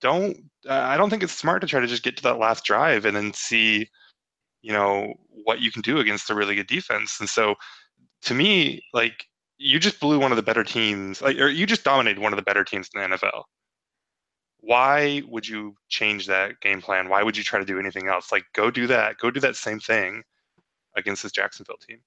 don't, 0.00 0.36
uh, 0.68 0.74
I 0.74 0.96
don't 0.96 1.10
think 1.10 1.22
it's 1.22 1.32
smart 1.32 1.60
to 1.62 1.66
try 1.66 1.80
to 1.80 1.86
just 1.86 2.02
get 2.02 2.16
to 2.18 2.22
that 2.24 2.38
last 2.38 2.64
drive 2.64 3.04
and 3.04 3.16
then 3.16 3.32
see, 3.32 3.88
you 4.62 4.72
know, 4.72 5.14
what 5.44 5.60
you 5.60 5.72
can 5.72 5.82
do 5.82 5.98
against 5.98 6.30
a 6.30 6.34
really 6.34 6.54
good 6.54 6.66
defense. 6.66 7.18
And 7.20 7.28
so, 7.28 7.54
to 8.22 8.34
me, 8.34 8.82
like 8.92 9.26
you 9.58 9.78
just 9.78 10.00
blew 10.00 10.18
one 10.18 10.32
of 10.32 10.36
the 10.36 10.42
better 10.42 10.64
teams, 10.64 11.22
like, 11.22 11.38
or 11.38 11.48
you 11.48 11.66
just 11.66 11.84
dominated 11.84 12.20
one 12.20 12.32
of 12.32 12.36
the 12.36 12.42
better 12.42 12.64
teams 12.64 12.88
in 12.94 13.00
the 13.00 13.16
NFL. 13.16 13.44
Why 14.62 15.22
would 15.28 15.48
you 15.48 15.74
change 15.88 16.26
that 16.26 16.60
game 16.60 16.82
plan? 16.82 17.08
Why 17.08 17.22
would 17.22 17.36
you 17.36 17.42
try 17.42 17.58
to 17.58 17.64
do 17.64 17.78
anything 17.78 18.08
else? 18.08 18.30
Like, 18.30 18.44
go 18.52 18.70
do 18.70 18.86
that. 18.86 19.18
Go 19.18 19.30
do 19.30 19.40
that 19.40 19.56
same 19.56 19.80
thing 19.80 20.22
against 20.96 21.22
this 21.22 21.32
Jacksonville 21.32 21.78
team. 21.78 21.98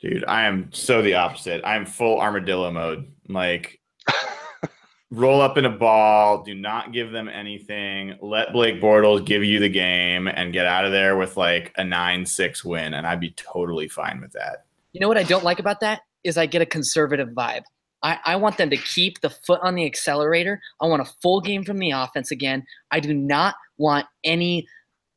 Dude, 0.00 0.24
I 0.24 0.44
am 0.44 0.70
so 0.72 1.02
the 1.02 1.14
opposite. 1.14 1.60
I'm 1.64 1.84
full 1.84 2.20
armadillo 2.20 2.70
mode. 2.70 3.12
Like 3.28 3.80
roll 5.10 5.40
up 5.42 5.58
in 5.58 5.66
a 5.66 5.70
ball, 5.70 6.42
do 6.42 6.54
not 6.54 6.92
give 6.92 7.12
them 7.12 7.28
anything. 7.28 8.16
Let 8.22 8.52
Blake 8.52 8.80
Bortles 8.80 9.24
give 9.24 9.44
you 9.44 9.60
the 9.60 9.68
game 9.68 10.26
and 10.26 10.52
get 10.52 10.66
out 10.66 10.86
of 10.86 10.92
there 10.92 11.16
with 11.16 11.36
like 11.36 11.72
a 11.76 11.82
9-6 11.82 12.64
win 12.64 12.94
and 12.94 13.06
I'd 13.06 13.20
be 13.20 13.32
totally 13.32 13.88
fine 13.88 14.20
with 14.20 14.32
that. 14.32 14.64
You 14.92 15.00
know 15.00 15.08
what 15.08 15.18
I 15.18 15.22
don't 15.22 15.44
like 15.44 15.58
about 15.58 15.80
that 15.80 16.00
is 16.24 16.38
I 16.38 16.46
get 16.46 16.62
a 16.62 16.66
conservative 16.66 17.28
vibe. 17.28 17.62
I, 18.02 18.18
I 18.24 18.36
want 18.36 18.56
them 18.56 18.70
to 18.70 18.76
keep 18.76 19.20
the 19.20 19.30
foot 19.30 19.60
on 19.62 19.74
the 19.74 19.84
accelerator. 19.84 20.60
I 20.80 20.86
want 20.86 21.02
a 21.02 21.12
full 21.22 21.40
game 21.40 21.64
from 21.64 21.78
the 21.78 21.90
offense 21.90 22.30
again. 22.30 22.64
I 22.90 23.00
do 23.00 23.12
not 23.12 23.56
want 23.78 24.06
any 24.24 24.66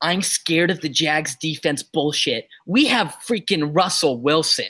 I'm 0.04 0.22
scared 0.22 0.70
of 0.70 0.82
the 0.82 0.90
Jags 0.90 1.36
defense 1.38 1.82
bullshit. 1.82 2.50
We 2.66 2.86
have 2.88 3.18
freaking 3.26 3.74
Russell 3.74 4.20
Wilson. 4.20 4.68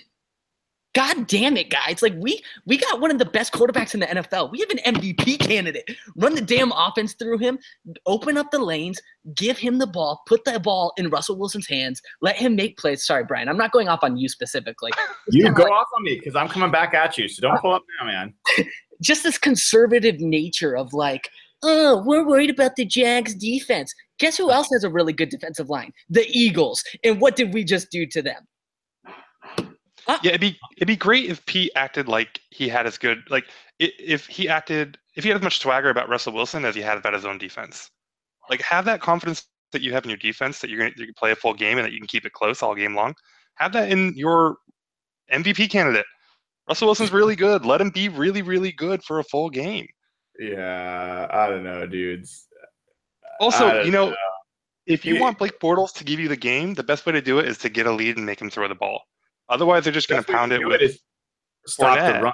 God 0.94 1.26
damn 1.28 1.58
it, 1.58 1.72
guys. 1.72 2.02
Like 2.04 2.14
we 2.18 2.42
we 2.68 2.78
got 2.78 3.02
one 3.02 3.10
of 3.10 3.18
the 3.18 3.26
best 3.26 3.52
quarterbacks 3.52 3.96
in 3.96 4.00
the 4.00 4.06
NFL. 4.06 4.52
We 4.52 4.60
have 4.60 4.70
an 4.70 4.96
MVP 4.96 5.40
candidate. 5.40 5.90
Run 6.16 6.36
the 6.36 6.42
damn 6.42 6.72
offense 6.72 7.14
through 7.14 7.40
him, 7.40 7.58
open 8.06 8.38
up 8.38 8.52
the 8.52 8.60
lanes, 8.60 9.02
give 9.36 9.58
him 9.58 9.80
the 9.80 9.88
ball, 9.88 10.22
put 10.28 10.46
the 10.46 10.60
ball 10.60 10.94
in 10.98 11.10
Russell 11.10 11.36
Wilson's 11.38 11.68
hands, 11.68 12.00
let 12.22 12.36
him 12.36 12.56
make 12.56 12.78
plays. 12.78 13.04
Sorry, 13.06 13.24
Brian. 13.24 13.50
I'm 13.50 13.58
not 13.58 13.72
going 13.72 13.88
off 13.88 14.00
on 14.04 14.18
you 14.18 14.30
specifically. 14.30 14.92
It's 15.28 15.36
You 15.36 15.52
go 15.52 15.64
like- 15.64 15.72
off 15.72 15.88
on 15.98 16.04
me 16.04 16.16
because 16.16 16.36
I'm 16.36 16.48
coming 16.48 16.70
back 16.72 16.94
at 16.94 17.18
you. 17.18 17.28
So 17.28 17.42
don't 17.42 17.60
pull 17.60 17.74
up 17.74 17.84
now, 18.00 18.06
man. 18.08 18.34
just 19.02 19.24
this 19.24 19.38
conservative 19.40 20.20
nature 20.20 20.78
of 20.78 20.94
like, 20.94 21.28
oh, 21.64 22.04
we're 22.06 22.26
worried 22.28 22.52
about 22.52 22.76
the 22.76 22.86
Jags 22.86 23.34
defense. 23.34 23.94
Guess 24.20 24.38
who 24.38 24.52
else 24.52 24.70
has 24.72 24.84
a 24.84 24.90
really 24.90 25.14
good 25.14 25.30
defensive 25.30 25.70
line? 25.70 25.92
The 26.10 26.26
Eagles. 26.30 26.84
And 27.04 27.20
what 27.20 27.36
did 27.36 27.52
we 27.54 27.64
just 27.64 27.90
do 27.90 28.06
to 28.06 28.22
them? 28.22 28.48
Ah. 30.08 30.20
Yeah, 30.24 30.30
it'd 30.30 30.42
be 30.42 30.60
it'd 30.78 30.88
be 30.88 30.96
great 30.96 31.30
if 31.30 31.46
Pete 31.46 31.72
acted 31.76 32.08
like 32.08 32.40
he 32.50 32.68
had 32.68 32.86
as 32.86 32.98
good 32.98 33.24
like 33.30 33.46
if 33.80 34.28
he 34.28 34.50
acted 34.50 34.98
if 35.16 35.24
he 35.24 35.30
had 35.30 35.38
as 35.38 35.44
much 35.44 35.60
swagger 35.60 35.90
about 35.90 36.10
Russell 36.10 36.34
Wilson 36.34 36.66
as 36.66 36.76
he 36.76 36.82
had 36.82 36.98
about 36.98 37.14
his 37.14 37.26
own 37.26 37.38
defense. 37.38 37.90
Like 38.50 38.62
have 38.62 38.86
that 38.86 39.02
confidence 39.02 39.48
that 39.72 39.82
you 39.82 39.94
have 39.94 40.04
in 40.04 40.10
your 40.10 40.18
defense 40.18 40.60
that 40.60 40.70
you're 40.70 40.80
gonna 40.80 40.92
you 40.98 41.06
can 41.06 41.14
play 41.14 41.32
a 41.32 41.36
full 41.36 41.54
game 41.54 41.78
and 41.78 41.86
that 41.86 41.94
you 41.94 42.00
can 42.00 42.08
keep 42.08 42.26
it 42.26 42.34
close 42.34 42.62
all 42.62 42.76
game 42.76 42.96
long. 42.96 43.14
Have 43.56 43.74
that 43.74 43.90
in 43.92 44.14
your 44.16 44.58
MVP 45.32 45.70
candidate. 45.70 46.06
Russell 46.68 46.88
Wilson's 46.88 47.12
really 47.14 47.36
good. 47.36 47.66
Let 47.66 47.80
him 47.82 47.90
be 47.90 48.10
really 48.10 48.42
really 48.42 48.72
good 48.72 49.04
for 49.04 49.20
a 49.20 49.24
full 49.24 49.50
game. 49.50 49.88
Yeah, 50.40 51.28
I 51.32 51.48
don't 51.48 51.64
know, 51.64 51.86
dudes. 51.86 52.48
Also, 53.40 53.84
you 53.84 53.92
know, 53.92 54.16
if 54.86 55.06
you 55.06 55.16
He- 55.16 55.22
want 55.22 55.38
Blake 55.38 55.60
Bortles 55.60 55.94
to 55.96 56.04
give 56.04 56.20
you 56.20 56.28
the 56.28 56.36
game, 56.36 56.74
the 56.74 56.84
best 56.84 57.06
way 57.06 57.14
to 57.14 57.22
do 57.22 57.40
it 57.40 57.48
is 57.48 57.58
to 57.60 57.70
get 57.70 57.86
a 57.86 57.92
lead 57.92 58.18
and 58.18 58.26
make 58.26 58.42
him 58.42 58.50
throw 58.50 58.68
the 58.68 58.76
ball. 58.76 59.04
Otherwise, 59.50 59.84
they're 59.84 59.94
just 59.94 60.08
going 60.10 60.24
to 60.24 60.32
pound 60.32 60.52
it 60.52 60.66
with. 60.66 60.98
stop 61.68 61.98
Fournette. 61.98 62.18
the 62.18 62.24
run. 62.24 62.34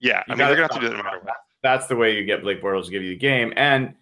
yeah, 0.00 0.22
You 0.26 0.34
I 0.34 0.36
mean, 0.36 0.46
they're 0.46 0.56
going 0.56 0.68
to 0.68 0.74
have 0.74 0.80
to 0.82 0.86
do 0.86 0.88
that 0.90 0.96
no 0.96 1.02
matter 1.02 1.20
what. 1.22 1.34
That's 1.62 1.86
the 1.86 1.96
way 1.96 2.16
you 2.16 2.24
get 2.24 2.42
Blake 2.42 2.62
Bortles 2.62 2.86
to 2.86 2.90
give 2.90 3.02
you 3.02 3.10
the 3.10 3.16
game. 3.16 3.52
And 3.56 3.94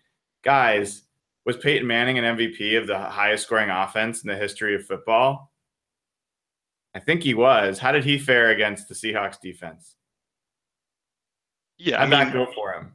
guys, 0.44 1.02
was 1.44 1.56
Peyton 1.56 1.86
Manning 1.86 2.18
an 2.18 2.36
MVP 2.36 2.78
of 2.78 2.86
the 2.86 2.98
highest 2.98 3.44
scoring 3.46 3.70
offense 3.70 4.22
in 4.22 4.28
the 4.28 4.36
history 4.36 4.74
of 4.74 4.84
football? 4.86 5.52
I 6.94 7.00
think 7.00 7.22
he 7.22 7.34
was. 7.34 7.78
How 7.78 7.92
did 7.92 8.04
he 8.04 8.18
fare 8.18 8.50
against 8.50 8.88
the 8.88 8.94
Seahawks 8.94 9.40
defense? 9.40 9.96
Yeah, 11.78 11.96
I 11.96 12.00
How'd 12.00 12.10
mean, 12.10 12.18
that 12.20 12.32
go 12.32 12.46
for 12.54 12.72
him? 12.72 12.92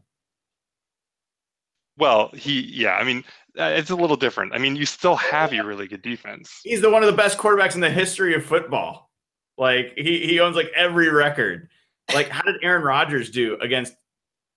Well, 1.97 2.29
he, 2.33 2.61
yeah, 2.61 2.95
I 2.95 3.03
mean, 3.03 3.23
uh, 3.57 3.65
it's 3.75 3.91
a 3.91 3.95
little 3.95 4.15
different. 4.17 4.53
I 4.53 4.57
mean, 4.57 4.75
you 4.75 4.85
still 4.85 5.15
have 5.15 5.53
your 5.53 5.65
really 5.65 5.87
good 5.87 6.01
defense. 6.01 6.59
He's 6.63 6.81
the 6.81 6.89
one 6.89 7.03
of 7.03 7.07
the 7.07 7.15
best 7.15 7.37
quarterbacks 7.37 7.75
in 7.75 7.81
the 7.81 7.89
history 7.89 8.33
of 8.33 8.43
football. 8.43 9.11
Like 9.57 9.93
he 9.95 10.25
he 10.25 10.39
owns 10.39 10.55
like 10.55 10.71
every 10.75 11.09
record. 11.09 11.69
Like 12.13 12.29
how 12.29 12.41
did 12.43 12.55
Aaron 12.63 12.83
Rodgers 12.83 13.29
do 13.29 13.57
against 13.61 13.95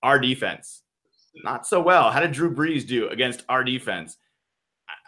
our 0.02 0.18
defense? 0.18 0.82
Not 1.44 1.66
so 1.66 1.80
well. 1.80 2.10
How 2.10 2.20
did 2.20 2.32
Drew 2.32 2.54
Brees 2.54 2.86
do 2.86 3.08
against 3.08 3.44
our 3.48 3.62
defense? 3.62 4.16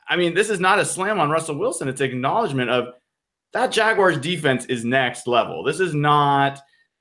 I- 0.09 0.16
mean, 0.16 0.34
this 0.34 0.51
is 0.51 0.61
not 0.61 0.78
a 0.78 0.84
slam 0.84 1.18
on 1.20 1.30
Russell 1.30 1.57
Wilson. 1.57 1.89
It's 1.89 2.01
acknowledgement 2.01 2.70
of 2.70 2.95
that 3.53 3.72
Jaguars 3.72 4.18
defense 4.18 4.66
is 4.66 4.84
next 4.84 5.26
level. 5.26 5.62
This 5.62 5.80
is 5.80 5.95
not 5.95 6.61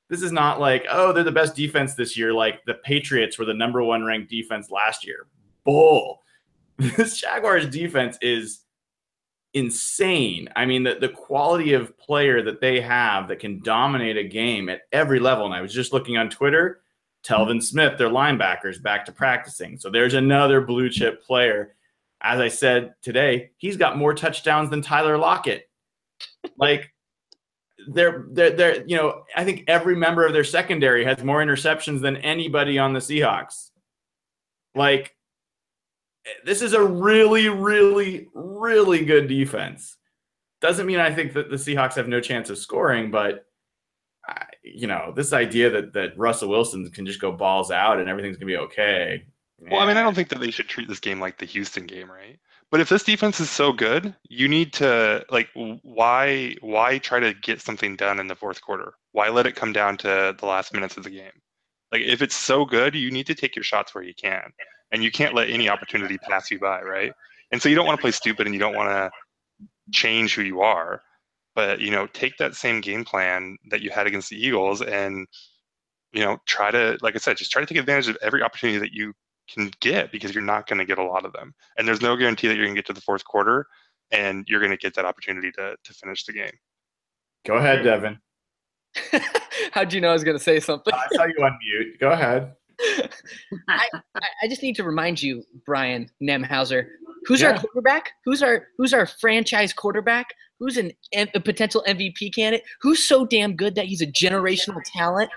this 0.10 0.22
is 0.22 0.32
not 0.32 0.62
like, 0.62 0.86
oh, 0.90 1.12
they're 1.12 1.26
the 1.26 1.32
best 1.32 1.56
defense 1.56 1.94
this 1.94 2.18
year 2.18 2.32
like 2.34 2.64
the 2.66 2.76
Patriots 2.76 3.38
were 3.38 3.44
the 3.44 3.54
number 3.54 3.84
1 3.84 4.06
ranked 4.06 4.30
defense 4.30 4.72
last 4.72 5.06
year. 5.06 5.28
Bull. 5.66 6.22
This 6.96 7.20
Jaguars 7.20 7.68
defense 7.68 8.20
is 8.22 8.60
insane. 9.54 10.50
I 10.56 10.66
mean, 10.66 10.84
the, 10.84 10.96
the 10.96 11.10
quality 11.10 11.74
of 11.74 11.98
player 11.98 12.42
that 12.44 12.62
they 12.62 12.82
have 12.82 13.28
that 13.28 13.40
can 13.40 13.62
dominate 13.62 14.18
a 14.18 14.24
game 14.24 14.70
at 14.70 14.82
every 14.92 15.20
level. 15.20 15.46
And 15.46 15.54
I 15.54 15.62
was 15.62 15.74
just 15.74 15.94
looking 15.94 16.18
on 16.18 16.30
Twitter, 16.30 16.82
Telvin 17.24 17.62
Smith, 17.62 17.98
their 17.98 18.10
linebackers, 18.10 18.82
back 18.82 19.06
to 19.06 19.12
practicing. 19.12 19.78
So 19.78 19.90
there's 19.90 20.14
another 20.14 20.62
blue 20.62 20.90
chip 20.90 21.24
player. 21.24 21.76
As 22.22 22.40
I 22.40 22.48
said 22.48 22.96
today, 23.02 23.52
he's 23.58 23.78
got 23.78 23.98
more 23.98 24.14
touchdowns 24.14 24.70
than 24.70 24.82
Tyler 24.82 25.18
Lockett. 25.18 25.70
Like 26.58 26.94
they're 27.88 28.26
they're 28.32 28.52
they're 28.52 28.86
you 28.86 28.96
know, 28.96 29.24
I 29.36 29.44
think 29.44 29.66
every 29.68 29.96
member 29.96 30.26
of 30.26 30.34
their 30.34 30.44
secondary 30.44 31.06
has 31.06 31.24
more 31.24 31.44
interceptions 31.44 32.02
than 32.02 32.18
anybody 32.18 32.80
on 32.80 32.94
the 32.94 33.00
Seahawks. 33.00 33.72
Like 34.74 35.17
this 36.46 36.62
is 36.62 36.74
a 36.74 36.84
really, 36.84 37.50
really, 37.50 38.28
really 38.34 39.06
good 39.06 39.28
defense. 39.28 39.98
Doesn't 40.62 40.86
mean 40.86 41.00
I 41.00 41.14
think 41.14 41.34
that 41.34 41.50
the 41.50 41.56
Seahawks 41.56 41.96
have 41.96 42.08
no 42.08 42.20
chance 42.20 42.50
of 42.50 42.58
scoring, 42.58 43.12
but 43.12 43.46
you 44.64 44.88
know, 44.88 45.14
this 45.16 45.34
idea 45.34 45.70
that 45.70 45.94
that 45.94 46.18
Russell 46.18 46.50
Wilson 46.50 46.90
can 46.92 47.06
just 47.06 47.22
go 47.22 47.32
balls 47.32 47.72
out 47.72 48.00
and 48.00 48.10
everything's 48.10 48.38
gonna 48.38 48.48
be 48.48 48.58
okay. 48.58 49.26
Well, 49.60 49.80
I 49.80 49.88
mean, 49.88 49.98
I 49.98 50.04
don't 50.04 50.14
think 50.14 50.30
that 50.30 50.40
they 50.40 50.52
should 50.52 50.68
treat 50.68 50.88
this 50.88 51.00
game 51.00 51.20
like 51.20 51.40
the 51.40 51.46
Houston 51.46 51.88
game, 51.88 52.12
right? 52.12 52.38
But 52.70 52.80
if 52.82 52.90
this 52.90 53.04
defense 53.04 53.40
is 53.40 53.50
so 53.50 53.72
good, 53.72 54.14
you 54.30 54.48
need 54.48 54.74
to 54.74 55.26
like 55.30 55.50
why 55.54 56.56
why 56.62 56.98
try 56.98 57.20
to 57.20 57.34
get 57.34 57.62
something 57.62 57.96
done 57.96 58.20
in 58.20 58.28
the 58.28 58.36
fourth 58.36 58.62
quarter? 58.62 58.94
Why 59.14 59.30
let 59.30 59.48
it 59.48 59.56
come 59.56 59.74
down 59.74 59.98
to 59.98 60.36
the 60.38 60.46
last 60.46 60.74
minutes 60.74 60.98
of 60.98 61.04
the 61.04 61.10
game? 61.10 61.32
Like 61.92 62.02
if 62.02 62.22
it's 62.22 62.36
so 62.36 62.66
good, 62.66 62.94
you 62.94 63.10
need 63.10 63.28
to 63.28 63.36
take 63.36 63.56
your 63.56 63.64
shots 63.64 63.96
where 63.96 64.04
you 64.04 64.14
can. 64.14 64.52
And 64.92 65.04
you 65.04 65.12
can't 65.12 65.36
let 65.36 65.50
any 65.50 65.70
opportunity 65.70 66.18
pass 66.18 66.50
you 66.50 66.60
by, 66.60 66.82
right? 66.82 67.12
And 67.52 67.62
so 67.62 67.70
you 67.70 67.76
don't 67.76 67.86
want 67.86 67.98
to 67.98 68.02
play 68.02 68.12
stupid 68.12 68.48
and 68.48 68.54
you 68.54 68.60
don't 68.60 68.76
want 68.76 68.90
to 68.90 69.12
change 69.92 70.36
who 70.36 70.44
you 70.44 70.62
are. 70.62 71.02
But, 71.56 71.82
you 71.82 71.92
know, 71.92 72.08
take 72.08 72.38
that 72.38 72.56
same 72.56 72.82
game 72.82 73.04
plan 73.04 73.58
that 73.72 73.82
you 73.82 73.90
had 73.90 74.08
against 74.08 74.30
the 74.30 74.38
Eagles 74.38 74.82
and 74.82 75.28
you 76.14 76.24
know, 76.24 76.38
try 76.48 76.72
to 76.72 76.98
like 77.02 77.16
I 77.16 77.20
said, 77.20 77.38
just 77.38 77.52
try 77.52 77.62
to 77.62 77.66
take 77.66 77.78
advantage 77.78 78.08
of 78.08 78.18
every 78.22 78.42
opportunity 78.42 78.80
that 78.80 78.94
you 78.94 79.14
can 79.54 79.72
get 79.80 80.12
because 80.12 80.34
you're 80.34 80.44
not 80.44 80.68
going 80.68 80.80
to 80.80 80.86
get 80.86 80.98
a 80.98 81.04
lot 81.04 81.26
of 81.26 81.34
them. 81.34 81.54
And 81.78 81.88
there's 81.88 82.02
no 82.02 82.16
guarantee 82.16 82.48
that 82.48 82.56
you're 82.56 82.66
going 82.66 82.76
to 82.76 82.82
get 82.82 82.88
to 82.88 82.94
the 82.94 83.02
fourth 83.02 83.24
quarter 83.24 83.68
and 84.12 84.46
you're 84.48 84.60
going 84.60 84.72
to 84.72 84.78
get 84.78 84.96
that 84.96 85.06
opportunity 85.06 85.52
to, 85.52 85.76
to 85.84 85.94
finish 85.94 86.26
the 86.26 86.34
game. 86.34 86.52
Go 87.46 87.56
ahead, 87.56 87.84
Devin. 87.84 88.20
How'd 89.72 89.94
you 89.94 90.02
know 90.02 90.10
I 90.10 90.14
was 90.14 90.24
going 90.24 90.38
to 90.38 90.44
say 90.44 90.60
something? 90.60 90.94
I 90.94 91.08
saw 91.16 91.26
you 91.26 91.36
unmute. 91.40 92.00
Go 92.00 92.12
ahead. 92.12 92.56
I, 93.70 93.88
I 94.44 94.48
just 94.48 94.62
need 94.62 94.76
to 94.76 94.84
remind 94.84 95.22
you, 95.22 95.44
Brian 95.66 96.10
Nemhauser, 96.22 96.88
who's 97.26 97.42
our 97.44 97.58
quarterback? 97.58 98.12
Who's 98.26 98.44
our 98.44 98.68
who's 98.78 98.94
our 98.94 99.06
franchise 99.06 99.74
quarterback? 99.74 100.28
Who's 100.60 100.78
an, 100.78 100.92
a 101.14 101.40
potential 101.40 101.84
MVP 101.88 102.34
candidate? 102.34 102.66
Who's 102.82 103.08
so 103.08 103.26
damn 103.26 103.56
good 103.56 103.76
that 103.76 103.86
he's 103.86 104.02
a 104.02 104.08
generational 104.08 104.82
talent? 104.86 105.30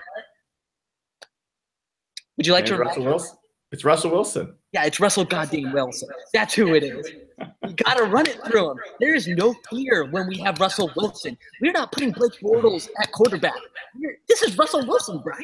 Would 2.37 2.47
you 2.47 2.53
like 2.53 2.65
to 2.65 2.73
It's 2.73 2.79
remind 2.79 2.97
Russell 2.97 3.05
Wilson. 3.05 3.37
It's 3.71 3.85
Russell 3.85 4.11
Wilson. 4.11 4.55
Yeah, 4.73 4.85
it's 4.85 4.99
Russell 4.99 5.25
goddamn 5.25 5.73
Wilson. 5.73 6.09
That's 6.33 6.53
who 6.53 6.73
it 6.75 6.83
is. 6.83 7.11
You 7.67 7.73
gotta 7.85 8.03
run 8.03 8.27
it 8.27 8.37
through 8.45 8.71
him. 8.71 8.77
There 8.99 9.15
is 9.15 9.27
no 9.27 9.55
fear 9.71 10.05
when 10.11 10.27
we 10.27 10.37
have 10.39 10.59
Russell 10.59 10.91
Wilson. 10.95 11.35
We're 11.59 11.71
not 11.71 11.91
putting 11.91 12.11
Blake 12.11 12.33
Bortles 12.39 12.87
at 13.01 13.11
quarterback. 13.11 13.55
We're- 13.99 14.15
this 14.27 14.43
is 14.43 14.55
Russell 14.59 14.85
Wilson, 14.85 15.21
Brian. 15.23 15.43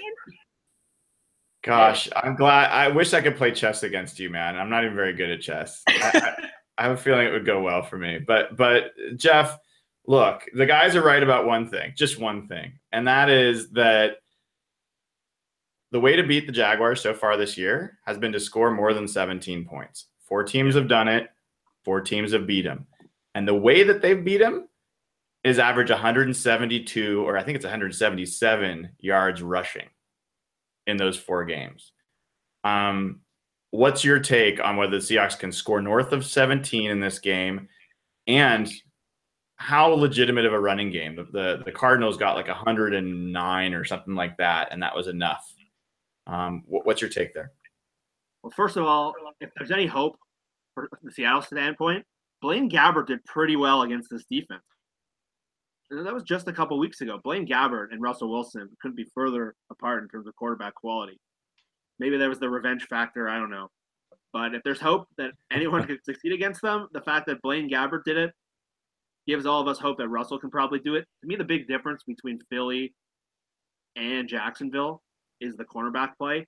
Gosh, 1.67 2.09
I'm 2.15 2.35
glad. 2.35 2.71
I 2.71 2.87
wish 2.87 3.13
I 3.13 3.21
could 3.21 3.35
play 3.35 3.51
chess 3.51 3.83
against 3.83 4.19
you, 4.19 4.29
man. 4.29 4.57
I'm 4.57 4.69
not 4.69 4.85
even 4.85 4.95
very 4.95 5.13
good 5.13 5.29
at 5.29 5.41
chess. 5.41 5.83
I, 5.87 6.11
I, 6.13 6.47
I 6.77 6.83
have 6.83 6.91
a 6.93 6.97
feeling 6.97 7.27
it 7.27 7.31
would 7.31 7.45
go 7.45 7.61
well 7.61 7.81
for 7.81 7.97
me. 7.97 8.19
But, 8.19 8.55
but 8.55 8.93
Jeff, 9.17 9.57
look, 10.05 10.43
the 10.53 10.65
guys 10.65 10.95
are 10.95 11.03
right 11.03 11.21
about 11.21 11.45
one 11.45 11.69
thing, 11.69 11.93
just 11.95 12.19
one 12.19 12.47
thing, 12.47 12.79
and 12.91 13.07
that 13.07 13.29
is 13.29 13.69
that 13.71 14.17
the 15.91 15.99
way 15.99 16.15
to 16.15 16.23
beat 16.23 16.45
the 16.45 16.53
Jaguars 16.53 17.01
so 17.01 17.13
far 17.13 17.35
this 17.35 17.57
year 17.57 17.97
has 18.05 18.17
been 18.17 18.31
to 18.31 18.39
score 18.39 18.71
more 18.71 18.93
than 18.93 19.07
17 19.07 19.65
points. 19.65 20.05
Four 20.23 20.43
teams 20.43 20.75
have 20.75 20.87
done 20.87 21.07
it. 21.07 21.29
Four 21.83 22.01
teams 22.01 22.33
have 22.33 22.47
beat 22.47 22.63
them, 22.63 22.87
and 23.35 23.47
the 23.47 23.53
way 23.55 23.83
that 23.83 24.01
they've 24.01 24.23
beat 24.23 24.37
them 24.39 24.67
is 25.43 25.59
average 25.59 25.89
172, 25.89 27.25
or 27.25 27.37
I 27.37 27.43
think 27.43 27.55
it's 27.55 27.65
177 27.65 28.89
yards 28.99 29.41
rushing 29.41 29.87
in 30.87 30.97
those 30.97 31.17
four 31.17 31.45
games. 31.45 31.91
Um, 32.63 33.21
what's 33.71 34.03
your 34.03 34.19
take 34.19 34.63
on 34.63 34.77
whether 34.77 34.97
the 34.97 34.97
Seahawks 34.97 35.37
can 35.37 35.51
score 35.51 35.81
north 35.81 36.11
of 36.13 36.25
17 36.25 36.89
in 36.89 36.99
this 36.99 37.19
game, 37.19 37.67
and 38.25 38.71
how 39.57 39.87
legitimate 39.89 40.45
of 40.45 40.53
a 40.53 40.59
running 40.59 40.91
game? 40.91 41.15
The 41.15 41.23
the, 41.25 41.61
the 41.65 41.71
Cardinals 41.71 42.17
got 42.17 42.35
like 42.35 42.47
109 42.47 43.73
or 43.73 43.85
something 43.85 44.15
like 44.15 44.37
that, 44.37 44.69
and 44.71 44.81
that 44.81 44.95
was 44.95 45.07
enough. 45.07 45.45
Um, 46.25 46.63
what, 46.65 46.85
what's 46.85 47.01
your 47.01 47.09
take 47.09 47.33
there? 47.33 47.51
Well, 48.41 48.51
first 48.55 48.77
of 48.77 48.85
all, 48.85 49.13
if 49.39 49.49
there's 49.57 49.71
any 49.71 49.85
hope 49.85 50.17
for 50.73 50.89
the 51.03 51.11
Seattle 51.11 51.41
standpoint, 51.41 52.05
Blaine 52.41 52.69
Gabbert 52.69 53.07
did 53.07 53.23
pretty 53.25 53.55
well 53.55 53.81
against 53.81 54.09
this 54.09 54.25
defense. 54.29 54.61
And 55.89 56.05
That 56.05 56.13
was 56.13 56.23
just 56.23 56.47
a 56.47 56.53
couple 56.53 56.77
weeks 56.79 57.01
ago. 57.01 57.19
Blaine 57.23 57.47
Gabbert 57.47 57.87
and 57.91 58.01
Russell 58.01 58.29
Wilson 58.29 58.69
couldn't 58.81 58.97
be 58.97 59.07
further 59.15 59.55
apart 59.71 60.03
in 60.03 60.09
terms 60.09 60.27
of 60.27 60.35
quarterback 60.35 60.75
quality. 60.75 61.17
Maybe 61.99 62.17
there 62.17 62.29
was 62.29 62.39
the 62.39 62.49
revenge 62.49 62.85
factor. 62.89 63.29
I 63.29 63.37
don't 63.37 63.49
know. 63.49 63.69
But 64.33 64.53
if 64.53 64.61
there's 64.63 64.81
hope 64.81 65.07
that 65.17 65.31
anyone 65.51 65.83
could 65.87 66.03
succeed 66.03 66.33
against 66.33 66.61
them, 66.61 66.87
the 66.93 67.01
fact 67.01 67.27
that 67.27 67.41
Blaine 67.41 67.69
Gabbert 67.69 68.03
did 68.05 68.17
it 68.17 68.33
gives 69.27 69.45
all 69.45 69.61
of 69.61 69.67
us 69.67 69.79
hope 69.79 69.97
that 69.97 70.07
Russell 70.07 70.39
can 70.39 70.49
probably 70.49 70.79
do 70.79 70.95
it. 70.95 71.05
To 71.21 71.27
me, 71.27 71.35
the 71.35 71.43
big 71.43 71.67
difference 71.67 72.01
between 72.07 72.39
Philly 72.49 72.93
and 73.95 74.27
Jacksonville 74.27 75.01
is 75.41 75.55
the 75.57 75.65
cornerback 75.65 76.11
play. 76.17 76.47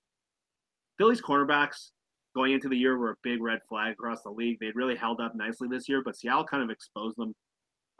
Philly's 0.98 1.20
cornerbacks 1.20 1.90
going 2.34 2.52
into 2.52 2.68
the 2.68 2.76
year 2.76 2.96
were 2.96 3.12
a 3.12 3.16
big 3.22 3.42
red 3.42 3.60
flag 3.68 3.92
across 3.92 4.22
the 4.22 4.30
league. 4.30 4.58
They'd 4.60 4.76
really 4.76 4.96
held 4.96 5.20
up 5.20 5.34
nicely 5.34 5.68
this 5.68 5.88
year, 5.88 6.02
but 6.04 6.16
Seattle 6.16 6.44
kind 6.44 6.62
of 6.62 6.70
exposed 6.70 7.16
them 7.16 7.34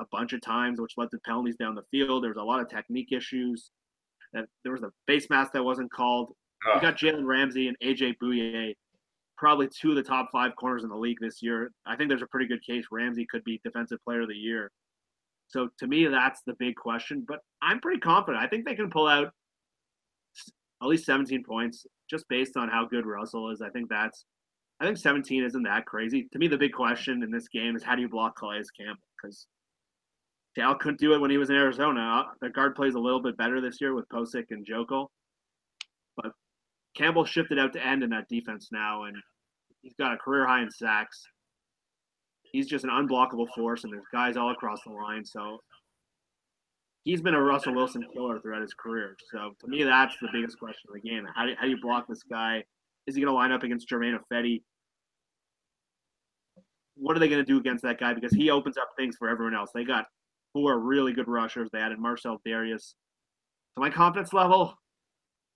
a 0.01 0.07
bunch 0.11 0.33
of 0.33 0.41
times, 0.41 0.81
which 0.81 0.95
led 0.97 1.11
to 1.11 1.19
penalties 1.25 1.57
down 1.57 1.75
the 1.75 1.85
field. 1.91 2.25
There 2.25 2.31
was 2.31 2.39
a 2.39 2.43
lot 2.43 2.61
of 2.61 2.69
technique 2.69 3.13
issues. 3.13 3.71
That 4.33 4.47
there 4.63 4.73
was 4.73 4.83
a 4.83 4.91
face 5.07 5.29
mask 5.29 5.53
that 5.53 5.65
wasn't 5.65 5.93
called. 5.93 6.33
We 6.75 6.81
got 6.81 6.97
Jalen 6.97 7.25
Ramsey 7.25 7.69
and 7.69 7.77
AJ 7.83 8.17
Bouye, 8.23 8.75
probably 9.37 9.69
two 9.69 9.91
of 9.91 9.97
the 9.97 10.03
top 10.03 10.29
five 10.31 10.55
corners 10.57 10.85
in 10.85 10.91
the 10.91 10.97
league 10.97 11.19
this 11.21 11.43
year. 11.43 11.73
I 11.87 11.97
think 11.97 12.09
there's 12.09 12.23
a 12.23 12.27
pretty 12.27 12.47
good 12.47 12.63
case 12.63 12.85
Ramsey 12.91 13.27
could 13.31 13.43
be 13.45 13.61
defensive 13.65 13.99
player 14.05 14.23
of 14.23 14.29
the 14.29 14.35
year. 14.35 14.71
So 15.49 15.69
to 15.79 15.87
me, 15.87 16.07
that's 16.07 16.43
the 16.47 16.55
big 16.59 16.77
question. 16.77 17.25
But 17.27 17.41
I'm 17.61 17.81
pretty 17.81 18.01
confident. 18.01 18.43
I 18.43 18.47
think 18.47 18.67
they 18.67 18.77
can 18.77 18.91
pull 18.91 19.09
out 19.09 19.33
at 20.83 20.89
least 20.89 21.07
17 21.07 21.43
points 21.45 21.87
just 22.09 22.25
based 22.29 22.57
on 22.57 22.69
how 22.69 22.87
good 22.87 23.07
Russell 23.07 23.51
is. 23.51 23.61
I 23.61 23.71
think 23.71 23.89
that's 23.89 24.25
I 24.81 24.87
think 24.87 24.97
17 24.97 25.45
isn't 25.45 25.63
that 25.65 25.85
crazy. 25.85 26.27
To 26.33 26.39
me, 26.39 26.49
the 26.49 26.57
big 26.57 26.73
question 26.73 27.23
in 27.23 27.31
this 27.31 27.49
game 27.49 27.77
is 27.77 27.83
how 27.83 27.95
do 27.95 28.01
you 28.01 28.09
block 28.09 28.39
Calais 28.39 28.63
Campbell? 28.77 29.03
Because 29.21 29.47
Seattle 30.61 30.75
couldn't 30.75 31.01
do 31.01 31.15
it 31.15 31.21
when 31.21 31.31
he 31.31 31.39
was 31.39 31.49
in 31.49 31.57
Arizona. 31.57 32.01
Uh, 32.01 32.33
their 32.41 32.51
guard 32.51 32.75
plays 32.75 32.95
a 32.95 32.99
little 32.99 33.23
bit 33.23 33.37
better 33.39 33.63
this 33.63 33.81
year 33.81 33.95
with 33.95 34.09
Pocic 34.11 34.45
and 34.51 34.67
Joeckel. 34.67 35.07
But 36.17 36.33
Campbell 36.95 37.25
shifted 37.25 37.59
out 37.59 37.73
to 37.73 37.87
end 37.87 38.03
in 38.03 38.11
that 38.11 38.29
defense 38.29 38.69
now, 38.71 39.05
and 39.05 39.17
he's 39.81 39.95
got 39.99 40.13
a 40.13 40.19
career 40.19 40.47
high 40.47 40.63
in 40.63 40.71
sacks. 40.71 41.23
He's 42.43 42.67
just 42.67 42.85
an 42.85 42.91
unblockable 42.91 43.47
force, 43.55 43.85
and 43.85 43.93
there's 43.93 44.05
guys 44.13 44.37
all 44.37 44.51
across 44.51 44.81
the 44.85 44.93
line. 44.93 45.25
So 45.25 45.61
he's 47.05 47.23
been 47.23 47.35
a 47.35 47.41
Russell 47.41 47.75
Wilson 47.75 48.05
killer 48.13 48.39
throughout 48.39 48.61
his 48.61 48.75
career. 48.75 49.17
So 49.33 49.55
to 49.61 49.67
me, 49.67 49.83
that's 49.85 50.15
the 50.21 50.29
biggest 50.31 50.59
question 50.59 50.91
of 50.91 50.95
the 51.01 51.09
game. 51.09 51.27
How 51.35 51.47
do, 51.47 51.55
how 51.57 51.65
do 51.65 51.71
you 51.71 51.81
block 51.81 52.07
this 52.07 52.23
guy? 52.23 52.65
Is 53.07 53.15
he 53.15 53.23
going 53.23 53.33
to 53.33 53.37
line 53.37 53.53
up 53.53 53.63
against 53.63 53.89
Germain 53.89 54.19
Ifedi? 54.19 54.63
What 56.97 57.17
are 57.17 57.21
they 57.21 57.29
going 57.29 57.43
to 57.43 57.51
do 57.51 57.57
against 57.57 57.83
that 57.85 57.99
guy? 57.99 58.13
Because 58.13 58.35
he 58.35 58.51
opens 58.51 58.77
up 58.77 58.91
things 58.99 59.17
for 59.17 59.31
everyone 59.31 59.55
else. 59.55 59.71
They 59.73 59.85
got 59.85 60.05
four 60.53 60.79
really 60.79 61.13
good 61.13 61.29
rushers. 61.29 61.69
They 61.73 61.81
added 61.81 61.99
Marcell 61.99 62.41
Dareus. 62.47 62.95
So 63.75 63.81
my 63.81 63.91
confidence 63.91 64.33
level 64.33 64.75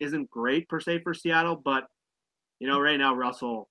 isn't 0.01 0.31
great 0.31 0.69
per 0.69 0.81
se 0.81 1.01
for 1.03 1.15
Seattle, 1.15 1.57
but 1.57 1.85
you 2.61 2.69
know, 2.69 2.81
right 2.81 2.99
now 2.99 3.15
Russell, 3.15 3.69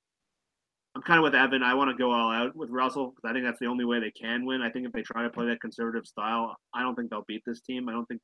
I'm 0.96 1.02
kind 1.02 1.18
of 1.18 1.24
with 1.24 1.36
Evan. 1.36 1.64
I 1.64 1.74
want 1.74 1.90
to 1.90 1.98
go 1.98 2.12
all 2.12 2.32
out 2.32 2.56
with 2.56 2.70
Russell 2.70 3.12
because 3.16 3.30
I 3.30 3.34
think 3.34 3.46
that's 3.46 3.60
the 3.60 3.68
only 3.68 3.86
way 3.86 4.00
they 4.00 4.12
can 4.12 4.46
win. 4.46 4.62
I 4.62 4.70
think 4.70 4.86
if 4.86 4.92
they 4.92 5.02
try 5.02 5.24
to 5.24 5.30
play 5.30 5.48
that 5.48 5.62
conservative 5.62 6.06
style, 6.06 6.56
I 6.74 6.82
don't 6.82 6.96
think 6.96 7.10
they'll 7.10 7.26
beat 7.28 7.44
this 7.46 7.62
team. 7.62 7.90
I 7.90 7.94
don't 7.94 8.06
think. 8.06 8.22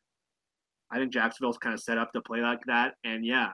I 0.91 0.97
think 0.97 1.14
Jacksonville's 1.14 1.60
kind 1.60 1.74
of 1.74 1.82
set 1.82 2.00
up 2.00 2.12
to 2.14 2.22
play 2.22 2.39
like 2.39 2.62
that, 2.66 2.95
and 3.04 3.24
yeah, 3.24 3.52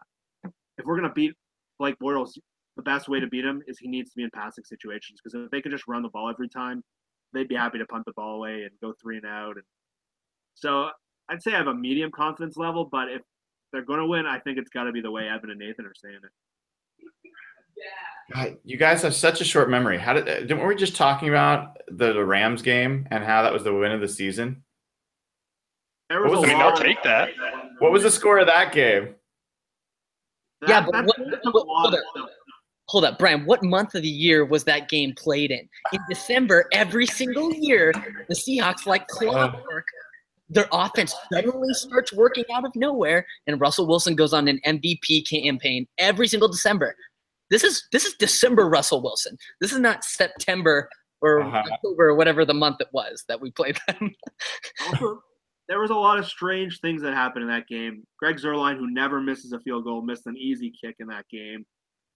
if 0.78 0.86
we're 0.86 0.96
gonna 0.96 1.12
beat 1.14 1.34
Blake 1.80 1.96
Bortles, 2.02 2.32
the 2.78 2.84
best 2.84 3.10
way 3.10 3.20
to 3.20 3.28
beat 3.28 3.46
him 3.46 3.62
is 3.68 3.78
he 3.78 3.88
needs 3.88 4.12
to 4.12 4.16
be 4.16 4.24
in 4.24 4.30
passing 4.34 4.64
situations 4.64 5.20
because 5.24 5.38
if 5.38 5.52
they 5.52 5.62
could 5.62 5.72
just 5.72 5.88
run 5.88 6.02
the 6.02 6.10
ball 6.10 6.30
every 6.30 6.50
time, 6.50 6.82
they'd 7.36 7.48
be 7.48 7.56
happy 7.56 7.78
to 7.78 7.86
punt 7.86 8.06
the 8.06 8.14
ball 8.14 8.36
away 8.36 8.64
and 8.64 8.72
go 8.82 8.94
three 9.02 9.18
and 9.18 9.26
out. 9.26 9.56
And 9.58 9.66
so 10.56 10.90
I'd 11.30 11.42
say 11.44 11.54
I 11.54 11.58
have 11.58 11.68
a 11.68 11.74
medium 11.74 12.12
confidence 12.12 12.58
level, 12.58 12.86
but 12.92 13.10
if 13.10 13.22
they're 13.74 13.84
going 13.86 14.00
to 14.00 14.06
win, 14.06 14.26
I 14.26 14.40
think 14.40 14.58
it's 14.58 14.70
got 14.70 14.86
to 14.86 14.92
be 14.92 15.02
the 15.02 15.12
way 15.12 15.28
Evan 15.28 15.50
and 15.50 15.60
Nathan 15.60 15.86
are 15.86 15.94
saying 15.96 16.20
it. 16.24 17.32
God, 18.34 18.58
you 18.64 18.78
guys 18.78 19.02
have 19.04 19.14
such 19.14 19.42
a 19.42 19.44
short 19.44 19.70
memory. 19.70 19.98
How 20.00 20.14
did 20.14 20.26
didn't 20.26 20.58
we 20.60 20.64
were 20.66 20.74
just 20.76 20.96
talking 20.96 21.30
about 21.30 21.78
the, 21.90 22.14
the 22.14 22.24
Rams 22.26 22.62
game 22.62 23.08
and 23.12 23.24
how 23.24 23.44
that 23.44 23.54
was 23.54 23.64
the 23.64 23.74
win 23.74 23.92
of 23.92 24.02
the 24.02 24.08
season? 24.08 24.64
There 26.10 26.22
What 26.22 26.32
was 26.32 26.42
the- 26.42 26.48
I 26.48 26.54
mean, 26.54 26.62
I'll 26.62 26.76
take 26.78 27.04
that. 27.04 27.30
What 27.80 27.92
was 27.92 28.04
the 28.04 28.10
score 28.12 28.40
of 28.40 28.48
that 28.48 28.72
game? 28.72 29.16
That- 30.62 30.70
Yeah, 30.70 30.86
but 30.86 30.92
that- 30.94 31.06
what- 31.06 31.18
that 31.32 31.40
what- 31.52 31.64
a 31.64 31.68
lot 31.68 31.94
hold 32.88 33.06
up. 33.06 33.18
Brian. 33.20 33.46
What 33.46 33.64
month 33.64 33.96
of 33.96 34.02
the 34.04 34.08
year 34.08 34.46
was 34.46 34.64
that 34.66 34.90
game 34.90 35.14
played 35.16 35.52
in? 35.52 35.68
In 35.94 36.00
December, 36.10 36.68
every 36.72 37.06
single 37.06 37.54
year, 37.54 37.92
the 38.28 38.36
Seahawks, 38.36 38.86
like 38.86 39.08
clockwork, 39.08 39.86
their 40.50 40.68
offense 40.72 41.16
suddenly 41.34 41.74
starts 41.74 42.14
working 42.14 42.44
out 42.54 42.66
of 42.66 42.72
nowhere, 42.76 43.26
and 43.48 43.60
Russell 43.60 43.88
Wilson 43.88 44.16
goes 44.16 44.34
on 44.34 44.48
an 44.48 44.60
MVP 44.66 45.28
campaign 45.30 45.88
every 45.98 46.28
single 46.28 46.48
December. 46.48 46.96
This 47.50 47.64
is 47.64 47.88
this 47.92 48.06
is 48.06 48.14
December 48.16 48.68
Russell 48.70 49.02
Wilson. 49.02 49.38
This 49.62 49.72
is 49.72 49.80
not 49.80 50.04
September 50.04 50.90
or 51.22 51.42
Uh-huh. 51.42 51.64
October 51.72 52.10
or 52.10 52.16
whatever 52.16 52.46
the 52.46 52.54
month 52.54 52.78
it 52.82 52.88
was 52.92 53.24
that 53.28 53.40
we 53.42 53.52
played 53.52 53.78
them. 53.88 54.14
Also, 54.88 55.22
there 55.68 55.80
was 55.80 55.90
a 55.90 55.96
lot 55.96 56.20
of 56.20 56.26
strange 56.28 56.80
things 56.82 57.02
that 57.02 57.14
happened 57.14 57.44
in 57.44 57.50
that 57.50 57.68
game. 57.68 58.04
Greg 58.20 58.38
Zuerlein, 58.38 58.78
who 58.78 58.92
never 58.92 59.20
misses 59.22 59.52
a 59.52 59.60
field 59.60 59.84
goal, 59.86 60.02
missed 60.04 60.28
an 60.28 60.38
easy 60.38 60.72
kick 60.80 60.96
in 61.00 61.08
that 61.08 61.26
game. 61.32 61.66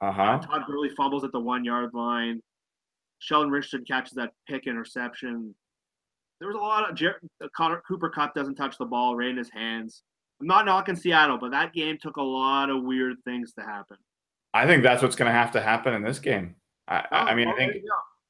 Uh 0.02 0.12
huh. 0.12 0.40
Todd 0.40 0.64
Gurley 0.68 0.90
fumbles 0.90 1.24
at 1.24 1.32
the 1.32 1.40
one 1.40 1.64
yard 1.66 1.92
line. 1.94 2.42
Sheldon 3.20 3.52
Richardson 3.52 3.84
catches 3.86 4.14
that 4.14 4.32
pick 4.48 4.66
interception. 4.68 5.54
There 6.40 6.48
was 6.48 6.56
a 6.56 6.60
lot 6.60 6.90
of 6.90 6.96
Jer- 6.96 7.20
Connor 7.56 7.82
Cooper 7.86 8.10
Kupp 8.10 8.34
doesn't 8.34 8.56
touch 8.56 8.78
the 8.78 8.86
ball 8.86 9.16
right 9.18 9.28
in 9.30 9.36
his 9.38 9.50
hands. 9.50 10.04
I'm 10.40 10.48
not 10.48 10.66
knocking 10.66 10.96
Seattle, 10.96 11.38
but 11.38 11.52
that 11.52 11.74
game 11.74 11.98
took 12.02 12.16
a 12.16 12.22
lot 12.22 12.70
of 12.70 12.84
weird 12.84 13.18
things 13.26 13.52
to 13.56 13.62
happen. 13.62 13.98
I 14.54 14.66
think 14.66 14.84
that's 14.84 15.02
what's 15.04 15.18
going 15.18 15.28
to 15.30 15.38
have 15.38 15.52
to 15.52 15.62
happen 15.62 15.94
in 15.94 16.02
this 16.02 16.20
game. 16.20 16.56
I, 16.88 17.04
I 17.12 17.18
I 17.32 17.36
mean, 17.36 17.50
Oh, 17.50 17.52
I 17.52 17.58
think. 17.58 17.76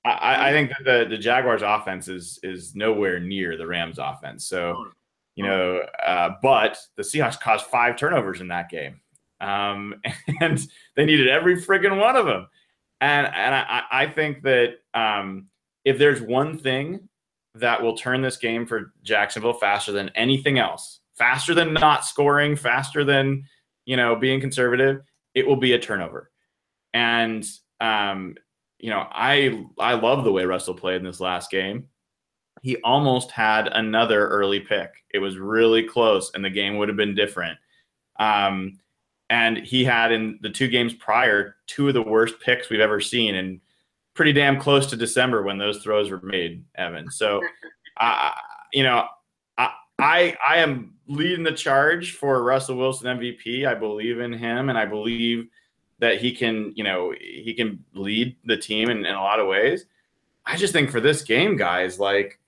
I, 0.06 0.50
I 0.50 0.52
think 0.52 0.70
that 0.70 0.84
the, 0.86 1.10
the 1.10 1.18
Jaguars 1.18 1.62
offense 1.62 2.08
is 2.08 2.40
is 2.42 2.74
nowhere 2.74 3.20
near 3.20 3.58
the 3.58 3.68
Rams 3.68 4.00
offense. 4.00 4.46
So, 4.48 4.74
Oh, 4.76 4.88
you 5.36 5.46
know, 5.46 5.82
uh, 6.04 6.32
but 6.42 6.80
the 6.96 7.04
Seahawks 7.04 7.40
caused 7.40 7.66
five 7.66 7.96
turnovers 7.96 8.42
in 8.42 8.48
that 8.48 8.70
game. 8.70 9.02
Um, 9.42 9.96
and 10.42 10.60
they 10.96 11.06
needed 11.06 11.28
every 11.28 11.62
friggin' 11.62 12.00
one 12.00 12.16
of 12.16 12.26
them. 12.26 12.48
and 13.02 13.28
and 13.28 13.56
I, 13.56 13.84
I 13.92 14.08
think 14.08 14.44
that 14.44 14.76
um, 14.94 15.48
if 15.86 15.98
there's 15.98 16.22
one 16.22 16.58
thing 16.58 17.08
that 17.56 17.82
will 17.82 17.98
turn 17.98 18.22
this 18.22 18.38
game 18.38 18.66
for 18.66 18.94
Jacksonville 19.04 19.54
faster 19.54 19.92
than 19.92 20.10
anything 20.16 20.60
else, 20.60 21.00
faster 21.18 21.54
than 21.54 21.74
not 21.74 22.06
scoring, 22.06 22.56
faster 22.56 23.04
than 23.04 23.44
you 23.86 23.98
know 23.98 24.16
being 24.16 24.42
conservative, 24.42 25.02
it 25.34 25.48
will 25.48 25.56
be 25.56 25.74
a 25.74 25.80
turnover. 25.80 26.32
And 26.94 27.46
um, 27.80 28.36
you 28.80 28.90
know, 28.90 29.06
I 29.12 29.66
I 29.80 29.94
love 29.94 30.24
the 30.24 30.32
way 30.32 30.46
Russell 30.46 30.74
played 30.74 30.98
in 30.98 31.04
this 31.04 31.20
last 31.20 31.52
game. 31.52 31.88
He 32.62 32.78
almost 32.78 33.32
had 33.32 33.68
another 33.68 34.28
early 34.28 34.60
pick. 34.60 34.92
It 35.14 35.20
was 35.20 35.38
really 35.38 35.84
close, 35.84 36.32
and 36.34 36.44
the 36.44 36.50
game 36.50 36.78
would 36.78 36.90
have 36.90 36.98
been 36.98 37.16
different. 37.16 37.58
Um, 38.20 38.80
and 39.30 39.58
he 39.58 39.84
had 39.84 40.12
in 40.12 40.40
the 40.42 40.50
two 40.50 40.68
games 40.68 40.94
prior 40.94 41.56
two 41.68 41.88
of 41.88 41.94
the 41.94 42.02
worst 42.02 42.40
picks 42.40 42.70
we've 42.70 42.80
ever 42.80 43.00
seen, 43.00 43.36
and 43.36 43.62
pretty 44.14 44.34
damn 44.34 44.60
close 44.60 44.88
to 44.88 44.96
December 44.96 45.44
when 45.44 45.58
those 45.58 45.84
throws 45.84 46.10
were 46.10 46.22
made, 46.22 46.64
Evan. 46.76 47.10
So, 47.12 47.42
uh, 48.00 48.32
you 48.74 48.84
know, 48.84 49.06
I, 49.58 49.72
I 50.00 50.38
I 50.48 50.58
am 50.58 50.94
leading 51.08 51.44
the 51.44 51.52
charge 51.52 52.14
for 52.14 52.44
Russell 52.44 52.78
Wilson 52.78 53.18
MVP. 53.18 53.68
I 53.68 53.76
believe 53.76 54.20
in 54.20 54.34
him, 54.34 54.70
and 54.70 54.78
I 54.78 54.86
believe 54.86 55.48
that 56.00 56.20
he 56.20 56.32
can, 56.32 56.74
you 56.76 56.84
know, 56.84 57.14
he 57.20 57.54
can 57.54 57.84
lead 57.94 58.36
the 58.46 58.58
team 58.58 58.90
in, 58.90 59.06
in 59.06 59.16
a 59.16 59.22
lot 59.22 59.40
of 59.40 59.48
ways. 59.48 59.86
I 60.46 60.56
just 60.56 60.74
think 60.74 60.90
for 60.90 61.02
this 61.02 61.22
game, 61.22 61.58
guys, 61.58 62.00
like 62.00 62.40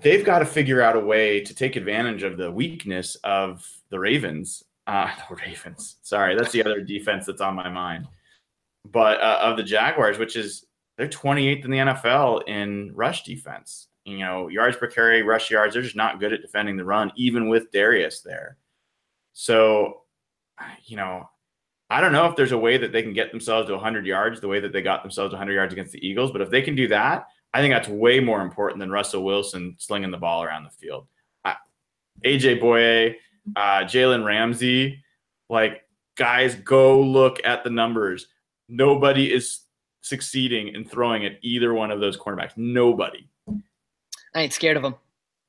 they've 0.00 0.24
got 0.24 0.38
to 0.38 0.46
figure 0.46 0.80
out 0.80 0.96
a 0.96 1.00
way 1.00 1.40
to 1.40 1.54
take 1.54 1.76
advantage 1.76 2.22
of 2.22 2.36
the 2.36 2.50
weakness 2.50 3.16
of 3.24 3.68
the 3.90 3.98
Ravens. 3.98 4.64
Uh, 4.90 5.08
the 5.28 5.36
Ravens. 5.36 5.98
Sorry, 6.02 6.34
that's 6.34 6.50
the 6.50 6.64
other 6.64 6.80
defense 6.80 7.24
that's 7.24 7.40
on 7.40 7.54
my 7.54 7.68
mind. 7.68 8.08
But 8.90 9.20
uh, 9.20 9.38
of 9.40 9.56
the 9.56 9.62
Jaguars, 9.62 10.18
which 10.18 10.34
is 10.34 10.66
they're 10.98 11.06
28th 11.06 11.64
in 11.64 11.70
the 11.70 11.76
NFL 11.76 12.48
in 12.48 12.90
rush 12.92 13.22
defense. 13.22 13.86
You 14.04 14.18
know, 14.18 14.48
yards 14.48 14.76
per 14.76 14.88
carry, 14.88 15.22
rush 15.22 15.48
yards, 15.48 15.74
they're 15.74 15.82
just 15.82 15.94
not 15.94 16.18
good 16.18 16.32
at 16.32 16.42
defending 16.42 16.76
the 16.76 16.84
run, 16.84 17.12
even 17.14 17.48
with 17.48 17.70
Dareus 17.70 18.24
there. 18.24 18.56
So, 19.32 20.00
you 20.86 20.96
know, 20.96 21.30
I 21.88 22.00
don't 22.00 22.12
know 22.12 22.26
if 22.26 22.34
there's 22.34 22.50
a 22.50 22.58
way 22.58 22.76
that 22.76 22.90
they 22.90 23.02
can 23.02 23.12
get 23.12 23.30
themselves 23.30 23.68
to 23.68 23.74
100 23.74 24.04
yards 24.04 24.40
the 24.40 24.48
way 24.48 24.58
that 24.58 24.72
they 24.72 24.82
got 24.82 25.04
themselves 25.04 25.32
100 25.32 25.52
yards 25.52 25.72
against 25.72 25.92
the 25.92 26.04
Eagles. 26.04 26.32
But 26.32 26.40
if 26.40 26.50
they 26.50 26.62
can 26.62 26.74
do 26.74 26.88
that, 26.88 27.26
I 27.54 27.60
think 27.60 27.72
that's 27.72 27.88
way 27.88 28.18
more 28.18 28.40
important 28.40 28.80
than 28.80 28.90
Russell 28.90 29.22
Wilson 29.22 29.76
slinging 29.78 30.10
the 30.10 30.18
ball 30.18 30.42
around 30.42 30.64
the 30.64 30.70
field. 30.70 31.06
I, 31.44 31.54
AJ 32.24 32.60
Bouye, 32.60 33.14
uh, 33.56 33.80
Jalen 33.84 34.24
Ramsey, 34.24 35.02
like 35.48 35.82
guys, 36.16 36.54
go 36.54 37.00
look 37.00 37.38
at 37.44 37.64
the 37.64 37.70
numbers. 37.70 38.26
Nobody 38.68 39.32
is 39.32 39.60
succeeding 40.02 40.68
in 40.68 40.84
throwing 40.84 41.24
at 41.24 41.38
either 41.42 41.74
one 41.74 41.90
of 41.90 42.00
those 42.00 42.16
cornerbacks. 42.16 42.56
Nobody. 42.56 43.26
I 44.34 44.42
ain't 44.42 44.52
scared 44.52 44.76
of 44.76 44.82
them. 44.82 44.94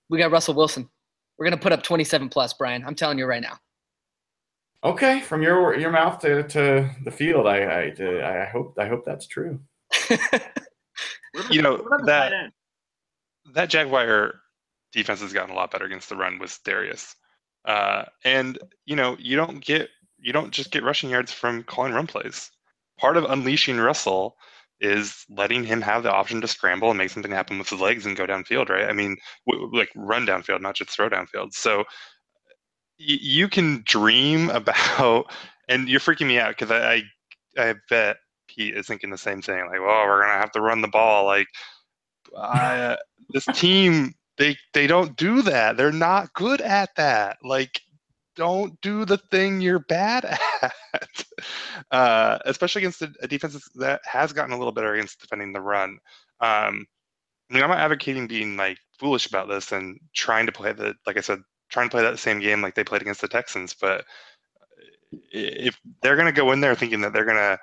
We 0.10 0.18
got 0.18 0.32
Russell 0.32 0.56
Wilson. 0.56 0.90
We're 1.38 1.46
gonna 1.46 1.58
put 1.58 1.72
up 1.72 1.84
27 1.84 2.30
plus, 2.30 2.54
Brian. 2.54 2.84
I'm 2.86 2.96
telling 2.96 3.18
you 3.18 3.26
right 3.26 3.42
now. 3.42 3.58
Okay, 4.84 5.22
from 5.22 5.44
your 5.44 5.78
your 5.78 5.92
mouth 5.92 6.20
to, 6.20 6.44
to 6.44 6.90
the 7.04 7.12
field, 7.12 7.48
I 7.48 7.64
I, 7.64 8.42
I 8.44 8.46
hope 8.46 8.78
I 8.80 8.88
hope 8.88 9.06
that's 9.06 9.28
true. 9.28 9.60
you 11.50 11.62
know 11.62 11.78
that 12.06 12.52
that 13.54 13.70
Jaguar 13.70 14.34
defense 14.92 15.22
has 15.22 15.34
gotten 15.34 15.52
a 15.52 15.56
lot 15.56 15.72
better 15.72 15.86
against 15.86 16.10
the 16.10 16.16
run 16.16 16.40
with 16.40 16.60
Dareus, 16.66 17.16
uh, 17.66 18.06
and 18.24 18.58
you 18.86 18.96
know 18.96 19.16
you 19.20 19.36
don't 19.36 19.64
get 19.64 19.90
you 20.20 20.34
don't 20.34 20.52
just 20.52 20.72
get 20.72 20.84
rushing 20.84 21.10
yards 21.10 21.32
from 21.32 21.64
calling 21.64 21.94
run 21.94 22.08
plays. 22.08 22.52
Part 23.00 23.18
of 23.18 23.26
unleashing 23.26 23.78
Russell 23.80 24.36
is 24.80 25.26
letting 25.30 25.64
him 25.64 25.82
have 25.82 26.04
the 26.04 26.12
option 26.12 26.42
to 26.42 26.48
scramble 26.48 26.90
and 26.90 26.98
make 26.98 27.12
something 27.12 27.32
happen 27.32 27.60
with 27.60 27.70
his 27.70 27.80
legs 27.80 28.06
and 28.06 28.18
go 28.18 28.26
downfield, 28.26 28.70
right? 28.70 28.90
I 28.90 28.94
mean, 28.94 29.16
w- 29.48 29.70
like 29.76 29.90
run 29.96 30.26
downfield, 30.26 30.62
not 30.62 30.76
just 30.76 30.90
throw 30.90 31.10
downfield. 31.10 31.54
So 31.54 31.84
you 32.98 33.48
can 33.48 33.84
dream 33.86 34.50
about, 34.52 35.32
and 35.68 35.88
you're 35.88 36.00
freaking 36.00 36.28
me 36.28 36.40
out 36.40 36.58
because 36.58 36.72
I, 36.72 37.04
I, 37.58 37.70
I 37.70 37.76
bet 37.90 38.18
Pete 38.48 38.76
is 38.76 38.88
thinking 38.88 39.10
the 39.10 39.18
same 39.18 39.42
thing. 39.42 39.60
Like, 39.72 39.82
well, 39.82 40.06
we're 40.06 40.22
gonna 40.22 40.40
have 40.40 40.52
to 40.54 40.62
run 40.62 40.82
the 40.82 40.88
ball. 40.88 41.26
Like, 41.26 41.48
I, 42.38 42.98
this 43.30 43.46
team, 43.54 44.14
they 44.42 44.58
they 44.74 44.88
don't 44.88 45.16
do 45.16 45.44
that. 45.44 45.78
They're 45.78 45.92
not 45.92 46.34
good 46.34 46.62
at 46.62 46.90
that. 46.96 47.38
Like, 47.44 47.80
don't 48.36 48.80
do 48.82 49.06
the 49.06 49.18
thing 49.18 49.62
you're 49.62 49.86
bad 49.88 50.26
at, 50.62 51.26
uh, 51.92 52.40
especially 52.46 52.82
against 52.82 53.04
a, 53.04 53.28
defense 53.28 53.70
that 53.76 54.02
has 54.04 54.34
gotten 54.34 54.54
a 54.54 54.58
little 54.58 54.72
better 54.72 54.96
against 54.96 55.22
defending 55.22 55.54
the 55.54 55.62
run. 55.62 55.92
Um, 56.40 56.88
I 57.50 57.54
mean, 57.54 57.64
I'm 57.64 57.70
not 57.70 57.80
advocating 57.80 58.28
being 58.28 58.58
like 58.58 58.80
foolish 58.98 59.28
about 59.28 59.48
this 59.48 59.72
and 59.72 60.00
trying 60.16 60.48
to 60.48 60.52
play 60.52 60.74
the, 60.74 60.96
like 61.06 61.18
I 61.18 61.22
said, 61.22 61.40
trying 61.70 61.88
to 61.90 61.92
play 61.92 62.02
that 62.02 62.18
same 62.18 62.40
game 62.40 62.62
like 62.62 62.74
they 62.74 62.84
played 62.84 63.02
against 63.04 63.22
the 63.22 63.28
Texans. 63.28 63.76
But 63.80 64.06
if 65.32 65.80
they're 66.02 66.16
going 66.16 66.26
to 66.26 66.32
go 66.32 66.52
in 66.52 66.62
there 66.62 66.74
thinking 66.74 67.02
that 67.02 67.14
they're 67.14 67.26
going 67.26 67.38
to 67.38 67.60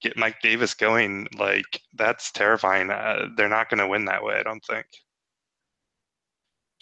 get 0.00 0.16
Mike 0.16 0.36
Davis 0.42 0.72
going, 0.72 1.26
like 1.36 1.82
that's 1.94 2.32
terrifying. 2.32 2.90
Uh, 2.90 3.26
they're 3.36 3.48
not 3.48 3.68
going 3.68 3.80
to 3.80 3.88
win 3.88 4.06
that 4.06 4.22
way, 4.22 4.36
I 4.36 4.42
don't 4.42 4.64
think. 4.64 4.86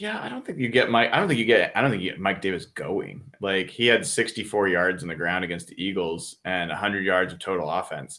Yeah, 0.02 0.20
I 0.20 0.28
don't 0.28 0.44
think 0.44 0.58
you 0.58 0.68
get 0.68 0.90
Mike. 0.90 1.10
I 1.12 1.20
don't 1.20 1.28
think 1.28 1.38
you 1.38 1.44
get. 1.44 1.70
I 1.76 1.80
don't 1.80 1.88
think 1.88 2.02
you 2.02 2.10
get 2.10 2.18
Mike 2.18 2.42
Davis 2.42 2.66
going. 2.66 3.22
Like 3.40 3.70
he 3.70 3.86
had 3.86 4.04
64 4.04 4.66
yards 4.66 5.04
in 5.04 5.08
the 5.08 5.14
ground 5.14 5.44
against 5.44 5.68
the 5.68 5.80
Eagles 5.80 6.38
and 6.44 6.70
100 6.70 7.04
yards 7.04 7.32
of 7.32 7.38
total 7.38 7.70
offense. 7.70 8.18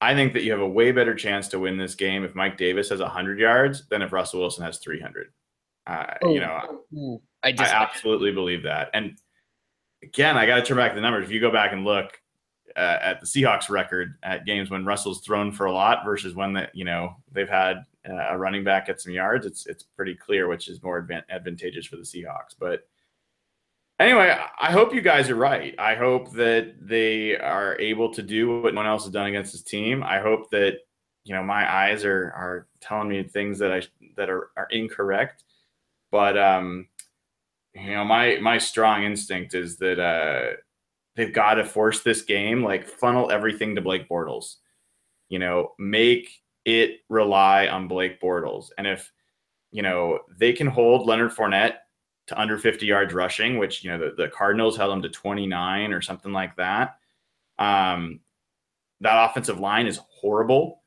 I 0.00 0.14
think 0.14 0.34
that 0.34 0.44
you 0.44 0.52
have 0.52 0.60
a 0.60 0.68
way 0.68 0.92
better 0.92 1.16
chance 1.16 1.48
to 1.48 1.58
win 1.58 1.78
this 1.78 1.96
game 1.96 2.22
if 2.22 2.36
Mike 2.36 2.56
Davis 2.56 2.90
has 2.90 3.00
100 3.00 3.40
yards 3.40 3.88
than 3.88 4.02
if 4.02 4.12
Russell 4.12 4.38
Wilson 4.38 4.62
has 4.62 4.78
300. 4.78 5.32
Uh, 5.88 6.14
you 6.22 6.38
know, 6.38 7.20
I, 7.42 7.48
I 7.58 7.64
absolutely 7.64 8.30
believe 8.30 8.62
that. 8.62 8.90
And 8.94 9.18
again, 10.04 10.38
I 10.38 10.46
got 10.46 10.56
to 10.58 10.62
turn 10.62 10.76
back 10.76 10.94
the 10.94 11.00
numbers. 11.00 11.24
If 11.24 11.32
you 11.32 11.40
go 11.40 11.50
back 11.50 11.72
and 11.72 11.84
look 11.84 12.20
uh, 12.76 12.98
at 13.02 13.20
the 13.20 13.26
Seahawks 13.26 13.68
record 13.68 14.14
at 14.22 14.46
games 14.46 14.70
when 14.70 14.84
Russell's 14.84 15.22
thrown 15.22 15.50
for 15.50 15.66
a 15.66 15.72
lot 15.72 16.04
versus 16.04 16.36
when 16.36 16.52
that 16.52 16.70
you 16.72 16.84
know 16.84 17.16
they've 17.32 17.48
had 17.48 17.78
uh, 18.08 18.26
a 18.30 18.38
running 18.38 18.64
back 18.64 18.88
at 18.88 19.00
some 19.00 19.12
yards, 19.12 19.46
it's 19.46 19.66
it's 19.66 19.82
pretty 19.82 20.14
clear 20.14 20.48
which 20.48 20.68
is 20.68 20.82
more 20.82 21.02
advan- 21.02 21.28
advantageous 21.30 21.86
for 21.86 21.96
the 21.96 22.02
Seahawks. 22.02 22.54
But 22.58 22.86
anyway, 23.98 24.36
I 24.60 24.72
hope 24.72 24.94
you 24.94 25.00
guys 25.00 25.30
are 25.30 25.36
right. 25.36 25.74
I 25.78 25.94
hope 25.94 26.32
that 26.32 26.74
they 26.80 27.36
are 27.36 27.78
able 27.78 28.12
to 28.14 28.22
do 28.22 28.60
what 28.60 28.74
no 28.74 28.80
one 28.80 28.86
else 28.86 29.04
has 29.04 29.12
done 29.12 29.26
against 29.26 29.52
this 29.52 29.62
team. 29.62 30.02
I 30.02 30.20
hope 30.20 30.50
that 30.50 30.78
you 31.24 31.34
know 31.34 31.42
my 31.42 31.70
eyes 31.70 32.04
are 32.04 32.32
are 32.36 32.68
telling 32.80 33.08
me 33.08 33.22
things 33.24 33.58
that 33.58 33.72
I 33.72 33.82
that 34.16 34.30
are, 34.30 34.50
are 34.56 34.68
incorrect. 34.70 35.44
But 36.10 36.38
um, 36.38 36.88
you 37.74 37.92
know, 37.92 38.04
my 38.04 38.38
my 38.40 38.58
strong 38.58 39.04
instinct 39.04 39.54
is 39.54 39.76
that 39.78 39.98
uh, 39.98 40.56
they've 41.14 41.32
got 41.32 41.54
to 41.54 41.64
force 41.64 42.02
this 42.02 42.22
game, 42.22 42.62
like 42.62 42.86
funnel 42.86 43.30
everything 43.30 43.74
to 43.74 43.80
Blake 43.80 44.08
Bortles. 44.08 44.56
You 45.28 45.38
know, 45.38 45.72
make 45.78 46.28
it 46.66 47.00
rely 47.08 47.68
on 47.68 47.88
Blake 47.88 48.20
Bortles, 48.20 48.70
and 48.76 48.86
if 48.86 49.10
you 49.70 49.82
know 49.82 50.18
they 50.38 50.52
can 50.52 50.66
hold 50.66 51.06
Leonard 51.06 51.30
Fournette 51.30 51.76
to 52.26 52.38
under 52.38 52.58
50 52.58 52.84
yards 52.84 53.14
rushing, 53.14 53.56
which 53.56 53.82
you 53.82 53.90
know 53.90 53.98
the, 53.98 54.14
the 54.14 54.28
Cardinals 54.28 54.76
held 54.76 54.92
him 54.92 55.02
to 55.02 55.08
29 55.08 55.92
or 55.92 56.02
something 56.02 56.32
like 56.32 56.56
that. 56.56 56.98
Um, 57.58 58.20
that 59.00 59.30
offensive 59.30 59.60
line 59.60 59.86
is 59.86 60.00
horrible. 60.08 60.82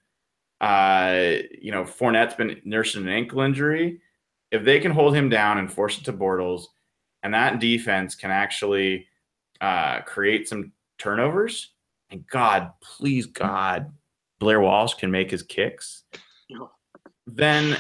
Uh, 0.60 1.38
you 1.62 1.72
know, 1.72 1.84
Fournette's 1.84 2.36
been 2.36 2.62
nursing 2.66 3.04
an 3.04 3.10
ankle 3.10 3.42
injury. 3.42 4.02
If 4.52 4.66
they 4.66 4.80
can 4.80 4.92
hold 4.92 5.16
him 5.16 5.30
down 5.30 5.60
and 5.60 5.72
force 5.72 5.98
it 5.98 6.04
to 6.06 6.14
Bortles, 6.14 6.66
and 7.24 7.34
that 7.34 7.60
defense 7.60 8.16
can 8.16 8.32
actually 8.32 9.08
uh, 9.62 10.02
create 10.02 10.50
some 10.50 10.74
turnovers. 10.98 11.72
And 12.10 12.28
God, 12.28 12.72
please, 12.82 13.28
God, 13.28 13.92
Blair 14.40 14.60
Walsh 14.60 14.96
can 14.96 15.12
make 15.12 15.32
his 15.32 15.44
kicks. 15.44 16.04
Then, 17.28 17.78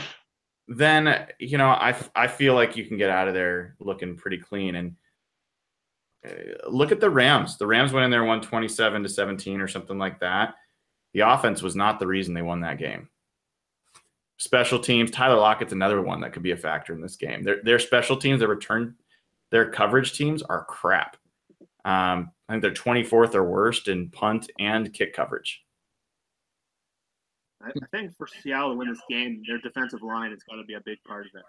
then 0.67 1.27
you 1.39 1.57
know, 1.57 1.69
I 1.69 1.95
I 2.15 2.27
feel 2.27 2.53
like 2.53 2.77
you 2.77 2.85
can 2.85 2.97
get 2.97 3.09
out 3.09 3.27
of 3.27 3.33
there 3.33 3.75
looking 3.79 4.15
pretty 4.15 4.37
clean. 4.37 4.75
And 4.75 4.95
uh, 6.27 6.69
look 6.69 6.91
at 6.91 6.99
the 6.99 7.09
Rams. 7.09 7.57
The 7.57 7.67
Rams 7.67 7.91
went 7.91 8.05
in 8.05 8.11
there 8.11 8.21
127 8.21 9.03
to 9.03 9.09
17 9.09 9.61
or 9.61 9.67
something 9.67 9.97
like 9.97 10.19
that. 10.19 10.55
The 11.13 11.21
offense 11.21 11.61
was 11.61 11.75
not 11.75 11.99
the 11.99 12.07
reason 12.07 12.33
they 12.33 12.41
won 12.41 12.61
that 12.61 12.77
game 12.77 13.09
special 14.39 14.79
teams. 14.79 15.11
Tyler 15.11 15.35
Lockett's 15.35 15.73
another 15.73 16.01
one 16.01 16.21
that 16.21 16.33
could 16.33 16.43
be 16.43 16.51
a 16.51 16.57
factor 16.57 16.93
in 16.93 17.01
this 17.01 17.15
game. 17.15 17.43
Their 17.43 17.61
their 17.63 17.79
special 17.79 18.17
teams, 18.17 18.39
their 18.39 18.47
return 18.47 18.95
their 19.51 19.69
coverage 19.69 20.13
teams 20.13 20.41
are 20.43 20.65
crap. 20.65 21.17
Um, 21.85 22.31
I 22.47 22.53
think 22.53 22.61
they're 22.61 22.71
24th 22.71 23.35
or 23.35 23.43
worst 23.43 23.87
in 23.87 24.09
punt 24.09 24.49
and 24.59 24.93
kick 24.93 25.13
coverage. 25.13 25.63
I 27.61 27.71
think 27.91 28.15
for 28.15 28.27
Seattle 28.27 28.71
to 28.71 28.75
win 28.77 28.89
this 28.89 29.01
game, 29.09 29.43
their 29.47 29.57
defensive 29.59 30.01
line 30.01 30.31
is 30.31 30.43
going 30.43 30.61
to 30.61 30.65
be 30.65 30.75
a 30.75 30.81
big 30.85 30.97
part 31.05 31.25
of 31.25 31.31
it. 31.35 31.43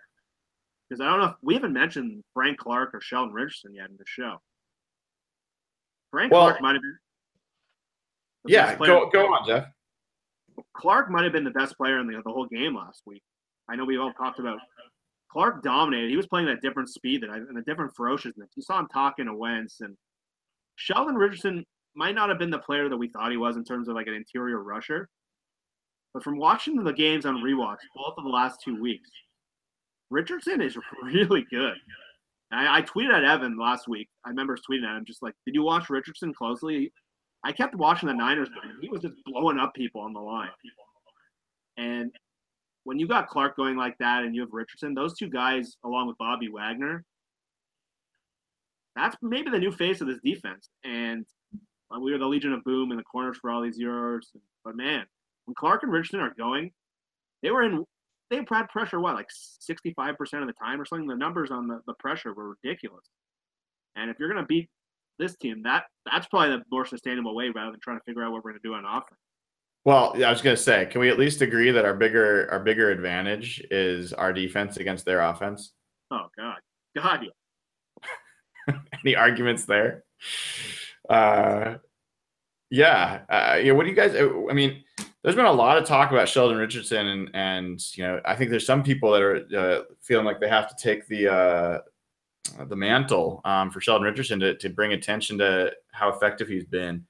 Because 0.88 1.00
I 1.00 1.08
don't 1.08 1.20
know 1.20 1.26
if 1.26 1.34
we 1.42 1.54
haven't 1.54 1.72
mentioned 1.72 2.22
Frank 2.34 2.58
Clark 2.58 2.94
or 2.94 3.00
Sheldon 3.00 3.32
Richardson 3.32 3.74
yet 3.74 3.90
in 3.90 3.96
the 3.96 4.04
show. 4.06 4.40
Frank 6.10 6.32
well, 6.32 6.48
Clark 6.48 6.62
might 6.62 6.72
have 6.74 6.82
been. 6.82 6.98
The 8.44 8.52
Yeah, 8.52 8.66
best 8.66 8.78
player- 8.78 8.90
go 8.92 9.10
go 9.10 9.26
on, 9.34 9.46
Jeff. 9.46 9.68
Clark 10.76 11.10
might 11.10 11.22
have 11.24 11.32
been 11.32 11.44
the 11.44 11.50
best 11.50 11.76
player 11.76 12.00
in 12.00 12.06
the, 12.06 12.20
the 12.24 12.30
whole 12.30 12.46
game 12.46 12.74
last 12.74 13.02
week. 13.06 13.22
I 13.68 13.76
know 13.76 13.84
we've 13.84 14.00
all 14.00 14.12
talked 14.12 14.40
about 14.40 14.58
Clark 15.30 15.62
dominated. 15.62 16.10
He 16.10 16.16
was 16.16 16.26
playing 16.26 16.48
at 16.48 16.58
a 16.58 16.60
different 16.60 16.88
speed 16.88 17.22
that 17.22 17.30
I, 17.30 17.36
and 17.36 17.56
a 17.56 17.62
different 17.62 17.94
ferociousness. 17.94 18.50
You 18.56 18.62
saw 18.62 18.80
him 18.80 18.88
talking 18.92 19.26
to 19.26 19.34
Wentz 19.34 19.80
and 19.80 19.96
Sheldon 20.74 21.14
Richardson 21.14 21.64
might 21.94 22.14
not 22.16 22.28
have 22.30 22.38
been 22.38 22.50
the 22.50 22.58
player 22.58 22.88
that 22.88 22.96
we 22.96 23.08
thought 23.08 23.30
he 23.30 23.36
was 23.36 23.56
in 23.56 23.64
terms 23.64 23.88
of 23.88 23.94
like 23.94 24.08
an 24.08 24.14
interior 24.14 24.60
rusher. 24.62 25.08
But 26.12 26.24
from 26.24 26.38
watching 26.38 26.82
the 26.82 26.92
games 26.92 27.24
on 27.24 27.36
rewatch, 27.36 27.78
both 27.94 28.14
of 28.18 28.24
the 28.24 28.30
last 28.30 28.60
two 28.64 28.80
weeks, 28.80 29.08
Richardson 30.10 30.60
is 30.60 30.76
really 31.04 31.46
good. 31.50 31.76
I, 32.52 32.78
I 32.78 32.82
tweeted 32.82 33.14
at 33.14 33.24
Evan 33.24 33.56
last 33.56 33.86
week. 33.88 34.08
I 34.24 34.30
remember 34.30 34.56
tweeting 34.56 34.84
at 34.84 34.96
him 34.96 35.04
just 35.06 35.22
like, 35.22 35.34
"Did 35.46 35.54
you 35.54 35.62
watch 35.62 35.88
Richardson 35.88 36.34
closely?" 36.34 36.92
I 37.44 37.52
kept 37.52 37.74
watching 37.74 38.08
the 38.08 38.14
Niners 38.14 38.48
game. 38.48 38.76
He 38.80 38.88
was 38.88 39.00
just 39.00 39.14
blowing 39.24 39.58
up 39.58 39.72
people 39.74 40.02
on 40.02 40.12
the 40.12 40.20
line. 40.20 40.50
And 41.78 42.12
when 42.84 42.98
you 42.98 43.06
got 43.06 43.28
Clark 43.28 43.56
going 43.56 43.76
like 43.76 43.96
that, 43.98 44.24
and 44.24 44.34
you 44.34 44.42
have 44.42 44.52
Richardson, 44.52 44.94
those 44.94 45.16
two 45.16 45.28
guys, 45.28 45.76
along 45.84 46.08
with 46.08 46.18
Bobby 46.18 46.48
Wagner, 46.48 47.04
that's 48.94 49.16
maybe 49.22 49.50
the 49.50 49.58
new 49.58 49.72
face 49.72 50.00
of 50.00 50.06
this 50.06 50.18
defense. 50.22 50.68
And 50.84 51.24
uh, 51.94 52.00
we 52.00 52.12
were 52.12 52.18
the 52.18 52.26
Legion 52.26 52.52
of 52.52 52.64
Boom 52.64 52.90
in 52.90 52.98
the 52.98 53.04
corners 53.04 53.38
for 53.40 53.50
all 53.50 53.62
these 53.62 53.78
years. 53.78 54.30
But 54.64 54.76
man, 54.76 55.06
when 55.50 55.54
Clark 55.56 55.82
and 55.82 55.90
Richardson 55.90 56.20
are 56.20 56.34
going, 56.38 56.70
they 57.42 57.50
were 57.50 57.62
in. 57.62 57.84
They 58.30 58.44
had 58.48 58.68
pressure 58.68 59.00
what, 59.00 59.16
like 59.16 59.26
sixty-five 59.30 60.16
percent 60.16 60.42
of 60.42 60.46
the 60.46 60.52
time 60.52 60.80
or 60.80 60.84
something. 60.84 61.08
The 61.08 61.16
numbers 61.16 61.50
on 61.50 61.66
the, 61.66 61.80
the 61.88 61.94
pressure 61.94 62.32
were 62.32 62.54
ridiculous. 62.62 63.04
And 63.96 64.08
if 64.08 64.20
you're 64.20 64.28
gonna 64.28 64.46
beat 64.46 64.68
this 65.18 65.36
team, 65.36 65.64
that 65.64 65.84
that's 66.08 66.28
probably 66.28 66.50
the 66.50 66.62
more 66.70 66.86
sustainable 66.86 67.34
way 67.34 67.48
rather 67.48 67.72
than 67.72 67.80
trying 67.80 67.98
to 67.98 68.04
figure 68.04 68.22
out 68.22 68.30
what 68.30 68.44
we're 68.44 68.52
gonna 68.52 68.60
do 68.62 68.74
on 68.74 68.84
offense. 68.84 69.18
Well, 69.84 70.14
I 70.24 70.30
was 70.30 70.42
gonna 70.42 70.56
say, 70.56 70.86
can 70.86 71.00
we 71.00 71.08
at 71.08 71.18
least 71.18 71.42
agree 71.42 71.72
that 71.72 71.84
our 71.84 71.94
bigger 71.94 72.48
our 72.52 72.60
bigger 72.60 72.90
advantage 72.90 73.60
is 73.72 74.12
our 74.12 74.32
defense 74.32 74.76
against 74.76 75.04
their 75.04 75.20
offense? 75.22 75.72
Oh 76.12 76.28
God, 76.38 76.58
God, 76.96 77.24
yeah. 77.24 78.76
Any 79.04 79.16
arguments 79.16 79.64
there? 79.64 80.04
Uh, 81.08 81.78
yeah, 82.70 83.22
uh, 83.28 83.58
yeah. 83.60 83.72
What 83.72 83.82
do 83.82 83.90
you 83.90 83.96
guys? 83.96 84.14
I 84.14 84.52
mean, 84.52 84.84
there's 85.22 85.36
been 85.36 85.44
a 85.44 85.52
lot 85.52 85.76
of 85.76 85.84
talk 85.84 86.10
about 86.10 86.28
Sheldon 86.28 86.56
Richardson, 86.56 87.06
and 87.06 87.30
and 87.34 87.96
you 87.96 88.04
know, 88.04 88.20
I 88.24 88.34
think 88.34 88.50
there's 88.50 88.66
some 88.66 88.82
people 88.82 89.10
that 89.12 89.22
are 89.22 89.46
uh, 89.56 89.82
feeling 90.00 90.24
like 90.24 90.40
they 90.40 90.48
have 90.48 90.68
to 90.68 90.82
take 90.82 91.06
the 91.08 91.32
uh, 91.32 91.78
the 92.66 92.76
mantle 92.76 93.40
um, 93.44 93.70
for 93.70 93.80
Sheldon 93.80 94.06
Richardson 94.06 94.40
to 94.40 94.56
to 94.56 94.68
bring 94.70 94.92
attention 94.92 95.38
to 95.38 95.72
how 95.92 96.08
effective 96.10 96.48
he's 96.48 96.64
been. 96.64 97.04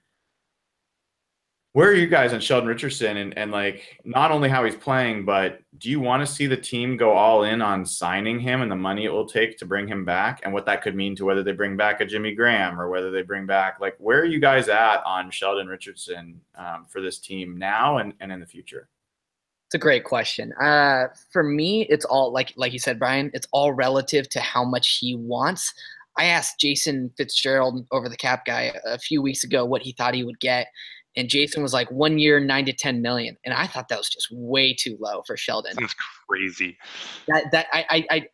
Where 1.72 1.88
are 1.88 1.94
you 1.94 2.08
guys 2.08 2.32
on 2.32 2.40
Sheldon 2.40 2.68
Richardson 2.68 3.16
and, 3.16 3.38
and 3.38 3.52
like 3.52 3.98
not 4.04 4.32
only 4.32 4.48
how 4.48 4.64
he's 4.64 4.74
playing, 4.74 5.24
but 5.24 5.60
do 5.78 5.88
you 5.88 6.00
want 6.00 6.26
to 6.26 6.32
see 6.32 6.48
the 6.48 6.56
team 6.56 6.96
go 6.96 7.12
all 7.12 7.44
in 7.44 7.62
on 7.62 7.86
signing 7.86 8.40
him 8.40 8.60
and 8.60 8.70
the 8.70 8.76
money 8.76 9.04
it 9.04 9.12
will 9.12 9.26
take 9.26 9.56
to 9.58 9.64
bring 9.64 9.86
him 9.86 10.04
back 10.04 10.40
and 10.42 10.52
what 10.52 10.66
that 10.66 10.82
could 10.82 10.96
mean 10.96 11.14
to 11.14 11.24
whether 11.24 11.44
they 11.44 11.52
bring 11.52 11.76
back 11.76 12.00
a 12.00 12.04
Jimmy 12.04 12.34
Graham 12.34 12.80
or 12.80 12.90
whether 12.90 13.12
they 13.12 13.22
bring 13.22 13.46
back 13.46 13.78
like 13.80 13.94
where 13.98 14.18
are 14.18 14.24
you 14.24 14.40
guys 14.40 14.68
at 14.68 15.00
on 15.04 15.30
Sheldon 15.30 15.68
Richardson 15.68 16.40
um, 16.56 16.86
for 16.88 17.00
this 17.00 17.18
team 17.18 17.56
now 17.56 17.98
and, 17.98 18.14
and 18.18 18.32
in 18.32 18.40
the 18.40 18.46
future? 18.46 18.88
It's 19.68 19.76
a 19.76 19.78
great 19.78 20.02
question. 20.02 20.52
Uh, 20.54 21.06
for 21.32 21.44
me, 21.44 21.82
it's 21.82 22.04
all 22.04 22.32
like 22.32 22.52
like 22.56 22.72
you 22.72 22.80
said, 22.80 22.98
Brian. 22.98 23.30
It's 23.32 23.46
all 23.52 23.72
relative 23.72 24.28
to 24.30 24.40
how 24.40 24.64
much 24.64 24.98
he 24.98 25.14
wants. 25.14 25.72
I 26.18 26.24
asked 26.24 26.58
Jason 26.58 27.12
Fitzgerald 27.16 27.86
over 27.92 28.08
the 28.08 28.16
cap 28.16 28.44
guy 28.44 28.72
a 28.84 28.98
few 28.98 29.22
weeks 29.22 29.44
ago 29.44 29.64
what 29.64 29.82
he 29.82 29.92
thought 29.92 30.14
he 30.14 30.24
would 30.24 30.40
get, 30.40 30.66
and 31.16 31.28
Jason 31.28 31.62
was 31.62 31.72
like 31.72 31.90
one 31.90 32.18
year, 32.18 32.40
nine 32.40 32.64
to 32.66 32.72
ten 32.72 33.02
million, 33.02 33.36
and 33.44 33.54
I 33.54 33.66
thought 33.66 33.88
that 33.88 33.98
was 33.98 34.08
just 34.08 34.28
way 34.30 34.74
too 34.74 34.96
low 35.00 35.22
for 35.26 35.36
Sheldon. 35.36 35.74
That's 35.78 35.94
crazy. 36.28 36.78
That 37.28 37.44
that 37.52 37.66
I 37.72 37.84
I. 37.90 38.06
I 38.10 38.28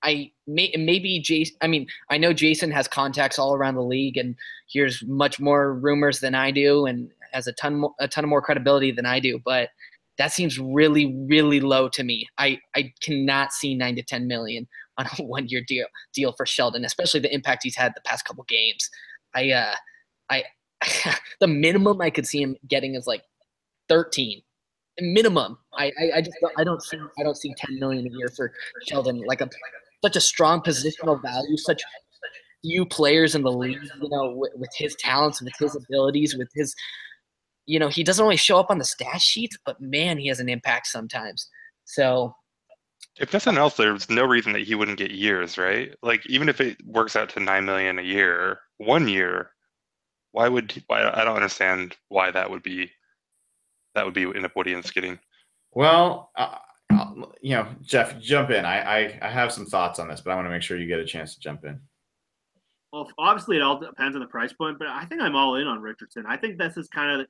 I 0.00 0.30
may, 0.46 0.72
maybe 0.78 1.18
Jason. 1.18 1.56
I 1.60 1.66
mean, 1.66 1.88
I 2.08 2.18
know 2.18 2.32
Jason 2.32 2.70
has 2.70 2.86
contacts 2.86 3.36
all 3.36 3.52
around 3.52 3.74
the 3.74 3.82
league 3.82 4.16
and 4.16 4.36
hears 4.66 5.02
much 5.04 5.40
more 5.40 5.74
rumors 5.74 6.20
than 6.20 6.36
I 6.36 6.52
do, 6.52 6.86
and 6.86 7.10
has 7.32 7.48
a 7.48 7.52
ton 7.52 7.82
a 7.98 8.06
ton 8.06 8.22
of 8.22 8.30
more 8.30 8.40
credibility 8.40 8.92
than 8.92 9.06
I 9.06 9.18
do. 9.18 9.40
But 9.44 9.70
that 10.16 10.32
seems 10.32 10.58
really, 10.58 11.16
really 11.28 11.58
low 11.58 11.88
to 11.88 12.04
me. 12.04 12.28
I, 12.38 12.60
I 12.76 12.92
cannot 13.00 13.52
see 13.52 13.74
nine 13.74 13.96
to 13.96 14.02
ten 14.04 14.28
million 14.28 14.68
on 14.98 15.06
a 15.06 15.22
one 15.22 15.48
year 15.48 15.62
deal 15.66 15.86
deal 16.12 16.32
for 16.32 16.44
Sheldon, 16.46 16.84
especially 16.84 17.20
the 17.20 17.34
impact 17.34 17.64
he's 17.64 17.76
had 17.76 17.92
the 17.94 18.02
past 18.02 18.24
couple 18.24 18.44
games. 18.44 18.90
I 19.34 19.50
uh 19.50 19.74
I 20.30 20.44
the 21.40 21.46
minimum 21.46 22.00
I 22.00 22.10
could 22.10 22.26
see 22.26 22.42
him 22.42 22.56
getting 22.68 22.94
is 22.94 23.06
like 23.06 23.22
thirteen. 23.88 24.42
Minimum. 25.00 25.58
I, 25.74 25.92
I, 26.00 26.10
I 26.16 26.20
just 26.20 26.36
don't, 26.40 26.52
I 26.58 26.64
don't 26.64 26.82
see 26.82 26.98
I 27.18 27.22
don't 27.22 27.36
see 27.36 27.54
ten 27.56 27.78
million 27.78 28.06
a 28.06 28.10
year 28.10 28.28
for 28.34 28.52
Sheldon. 28.88 29.22
Like 29.26 29.40
a 29.40 29.48
such 30.04 30.16
a 30.16 30.20
strong 30.20 30.60
positional 30.60 31.20
value, 31.22 31.56
such 31.56 31.82
few 32.62 32.84
players 32.84 33.34
in 33.36 33.42
the 33.42 33.52
league, 33.52 33.78
you 34.02 34.08
know, 34.08 34.32
with, 34.36 34.50
with 34.56 34.70
his 34.76 34.96
talents, 34.96 35.40
with 35.40 35.52
his 35.60 35.76
abilities, 35.76 36.36
with 36.36 36.48
his 36.54 36.74
you 37.66 37.78
know, 37.78 37.88
he 37.88 38.02
doesn't 38.02 38.22
always 38.22 38.40
show 38.40 38.58
up 38.58 38.70
on 38.70 38.78
the 38.78 38.84
stat 38.84 39.20
sheet, 39.20 39.52
but 39.66 39.80
man, 39.80 40.18
he 40.18 40.26
has 40.28 40.40
an 40.40 40.48
impact 40.48 40.86
sometimes. 40.86 41.48
So 41.84 42.34
If 43.20 43.32
nothing 43.32 43.58
else, 43.58 43.76
there's 43.76 44.08
no 44.08 44.24
reason 44.24 44.52
that 44.52 44.62
he 44.62 44.74
wouldn't 44.74 44.98
get 44.98 45.10
years, 45.10 45.58
right? 45.58 45.94
Like 46.02 46.24
even 46.26 46.48
if 46.48 46.60
it 46.60 46.76
works 46.86 47.14
out 47.16 47.28
to 47.30 47.40
nine 47.40 47.64
million 47.64 47.98
a 47.98 48.02
year, 48.02 48.60
one 48.78 49.08
year, 49.08 49.50
why 50.32 50.48
would 50.48 50.82
why 50.86 51.08
I 51.08 51.24
don't 51.24 51.36
understand 51.36 51.96
why 52.08 52.30
that 52.30 52.50
would 52.50 52.62
be 52.62 52.90
that 53.94 54.04
would 54.04 54.14
be 54.14 54.24
end 54.24 54.44
up 54.44 54.54
what 54.54 54.66
he 54.66 54.74
ends 54.74 54.90
getting. 54.90 55.18
Well, 55.72 56.30
uh, 56.36 56.56
you 57.40 57.54
know, 57.54 57.66
Jeff, 57.82 58.18
jump 58.20 58.50
in. 58.50 58.64
I, 58.64 58.80
I 58.80 59.18
I 59.22 59.30
have 59.30 59.52
some 59.52 59.66
thoughts 59.66 59.98
on 59.98 60.08
this, 60.08 60.20
but 60.20 60.30
I 60.30 60.34
want 60.34 60.46
to 60.46 60.50
make 60.50 60.62
sure 60.62 60.76
you 60.76 60.86
get 60.86 61.00
a 61.00 61.06
chance 61.06 61.34
to 61.34 61.40
jump 61.40 61.64
in. 61.64 61.80
Well, 62.92 63.10
obviously 63.18 63.56
it 63.56 63.62
all 63.62 63.78
depends 63.78 64.16
on 64.16 64.20
the 64.20 64.28
price 64.28 64.52
point, 64.52 64.78
but 64.78 64.88
I 64.88 65.04
think 65.04 65.20
I'm 65.20 65.36
all 65.36 65.56
in 65.56 65.66
on 65.66 65.82
Richardson. 65.82 66.24
I 66.26 66.38
think 66.38 66.58
this 66.58 66.76
is 66.76 66.88
kind 66.88 67.20
of 67.20 67.26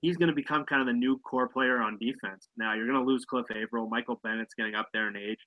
he's 0.00 0.16
going 0.16 0.30
to 0.30 0.34
become 0.34 0.64
kind 0.64 0.80
of 0.80 0.86
the 0.86 0.92
new 0.92 1.18
core 1.18 1.48
player 1.48 1.82
on 1.82 1.98
defense. 1.98 2.48
Now 2.56 2.74
you're 2.74 2.86
going 2.86 2.98
to 2.98 3.06
lose 3.06 3.24
Cliff 3.24 3.46
Avril, 3.54 3.88
Michael 3.88 4.20
Bennett's 4.22 4.54
getting 4.54 4.74
up 4.74 4.88
there 4.92 5.08
in 5.08 5.16
age. 5.16 5.38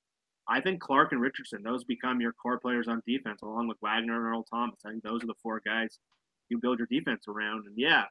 I 0.48 0.62
think 0.62 0.80
Clark 0.80 1.12
and 1.12 1.22
Richardson, 1.22 1.64
those 1.64 1.84
become 1.84 2.22
your 2.22 2.34
core 2.34 2.60
players 2.60 2.88
on 2.88 3.02
defense, 3.08 3.42
along 3.42 3.68
with 3.68 3.78
Wagner 3.82 4.16
and 4.16 4.28
Earl 4.28 4.44
Thomas. 4.44 4.80
I 4.86 4.92
think 4.92 5.04
those 5.04 5.24
are 5.24 5.28
the 5.28 5.34
four 5.42 5.60
guys 5.66 5.98
you 6.50 6.60
build 6.60 6.80
your 6.80 6.88
defense 6.88 7.26
around. 7.28 7.66
And 7.66 7.76
yeah, 7.78 8.04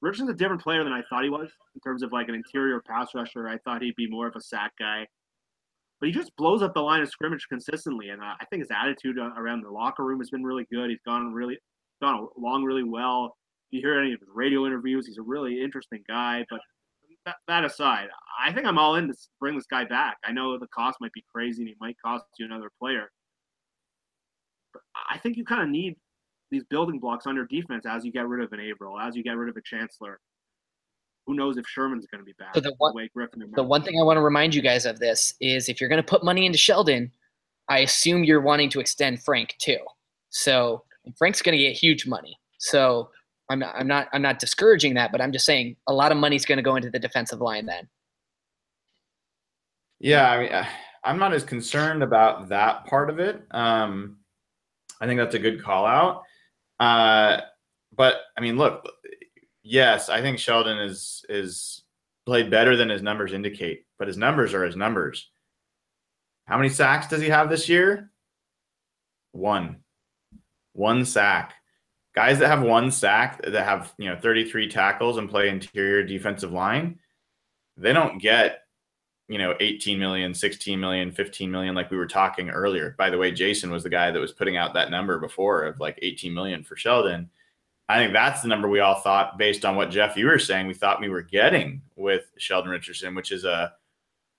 Richardson's 0.00 0.30
a 0.30 0.34
different 0.34 0.62
player 0.62 0.84
than 0.84 0.92
I 0.92 1.02
thought 1.08 1.24
he 1.24 1.30
was 1.30 1.50
in 1.74 1.80
terms 1.80 2.02
of 2.02 2.12
like 2.12 2.28
an 2.28 2.34
interior 2.34 2.82
pass 2.86 3.08
rusher. 3.14 3.48
I 3.48 3.58
thought 3.58 3.82
he'd 3.82 3.96
be 3.96 4.08
more 4.08 4.26
of 4.26 4.36
a 4.36 4.40
sack 4.40 4.72
guy, 4.78 5.06
but 6.00 6.08
he 6.08 6.12
just 6.12 6.36
blows 6.36 6.62
up 6.62 6.74
the 6.74 6.80
line 6.80 7.02
of 7.02 7.08
scrimmage 7.08 7.46
consistently. 7.48 8.10
And 8.10 8.20
uh, 8.20 8.34
I 8.40 8.44
think 8.46 8.60
his 8.60 8.70
attitude 8.70 9.18
uh, 9.18 9.30
around 9.36 9.62
the 9.62 9.70
locker 9.70 10.04
room 10.04 10.20
has 10.20 10.30
been 10.30 10.44
really 10.44 10.66
good. 10.70 10.90
He's 10.90 11.00
gone 11.06 11.32
really 11.32 11.58
gone 12.02 12.28
along 12.36 12.64
really 12.64 12.84
well. 12.84 13.36
If 13.70 13.78
you 13.78 13.88
hear 13.88 13.98
any 13.98 14.12
of 14.12 14.20
his 14.20 14.28
radio 14.32 14.66
interviews, 14.66 15.06
he's 15.06 15.18
a 15.18 15.22
really 15.22 15.62
interesting 15.62 16.02
guy. 16.06 16.44
But 16.50 16.60
that, 17.24 17.36
that 17.48 17.64
aside, 17.64 18.08
I 18.38 18.52
think 18.52 18.66
I'm 18.66 18.78
all 18.78 18.96
in 18.96 19.08
to 19.08 19.14
bring 19.40 19.56
this 19.56 19.66
guy 19.66 19.84
back. 19.84 20.18
I 20.24 20.32
know 20.32 20.58
the 20.58 20.66
cost 20.68 20.98
might 21.00 21.12
be 21.12 21.24
crazy 21.32 21.62
and 21.62 21.68
he 21.68 21.76
might 21.80 21.96
cost 22.04 22.24
you 22.38 22.44
another 22.44 22.70
player. 22.78 23.10
But 24.72 24.82
I 25.10 25.18
think 25.18 25.36
you 25.36 25.44
kind 25.44 25.62
of 25.62 25.68
need 25.68 25.94
these 26.54 26.64
building 26.64 26.98
blocks 26.98 27.26
on 27.26 27.34
your 27.34 27.46
defense 27.46 27.84
as 27.86 28.04
you 28.04 28.12
get 28.12 28.26
rid 28.26 28.44
of 28.44 28.52
an 28.52 28.60
Avril, 28.60 28.98
as 28.98 29.16
you 29.16 29.22
get 29.22 29.36
rid 29.36 29.48
of 29.48 29.56
a 29.56 29.62
Chancellor. 29.62 30.20
Who 31.26 31.34
knows 31.34 31.56
if 31.56 31.66
Sherman's 31.66 32.06
going 32.06 32.20
to 32.20 32.24
be 32.24 32.34
back? 32.38 32.54
So 32.54 32.60
the 32.60 32.74
one- 32.78 32.94
way 32.94 33.10
Griffin 33.14 33.42
the 33.54 33.62
one 33.62 33.82
thing 33.82 33.98
I 33.98 34.04
want 34.04 34.18
to 34.18 34.22
remind 34.22 34.54
you 34.54 34.62
guys 34.62 34.86
of 34.86 34.98
this 34.98 35.34
is 35.40 35.68
if 35.68 35.80
you're 35.80 35.88
going 35.88 36.02
to 36.02 36.08
put 36.08 36.22
money 36.22 36.46
into 36.46 36.58
Sheldon, 36.58 37.10
I 37.68 37.80
assume 37.80 38.24
you're 38.24 38.42
wanting 38.42 38.68
to 38.70 38.80
extend 38.80 39.22
Frank 39.22 39.54
too. 39.58 39.78
So 40.30 40.84
and 41.04 41.16
Frank's 41.16 41.42
going 41.42 41.56
to 41.56 41.62
get 41.62 41.72
huge 41.74 42.06
money. 42.06 42.38
So 42.58 43.10
I'm 43.48 43.58
not, 43.58 43.74
I'm 43.76 43.86
not 43.86 44.08
I'm 44.12 44.22
not 44.22 44.38
discouraging 44.38 44.94
that, 44.94 45.12
but 45.12 45.20
I'm 45.20 45.32
just 45.32 45.46
saying 45.46 45.76
a 45.86 45.92
lot 45.92 46.12
of 46.12 46.18
money's 46.18 46.44
going 46.44 46.58
to 46.58 46.62
go 46.62 46.76
into 46.76 46.90
the 46.90 46.98
defensive 46.98 47.40
line 47.40 47.66
then. 47.66 47.88
Yeah, 49.98 50.30
I 50.30 50.38
mean, 50.38 50.52
uh, 50.52 50.66
I'm 51.04 51.18
not 51.18 51.32
as 51.32 51.44
concerned 51.44 52.02
about 52.02 52.48
that 52.50 52.84
part 52.86 53.08
of 53.08 53.18
it. 53.18 53.42
Um, 53.50 54.18
I 55.00 55.06
think 55.06 55.18
that's 55.18 55.34
a 55.34 55.38
good 55.38 55.62
call 55.62 55.86
out. 55.86 56.22
Uh, 56.80 57.40
but 57.94 58.16
I 58.36 58.40
mean, 58.40 58.56
look, 58.56 58.88
yes, 59.62 60.08
I 60.08 60.20
think 60.20 60.38
Sheldon 60.38 60.78
is 60.78 61.24
is 61.28 61.82
played 62.26 62.50
better 62.50 62.76
than 62.76 62.88
his 62.88 63.02
numbers 63.02 63.32
indicate, 63.32 63.84
but 63.98 64.08
his 64.08 64.16
numbers 64.16 64.54
are 64.54 64.64
his 64.64 64.76
numbers. 64.76 65.30
How 66.46 66.56
many 66.56 66.68
sacks 66.68 67.08
does 67.08 67.22
he 67.22 67.28
have 67.28 67.48
this 67.48 67.68
year? 67.68 68.10
One. 69.32 69.80
One 70.72 71.04
sack. 71.04 71.54
Guys 72.14 72.38
that 72.38 72.48
have 72.48 72.62
one 72.62 72.90
sack 72.90 73.42
that 73.42 73.64
have, 73.64 73.92
you 73.98 74.08
know, 74.08 74.16
33 74.16 74.68
tackles 74.68 75.16
and 75.16 75.28
play 75.28 75.48
interior 75.48 76.04
defensive 76.04 76.52
line, 76.52 76.98
they 77.76 77.92
don't 77.92 78.18
get 78.18 78.60
you 79.28 79.38
know 79.38 79.54
18 79.60 79.98
million 79.98 80.34
16 80.34 80.78
million 80.78 81.10
15 81.10 81.50
million 81.50 81.74
like 81.74 81.90
we 81.90 81.96
were 81.96 82.06
talking 82.06 82.50
earlier 82.50 82.94
by 82.98 83.08
the 83.08 83.16
way 83.16 83.30
jason 83.30 83.70
was 83.70 83.82
the 83.82 83.88
guy 83.88 84.10
that 84.10 84.20
was 84.20 84.32
putting 84.32 84.56
out 84.56 84.74
that 84.74 84.90
number 84.90 85.18
before 85.18 85.62
of 85.62 85.80
like 85.80 85.98
18 86.02 86.32
million 86.32 86.62
for 86.62 86.76
sheldon 86.76 87.30
I 87.88 87.98
think 87.98 88.12
that's 88.12 88.42
the 88.42 88.48
number 88.48 88.68
we 88.68 88.80
all 88.80 89.00
thought, 89.00 89.36
based 89.36 89.64
on 89.64 89.76
what 89.76 89.90
Jeff 89.90 90.16
you 90.16 90.26
were 90.26 90.38
saying, 90.38 90.66
we 90.66 90.74
thought 90.74 91.00
we 91.00 91.10
were 91.10 91.22
getting 91.22 91.82
with 91.96 92.24
Sheldon 92.38 92.70
Richardson, 92.70 93.14
which 93.14 93.30
is 93.30 93.44
a, 93.44 93.74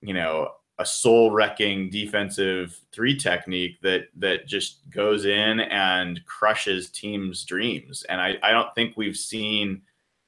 you 0.01 0.13
know, 0.13 0.49
a 0.79 0.85
soul 0.85 1.31
wrecking 1.31 1.89
defensive 1.89 2.79
three 2.91 3.15
technique 3.15 3.79
that 3.81 4.07
that 4.17 4.47
just 4.47 4.89
goes 4.89 5.25
in 5.25 5.59
and 5.59 6.25
crushes 6.25 6.89
teams' 6.89 7.45
dreams. 7.45 8.03
And 8.09 8.19
I, 8.19 8.37
I 8.41 8.51
don't 8.51 8.73
think 8.73 8.97
we've 8.97 9.15
seen 9.15 9.83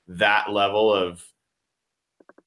that 0.08 0.52
level 0.52 0.94
of, 0.94 1.24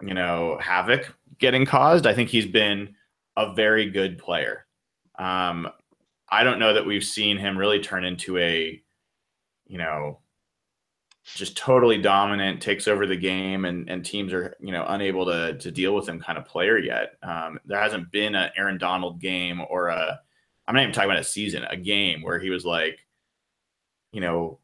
you 0.01 0.15
know, 0.15 0.57
havoc 0.63 1.15
getting 1.41 1.67
caused. 1.67 2.07
I 2.07 2.15
think 2.15 2.29
he's 2.29 2.47
been 2.47 2.95
a 3.37 3.55
very 3.55 3.91
good 3.91 4.19
player. 4.19 4.67
Um, 5.19 5.69
I 6.29 6.45
don't 6.45 6.59
know 6.59 6.75
that 6.75 6.87
we've 6.87 7.05
seen 7.05 7.37
him 7.37 7.59
really 7.59 7.81
turn 7.81 8.05
into 8.05 8.39
a, 8.39 8.81
you 9.67 9.79
know, 9.79 10.21
just 11.35 11.57
totally 11.57 11.99
dominant, 11.99 12.63
takes 12.63 12.89
over 12.89 13.07
the 13.07 13.17
game, 13.17 13.65
and 13.65 13.89
and 13.89 14.05
teams 14.05 14.33
are 14.33 14.57
you 14.61 14.73
know 14.73 14.85
unable 14.89 15.27
to 15.27 15.59
to 15.59 15.71
deal 15.71 15.95
with 15.95 16.09
him 16.09 16.21
kind 16.21 16.39
of 16.39 16.47
player 16.47 16.79
yet. 16.79 17.15
Um, 17.23 17.59
there 17.65 17.81
hasn't 17.81 18.11
been 18.11 18.35
an 18.35 18.51
Aaron 18.57 18.79
Donald 18.79 19.21
game 19.21 19.61
or 19.69 19.89
a 19.89 20.21
I'm 20.67 20.75
not 20.75 20.83
even 20.83 20.95
talking 20.95 21.11
about 21.11 21.21
a 21.21 21.25
season, 21.25 21.65
a 21.65 21.77
game 21.77 22.23
where 22.23 22.39
he 22.39 22.51
was 22.51 22.65
like, 22.65 23.05
you 24.13 24.21
know, 24.21 24.61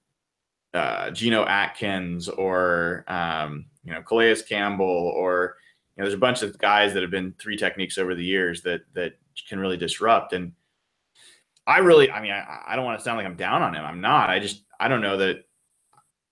uh, 0.72 1.10
Geno 1.10 1.44
Atkins 1.44 2.28
or 2.28 3.04
um, 3.08 3.66
you 3.84 3.92
know 3.92 4.02
Calais 4.02 4.42
Campbell 4.48 5.12
or 5.16 5.56
know 5.96 6.04
there's 6.04 6.14
a 6.14 6.18
bunch 6.18 6.42
of 6.42 6.58
guys 6.58 6.94
that 6.94 7.02
have 7.02 7.10
been 7.10 7.34
three 7.38 7.56
techniques 7.56 7.98
over 7.98 8.14
the 8.14 8.24
years 8.24 8.62
that 8.62 8.82
that 8.94 9.14
can 9.48 9.58
really 9.58 9.76
disrupt 9.76 10.32
and. 10.32 10.52
I 11.68 11.78
really, 11.78 12.08
I 12.12 12.22
mean, 12.22 12.30
I, 12.30 12.62
I 12.64 12.76
don't 12.76 12.84
want 12.84 12.96
to 12.96 13.04
sound 13.04 13.16
like 13.16 13.26
I'm 13.26 13.34
down 13.34 13.60
on 13.60 13.74
him. 13.74 13.84
I'm 13.84 14.00
not. 14.00 14.30
I 14.30 14.38
just, 14.38 14.62
I 14.78 14.86
don't 14.86 15.00
know 15.00 15.16
that 15.16 15.46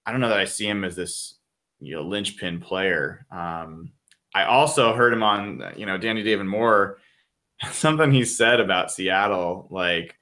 I 0.07 0.13
don't 0.13 0.21
know 0.21 0.29
that 0.29 0.39
I 0.39 0.45
see 0.45 0.69
him 0.69 0.85
as 0.85 0.97
this 0.97 1.35
you 1.81 1.95
know 1.95 2.03
linchpin 2.03 2.61
player. 2.61 3.27
Um, 3.31 3.93
I 4.35 4.45
also 4.45 4.95
heard 4.95 5.13
him 5.13 5.23
on 5.23 5.63
you 5.77 5.87
know 5.87 5.99
Danny 5.99 6.23
David 6.23 6.47
Moore 6.47 6.99
something 7.71 8.13
he 8.13 8.25
said 8.25 8.61
about 8.61 8.91
Seattle 8.91 9.69
like 9.71 10.17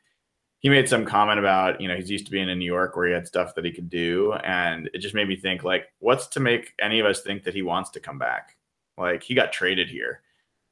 he 0.61 0.69
made 0.69 0.89
some 0.89 1.05
comment 1.05 1.39
about 1.39 1.81
you 1.81 1.89
know 1.89 1.97
he's 1.97 2.11
used 2.11 2.27
to 2.27 2.33
being 2.33 2.49
in 2.49 2.59
New 2.59 2.67
York 2.67 2.97
where 2.97 3.07
he 3.07 3.15
had 3.15 3.27
stuff 3.27 3.55
that 3.55 3.65
he 3.65 3.73
could 3.73 3.91
do 3.91 4.33
and 4.45 4.91
it 4.93 4.99
just 4.99 5.15
made 5.15 5.29
me 5.29 5.37
think 5.37 5.65
like 5.65 5.87
what's 5.99 6.27
to 6.29 6.41
make 6.41 6.73
any 6.81 7.01
of 7.01 7.07
us 7.07 7.23
think 7.23 7.43
that 7.45 7.55
he 7.55 7.63
wants 7.63 7.91
to 7.91 8.01
come 8.01 8.19
back 8.19 8.57
like 8.99 9.23
he 9.23 9.35
got 9.35 9.53
traded 9.53 9.89
here 9.89 10.23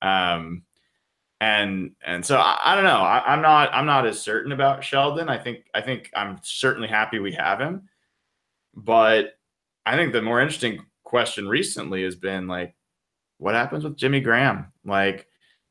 um 0.02 0.62
and 1.40 1.92
and 2.04 2.24
so 2.24 2.38
I, 2.38 2.60
I 2.64 2.74
don't 2.74 2.84
know 2.84 3.00
I, 3.00 3.22
I'm 3.26 3.42
not 3.42 3.72
I'm 3.72 3.86
not 3.86 4.06
as 4.06 4.20
certain 4.20 4.52
about 4.52 4.84
Sheldon 4.84 5.28
I 5.28 5.38
think 5.38 5.66
I 5.74 5.80
think 5.80 6.10
I'm 6.14 6.38
certainly 6.42 6.88
happy 6.88 7.18
we 7.18 7.32
have 7.32 7.60
him 7.60 7.88
but 8.74 9.34
I 9.86 9.96
think 9.96 10.12
the 10.12 10.22
more 10.22 10.40
interesting 10.40 10.84
question 11.04 11.48
recently 11.48 12.04
has 12.04 12.14
been 12.14 12.46
like, 12.46 12.74
what 13.38 13.54
happens 13.54 13.84
with 13.84 13.96
Jimmy 13.96 14.20
Graham? 14.20 14.72
Like 14.84 15.26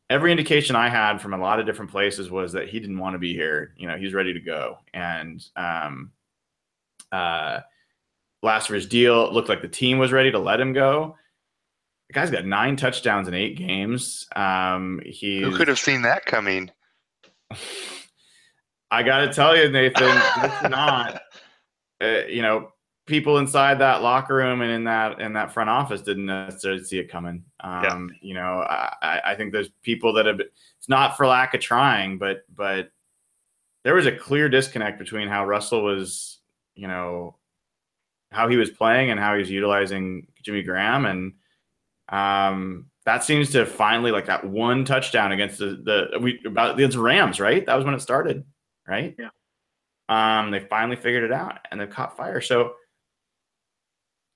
every 0.09 0.31
indication 0.31 0.75
I 0.75 0.89
had 0.89 1.21
from 1.21 1.33
a 1.33 1.37
lot 1.37 1.59
of 1.59 1.65
different 1.65 1.91
places 1.91 2.29
was 2.29 2.51
that 2.53 2.69
he 2.69 2.79
didn't 2.79 2.97
want 2.97 3.13
to 3.13 3.19
be 3.19 3.33
here. 3.33 3.73
You 3.77 3.87
know, 3.87 3.97
he's 3.97 4.13
ready 4.13 4.33
to 4.33 4.39
go. 4.39 4.79
And 4.93 5.43
um, 5.55 6.11
uh, 7.11 7.59
last 8.41 8.67
his 8.67 8.87
deal, 8.87 9.31
looked 9.31 9.49
like 9.49 9.61
the 9.61 9.67
team 9.67 9.99
was 9.99 10.11
ready 10.11 10.31
to 10.31 10.39
let 10.39 10.59
him 10.59 10.73
go. 10.73 11.15
The 12.09 12.13
guy's 12.13 12.31
got 12.31 12.45
nine 12.45 12.75
touchdowns 12.75 13.27
in 13.27 13.33
eight 13.35 13.55
games. 13.55 14.27
Um, 14.35 14.99
he 15.05 15.41
who 15.41 15.55
could 15.55 15.67
have 15.67 15.79
seen 15.79 16.01
that 16.01 16.25
coming? 16.25 16.71
I 18.91 19.03
got 19.03 19.19
to 19.19 19.33
tell 19.33 19.55
you, 19.55 19.69
Nathan, 19.69 20.21
it's 20.43 20.69
not. 20.69 21.21
Uh, 22.01 22.21
you 22.29 22.41
know, 22.41 22.71
people 23.09 23.39
inside 23.39 23.79
that 23.79 24.01
locker 24.01 24.35
room 24.35 24.61
and 24.61 24.71
in 24.71 24.85
that 24.85 25.19
in 25.19 25.33
that 25.33 25.51
front 25.51 25.69
office 25.69 26.01
didn't 26.01 26.27
necessarily 26.27 26.81
see 26.81 26.97
it 26.97 27.11
coming. 27.11 27.43
Um, 27.59 27.83
yeah. 27.83 28.29
You 28.29 28.33
know, 28.35 28.61
I, 28.61 29.19
I 29.25 29.35
think 29.35 29.51
there's 29.51 29.67
people 29.81 30.13
that 30.13 30.25
have. 30.25 30.39
It's 30.39 30.87
not 30.87 31.17
for 31.17 31.27
lack 31.27 31.53
of 31.53 31.59
trying, 31.59 32.19
but 32.19 32.43
but 32.55 32.91
there 33.83 33.95
was 33.95 34.05
a 34.05 34.15
clear 34.15 34.47
disconnect 34.47 34.99
between 34.99 35.27
how 35.27 35.45
Russell 35.45 35.83
was, 35.83 36.39
you 36.75 36.87
know, 36.87 37.35
how 38.31 38.47
he 38.47 38.55
was 38.55 38.69
playing 38.69 39.09
and 39.09 39.19
how 39.19 39.33
he 39.33 39.39
was 39.39 39.51
utilizing 39.51 40.27
Jimmy 40.41 40.63
Graham, 40.63 41.05
and 41.05 41.33
um, 42.09 42.87
that 43.05 43.23
seems 43.23 43.51
to 43.51 43.65
finally 43.65 44.11
like 44.11 44.25
that 44.25 44.45
one 44.45 44.85
touchdown 44.85 45.31
against 45.31 45.59
the 45.59 45.81
the 46.11 46.19
we 46.19 46.39
about 46.45 46.75
against 46.75 46.97
Rams, 46.97 47.39
right? 47.39 47.65
That 47.65 47.75
was 47.75 47.85
when 47.85 47.93
it 47.93 48.01
started, 48.01 48.43
right? 48.87 49.15
Yeah. 49.17 49.29
Um, 50.09 50.51
they 50.51 50.59
finally 50.59 50.95
figured 50.95 51.23
it 51.23 51.31
out 51.31 51.59
and 51.71 51.79
they 51.79 51.87
caught 51.87 52.17
fire. 52.17 52.41
So 52.41 52.73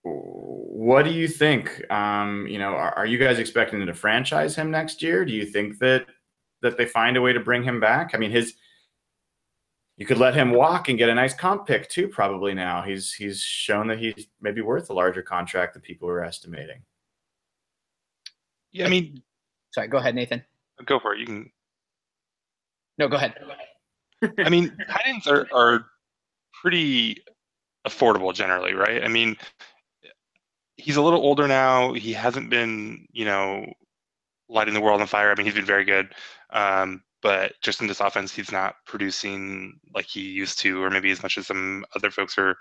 what 0.03 1.03
do 1.03 1.11
you 1.11 1.28
think? 1.28 1.89
Um, 1.91 2.45
you 2.47 2.59
know, 2.59 2.74
are, 2.74 2.93
are, 2.97 3.05
you 3.05 3.17
guys 3.17 3.39
expecting 3.39 3.84
to 3.86 3.93
franchise 3.93 4.55
him 4.55 4.69
next 4.69 5.01
year? 5.01 5.24
Do 5.24 5.32
you 5.32 5.45
think 5.45 5.80
that 5.80 6.05
that 6.61 6.78
they 6.78 6.86
find 6.86 7.17
a 7.17 7.21
way 7.21 7.34
to 7.34 7.39
bring 7.39 7.63
him 7.63 7.80
back? 7.80 8.11
I 8.13 8.17
mean, 8.17 8.32
his 8.32 8.53
you 9.97 10.05
could 10.05 10.17
let 10.17 10.36
him 10.36 10.51
walk 10.51 10.89
and 10.89 10.97
get 10.97 11.09
a 11.09 11.15
nice 11.15 11.34
comp 11.34 11.67
pick 11.67 11.89
too. 11.89 12.07
Probably 12.07 12.53
now 12.53 12.82
he's 12.82 13.13
he's 13.13 13.41
shown 13.41 13.88
that 13.88 13.99
he's 13.99 14.28
maybe 14.41 14.61
worth 14.61 14.89
a 14.89 14.93
larger 14.93 15.21
contract 15.21 15.74
than 15.74 15.82
people 15.82 16.07
were 16.07 16.24
estimating. 16.24 16.84
Yeah, 18.74 18.88
I 18.88 18.89
mean, 18.89 19.21
sorry. 19.71 19.88
Go 19.88 19.97
ahead, 19.97 20.15
Nathan. 20.15 20.43
Go 20.86 20.99
for 20.99 21.13
it. 21.13 21.19
You 21.19 21.26
can. 21.26 21.51
No, 22.97 23.07
go 23.07 23.15
ahead. 23.15 23.36
I 24.39 24.49
mean, 24.49 24.76
tight 24.89 25.03
ends 25.05 25.28
are 25.28 25.47
are 25.53 25.86
pretty 26.61 27.24
affordable 27.88 28.34
generally, 28.34 28.74
right? 28.74 29.03
I 29.03 29.07
mean, 29.07 29.38
he's 30.78 30.95
a 30.95 31.01
little 31.01 31.21
older 31.21 31.47
now. 31.47 31.93
He 31.93 32.13
hasn't 32.13 32.49
been, 32.49 33.07
you 33.11 33.26
know, 33.26 33.65
lighting 34.49 34.74
the 34.74 34.82
world 34.82 35.01
on 35.01 35.07
fire. 35.07 35.32
I 35.32 35.36
mean, 35.36 35.45
he's 35.45 35.55
been 35.55 35.65
very 35.65 35.84
good. 35.84 36.13
Um, 36.51 37.03
but 37.21 37.53
just 37.61 37.82
in 37.82 37.88
this 37.88 37.99
offense, 37.99 38.34
he's 38.34 38.51
not 38.51 38.76
producing 38.86 39.80
like 39.93 40.05
he 40.05 40.21
used 40.21 40.59
to, 40.59 40.84
or 40.84 40.89
maybe 40.89 41.11
as 41.11 41.24
much 41.24 41.38
as 41.38 41.47
some 41.47 41.86
other 41.95 42.11
folks 42.11 42.38
are. 42.38 42.57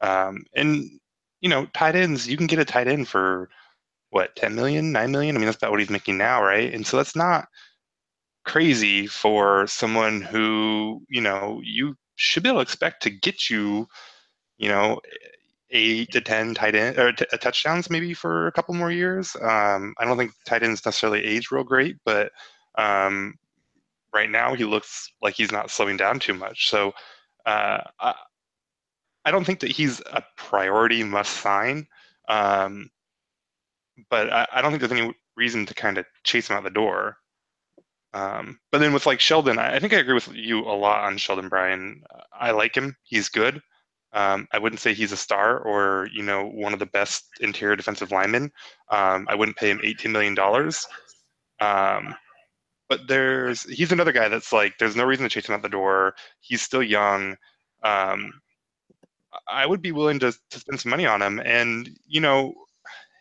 Um, 0.00 0.44
and, 0.54 0.84
you 1.40 1.48
know, 1.48 1.66
tight 1.74 1.94
ends, 1.94 2.28
you 2.28 2.36
can 2.36 2.46
get 2.46 2.58
a 2.58 2.64
tight 2.64 2.88
end 2.88 3.08
for 3.08 3.50
what, 4.10 4.34
10 4.36 4.54
million, 4.54 4.92
9 4.92 5.10
million? 5.10 5.36
I 5.36 5.38
mean, 5.38 5.46
that's 5.46 5.58
about 5.58 5.70
what 5.70 5.80
he's 5.80 5.90
making 5.90 6.18
now, 6.18 6.42
right? 6.42 6.72
And 6.72 6.86
so 6.86 6.96
that's 6.96 7.16
not 7.16 7.46
crazy 8.44 9.06
for 9.06 9.66
someone 9.66 10.22
who, 10.22 11.02
you 11.08 11.20
know, 11.20 11.60
you 11.62 11.94
should 12.16 12.42
be 12.42 12.48
able 12.48 12.58
to 12.58 12.62
expect 12.62 13.02
to 13.02 13.10
get 13.10 13.50
you, 13.50 13.86
you 14.56 14.68
know, 14.68 15.00
eight 15.70 16.10
to 16.12 16.20
ten 16.20 16.54
tight 16.54 16.74
end 16.74 16.98
or 16.98 17.12
t- 17.12 17.26
uh, 17.32 17.36
touchdowns 17.36 17.90
maybe 17.90 18.14
for 18.14 18.46
a 18.46 18.52
couple 18.52 18.74
more 18.74 18.90
years. 18.90 19.36
Um, 19.42 19.94
I 19.98 20.04
don't 20.04 20.16
think 20.16 20.32
tight 20.46 20.62
ends 20.62 20.84
necessarily 20.84 21.24
age 21.24 21.50
real 21.50 21.64
great, 21.64 21.96
but 22.04 22.32
um, 22.76 23.34
right 24.14 24.30
now 24.30 24.54
he 24.54 24.64
looks 24.64 25.12
like 25.20 25.34
he's 25.34 25.52
not 25.52 25.70
slowing 25.70 25.96
down 25.96 26.18
too 26.18 26.34
much. 26.34 26.70
So 26.70 26.92
uh, 27.46 27.80
I, 28.00 28.14
I, 29.24 29.30
don't 29.30 29.44
think 29.44 29.60
that 29.60 29.70
he's 29.70 30.00
a 30.00 30.22
priority 30.36 31.02
must 31.02 31.32
sign. 31.38 31.86
Um, 32.28 32.90
but 34.10 34.32
I, 34.32 34.46
I, 34.52 34.62
don't 34.62 34.70
think 34.70 34.80
there's 34.80 34.92
any 34.92 35.14
reason 35.36 35.66
to 35.66 35.74
kind 35.74 35.98
of 35.98 36.06
chase 36.24 36.48
him 36.48 36.56
out 36.56 36.64
the 36.64 36.70
door. 36.70 37.16
Um, 38.14 38.58
but 38.72 38.78
then 38.78 38.92
with 38.92 39.06
like 39.06 39.20
Sheldon, 39.20 39.58
I, 39.58 39.76
I 39.76 39.78
think 39.78 39.92
I 39.92 39.98
agree 39.98 40.14
with 40.14 40.32
you 40.32 40.60
a 40.60 40.72
lot 40.72 41.04
on 41.04 41.18
Sheldon 41.18 41.48
Bryan. 41.48 42.02
I 42.32 42.52
like 42.52 42.76
him. 42.76 42.96
He's 43.04 43.28
good. 43.28 43.60
Um, 44.12 44.48
I 44.52 44.58
wouldn't 44.58 44.80
say 44.80 44.94
he's 44.94 45.12
a 45.12 45.18
star 45.18 45.58
or 45.58 46.08
you 46.12 46.22
know 46.22 46.46
one 46.46 46.72
of 46.72 46.78
the 46.78 46.86
best 46.86 47.24
interior 47.40 47.76
defensive 47.76 48.10
linemen. 48.10 48.50
Um, 48.90 49.26
I 49.28 49.34
wouldn't 49.34 49.58
pay 49.58 49.70
him 49.70 49.80
eighteen 49.82 50.12
million 50.12 50.34
dollars. 50.34 50.86
Um, 51.60 52.14
but 52.88 53.06
there's 53.06 53.64
he's 53.64 53.92
another 53.92 54.12
guy 54.12 54.28
that's 54.28 54.52
like 54.52 54.78
there's 54.78 54.96
no 54.96 55.04
reason 55.04 55.24
to 55.24 55.28
chase 55.28 55.48
him 55.48 55.54
out 55.54 55.62
the 55.62 55.68
door. 55.68 56.14
He's 56.40 56.62
still 56.62 56.82
young. 56.82 57.36
Um, 57.82 58.32
I 59.46 59.66
would 59.66 59.82
be 59.82 59.92
willing 59.92 60.18
to, 60.20 60.32
to 60.32 60.58
spend 60.58 60.80
some 60.80 60.90
money 60.90 61.06
on 61.06 61.20
him, 61.20 61.40
and 61.44 61.90
you 62.06 62.20
know 62.20 62.54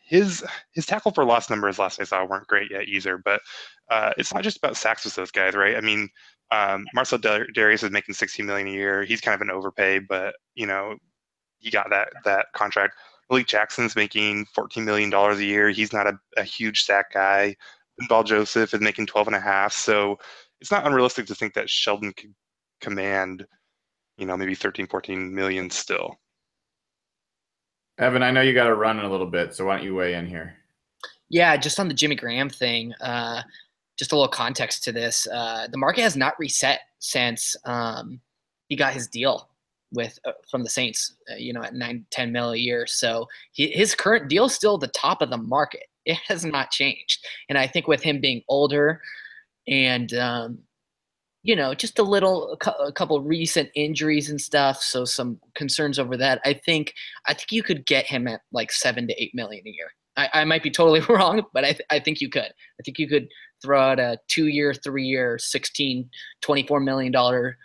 his 0.07 0.43
his 0.73 0.85
tackle 0.85 1.11
for 1.11 1.25
loss 1.25 1.49
numbers 1.49 1.79
last 1.79 1.99
I 1.99 2.05
saw 2.05 2.25
weren't 2.25 2.47
great 2.47 2.71
yet 2.71 2.87
either. 2.87 3.17
But 3.17 3.41
uh, 3.91 4.13
it's 4.17 4.33
not 4.33 4.43
just 4.43 4.57
about 4.57 4.77
sacks 4.77 5.03
with 5.03 5.15
those 5.15 5.31
guys, 5.31 5.53
right? 5.53 5.75
I 5.75 5.81
mean, 5.81 6.09
um, 6.51 6.85
Marcell 6.93 7.19
Dareus 7.19 7.83
is 7.83 7.91
making 7.91 8.15
16 8.15 8.45
million 8.45 8.67
a 8.67 8.71
year. 8.71 9.03
He's 9.03 9.21
kind 9.21 9.35
of 9.35 9.41
an 9.41 9.51
overpay, 9.51 9.99
but 9.99 10.35
you 10.55 10.65
know, 10.65 10.95
he 11.59 11.69
got 11.69 11.89
that 11.89 12.09
that 12.25 12.47
contract. 12.53 12.95
Malik 13.29 13.47
Jackson's 13.47 13.95
making 13.95 14.45
14 14.55 14.85
million 14.85 15.09
dollars 15.09 15.39
a 15.39 15.45
year. 15.45 15.69
He's 15.69 15.91
not 15.91 16.07
a, 16.07 16.17
a 16.37 16.43
huge 16.43 16.83
sack 16.83 17.13
guy. 17.13 17.55
Linval 18.01 18.25
Joseph 18.25 18.73
is 18.73 18.79
making 18.81 19.07
12 19.07 19.27
and 19.27 19.35
a 19.35 19.39
half. 19.41 19.73
So 19.73 20.17
it's 20.61 20.71
not 20.71 20.85
unrealistic 20.85 21.25
to 21.27 21.35
think 21.35 21.53
that 21.55 21.69
Sheldon 21.69 22.13
could 22.13 22.33
command, 22.79 23.45
you 24.17 24.25
know, 24.25 24.37
maybe 24.37 24.55
13, 24.55 24.87
14 24.87 25.33
million 25.33 25.69
still. 25.69 26.15
Evan, 27.99 28.23
I 28.23 28.31
know 28.31 28.41
you 28.41 28.53
got 28.53 28.67
to 28.67 28.75
run 28.75 28.99
in 28.99 29.05
a 29.05 29.09
little 29.09 29.25
bit, 29.25 29.53
so 29.55 29.65
why 29.65 29.77
don't 29.77 29.85
you 29.85 29.95
weigh 29.95 30.13
in 30.13 30.27
here? 30.27 30.55
Yeah, 31.29 31.57
just 31.57 31.79
on 31.79 31.87
the 31.87 31.93
Jimmy 31.93 32.15
Graham 32.15 32.49
thing. 32.49 32.93
Uh, 33.01 33.41
just 33.97 34.11
a 34.11 34.15
little 34.15 34.27
context 34.31 34.83
to 34.83 34.91
this. 34.91 35.27
Uh, 35.27 35.67
the 35.71 35.77
market 35.77 36.01
has 36.01 36.15
not 36.15 36.37
reset 36.39 36.81
since 36.99 37.55
um, 37.65 38.19
he 38.69 38.75
got 38.75 38.93
his 38.93 39.07
deal. 39.07 39.49
with 39.91 40.19
uh, 40.25 40.33
from 40.49 40.63
the 40.63 40.69
Saints, 40.69 41.15
uh, 41.31 41.35
you 41.35 41.53
know, 41.53 41.63
at 41.63 41.73
nine 41.73 42.05
ten 42.09 42.31
mil 42.31 42.51
a 42.51 42.57
year. 42.57 42.85
So 42.87 43.27
he, 43.51 43.69
his 43.71 43.95
current 43.95 44.29
deal 44.29 44.45
is 44.45 44.53
still 44.53 44.77
the 44.77 44.87
top 44.89 45.21
of 45.21 45.29
the 45.29 45.37
market. 45.37 45.83
It 46.05 46.17
has 46.27 46.45
not 46.45 46.71
changed, 46.71 47.25
and 47.49 47.57
I 47.57 47.67
think 47.67 47.87
with 47.87 48.01
him 48.01 48.21
being 48.21 48.41
older 48.47 49.01
and 49.67 50.13
um, 50.13 50.59
you 51.47 51.55
know, 51.55 51.73
just 51.73 51.97
a 51.97 52.03
little, 52.03 52.57
a 52.77 52.91
couple 52.91 53.21
recent 53.21 53.69
injuries 53.73 54.29
and 54.29 54.39
stuff. 54.39 54.83
So 54.83 55.05
some 55.05 55.39
concerns 55.55 55.97
over 55.97 56.17
that. 56.17 56.41
I 56.43 56.51
think, 56.51 56.93
I 57.25 57.33
think 57.33 57.53
you 57.53 57.63
could 57.63 57.85
get 57.85 58.05
him 58.05 58.27
at 58.27 58.41
like 58.51 58.69
seven 58.69 59.07
to 59.07 59.13
eight 59.21 59.31
million 59.33 59.63
a 59.65 59.69
year. 59.69 59.87
I, 60.17 60.41
I 60.41 60.43
might 60.43 60.61
be 60.61 60.69
totally 60.69 60.99
wrong, 61.09 61.43
but 61.53 61.63
I, 61.63 61.71
th- 61.71 61.87
I 61.89 61.99
think 61.99 62.19
you 62.19 62.29
could. 62.29 62.41
I 62.41 62.83
think 62.83 62.99
you 62.99 63.07
could 63.07 63.29
throw 63.63 63.79
out 63.79 63.97
a 63.97 64.19
two 64.27 64.47
year, 64.47 64.73
three 64.73 65.05
year, 65.05 65.39
16, 65.39 66.09
24 66.41 66.81
million 66.81 67.13
dollar 67.13 67.57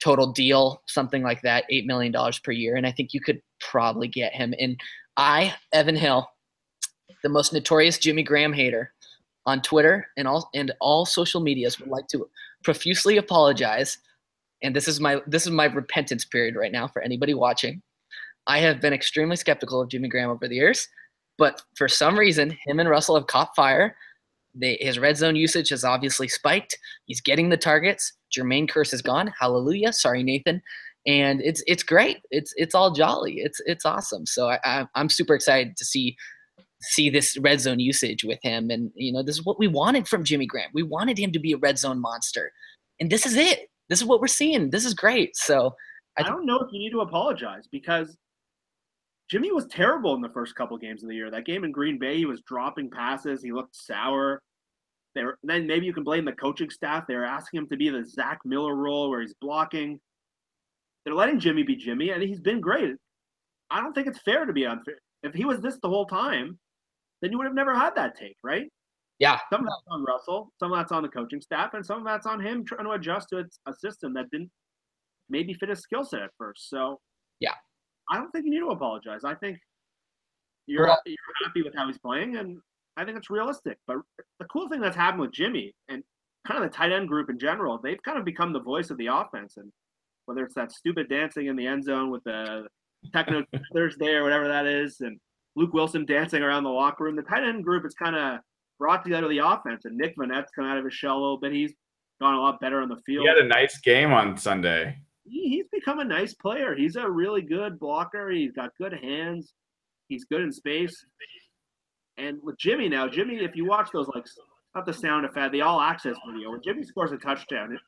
total 0.00 0.30
deal, 0.30 0.80
something 0.86 1.24
like 1.24 1.42
that, 1.42 1.64
$8 1.72 1.86
million 1.86 2.14
per 2.44 2.52
year. 2.52 2.76
And 2.76 2.86
I 2.86 2.92
think 2.92 3.14
you 3.14 3.20
could 3.20 3.42
probably 3.58 4.06
get 4.06 4.32
him. 4.32 4.54
And 4.60 4.78
I, 5.16 5.54
Evan 5.72 5.96
Hill, 5.96 6.28
the 7.24 7.28
most 7.28 7.52
notorious 7.52 7.98
Jimmy 7.98 8.22
Graham 8.22 8.52
hater 8.52 8.92
on 9.46 9.60
Twitter 9.60 10.06
and 10.16 10.26
all 10.28 10.48
and 10.54 10.72
all 10.80 11.04
social 11.04 11.40
medias 11.40 11.78
would 11.80 11.88
like 11.88 12.06
to 12.08 12.28
profusely 12.64 13.18
apologize. 13.18 13.98
And 14.62 14.74
this 14.74 14.88
is 14.88 15.00
my 15.00 15.20
this 15.26 15.44
is 15.46 15.52
my 15.52 15.66
repentance 15.66 16.24
period 16.24 16.56
right 16.56 16.72
now 16.72 16.88
for 16.88 17.02
anybody 17.02 17.34
watching. 17.34 17.82
I 18.46 18.58
have 18.58 18.80
been 18.80 18.92
extremely 18.92 19.36
skeptical 19.36 19.80
of 19.80 19.88
Jimmy 19.88 20.08
Graham 20.08 20.30
over 20.30 20.48
the 20.48 20.56
years, 20.56 20.88
but 21.38 21.62
for 21.76 21.88
some 21.88 22.18
reason, 22.18 22.56
him 22.64 22.80
and 22.80 22.88
Russell 22.88 23.16
have 23.16 23.26
caught 23.26 23.54
fire. 23.56 23.96
They, 24.54 24.78
his 24.80 24.98
red 24.98 25.16
zone 25.16 25.34
usage 25.34 25.70
has 25.70 25.84
obviously 25.84 26.28
spiked. 26.28 26.78
He's 27.06 27.20
getting 27.20 27.48
the 27.48 27.56
targets. 27.56 28.12
Jermaine 28.34 28.70
Kearse 28.70 28.94
is 28.94 29.02
gone. 29.02 29.32
Hallelujah. 29.38 29.92
Sorry, 29.92 30.22
Nathan. 30.22 30.62
And 31.06 31.40
it's 31.42 31.62
it's 31.66 31.82
great. 31.82 32.18
It's 32.30 32.54
it's 32.56 32.74
all 32.74 32.90
jolly. 32.92 33.34
It's 33.38 33.60
it's 33.66 33.84
awesome. 33.84 34.26
So 34.26 34.48
I, 34.48 34.58
I 34.64 34.86
I'm 34.94 35.08
super 35.08 35.34
excited 35.34 35.76
to 35.76 35.84
see 35.84 36.16
see 36.84 37.10
this 37.10 37.36
red 37.38 37.60
zone 37.60 37.80
usage 37.80 38.24
with 38.24 38.38
him. 38.42 38.70
And 38.70 38.90
you 38.94 39.12
know, 39.12 39.22
this 39.22 39.36
is 39.36 39.44
what 39.44 39.58
we 39.58 39.68
wanted 39.68 40.08
from 40.08 40.24
Jimmy 40.24 40.46
Graham. 40.46 40.70
We 40.74 40.82
wanted 40.82 41.18
him 41.18 41.32
to 41.32 41.38
be 41.38 41.52
a 41.52 41.58
red 41.58 41.78
zone 41.78 42.00
monster, 42.00 42.52
and 43.00 43.10
this 43.10 43.26
is 43.26 43.36
it. 43.36 43.68
This 43.88 44.00
is 44.00 44.06
what 44.06 44.20
we're 44.20 44.28
seeing. 44.28 44.70
This 44.70 44.84
is 44.84 44.94
great. 44.94 45.36
So 45.36 45.74
I, 46.16 46.22
th- 46.22 46.30
I 46.30 46.34
don't 46.34 46.46
know 46.46 46.60
if 46.60 46.72
you 46.72 46.78
need 46.78 46.92
to 46.92 47.00
apologize 47.00 47.68
because 47.70 48.16
Jimmy 49.30 49.52
was 49.52 49.66
terrible 49.66 50.14
in 50.14 50.20
the 50.20 50.28
first 50.28 50.54
couple 50.54 50.76
games 50.78 51.02
of 51.02 51.08
the 51.08 51.14
year. 51.14 51.30
That 51.30 51.46
game 51.46 51.64
in 51.64 51.72
Green 51.72 51.98
Bay, 51.98 52.16
he 52.18 52.26
was 52.26 52.42
dropping 52.42 52.90
passes. 52.90 53.42
He 53.42 53.52
looked 53.52 53.74
sour. 53.76 54.40
Were, 55.16 55.38
then 55.42 55.66
maybe 55.66 55.86
you 55.86 55.92
can 55.92 56.04
blame 56.04 56.24
the 56.24 56.32
coaching 56.32 56.70
staff. 56.70 57.06
They 57.06 57.14
were 57.14 57.24
asking 57.24 57.58
him 57.58 57.68
to 57.68 57.76
be 57.76 57.88
the 57.88 58.04
Zach 58.04 58.40
Miller 58.44 58.74
role 58.74 59.10
where 59.10 59.20
he's 59.20 59.34
blocking. 59.40 60.00
They're 61.04 61.14
letting 61.14 61.38
Jimmy 61.38 61.62
be 61.62 61.76
Jimmy, 61.76 62.10
and 62.10 62.22
he's 62.22 62.40
been 62.40 62.60
great. 62.60 62.94
I 63.70 63.80
don't 63.80 63.92
think 63.92 64.06
it's 64.06 64.20
fair 64.20 64.44
to 64.44 64.52
be 64.52 64.66
unfair. 64.66 64.98
If 65.22 65.34
he 65.34 65.44
was 65.44 65.60
this 65.60 65.78
the 65.82 65.88
whole 65.88 66.06
time, 66.06 66.58
then 67.24 67.32
you 67.32 67.38
would 67.38 67.46
have 67.46 67.54
never 67.54 67.74
had 67.74 67.94
that 67.96 68.16
take, 68.18 68.36
right? 68.42 68.70
Yeah. 69.18 69.38
Some 69.50 69.62
of 69.62 69.66
that's 69.66 69.82
on 69.90 70.04
Russell, 70.04 70.52
some 70.60 70.72
of 70.72 70.78
that's 70.78 70.92
on 70.92 71.02
the 71.02 71.08
coaching 71.08 71.40
staff, 71.40 71.72
and 71.72 71.84
some 71.84 71.98
of 71.98 72.04
that's 72.04 72.26
on 72.26 72.38
him 72.38 72.66
trying 72.66 72.84
to 72.84 72.90
adjust 72.90 73.30
to 73.30 73.44
a 73.66 73.72
system 73.72 74.12
that 74.14 74.30
didn't 74.30 74.50
maybe 75.30 75.54
fit 75.54 75.70
his 75.70 75.80
skill 75.80 76.04
set 76.04 76.20
at 76.20 76.30
first. 76.36 76.68
So, 76.68 77.00
yeah, 77.40 77.54
I 78.10 78.18
don't 78.18 78.30
think 78.30 78.44
you 78.44 78.50
need 78.50 78.60
to 78.60 78.70
apologize. 78.70 79.20
I 79.24 79.34
think 79.36 79.58
you're 80.66 80.86
well, 80.86 81.00
you're 81.06 81.16
happy 81.46 81.62
with 81.62 81.74
how 81.74 81.86
he's 81.86 81.98
playing, 81.98 82.36
and 82.36 82.58
I 82.98 83.06
think 83.06 83.16
it's 83.16 83.30
realistic. 83.30 83.78
But 83.86 83.98
the 84.38 84.44
cool 84.46 84.68
thing 84.68 84.80
that's 84.80 84.96
happened 84.96 85.22
with 85.22 85.32
Jimmy 85.32 85.72
and 85.88 86.02
kind 86.46 86.62
of 86.62 86.70
the 86.70 86.76
tight 86.76 86.92
end 86.92 87.08
group 87.08 87.30
in 87.30 87.38
general, 87.38 87.78
they've 87.82 88.02
kind 88.02 88.18
of 88.18 88.26
become 88.26 88.52
the 88.52 88.60
voice 88.60 88.90
of 88.90 88.98
the 88.98 89.06
offense. 89.06 89.56
And 89.56 89.72
whether 90.26 90.44
it's 90.44 90.54
that 90.56 90.72
stupid 90.72 91.08
dancing 91.08 91.46
in 91.46 91.56
the 91.56 91.66
end 91.66 91.84
zone 91.84 92.10
with 92.10 92.22
the 92.24 92.66
techno 93.14 93.44
Thursday 93.74 94.12
or 94.14 94.22
whatever 94.22 94.48
that 94.48 94.66
is, 94.66 95.00
and 95.00 95.18
Luke 95.56 95.72
Wilson 95.72 96.04
dancing 96.04 96.42
around 96.42 96.64
the 96.64 96.70
locker 96.70 97.04
room. 97.04 97.16
The 97.16 97.22
tight 97.22 97.44
end 97.44 97.64
group 97.64 97.84
is 97.86 97.94
kind 97.94 98.16
of 98.16 98.40
brought 98.78 99.04
together 99.04 99.28
the 99.28 99.38
offense, 99.38 99.84
and 99.84 99.96
Nick 99.96 100.16
Vannett's 100.16 100.50
come 100.54 100.64
out 100.64 100.78
of 100.78 100.84
his 100.84 100.94
shell 100.94 101.16
a 101.16 101.20
little 101.20 101.38
bit. 101.38 101.52
He's 101.52 101.72
gone 102.20 102.34
a 102.34 102.40
lot 102.40 102.60
better 102.60 102.80
on 102.80 102.88
the 102.88 103.00
field. 103.06 103.22
He 103.22 103.28
had 103.28 103.38
a 103.38 103.46
nice 103.46 103.78
game 103.78 104.12
on 104.12 104.36
Sunday. 104.36 104.96
He, 105.24 105.48
he's 105.48 105.66
become 105.72 106.00
a 106.00 106.04
nice 106.04 106.34
player. 106.34 106.74
He's 106.74 106.96
a 106.96 107.08
really 107.08 107.42
good 107.42 107.78
blocker. 107.78 108.30
He's 108.30 108.52
got 108.52 108.70
good 108.78 108.92
hands. 108.92 109.54
He's 110.08 110.24
good 110.24 110.42
in 110.42 110.52
space. 110.52 111.04
And 112.16 112.38
with 112.42 112.58
Jimmy 112.58 112.88
now, 112.88 113.08
Jimmy, 113.08 113.36
if 113.36 113.56
you 113.56 113.64
watch 113.64 113.88
those 113.92 114.08
like 114.14 114.24
not 114.74 114.86
the 114.86 114.92
sound 114.92 115.24
effect, 115.24 115.52
the 115.52 115.62
all 115.62 115.80
access 115.80 116.16
video, 116.28 116.50
when 116.50 116.60
Jimmy 116.62 116.84
scores 116.84 117.12
a 117.12 117.16
touchdown, 117.16 117.72
it 117.72 117.80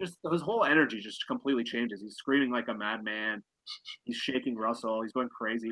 just 0.00 0.18
his 0.30 0.42
whole 0.42 0.64
energy 0.64 1.00
just 1.00 1.26
completely 1.26 1.64
changes. 1.64 2.00
He's 2.00 2.14
screaming 2.16 2.50
like 2.50 2.68
a 2.68 2.74
madman. 2.74 3.42
He's 4.04 4.16
shaking 4.16 4.56
Russell. 4.56 5.02
He's 5.02 5.12
going 5.12 5.28
crazy. 5.28 5.70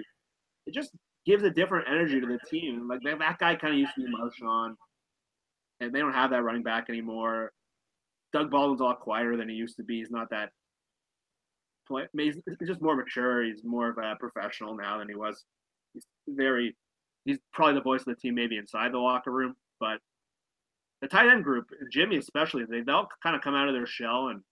It 0.67 0.75
just 0.75 0.91
gives 1.27 1.43
a 1.43 1.51
different 1.51 1.89
energy 1.89 2.21
to 2.21 2.27
the 2.27 2.39
team. 2.49 2.89
Like 2.89 3.01
that 3.03 3.39
guy 3.39 3.57
kind 3.57 3.75
of 3.75 3.81
used 3.81 3.95
to 3.97 4.05
be 4.05 4.13
Marshawn, 4.13 4.75
and 5.81 5.93
they 5.93 5.99
don't 5.99 6.13
have 6.13 6.31
that 6.31 6.43
running 6.43 6.63
back 6.63 6.87
anymore. 6.89 7.53
Doug 8.33 8.51
Baldwin's 8.51 8.81
a 8.81 8.85
lot 8.85 9.01
quieter 9.01 9.37
than 9.37 9.49
he 9.49 9.55
used 9.55 9.77
to 9.77 9.85
be. 9.85 9.99
He's 9.99 10.11
not 10.11 10.31
that. 10.31 10.51
Play, 11.89 12.07
he's 12.17 12.37
just 12.67 12.83
more 12.83 12.97
mature. 12.97 13.45
He's 13.45 13.63
more 13.63 13.91
of 13.91 13.99
a 13.99 14.17
professional 14.19 14.77
now 14.77 14.99
than 14.99 15.09
he 15.09 15.15
was. 15.15 15.45
He's 15.95 16.05
very. 16.29 16.77
He's 17.25 17.39
probably 17.53 17.75
the 17.75 17.83
voice 17.83 18.01
of 18.01 18.07
the 18.07 18.15
team, 18.15 18.35
maybe 18.37 18.57
inside 18.57 18.93
the 18.93 18.99
locker 18.99 19.33
room, 19.33 19.55
but 19.81 19.99
the 21.03 21.09
tight 21.09 21.29
end 21.29 21.45
group, 21.45 21.69
Jimmy 21.91 22.17
especially, 22.17 22.65
they 22.65 22.81
they'll 22.81 23.09
kind 23.23 23.35
of 23.35 23.43
come 23.43 23.55
out 23.55 23.69
of 23.69 23.75
their 23.75 23.87
shell, 23.87 24.29
and 24.29 24.43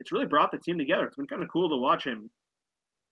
it's 0.00 0.12
really 0.12 0.26
brought 0.26 0.52
the 0.52 0.58
team 0.58 0.78
together. 0.78 1.06
It's 1.06 1.16
been 1.16 1.26
kind 1.26 1.42
of 1.42 1.48
cool 1.48 1.68
to 1.68 1.76
watch 1.76 2.04
him 2.04 2.30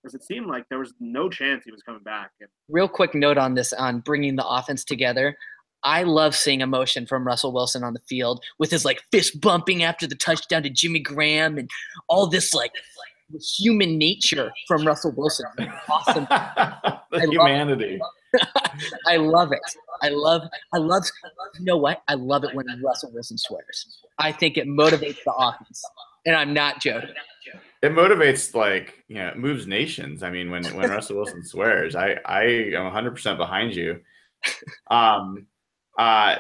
because 0.03 0.15
it 0.15 0.25
seemed 0.25 0.47
like 0.47 0.69
there 0.69 0.79
was 0.79 0.95
no 1.01 1.29
chance 1.29 1.65
he 1.65 1.73
was 1.73 1.83
coming 1.83 2.03
back. 2.03 2.31
Real 2.69 2.89
quick 2.89 3.15
note 3.15 3.39
on 3.39 3.55
this 3.55 3.73
on 3.73 4.01
bringing 4.01 4.37
the 4.37 4.47
offense 4.47 4.85
together. 4.85 5.37
I 5.83 6.03
love 6.03 6.35
seeing 6.35 6.61
emotion 6.61 7.07
from 7.07 7.27
Russell 7.27 7.53
Wilson 7.53 7.85
on 7.85 7.93
the 7.93 8.01
field 8.09 8.45
with 8.59 8.71
his 8.71 8.85
like 8.85 9.03
fist 9.13 9.41
bumping 9.41 9.83
after 9.83 10.07
the 10.07 10.15
touchdown 10.15 10.63
to 10.65 10.71
Jimmy 10.71 11.01
Graham 11.01 11.59
and 11.59 11.71
all 12.09 12.27
this 12.27 12.55
like 12.55 12.73
human 13.59 13.99
nature 13.99 14.53
from 14.67 14.87
Russell 14.87 15.13
Wilson. 15.17 15.47
Awesome. 15.89 16.25
the 17.11 17.29
humanity. 17.31 18.01
I 19.07 19.17
love 19.17 19.53
it. 19.53 19.61
I 20.03 20.09
love 20.09 20.43
I 20.75 20.79
love 20.79 21.05
you 21.59 21.65
know 21.65 21.77
what? 21.77 22.03
I 22.09 22.15
love 22.15 22.45
it 22.45 22.55
when 22.55 22.67
Russell 22.83 23.11
Wilson 23.13 23.39
swears. 23.39 23.99
I 24.19 24.33
think 24.33 24.57
it 24.57 24.67
motivates 24.67 25.19
the 25.25 25.33
offense. 25.33 25.83
And 26.27 26.35
I'm 26.35 26.53
not 26.53 26.81
joking 26.81 27.15
it 27.87 27.93
motivates 27.93 28.55
like 28.55 29.05
you 29.09 29.17
know 29.17 29.29
it 29.29 29.39
moves 29.39 29.67
nations. 29.67 30.23
I 30.23 30.31
mean 30.31 30.51
when 30.51 30.65
when 30.77 30.91
russell 30.91 31.17
wilson 31.17 31.45
swears 31.45 31.95
i 31.95 32.19
i 32.25 32.43
am 32.43 32.91
100% 32.91 33.37
behind 33.37 33.75
you. 33.75 34.01
Um 34.91 35.47
uh 35.99 36.37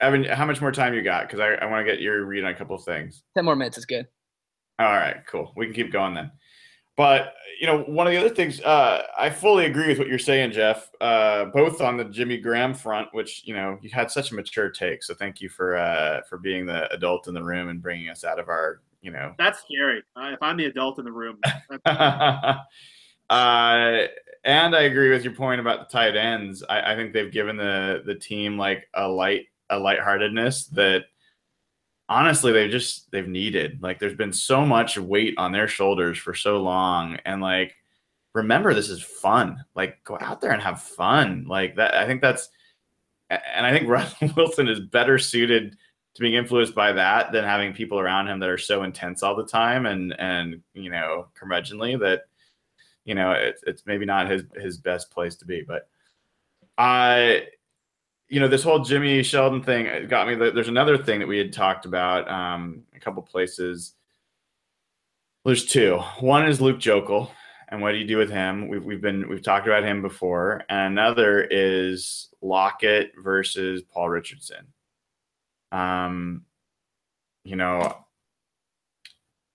evan 0.00 0.24
how 0.24 0.44
much 0.44 0.60
more 0.60 0.72
time 0.72 0.94
you 0.94 1.02
got? 1.02 1.26
Because 1.26 1.40
i, 1.40 1.54
I 1.54 1.66
want 1.66 1.86
to 1.86 1.90
get 1.90 2.00
your 2.02 2.24
read 2.24 2.44
on 2.44 2.52
a 2.52 2.54
couple 2.54 2.76
of 2.76 2.84
things. 2.84 3.22
10 3.36 3.44
more 3.44 3.56
minutes 3.56 3.78
is 3.78 3.86
good. 3.86 4.06
All 4.78 4.86
right 4.86 5.24
cool. 5.26 5.52
We 5.56 5.66
can 5.66 5.74
keep 5.74 5.92
going 5.92 6.14
then. 6.14 6.30
But 6.96 7.34
you 7.60 7.66
know 7.66 7.82
one 7.82 8.06
of 8.06 8.12
the 8.12 8.18
other 8.18 8.34
things 8.34 8.60
uh 8.62 9.02
i 9.16 9.30
fully 9.30 9.66
agree 9.66 9.88
with 9.88 9.98
what 9.98 10.08
you're 10.08 10.18
saying 10.18 10.50
jeff 10.50 10.90
uh 11.00 11.44
both 11.46 11.80
on 11.80 11.96
the 11.96 12.04
jimmy 12.04 12.36
graham 12.36 12.74
front 12.74 13.08
which 13.12 13.42
you 13.46 13.54
know 13.54 13.78
you 13.80 13.90
had 13.90 14.10
such 14.10 14.32
a 14.32 14.34
mature 14.34 14.70
take. 14.70 15.02
So 15.04 15.14
thank 15.14 15.40
you 15.40 15.48
for 15.48 15.76
uh 15.76 16.22
for 16.28 16.38
being 16.38 16.66
the 16.66 16.92
adult 16.92 17.28
in 17.28 17.34
the 17.34 17.42
room 17.42 17.68
and 17.68 17.80
bringing 17.80 18.08
us 18.08 18.24
out 18.24 18.38
of 18.40 18.48
our 18.48 18.80
you 19.04 19.10
know. 19.10 19.34
That's 19.38 19.60
scary. 19.60 20.02
Uh, 20.16 20.30
if 20.32 20.42
I'm 20.42 20.56
the 20.56 20.64
adult 20.64 20.98
in 20.98 21.04
the 21.04 21.12
room. 21.12 21.38
uh, 21.86 22.58
and 24.44 24.76
I 24.76 24.82
agree 24.82 25.10
with 25.10 25.24
your 25.24 25.34
point 25.34 25.60
about 25.60 25.88
the 25.88 25.92
tight 25.92 26.16
ends. 26.16 26.64
I, 26.68 26.92
I 26.92 26.96
think 26.96 27.12
they've 27.12 27.30
given 27.30 27.56
the 27.56 28.02
the 28.04 28.14
team 28.14 28.58
like 28.58 28.88
a 28.94 29.06
light 29.06 29.46
a 29.70 29.78
lightheartedness 29.78 30.66
that 30.68 31.04
honestly 32.08 32.52
they've 32.52 32.70
just 32.70 33.10
they've 33.10 33.28
needed. 33.28 33.82
Like 33.82 33.98
there's 33.98 34.16
been 34.16 34.32
so 34.32 34.64
much 34.64 34.98
weight 34.98 35.34
on 35.36 35.52
their 35.52 35.68
shoulders 35.68 36.18
for 36.18 36.34
so 36.34 36.62
long, 36.62 37.18
and 37.26 37.42
like 37.42 37.74
remember 38.34 38.72
this 38.72 38.88
is 38.88 39.02
fun. 39.02 39.64
Like 39.74 40.02
go 40.04 40.16
out 40.20 40.40
there 40.40 40.52
and 40.52 40.62
have 40.62 40.82
fun. 40.82 41.44
Like 41.46 41.76
that. 41.76 41.94
I 41.94 42.06
think 42.06 42.22
that's 42.22 42.48
and 43.30 43.66
I 43.66 43.70
think 43.70 43.88
Russell 43.88 44.30
Wilson 44.34 44.68
is 44.68 44.80
better 44.80 45.18
suited 45.18 45.76
to 46.14 46.20
being 46.20 46.34
influenced 46.34 46.74
by 46.74 46.92
that 46.92 47.32
than 47.32 47.44
having 47.44 47.72
people 47.72 47.98
around 47.98 48.28
him 48.28 48.38
that 48.38 48.48
are 48.48 48.58
so 48.58 48.82
intense 48.84 49.22
all 49.22 49.34
the 49.34 49.46
time 49.46 49.86
and 49.86 50.14
and 50.18 50.60
you 50.74 50.90
know 50.90 51.26
curmudgeonly 51.38 51.98
that 51.98 52.22
you 53.04 53.14
know 53.14 53.32
it's 53.32 53.62
it's 53.66 53.84
maybe 53.86 54.04
not 54.04 54.30
his 54.30 54.42
his 54.56 54.78
best 54.78 55.10
place 55.10 55.36
to 55.36 55.44
be. 55.44 55.62
But 55.62 55.88
I, 56.78 57.48
you 58.28 58.40
know, 58.40 58.48
this 58.48 58.62
whole 58.62 58.80
Jimmy 58.80 59.22
Sheldon 59.22 59.62
thing 59.62 60.08
got 60.08 60.26
me. 60.26 60.34
There's 60.34 60.68
another 60.68 60.98
thing 60.98 61.20
that 61.20 61.28
we 61.28 61.38
had 61.38 61.52
talked 61.52 61.86
about 61.86 62.28
um, 62.30 62.82
a 62.94 63.00
couple 63.00 63.22
places. 63.22 63.94
there's 65.44 65.66
two. 65.66 65.98
One 66.20 66.46
is 66.46 66.60
Luke 66.60 66.78
Joeckel 66.78 67.30
and 67.68 67.82
what 67.82 67.92
do 67.92 67.98
you 67.98 68.06
do 68.06 68.16
with 68.16 68.30
him? 68.30 68.68
We've 68.68 68.84
we've 68.84 69.00
been 69.00 69.28
we've 69.28 69.42
talked 69.42 69.66
about 69.66 69.84
him 69.84 70.00
before, 70.02 70.62
and 70.68 70.98
another 70.98 71.42
is 71.42 72.28
Lockett 72.40 73.12
versus 73.18 73.82
Paul 73.82 74.10
Richardson. 74.10 74.66
Um, 75.74 76.42
you 77.44 77.56
know, 77.56 78.04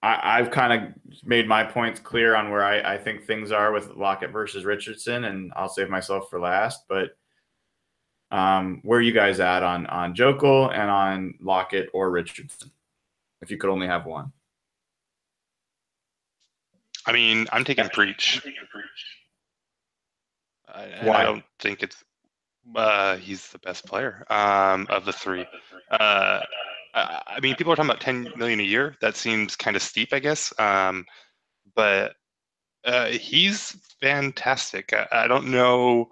I, 0.02 0.38
have 0.38 0.52
kind 0.52 0.74
of 0.74 1.24
made 1.26 1.48
my 1.48 1.64
points 1.64 2.00
clear 2.00 2.36
on 2.36 2.52
where 2.52 2.64
I, 2.64 2.96
I 2.96 2.98
think 2.98 3.26
things 3.26 3.52
are 3.52 3.72
with 3.72 3.96
Lockett 3.96 4.32
versus 4.32 4.66
Richardson, 4.66 5.26
and 5.26 5.52
I'll 5.56 5.70
save 5.70 5.90
myself 5.90 6.30
for 6.30 6.40
last. 6.40 6.84
But 6.90 7.18
um, 8.32 8.82
where 8.84 9.00
are 9.00 9.02
you 9.02 9.14
guys 9.14 9.40
at 9.40 9.64
on 9.64 9.88
on 9.88 10.14
Joeckel 10.14 10.72
and 10.74 10.90
on 10.90 11.36
Lockett 11.42 11.90
or 11.94 12.12
Richardson? 12.12 12.72
If 13.42 13.50
you 13.50 13.58
could 13.58 13.70
only 13.70 13.88
have 13.88 14.06
one. 14.06 14.34
I 17.06 17.14
mean, 17.14 17.48
I'm 17.52 17.64
taking 17.64 17.88
preach. 17.90 18.42
I, 20.68 21.10
I 21.10 21.24
don't 21.24 21.44
think 21.60 21.82
it's 21.82 22.04
uh, 22.76 23.18
he's 23.18 23.50
the 23.50 23.60
best 23.60 23.86
player 23.86 24.26
um, 24.30 24.88
of 24.90 25.06
the 25.06 25.14
three. 25.14 25.46
Uh, 25.92 26.42
I 26.94 27.40
mean, 27.42 27.56
people 27.56 27.74
are 27.74 27.76
talking 27.76 27.90
about 27.90 28.02
10 28.02 28.34
million 28.36 28.60
a 28.60 28.64
year. 28.64 28.96
That 29.02 29.16
seems 29.16 29.56
kind 29.56 29.76
of 29.76 29.82
steep, 29.82 30.14
I 30.14 30.20
guess. 30.20 30.54
Um, 30.60 31.06
but 31.76 32.14
uh, 32.86 33.08
he's 33.08 33.78
fantastic. 34.02 34.94
I, 34.94 35.08
I 35.12 35.28
don't 35.28 35.52
know. 35.52 36.10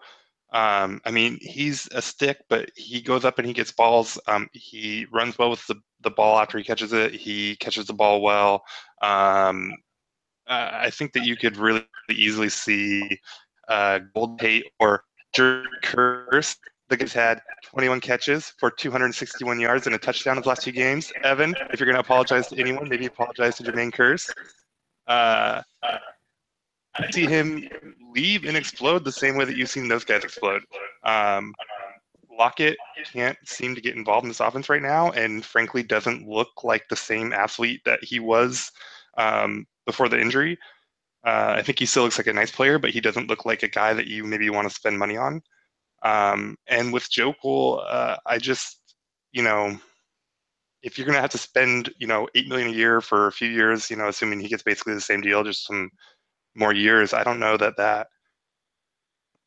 Um, 0.53 1.01
I 1.05 1.11
mean, 1.11 1.37
he's 1.41 1.87
a 1.91 2.01
stick, 2.01 2.37
but 2.49 2.69
he 2.75 3.01
goes 3.01 3.25
up 3.25 3.37
and 3.37 3.47
he 3.47 3.53
gets 3.53 3.71
balls. 3.71 4.19
Um, 4.27 4.47
he 4.53 5.05
runs 5.11 5.37
well 5.37 5.49
with 5.49 5.65
the, 5.67 5.75
the 6.01 6.11
ball 6.11 6.39
after 6.39 6.57
he 6.57 6.63
catches 6.63 6.93
it. 6.93 7.13
He 7.13 7.55
catches 7.57 7.87
the 7.87 7.93
ball 7.93 8.21
well. 8.21 8.63
Um, 9.01 9.73
I 10.47 10.89
think 10.91 11.11
that 11.13 11.25
you 11.25 11.35
could 11.35 11.57
really 11.57 11.85
easily 12.09 12.49
see 12.49 13.19
uh, 13.67 13.99
Golden 14.15 14.37
Tate 14.37 14.65
or 14.79 15.03
Jerk 15.33 15.65
Curse 15.83 16.55
the 16.89 16.97
guy's 16.97 17.13
had 17.13 17.41
21 17.65 17.99
catches 17.99 18.53
for 18.57 18.71
261 18.71 19.59
yards 19.59 19.87
and 19.87 19.95
a 19.95 19.97
touchdown 19.97 20.37
in 20.37 20.43
the 20.43 20.49
last 20.49 20.63
two 20.63 20.71
games. 20.71 21.11
Evan, 21.23 21.53
if 21.71 21.79
you're 21.79 21.85
going 21.85 21.95
to 21.95 22.01
apologize 22.01 22.47
to 22.47 22.57
anyone, 22.57 22.87
maybe 22.87 23.05
apologize 23.05 23.57
to 23.57 23.63
Jermaine 23.63 23.91
Kearse. 23.91 24.29
Uh, 25.07 25.61
I 25.83 27.11
see 27.11 27.25
him 27.25 27.67
leave 28.13 28.45
and 28.45 28.55
explode 28.55 29.03
the 29.03 29.11
same 29.11 29.35
way 29.35 29.45
that 29.45 29.57
you've 29.57 29.69
seen 29.69 29.87
those 29.87 30.05
guys 30.05 30.23
explode. 30.23 30.63
Um, 31.03 31.53
Lockett 32.31 32.77
can't 33.11 33.37
seem 33.45 33.75
to 33.75 33.81
get 33.81 33.95
involved 33.95 34.23
in 34.23 34.29
this 34.29 34.39
offense 34.39 34.69
right 34.69 34.81
now, 34.81 35.11
and 35.11 35.43
frankly, 35.43 35.83
doesn't 35.83 36.27
look 36.27 36.63
like 36.63 36.87
the 36.89 36.95
same 36.95 37.33
athlete 37.33 37.81
that 37.85 38.03
he 38.03 38.19
was 38.19 38.71
um, 39.17 39.65
before 39.85 40.07
the 40.07 40.19
injury. 40.19 40.57
Uh, 41.27 41.55
I 41.57 41.61
think 41.61 41.77
he 41.77 41.85
still 41.85 42.03
looks 42.03 42.17
like 42.17 42.27
a 42.27 42.33
nice 42.33 42.51
player, 42.51 42.79
but 42.79 42.91
he 42.91 43.01
doesn't 43.01 43.27
look 43.27 43.43
like 43.45 43.61
a 43.61 43.67
guy 43.67 43.93
that 43.93 44.07
you 44.07 44.23
maybe 44.23 44.49
want 44.49 44.69
to 44.69 44.73
spend 44.73 44.97
money 44.97 45.17
on. 45.17 45.41
Um, 46.03 46.55
and 46.67 46.93
with 46.93 47.09
Joeckel, 47.09 47.83
uh, 47.85 48.15
I 48.25 48.37
just, 48.37 48.79
you 49.33 49.43
know, 49.43 49.77
if 50.83 50.97
you're 50.97 51.05
going 51.05 51.17
to 51.17 51.21
have 51.21 51.31
to 51.31 51.37
spend, 51.37 51.93
you 51.99 52.07
know, 52.07 52.29
eight 52.33 52.47
million 52.47 52.69
a 52.69 52.71
year 52.71 53.01
for 53.01 53.27
a 53.27 53.31
few 53.33 53.49
years, 53.49 53.89
you 53.89 53.97
know, 53.97 54.07
assuming 54.07 54.39
he 54.39 54.47
gets 54.47 54.63
basically 54.63 54.93
the 54.93 55.01
same 55.01 55.19
deal, 55.19 55.43
just 55.43 55.67
some 55.67 55.89
more 56.55 56.73
years, 56.73 57.13
I 57.13 57.25
don't 57.25 57.41
know 57.41 57.57
that 57.57 57.75
that. 57.75 58.07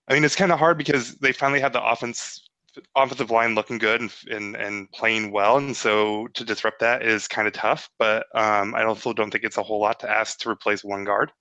I 0.07 0.13
mean, 0.13 0.25
it's 0.25 0.37
kind 0.37 0.53
of 0.53 0.59
hard 0.59 0.77
because 0.77 1.15
they 1.17 1.33
finally 1.33 1.61
have 1.61 1.73
the 1.73 1.83
offense, 1.83 2.47
offensive 2.95 3.31
line 3.31 3.55
looking 3.55 3.79
good 3.79 4.03
and 4.03 4.13
and, 4.31 4.55
and 4.55 4.93
playing 4.93 5.33
well, 5.33 5.57
and 5.57 5.75
so 5.75 6.27
to 6.35 6.45
disrupt 6.45 6.81
that 6.81 7.03
is 7.03 7.27
kind 7.27 7.49
of 7.49 7.55
tough. 7.55 7.89
But 7.99 8.27
um, 8.35 8.75
I 8.75 8.85
also 8.85 9.15
don't 9.15 9.31
think 9.31 9.45
it's 9.45 9.57
a 9.57 9.63
whole 9.63 9.81
lot 9.81 9.99
to 10.01 10.11
ask 10.11 10.41
to 10.41 10.51
replace 10.51 10.85
one 10.85 11.05
guard. 11.05 11.33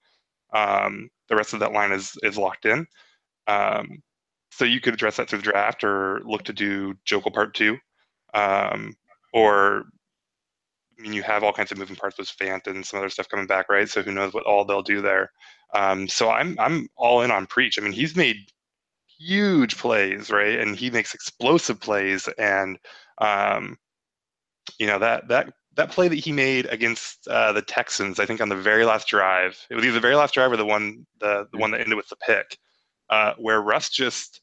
Um, 0.54 1.10
the 1.30 1.36
rest 1.36 1.54
of 1.54 1.60
that 1.60 1.74
line 1.74 1.92
is 1.92 2.18
is 2.24 2.38
locked 2.38 2.66
in. 2.66 2.86
Um, 3.48 4.02
so 4.52 4.66
you 4.66 4.82
could 4.82 4.94
address 4.94 5.18
that 5.18 5.30
through 5.30 5.40
the 5.40 5.52
draft 5.52 5.84
or 5.84 6.22
look 6.26 6.44
to 6.46 6.54
do 6.54 6.96
Joeckel 7.06 7.34
Part 7.34 7.54
Two, 7.54 7.78
um, 8.34 8.96
or 9.34 9.86
I 10.98 11.02
mean, 11.02 11.14
you 11.14 11.24
have 11.24 11.44
all 11.44 11.54
kinds 11.54 11.72
of 11.72 11.78
moving 11.78 11.96
parts 11.96 12.18
with 12.18 12.28
Fant 12.28 12.68
and 12.68 12.86
some 12.86 13.00
other 13.00 13.10
stuff 13.10 13.30
coming 13.30 13.48
back, 13.48 13.70
right? 13.70 13.88
So 13.88 14.02
who 14.02 14.12
knows 14.12 14.34
what 14.34 14.44
all 14.44 14.66
they'll 14.66 14.82
do 14.82 15.02
there. 15.02 15.32
Um, 15.74 16.08
so 16.08 16.30
I'm 16.30 16.60
I'm 16.60 16.88
all 16.98 17.22
in 17.22 17.32
on 17.32 17.46
Preach. 17.48 17.80
I 17.80 17.82
mean, 17.82 17.94
he's 17.94 18.16
made 18.16 18.38
huge 19.20 19.78
plays, 19.78 20.30
right? 20.30 20.60
And 20.60 20.76
he 20.76 20.90
makes 20.90 21.14
explosive 21.14 21.80
plays, 21.80 22.28
and 22.38 22.78
um, 23.20 23.78
you 24.80 24.88
know 24.88 25.00
that 25.00 25.28
that 25.30 25.54
that 25.80 25.92
play 25.92 26.08
that 26.08 26.16
he 26.16 26.32
made 26.32 26.66
against 26.68 27.28
uh, 27.28 27.54
the 27.54 27.62
Texans, 27.62 28.20
I 28.20 28.26
think 28.26 28.42
on 28.42 28.50
the 28.50 28.56
very 28.56 28.86
last 28.86 29.08
drive, 29.08 29.58
it 29.70 29.76
was 29.76 29.86
either 29.86 29.96
the 29.96 30.00
very 30.00 30.16
last 30.16 30.34
drive 30.34 30.52
or 30.52 30.58
the 30.58 30.66
one 30.66 31.06
the 31.20 31.48
the 31.52 31.58
one 31.58 31.72
that 31.72 31.82
ended 31.82 31.96
with 31.96 32.10
the 32.10 32.18
pick 32.18 32.58
uh, 33.10 33.34
where 33.38 33.62
Russ 33.62 33.90
just, 33.90 34.42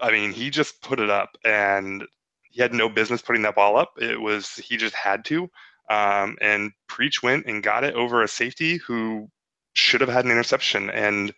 I 0.00 0.10
mean, 0.10 0.32
he 0.32 0.50
just 0.50 0.82
put 0.82 1.00
it 1.00 1.10
up 1.10 1.30
and 1.44 2.04
he 2.42 2.60
had 2.60 2.74
no 2.74 2.88
business 2.88 3.22
putting 3.22 3.42
that 3.42 3.54
ball 3.54 3.76
up. 3.76 3.92
It 3.98 4.20
was, 4.20 4.54
he 4.56 4.76
just 4.76 4.94
had 4.94 5.24
to. 5.26 5.48
Um, 5.88 6.36
and 6.40 6.72
Preach 6.88 7.22
went 7.22 7.46
and 7.46 7.62
got 7.62 7.84
it 7.84 7.94
over 7.94 8.22
a 8.22 8.28
safety 8.28 8.76
who 8.78 9.28
should 9.74 10.00
have 10.00 10.10
had 10.10 10.24
an 10.24 10.30
interception. 10.30 10.90
And, 10.90 11.32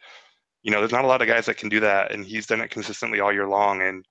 you 0.63 0.71
know, 0.71 0.81
there's 0.81 0.93
not 0.93 1.05
a 1.05 1.09
lot 1.09 1.23
of 1.23 1.29
guys 1.29 1.47
that 1.47 1.57
can 1.57 1.69
do 1.69 1.81
that. 1.81 2.13
And 2.13 2.25
he's 2.25 2.47
done 2.47 2.61
it 2.61 2.71
consistently 2.71 3.21
all 3.21 3.33
year 3.33 3.49
long. 3.49 3.83
And 3.83 4.05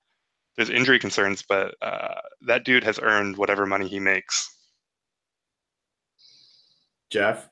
there's 0.56 0.70
injury 0.70 0.98
concerns, 0.98 1.42
but 1.48 1.74
uh, 1.82 2.20
that 2.46 2.64
dude 2.64 2.84
has 2.84 2.98
earned 3.00 3.36
whatever 3.36 3.66
money 3.66 3.88
he 3.88 4.00
makes. 4.00 4.48
Jeff? 7.12 7.48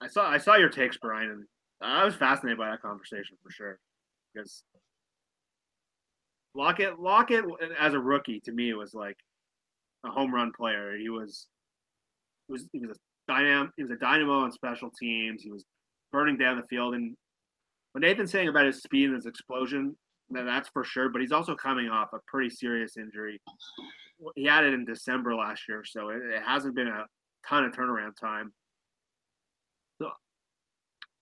I 0.00 0.08
saw 0.08 0.28
I 0.28 0.38
saw 0.38 0.56
your 0.56 0.68
takes, 0.68 0.96
Brian, 0.98 1.30
and 1.30 1.44
I 1.80 2.04
was 2.04 2.14
fascinated 2.14 2.58
by 2.58 2.70
that 2.70 2.82
conversation 2.82 3.36
for 3.42 3.50
sure 3.50 3.78
because 4.34 4.62
Lockett, 6.56 6.98
Lockett 6.98 7.44
as 7.78 7.94
a 7.94 7.98
rookie 7.98 8.40
to 8.40 8.52
me 8.52 8.72
was 8.74 8.94
like 8.94 9.16
a 10.04 10.10
home 10.10 10.34
run 10.34 10.52
player. 10.52 10.96
He 10.96 11.08
was, 11.08 11.46
he 12.48 12.52
was, 12.52 12.68
he 12.72 12.86
was 12.86 12.96
a 12.96 13.32
dynamo. 13.32 13.70
He 13.76 13.82
was 13.82 13.92
a 13.92 13.96
dynamo 13.96 14.40
on 14.40 14.52
special 14.52 14.90
teams. 14.98 15.42
He 15.42 15.50
was 15.50 15.64
burning 16.12 16.38
down 16.38 16.56
the 16.56 16.66
field. 16.68 16.94
And 16.94 17.14
what 17.92 18.00
Nathan's 18.02 18.32
saying 18.32 18.48
about 18.48 18.66
his 18.66 18.82
speed 18.82 19.06
and 19.06 19.16
his 19.16 19.26
explosion, 19.26 19.96
that's 20.30 20.68
for 20.70 20.82
sure. 20.82 21.10
But 21.10 21.20
he's 21.20 21.32
also 21.32 21.54
coming 21.54 21.88
off 21.88 22.08
a 22.14 22.18
pretty 22.26 22.50
serious 22.50 22.96
injury. 22.96 23.40
He 24.34 24.46
had 24.46 24.64
it 24.64 24.72
in 24.72 24.86
December 24.86 25.34
last 25.34 25.68
year, 25.68 25.84
so 25.84 26.08
it, 26.08 26.22
it 26.22 26.42
hasn't 26.42 26.74
been 26.74 26.88
a 26.88 27.04
ton 27.48 27.64
of 27.64 27.72
turnaround 27.72 28.16
time. 28.20 28.52
So 30.00 30.10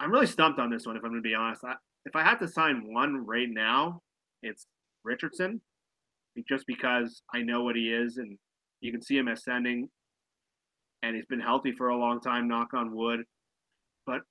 I'm 0.00 0.10
really 0.10 0.26
stumped 0.26 0.58
on 0.58 0.70
this 0.70 0.86
one. 0.86 0.96
If 0.96 1.04
I'm 1.04 1.10
going 1.10 1.22
to 1.22 1.28
be 1.28 1.34
honest, 1.34 1.62
I, 1.64 1.74
if 2.04 2.16
I 2.16 2.22
had 2.22 2.38
to 2.38 2.48
sign 2.48 2.92
one 2.92 3.24
right 3.26 3.48
now, 3.50 4.00
it's 4.42 4.66
Richardson, 5.04 5.60
just 6.48 6.66
because 6.66 7.22
I 7.32 7.42
know 7.42 7.62
what 7.62 7.76
he 7.76 7.92
is, 7.92 8.18
and 8.18 8.38
you 8.80 8.92
can 8.92 9.02
see 9.02 9.16
him 9.16 9.28
ascending, 9.28 9.88
and 11.02 11.16
he's 11.16 11.26
been 11.26 11.40
healthy 11.40 11.72
for 11.72 11.88
a 11.88 11.96
long 11.96 12.20
time. 12.20 12.48
Knock 12.48 12.74
on 12.74 12.94
wood, 12.94 13.20
but 14.06 14.22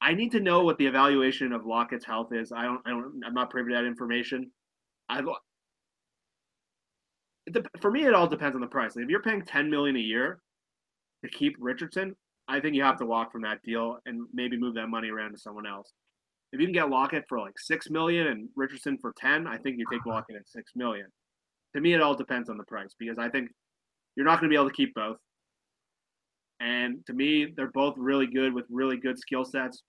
I 0.00 0.14
need 0.14 0.32
to 0.32 0.40
know 0.40 0.62
what 0.62 0.78
the 0.78 0.86
evaluation 0.86 1.52
of 1.52 1.66
Lockett's 1.66 2.04
health 2.04 2.32
is. 2.32 2.52
I 2.52 2.62
don't. 2.62 2.80
I 2.86 2.90
don't. 2.90 3.20
I'm 3.26 3.34
not 3.34 3.50
privy 3.50 3.72
to 3.72 3.76
that 3.76 3.84
information. 3.84 4.50
I. 5.08 5.22
For 7.80 7.90
me, 7.90 8.04
it 8.04 8.14
all 8.14 8.26
depends 8.26 8.54
on 8.54 8.60
the 8.60 8.66
price. 8.66 8.94
Like 8.94 9.04
if 9.04 9.10
you're 9.10 9.22
paying 9.22 9.42
10 9.42 9.70
million 9.70 9.96
a 9.96 10.00
year 10.00 10.38
to 11.24 11.30
keep 11.30 11.56
Richardson, 11.58 12.14
I 12.48 12.60
think 12.60 12.74
you 12.74 12.82
have 12.82 12.98
to 12.98 13.06
walk 13.06 13.30
from 13.30 13.42
that 13.42 13.62
deal 13.62 13.98
and 14.06 14.26
maybe 14.32 14.56
move 14.56 14.74
that 14.74 14.88
money 14.88 15.10
around 15.10 15.32
to 15.32 15.38
someone 15.38 15.66
else. 15.66 15.92
If 16.52 16.60
you 16.60 16.66
can 16.66 16.72
get 16.72 16.88
Lockett 16.88 17.24
for 17.28 17.38
like 17.38 17.58
six 17.58 17.90
million 17.90 18.28
and 18.28 18.48
Richardson 18.56 18.96
for 18.98 19.12
ten, 19.18 19.46
I 19.46 19.58
think 19.58 19.78
you 19.78 19.84
take 19.90 20.00
uh-huh. 20.00 20.10
Lockett 20.10 20.36
at 20.36 20.48
six 20.48 20.72
million. 20.74 21.06
To 21.74 21.80
me, 21.80 21.92
it 21.92 22.00
all 22.00 22.14
depends 22.14 22.48
on 22.48 22.56
the 22.56 22.64
price 22.64 22.94
because 22.98 23.18
I 23.18 23.28
think 23.28 23.50
you're 24.16 24.24
not 24.24 24.40
going 24.40 24.50
to 24.50 24.54
be 24.54 24.58
able 24.58 24.70
to 24.70 24.74
keep 24.74 24.94
both. 24.94 25.18
And 26.60 27.04
to 27.06 27.12
me, 27.12 27.52
they're 27.54 27.70
both 27.70 27.94
really 27.98 28.26
good 28.26 28.52
with 28.54 28.64
really 28.70 28.96
good 28.96 29.18
skill 29.18 29.44
sets 29.44 29.82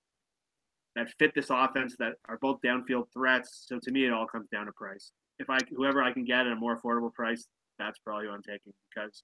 that 0.95 1.07
fit 1.18 1.31
this 1.34 1.49
offense 1.49 1.95
that 1.99 2.14
are 2.27 2.38
both 2.41 2.60
downfield 2.64 3.06
threats. 3.14 3.65
So 3.68 3.80
to 3.81 3.91
me, 3.91 4.06
it 4.06 4.14
all 4.14 4.27
comes 4.27 4.47
down 4.51 4.65
to 4.65 4.72
price. 4.73 5.11
If 5.39 5.49
I 5.49 5.60
whoever 5.76 6.03
I 6.03 6.11
can 6.11 6.26
get 6.26 6.45
at 6.45 6.51
a 6.51 6.56
more 6.56 6.77
affordable 6.77 7.14
price, 7.14 7.47
that's 7.80 7.97
probably 7.99 8.27
what 8.27 8.35
I'm 8.35 8.43
taking 8.43 8.73
because 8.93 9.23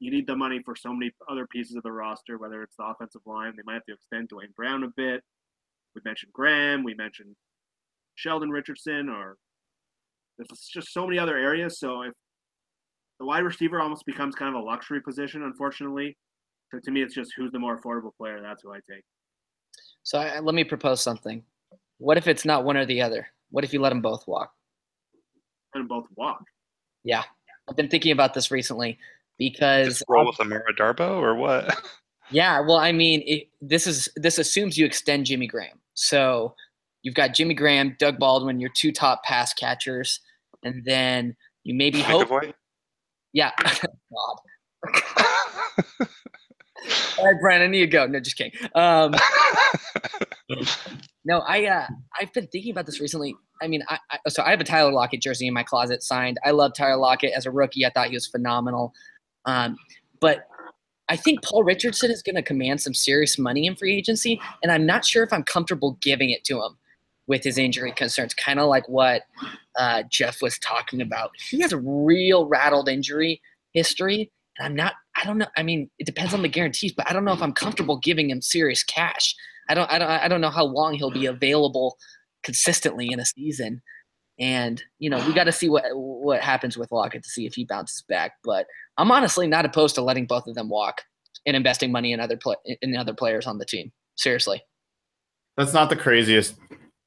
you 0.00 0.10
need 0.10 0.26
the 0.26 0.34
money 0.34 0.60
for 0.64 0.74
so 0.74 0.92
many 0.92 1.12
other 1.30 1.46
pieces 1.46 1.76
of 1.76 1.82
the 1.82 1.92
roster, 1.92 2.38
whether 2.38 2.62
it's 2.62 2.76
the 2.76 2.84
offensive 2.84 3.20
line. 3.26 3.52
They 3.54 3.62
might 3.64 3.74
have 3.74 3.84
to 3.84 3.92
extend 3.92 4.28
Duane 4.28 4.52
Brown 4.56 4.82
a 4.82 4.88
bit. 4.96 5.22
We 5.94 6.00
mentioned 6.04 6.32
Graham. 6.32 6.82
We 6.82 6.94
mentioned 6.94 7.36
Sheldon 8.14 8.50
Richardson, 8.50 9.10
or 9.10 9.36
there's 10.38 10.68
just 10.72 10.92
so 10.92 11.06
many 11.06 11.18
other 11.18 11.36
areas. 11.36 11.78
So 11.78 12.02
if 12.02 12.14
the 13.18 13.26
wide 13.26 13.44
receiver 13.44 13.80
almost 13.80 14.06
becomes 14.06 14.34
kind 14.34 14.54
of 14.54 14.62
a 14.62 14.64
luxury 14.64 15.02
position, 15.02 15.42
unfortunately. 15.42 16.16
So 16.70 16.80
to 16.82 16.90
me, 16.90 17.02
it's 17.02 17.14
just 17.14 17.32
who's 17.36 17.52
the 17.52 17.58
more 17.58 17.78
affordable 17.78 18.16
player. 18.16 18.40
That's 18.40 18.62
who 18.62 18.72
I 18.72 18.78
take. 18.90 19.04
So 20.02 20.18
I, 20.18 20.38
let 20.40 20.54
me 20.54 20.64
propose 20.64 21.02
something. 21.02 21.42
What 21.98 22.16
if 22.16 22.26
it's 22.26 22.46
not 22.46 22.64
one 22.64 22.78
or 22.78 22.86
the 22.86 23.02
other? 23.02 23.26
What 23.50 23.64
if 23.64 23.74
you 23.74 23.80
let 23.80 23.90
them 23.90 24.00
both 24.00 24.26
walk? 24.26 24.50
Let 25.74 25.80
them 25.80 25.88
both 25.88 26.06
walk. 26.16 26.42
Yeah, 27.04 27.24
I've 27.68 27.76
been 27.76 27.88
thinking 27.88 28.12
about 28.12 28.32
this 28.32 28.50
recently 28.50 28.98
because 29.40 29.88
Just 29.88 30.04
roll 30.06 30.26
with 30.26 30.38
Amara 30.38 30.72
Darboh 30.78 31.18
or 31.18 31.34
what? 31.34 31.76
Yeah, 32.32 32.60
well, 32.60 32.76
I 32.76 32.92
mean, 32.92 33.24
it, 33.26 33.48
this 33.60 33.88
is 33.88 34.08
this 34.14 34.38
assumes 34.38 34.78
you 34.78 34.86
extend 34.86 35.26
Jimmy 35.26 35.48
Graham. 35.48 35.80
So 35.94 36.54
you've 37.02 37.16
got 37.16 37.34
Jimmy 37.34 37.54
Graham, 37.54 37.96
Doug 37.98 38.20
Baldwin, 38.20 38.60
your 38.60 38.70
two 38.72 38.92
top 38.92 39.24
pass 39.24 39.52
catchers, 39.52 40.20
and 40.62 40.84
then 40.84 41.34
you 41.64 41.74
maybe 41.74 42.00
hope. 42.00 42.28
McEvoy? 42.28 42.52
Yeah, 43.32 43.50
God. 43.60 44.36
All 47.18 47.24
right, 47.24 47.34
Brian, 47.40 47.62
I 47.62 47.66
need 47.66 47.80
to 47.80 47.88
go. 47.88 48.06
No, 48.06 48.20
just 48.20 48.36
kidding. 48.36 48.52
Um, 48.76 49.12
no, 51.24 51.40
I 51.40 51.66
uh, 51.66 51.86
I've 52.20 52.32
been 52.32 52.46
thinking 52.46 52.70
about 52.70 52.86
this 52.86 53.00
recently. 53.00 53.34
I 53.60 53.66
mean, 53.66 53.82
I, 53.88 53.98
I, 54.08 54.18
so 54.28 54.44
I 54.44 54.50
have 54.50 54.60
a 54.60 54.64
Tyler 54.64 54.92
Lockett 54.92 55.20
jersey 55.20 55.48
in 55.48 55.54
my 55.54 55.64
closet 55.64 56.04
signed. 56.04 56.38
I 56.44 56.52
love 56.52 56.74
Tyler 56.76 56.96
Lockett 56.96 57.32
as 57.34 57.44
a 57.44 57.50
rookie. 57.50 57.84
I 57.84 57.90
thought 57.90 58.06
he 58.06 58.14
was 58.14 58.28
phenomenal. 58.28 58.94
Um, 59.44 59.76
but 60.20 60.46
I 61.08 61.16
think 61.16 61.42
Paul 61.42 61.64
Richardson 61.64 62.10
is 62.10 62.22
going 62.22 62.36
to 62.36 62.42
command 62.42 62.80
some 62.80 62.94
serious 62.94 63.38
money 63.38 63.66
in 63.66 63.74
free 63.74 63.94
agency, 63.96 64.40
and 64.62 64.70
I'm 64.70 64.86
not 64.86 65.04
sure 65.04 65.24
if 65.24 65.32
I'm 65.32 65.42
comfortable 65.42 65.98
giving 66.00 66.30
it 66.30 66.44
to 66.44 66.62
him 66.62 66.78
with 67.26 67.42
his 67.42 67.58
injury 67.58 67.92
concerns. 67.92 68.32
Kind 68.32 68.60
of 68.60 68.68
like 68.68 68.88
what 68.88 69.22
uh, 69.76 70.04
Jeff 70.08 70.40
was 70.40 70.58
talking 70.58 71.00
about. 71.00 71.32
He 71.50 71.60
has 71.60 71.72
a 71.72 71.78
real 71.78 72.46
rattled 72.46 72.88
injury 72.88 73.40
history, 73.72 74.30
and 74.58 74.66
I'm 74.66 74.76
not. 74.76 74.94
I 75.16 75.24
don't 75.24 75.38
know. 75.38 75.48
I 75.56 75.64
mean, 75.64 75.90
it 75.98 76.06
depends 76.06 76.32
on 76.32 76.42
the 76.42 76.48
guarantees, 76.48 76.92
but 76.92 77.10
I 77.10 77.12
don't 77.12 77.24
know 77.24 77.32
if 77.32 77.42
I'm 77.42 77.52
comfortable 77.52 77.98
giving 77.98 78.30
him 78.30 78.40
serious 78.40 78.84
cash. 78.84 79.34
I 79.68 79.74
don't. 79.74 79.90
I 79.90 79.98
don't. 79.98 80.10
I 80.10 80.28
don't 80.28 80.40
know 80.40 80.50
how 80.50 80.64
long 80.64 80.94
he'll 80.94 81.10
be 81.10 81.26
available 81.26 81.96
consistently 82.42 83.08
in 83.10 83.18
a 83.18 83.24
season. 83.24 83.82
And 84.40 84.82
you 84.98 85.10
know, 85.10 85.24
we 85.26 85.34
got 85.34 85.44
to 85.44 85.52
see 85.52 85.68
what 85.68 85.84
what 85.92 86.40
happens 86.40 86.76
with 86.76 86.90
Lockett 86.90 87.22
to 87.22 87.28
see 87.28 87.46
if 87.46 87.54
he 87.54 87.64
bounces 87.64 88.02
back. 88.02 88.32
But 88.42 88.66
I'm 88.96 89.12
honestly 89.12 89.46
not 89.46 89.66
opposed 89.66 89.94
to 89.96 90.02
letting 90.02 90.26
both 90.26 90.46
of 90.46 90.54
them 90.54 90.70
walk 90.70 91.02
and 91.46 91.54
investing 91.54 91.92
money 91.92 92.12
in 92.12 92.20
other 92.20 92.36
play, 92.36 92.56
in 92.80 92.96
other 92.96 93.14
players 93.14 93.46
on 93.46 93.58
the 93.58 93.66
team. 93.66 93.92
Seriously, 94.16 94.62
that's 95.56 95.74
not 95.74 95.90
the 95.90 95.96
craziest 95.96 96.56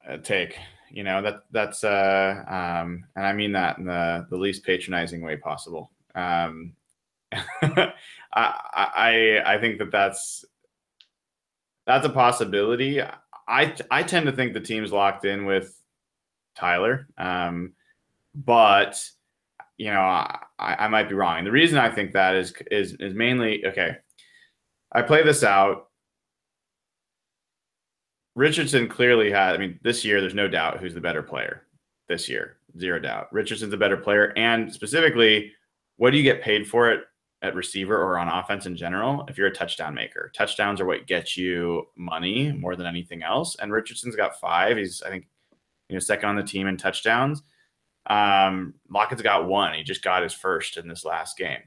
uh, 0.08 0.18
take. 0.18 0.56
You 0.90 1.02
know 1.02 1.22
that 1.22 1.40
that's 1.50 1.82
uh, 1.82 2.44
um, 2.46 3.04
and 3.16 3.26
I 3.26 3.32
mean 3.32 3.50
that 3.52 3.78
in 3.78 3.86
the 3.86 4.26
the 4.30 4.36
least 4.36 4.64
patronizing 4.64 5.20
way 5.20 5.36
possible. 5.36 5.90
Um, 6.14 6.74
I, 7.62 7.92
I 8.32 9.42
I 9.44 9.58
think 9.58 9.78
that 9.78 9.90
that's 9.90 10.44
that's 11.84 12.06
a 12.06 12.10
possibility. 12.10 13.02
I 13.02 13.74
I 13.90 14.04
tend 14.04 14.26
to 14.26 14.32
think 14.32 14.54
the 14.54 14.60
team's 14.60 14.92
locked 14.92 15.24
in 15.24 15.46
with 15.46 15.76
Tyler. 16.54 17.08
Um, 17.18 17.72
but 18.34 19.02
you 19.76 19.90
know, 19.90 20.00
I, 20.00 20.38
I 20.58 20.88
might 20.88 21.08
be 21.08 21.14
wrong. 21.14 21.38
And 21.38 21.46
the 21.46 21.52
reason 21.52 21.78
I 21.78 21.90
think 21.90 22.12
that 22.12 22.34
is 22.34 22.52
is 22.70 22.94
is 23.00 23.14
mainly 23.14 23.64
okay. 23.66 23.96
I 24.92 25.02
play 25.02 25.22
this 25.22 25.42
out. 25.42 25.88
Richardson 28.34 28.88
clearly 28.88 29.30
had. 29.30 29.54
I 29.54 29.58
mean, 29.58 29.78
this 29.82 30.04
year 30.04 30.20
there's 30.20 30.34
no 30.34 30.48
doubt 30.48 30.78
who's 30.78 30.94
the 30.94 31.00
better 31.00 31.22
player. 31.22 31.62
This 32.08 32.28
year, 32.28 32.58
zero 32.78 33.00
doubt. 33.00 33.32
Richardson's 33.32 33.72
a 33.72 33.78
better 33.78 33.96
player, 33.96 34.32
and 34.36 34.72
specifically, 34.72 35.52
what 35.96 36.10
do 36.10 36.18
you 36.18 36.22
get 36.22 36.42
paid 36.42 36.66
for 36.66 36.90
it 36.90 37.04
at 37.42 37.54
receiver 37.54 37.96
or 37.96 38.18
on 38.18 38.28
offense 38.28 38.66
in 38.66 38.76
general? 38.76 39.24
If 39.28 39.38
you're 39.38 39.46
a 39.46 39.54
touchdown 39.54 39.94
maker, 39.94 40.30
touchdowns 40.36 40.80
are 40.80 40.86
what 40.86 41.06
gets 41.06 41.36
you 41.36 41.86
money 41.96 42.52
more 42.52 42.76
than 42.76 42.86
anything 42.86 43.22
else. 43.22 43.56
And 43.56 43.72
Richardson's 43.72 44.16
got 44.16 44.38
five. 44.38 44.76
He's 44.76 45.02
I 45.02 45.10
think 45.10 45.26
you 45.94 46.00
know, 46.00 46.00
second 46.00 46.28
on 46.28 46.34
the 46.36 46.42
team 46.42 46.66
in 46.66 46.76
touchdowns. 46.76 47.42
Um, 48.06 48.74
Lockett's 48.90 49.22
got 49.22 49.46
one. 49.46 49.74
He 49.74 49.84
just 49.84 50.02
got 50.02 50.24
his 50.24 50.34
first 50.34 50.76
in 50.76 50.88
this 50.88 51.04
last 51.04 51.38
game. 51.38 51.60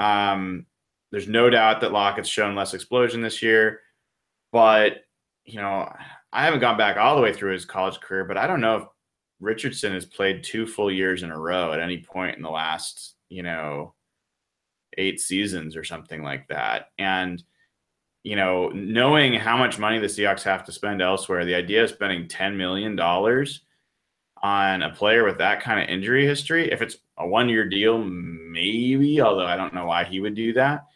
Um, 0.00 0.66
there's 1.12 1.28
no 1.28 1.48
doubt 1.48 1.80
that 1.80 1.92
Lockett's 1.92 2.28
shown 2.28 2.56
less 2.56 2.74
explosion 2.74 3.22
this 3.22 3.40
year, 3.40 3.82
but 4.50 5.04
you 5.44 5.60
know, 5.60 5.88
I 6.32 6.44
haven't 6.44 6.58
gone 6.58 6.76
back 6.76 6.96
all 6.96 7.14
the 7.14 7.22
way 7.22 7.32
through 7.32 7.52
his 7.52 7.64
college 7.64 8.00
career, 8.00 8.24
but 8.24 8.36
I 8.36 8.48
don't 8.48 8.60
know 8.60 8.76
if 8.76 8.84
Richardson 9.38 9.92
has 9.92 10.04
played 10.04 10.42
two 10.42 10.66
full 10.66 10.90
years 10.90 11.22
in 11.22 11.30
a 11.30 11.38
row 11.38 11.72
at 11.72 11.80
any 11.80 11.98
point 11.98 12.36
in 12.36 12.42
the 12.42 12.50
last, 12.50 13.14
you 13.28 13.44
know, 13.44 13.94
eight 14.98 15.20
seasons 15.20 15.76
or 15.76 15.84
something 15.84 16.24
like 16.24 16.48
that. 16.48 16.90
And 16.98 17.42
you 18.22 18.36
know, 18.36 18.68
knowing 18.70 19.34
how 19.34 19.56
much 19.56 19.78
money 19.78 19.98
the 19.98 20.06
Seahawks 20.06 20.42
have 20.42 20.64
to 20.64 20.72
spend 20.72 21.00
elsewhere, 21.00 21.44
the 21.44 21.54
idea 21.54 21.84
of 21.84 21.90
spending 21.90 22.28
$10 22.28 22.56
million 22.56 22.98
on 24.42 24.82
a 24.82 24.90
player 24.90 25.24
with 25.24 25.38
that 25.38 25.62
kind 25.62 25.80
of 25.80 25.88
injury 25.88 26.26
history, 26.26 26.70
if 26.70 26.82
it's 26.82 26.96
a 27.18 27.26
one 27.26 27.48
year 27.48 27.68
deal, 27.68 27.98
maybe, 27.98 29.20
although 29.20 29.46
I 29.46 29.56
don't 29.56 29.74
know 29.74 29.86
why 29.86 30.04
he 30.04 30.20
would 30.20 30.34
do 30.34 30.52
that. 30.54 30.86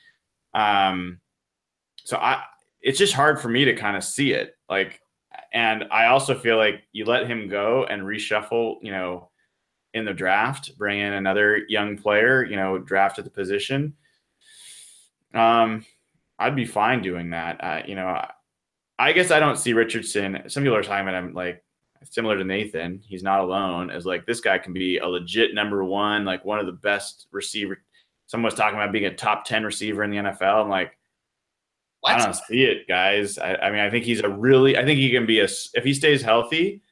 Um, 0.53 1.21
so 2.05 2.17
I, 2.17 2.43
it's 2.83 2.99
just 2.99 3.15
hard 3.15 3.41
for 3.41 3.49
me 3.49 3.65
to 3.65 3.75
kind 3.75 3.97
of 3.97 4.05
see 4.05 4.33
it. 4.33 4.57
Like, 4.69 5.01
and 5.53 5.85
I 5.91 6.07
also 6.07 6.39
feel 6.39 6.59
like 6.59 6.83
you 6.93 7.07
let 7.07 7.27
him 7.27 7.49
go 7.49 7.85
and 7.85 8.03
reshuffle, 8.03 8.77
you 8.83 8.91
know, 8.91 9.31
in 9.95 10.05
the 10.05 10.13
draft, 10.13 10.77
bring 10.77 11.01
in 11.01 11.13
another 11.13 11.63
young 11.69 11.97
player, 11.97 12.45
you 12.45 12.57
know, 12.57 12.79
draft 12.79 13.19
at 13.19 13.25
the 13.25 13.31
position. 13.31 13.95
Um, 15.33 15.87
I'd 16.39 16.57
be 16.57 16.65
fine 16.65 17.03
doing 17.03 17.31
that. 17.31 17.63
Uh, 17.63 17.83
you 17.87 17.95
know, 17.95 18.21
I 18.99 19.13
guess 19.13 19.31
I 19.31 19.41
don't 19.41 19.59
see 19.59 19.73
Richardson. 19.73 20.43
Some 20.49 20.63
people 20.63 20.77
are 20.77 20.83
talking 20.83 21.09
about 21.09 21.23
him 21.23 21.35
like 21.35 21.63
similar 22.05 22.37
to 22.37 22.45
Nathan. 22.45 23.01
He's 23.07 23.23
not 23.23 23.41
alone. 23.41 23.91
As 23.91 24.07
like 24.07 24.27
this 24.27 24.41
guy 24.41 24.59
can 24.59 24.73
be 24.73 24.99
a 24.99 25.07
legit 25.07 25.55
number 25.55 25.85
one, 25.85 26.25
like 26.25 26.45
one 26.45 26.59
of 26.59 26.67
the 26.67 26.73
best 26.73 27.27
receiver. 27.31 27.83
Someone 28.27 28.47
was 28.47 28.55
talking 28.55 28.79
about 28.79 28.93
being 28.93 29.07
a 29.07 29.15
top 29.15 29.45
ten 29.45 29.65
receiver 29.65 30.03
in 30.03 30.11
the 30.11 30.17
NFL. 30.17 30.63
I'm 30.63 30.69
like, 30.69 30.97
what? 32.01 32.15
I 32.15 32.25
don't 32.25 32.35
see 32.35 32.65
it, 32.65 32.87
guys. 32.89 33.39
I, 33.39 33.55
I 33.57 33.71
mean, 33.71 33.81
I 33.81 33.91
think 33.91 34.05
he's 34.05 34.21
a 34.21 34.29
really. 34.29 34.77
I 34.77 34.85
think 34.85 34.99
he 34.99 35.11
can 35.11 35.27
be 35.27 35.41
a. 35.41 35.49
If 35.75 35.85
he 35.85 35.95
stays 35.95 36.23
healthy, 36.23 36.83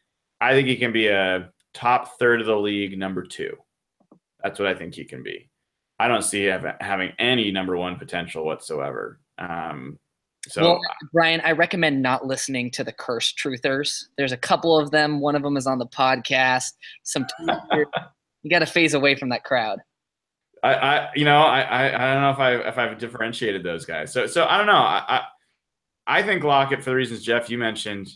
I 0.40 0.52
think 0.52 0.69
he 0.69 0.77
can 0.77 0.93
be 0.93 1.09
a 1.09 1.51
top 1.74 2.19
third 2.19 2.40
of 2.40 2.47
the 2.47 2.56
league 2.56 2.98
number 2.98 3.23
two. 3.23 3.56
That's 4.43 4.59
what 4.59 4.69
I 4.69 4.74
think 4.74 4.94
he 4.94 5.05
can 5.05 5.23
be. 5.23 5.48
I 5.98 6.09
don't 6.09 6.23
see 6.23 6.44
having 6.44 7.12
any 7.19 7.52
number 7.52 7.77
one 7.77 7.97
potential 7.97 8.44
whatsoever. 8.44 9.20
Um, 9.43 9.98
so, 10.48 10.62
well, 10.62 10.81
Brian, 11.12 11.40
I 11.43 11.52
recommend 11.52 12.02
not 12.02 12.27
listening 12.27 12.70
to 12.73 12.85
the 12.85 12.93
cursed 12.93 13.39
truthers. 13.39 14.06
There's 14.16 14.32
a 14.32 14.36
couple 14.36 14.77
of 14.77 14.90
them. 14.90 15.20
One 15.20 15.36
of 15.36 15.43
them 15.43 15.56
is 15.56 15.66
on 15.66 15.78
the 15.78 15.86
podcast. 15.86 16.73
Some 17.05 17.27
you 18.43 18.51
got 18.51 18.59
to 18.59 18.66
phase 18.66 18.94
away 18.94 19.14
from 19.14 19.28
that 19.28 19.44
crowd. 19.44 19.78
I, 20.64 20.74
I 20.74 21.09
you 21.14 21.24
know, 21.24 21.43
I, 21.43 21.60
I, 21.60 21.86
I, 21.86 22.14
don't 22.14 22.23
know 22.23 22.31
if 22.31 22.39
I 22.39 22.69
if 22.69 22.78
I've 22.78 22.98
differentiated 22.98 23.62
those 23.62 23.85
guys. 23.85 24.12
So, 24.12 24.27
so 24.27 24.47
I 24.47 24.59
don't 24.59 24.66
know. 24.66 24.73
I, 24.73 25.05
I, 25.09 26.19
I 26.19 26.23
think 26.24 26.43
Lockett 26.43 26.82
for 26.82 26.90
the 26.90 26.97
reasons 26.97 27.23
Jeff 27.23 27.48
you 27.48 27.59
mentioned. 27.59 28.09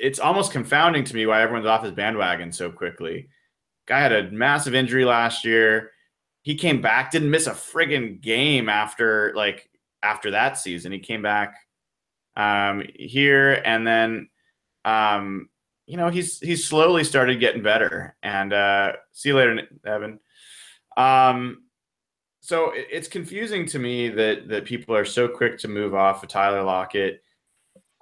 It's 0.00 0.18
almost 0.18 0.52
confounding 0.52 1.04
to 1.04 1.14
me 1.14 1.26
why 1.26 1.42
everyone's 1.42 1.66
off 1.66 1.84
his 1.84 1.92
bandwagon 1.92 2.50
so 2.50 2.72
quickly. 2.72 3.28
Guy 3.86 4.00
had 4.00 4.12
a 4.12 4.30
massive 4.30 4.74
injury 4.74 5.04
last 5.04 5.44
year 5.44 5.92
he 6.42 6.54
came 6.54 6.80
back, 6.80 7.10
didn't 7.10 7.30
miss 7.30 7.46
a 7.46 7.52
friggin' 7.52 8.20
game 8.20 8.68
after 8.68 9.32
like 9.34 9.68
after 10.02 10.30
that 10.32 10.58
season. 10.58 10.92
He 10.92 10.98
came 10.98 11.22
back 11.22 11.54
um, 12.36 12.84
here, 12.94 13.60
and 13.64 13.86
then 13.86 14.28
um, 14.84 15.48
you 15.86 15.96
know 15.96 16.08
he's 16.08 16.38
he's 16.40 16.66
slowly 16.66 17.04
started 17.04 17.40
getting 17.40 17.62
better. 17.62 18.16
And 18.22 18.52
uh, 18.52 18.92
see 19.12 19.30
you 19.30 19.36
later, 19.36 19.68
Evan. 19.84 20.20
Um, 20.96 21.64
so 22.40 22.72
it's 22.74 23.08
confusing 23.08 23.66
to 23.66 23.78
me 23.78 24.08
that 24.08 24.48
that 24.48 24.64
people 24.64 24.96
are 24.96 25.04
so 25.04 25.28
quick 25.28 25.58
to 25.58 25.68
move 25.68 25.94
off 25.94 26.22
of 26.22 26.28
Tyler 26.30 26.62
Lockett. 26.62 27.22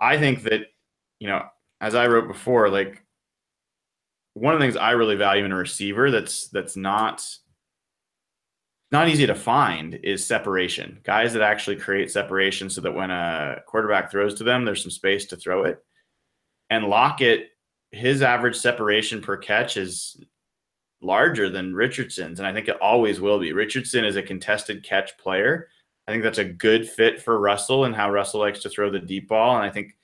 I 0.01 0.17
think 0.17 0.45
that 0.45 0.63
you 1.19 1.27
know, 1.27 1.45
as 1.81 1.97
I 1.97 2.07
wrote 2.07 2.29
before, 2.29 2.69
like 2.69 3.03
one 4.35 4.55
of 4.55 4.61
the 4.61 4.65
things 4.65 4.77
I 4.77 4.93
really 4.93 5.17
value 5.17 5.45
in 5.45 5.51
a 5.51 5.57
receiver 5.57 6.13
that's 6.13 6.49
that's 6.49 6.77
not 6.77 7.27
not 8.91 9.09
easy 9.09 9.27
to 9.27 9.35
find 9.35 9.95
is 10.03 10.25
separation. 10.25 10.99
Guys 11.05 11.33
that 11.35 11.43
actually 11.43 11.77
create 11.77 12.11
separation 12.11 12.71
so 12.71 12.81
that 12.81 12.95
when 12.95 13.11
a 13.11 13.61
quarterback 13.67 14.11
throws 14.11 14.35
to 14.37 14.45
them, 14.45 14.65
there's 14.65 14.83
some 14.83 14.91
space 14.91 15.27
to 15.27 15.37
throw 15.37 15.65
it. 15.65 15.85
And 16.71 16.87
Lockett, 16.87 17.51
his 17.91 18.23
average 18.23 18.57
separation 18.57 19.21
per 19.21 19.37
catch 19.37 19.77
is 19.77 20.23
larger 21.01 21.49
than 21.51 21.75
Richardson's, 21.75 22.41
and 22.41 22.47
I 22.47 22.53
think 22.53 22.69
it 22.69 22.81
always 22.81 23.21
will 23.21 23.39
be. 23.39 23.53
Richardson 23.53 24.05
is 24.05 24.17
a 24.17 24.23
contested 24.23 24.83
catch 24.83 25.17
player. 25.19 25.69
I 26.07 26.11
think 26.11 26.23
that's 26.23 26.39
a 26.39 26.45
good 26.45 26.89
fit 26.89 27.21
for 27.21 27.39
Russell 27.39 27.85
and 27.85 27.95
how 27.95 28.11
Russell 28.11 28.41
likes 28.41 28.61
to 28.61 28.71
throw 28.71 28.91
the 28.91 28.99
deep 28.99 29.29
ball, 29.29 29.57
and 29.57 29.65
I 29.65 29.71
think 29.71 29.97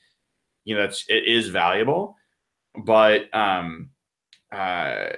you 0.65 0.75
know 0.75 0.83
that's 0.83 1.05
it 1.09 1.25
is 1.27 1.49
valuable. 1.49 2.17
But 2.85 3.35
um, 3.35 3.91
uh, 4.53 5.11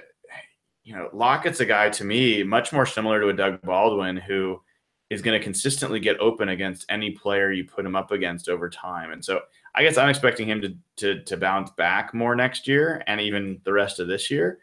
you 0.87 0.95
know, 0.95 1.09
Lockett's 1.11 1.59
a 1.59 1.65
guy 1.65 1.89
to 1.89 2.05
me 2.05 2.43
much 2.43 2.71
more 2.71 2.85
similar 2.85 3.19
to 3.19 3.27
a 3.27 3.33
Doug 3.33 3.61
Baldwin 3.61 4.15
who 4.15 4.61
is 5.09 5.21
going 5.21 5.37
to 5.37 5.43
consistently 5.43 5.99
get 5.99 6.17
open 6.21 6.47
against 6.47 6.85
any 6.87 7.11
player 7.11 7.51
you 7.51 7.65
put 7.65 7.85
him 7.85 7.93
up 7.93 8.11
against 8.11 8.47
over 8.47 8.69
time. 8.69 9.11
And 9.11 9.23
so 9.23 9.41
I 9.75 9.83
guess 9.83 9.97
I'm 9.97 10.07
expecting 10.07 10.47
him 10.47 10.61
to 10.61 10.77
to, 10.95 11.23
to 11.25 11.35
bounce 11.35 11.71
back 11.71 12.13
more 12.13 12.37
next 12.37 12.69
year 12.69 13.03
and 13.05 13.19
even 13.19 13.59
the 13.65 13.73
rest 13.73 13.99
of 13.99 14.07
this 14.07 14.31
year. 14.31 14.59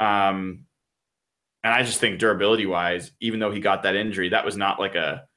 Um, 0.00 0.66
and 1.62 1.72
I 1.72 1.84
just 1.84 2.00
think 2.00 2.18
durability 2.18 2.66
wise, 2.66 3.12
even 3.20 3.38
though 3.38 3.52
he 3.52 3.60
got 3.60 3.84
that 3.84 3.94
injury, 3.94 4.30
that 4.30 4.44
was 4.44 4.56
not 4.56 4.80
like 4.80 4.96
a 4.96 5.28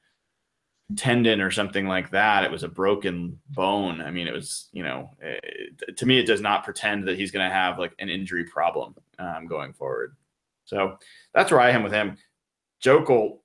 tendon 0.96 1.40
or 1.40 1.52
something 1.52 1.86
like 1.86 2.10
that. 2.10 2.42
It 2.42 2.50
was 2.50 2.64
a 2.64 2.68
broken 2.68 3.38
bone. 3.50 4.00
I 4.00 4.10
mean, 4.10 4.26
it 4.26 4.34
was, 4.34 4.70
you 4.72 4.82
know, 4.82 5.10
it, 5.20 5.96
to 5.96 6.04
me, 6.04 6.18
it 6.18 6.26
does 6.26 6.40
not 6.40 6.64
pretend 6.64 7.06
that 7.06 7.16
he's 7.16 7.30
going 7.30 7.48
to 7.48 7.54
have 7.54 7.78
like 7.78 7.94
an 8.00 8.08
injury 8.08 8.42
problem 8.42 8.96
um, 9.18 9.46
going 9.46 9.72
forward. 9.72 10.16
So 10.64 10.98
that's 11.34 11.50
where 11.50 11.60
I 11.60 11.70
am 11.70 11.82
with 11.82 11.92
him. 11.92 12.16
Joeckel, 12.84 13.38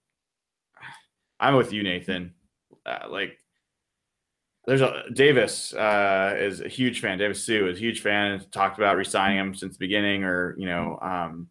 I'm 1.40 1.56
with 1.56 1.74
you, 1.74 1.84
Nathan. 1.84 2.34
Uh, 2.86 3.08
like, 3.10 3.38
there's 4.68 4.82
a 4.82 5.04
Davis 5.14 5.74
uh, 5.74 6.36
is 6.38 6.62
a 6.62 6.68
huge 6.68 7.00
fan. 7.00 7.18
Davis 7.18 7.44
Hsu 7.44 7.68
is 7.68 7.78
a 7.78 7.80
huge 7.80 8.02
fan. 8.02 8.44
Talked 8.52 8.78
about 8.78 8.96
resigning 8.96 9.38
him 9.38 9.56
since 9.56 9.74
the 9.74 9.80
beginning, 9.80 10.24
or 10.24 10.56
you 10.58 10.68
know, 10.68 11.00
um, 11.02 11.48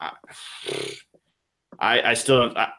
I, 0.00 0.12
I 1.80 2.14
still 2.14 2.52
I, 2.56 2.70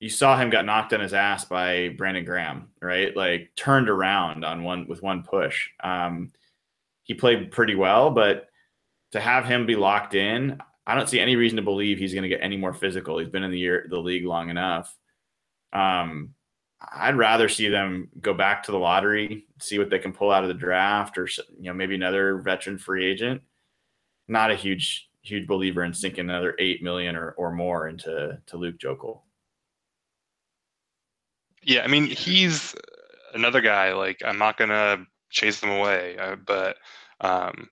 you 0.00 0.10
saw 0.10 0.36
him 0.36 0.50
got 0.50 0.64
knocked 0.64 0.92
on 0.92 1.00
his 1.00 1.14
ass 1.14 1.44
by 1.44 1.90
Brandon 1.96 2.24
Graham, 2.24 2.68
right? 2.80 3.16
Like 3.16 3.52
turned 3.56 3.88
around 3.88 4.44
on 4.44 4.64
one 4.64 4.86
with 4.86 5.02
one 5.02 5.22
push. 5.22 5.68
Um, 5.82 6.32
he 7.04 7.14
played 7.14 7.52
pretty 7.52 7.74
well, 7.74 8.10
but 8.10 8.48
to 9.12 9.20
have 9.20 9.44
him 9.44 9.66
be 9.66 9.76
locked 9.76 10.14
in, 10.14 10.58
I 10.86 10.94
don't 10.94 11.08
see 11.08 11.20
any 11.20 11.36
reason 11.36 11.56
to 11.56 11.62
believe 11.62 11.98
he's 11.98 12.12
going 12.12 12.24
to 12.24 12.28
get 12.28 12.42
any 12.42 12.56
more 12.56 12.74
physical. 12.74 13.18
He's 13.18 13.28
been 13.28 13.44
in 13.44 13.50
the 13.50 13.58
year 13.58 13.86
the 13.88 13.98
league 13.98 14.26
long 14.26 14.50
enough. 14.50 14.96
Um, 15.72 16.34
I'd 16.94 17.16
rather 17.16 17.48
see 17.48 17.68
them 17.68 18.08
go 18.20 18.34
back 18.34 18.64
to 18.64 18.72
the 18.72 18.78
lottery, 18.78 19.46
see 19.60 19.78
what 19.78 19.90
they 19.90 19.98
can 19.98 20.12
pull 20.12 20.32
out 20.32 20.42
of 20.42 20.48
the 20.48 20.54
draft, 20.54 21.16
or 21.16 21.28
you 21.56 21.64
know 21.64 21.74
maybe 21.74 21.94
another 21.94 22.38
veteran 22.38 22.78
free 22.78 23.06
agent. 23.06 23.42
Not 24.28 24.50
a 24.50 24.56
huge 24.56 25.08
huge 25.22 25.46
believer 25.46 25.84
in 25.84 25.94
sinking 25.94 26.28
another 26.28 26.56
eight 26.58 26.82
million 26.82 27.14
or, 27.14 27.30
or 27.32 27.52
more 27.52 27.88
into 27.88 28.40
to 28.46 28.56
Luke 28.56 28.78
Joeckel. 28.78 29.20
Yeah, 31.62 31.82
I 31.82 31.86
mean 31.86 32.06
he's 32.06 32.74
another 33.34 33.60
guy. 33.60 33.92
Like 33.92 34.20
I'm 34.24 34.38
not 34.38 34.58
gonna 34.58 35.06
chase 35.30 35.60
them 35.60 35.70
away, 35.70 36.16
uh, 36.18 36.36
but 36.44 36.76
um, 37.20 37.68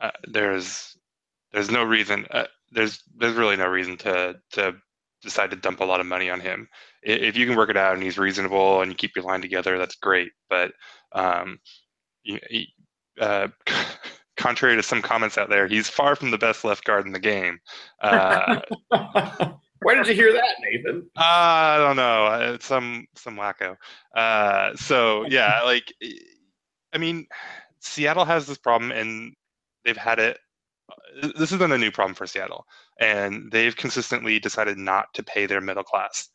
uh, 0.00 0.10
there's 0.24 0.96
there's 1.52 1.70
no 1.70 1.84
reason. 1.84 2.26
Uh, 2.30 2.44
there's 2.72 3.02
there's 3.16 3.36
really 3.36 3.56
no 3.56 3.66
reason 3.66 3.96
to 3.98 4.36
to 4.52 4.74
decide 5.22 5.50
to 5.50 5.56
dump 5.56 5.80
a 5.80 5.84
lot 5.84 6.00
of 6.00 6.06
money 6.06 6.30
on 6.30 6.40
him. 6.40 6.68
If 7.02 7.36
you 7.36 7.46
can 7.46 7.56
work 7.56 7.70
it 7.70 7.76
out 7.76 7.94
and 7.94 8.02
he's 8.02 8.18
reasonable 8.18 8.80
and 8.80 8.90
you 8.90 8.96
keep 8.96 9.16
your 9.16 9.24
line 9.24 9.40
together, 9.40 9.78
that's 9.78 9.96
great. 9.96 10.32
But 10.50 10.72
um, 11.12 11.58
you, 12.22 12.38
uh, 13.20 13.48
contrary 14.36 14.76
to 14.76 14.82
some 14.82 15.02
comments 15.02 15.38
out 15.38 15.48
there, 15.48 15.66
he's 15.66 15.88
far 15.88 16.16
from 16.16 16.30
the 16.30 16.38
best 16.38 16.64
left 16.64 16.84
guard 16.84 17.06
in 17.06 17.12
the 17.12 17.20
game. 17.20 17.58
Uh, 18.00 18.60
Where 19.82 19.94
did 19.94 20.08
you 20.08 20.14
hear 20.14 20.32
that, 20.32 20.56
Nathan? 20.62 21.08
Uh, 21.16 21.20
I 21.22 21.78
don't 21.78 21.96
know. 21.96 22.24
Uh, 22.26 22.58
some 22.60 23.06
some 23.14 23.36
wacko. 23.36 23.76
Uh, 24.16 24.74
so 24.74 25.26
yeah, 25.28 25.60
like 25.64 25.92
I 26.92 26.98
mean, 26.98 27.26
Seattle 27.80 28.24
has 28.24 28.46
this 28.46 28.58
problem, 28.58 28.90
and 28.90 29.34
they've 29.86 29.96
had 29.96 30.18
it. 30.18 30.38
This 31.38 31.52
isn't 31.52 31.72
a 31.72 31.78
new 31.78 31.90
problem 31.90 32.14
for 32.14 32.26
Seattle, 32.26 32.66
and 33.00 33.50
they've 33.50 33.76
consistently 33.76 34.38
decided 34.38 34.78
not 34.78 35.06
to 35.14 35.22
pay 35.22 35.46
their 35.46 35.62
middle 35.62 35.84
class 35.84 36.28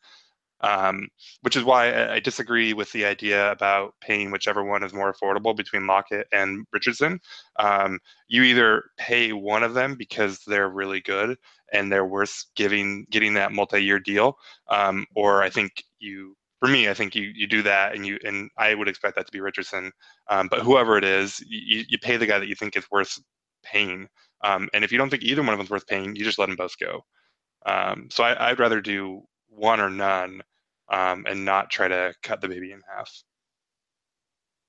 um, 0.62 1.08
which 1.42 1.56
is 1.56 1.64
why 1.64 2.12
I 2.12 2.20
disagree 2.20 2.72
with 2.72 2.92
the 2.92 3.04
idea 3.04 3.50
about 3.50 3.94
paying 4.00 4.30
whichever 4.30 4.64
one 4.64 4.82
is 4.84 4.94
more 4.94 5.12
affordable 5.12 5.56
between 5.56 5.86
Lockett 5.86 6.26
and 6.32 6.66
Richardson. 6.72 7.20
Um, 7.58 7.98
you 8.28 8.42
either 8.44 8.84
pay 8.96 9.32
one 9.32 9.62
of 9.62 9.74
them 9.74 9.96
because 9.96 10.40
they're 10.46 10.68
really 10.68 11.00
good 11.00 11.36
and 11.72 11.90
they're 11.90 12.06
worth 12.06 12.44
giving 12.54 13.06
getting 13.10 13.34
that 13.34 13.52
multi-year 13.52 13.98
deal, 13.98 14.36
um, 14.68 15.06
or 15.14 15.42
I 15.42 15.50
think 15.50 15.84
you. 15.98 16.36
For 16.60 16.68
me, 16.68 16.88
I 16.88 16.94
think 16.94 17.16
you, 17.16 17.24
you 17.34 17.48
do 17.48 17.60
that, 17.62 17.92
and 17.96 18.06
you 18.06 18.20
and 18.22 18.48
I 18.56 18.74
would 18.74 18.86
expect 18.86 19.16
that 19.16 19.26
to 19.26 19.32
be 19.32 19.40
Richardson. 19.40 19.90
Um, 20.30 20.46
but 20.48 20.60
whoever 20.60 20.96
it 20.96 21.02
is, 21.02 21.40
you, 21.48 21.82
you 21.88 21.98
pay 21.98 22.16
the 22.16 22.26
guy 22.26 22.38
that 22.38 22.46
you 22.46 22.54
think 22.54 22.76
is 22.76 22.88
worth 22.88 23.18
paying. 23.62 24.08
Um, 24.44 24.68
and 24.74 24.84
if 24.84 24.92
you 24.92 24.98
don't 24.98 25.10
think 25.10 25.22
either 25.22 25.42
one 25.42 25.52
of 25.52 25.58
them 25.58 25.64
is 25.64 25.70
worth 25.70 25.86
paying, 25.86 26.16
you 26.16 26.24
just 26.24 26.38
let 26.38 26.46
them 26.46 26.56
both 26.56 26.78
go. 26.78 27.04
Um, 27.66 28.08
so 28.10 28.24
I, 28.24 28.50
I'd 28.50 28.58
rather 28.58 28.80
do 28.80 29.22
one 29.48 29.80
or 29.80 29.90
none 29.90 30.42
um, 30.90 31.24
and 31.28 31.44
not 31.44 31.70
try 31.70 31.88
to 31.88 32.14
cut 32.22 32.40
the 32.40 32.48
baby 32.48 32.72
in 32.72 32.80
half. 32.94 33.10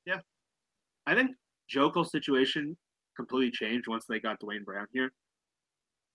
Yeah, 0.05 0.19
I 1.05 1.15
think 1.15 1.31
Joeckel's 1.73 2.11
situation 2.11 2.77
completely 3.15 3.51
changed 3.51 3.87
once 3.87 4.05
they 4.07 4.19
got 4.19 4.39
Duane 4.39 4.63
Brown 4.63 4.87
here. 4.93 5.11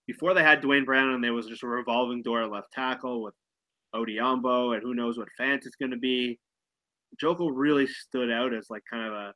Before 0.06 0.34
they 0.34 0.42
had 0.42 0.60
Duane 0.60 0.84
Brown, 0.84 1.10
and 1.10 1.22
there 1.22 1.34
was 1.34 1.46
just 1.46 1.62
a 1.62 1.68
revolving 1.68 2.22
door 2.22 2.46
left 2.46 2.72
tackle 2.72 3.22
with 3.22 3.34
Odhiambo, 3.94 4.74
and 4.74 4.82
who 4.82 4.94
knows 4.94 5.18
what 5.18 5.28
Fant 5.38 5.66
is 5.66 5.76
going 5.78 5.90
to 5.90 5.98
be. 5.98 6.38
Jokel 7.22 7.50
really 7.52 7.86
stood 7.86 8.30
out 8.30 8.54
as 8.54 8.66
like 8.70 8.82
kind 8.90 9.06
of 9.06 9.12
a 9.12 9.32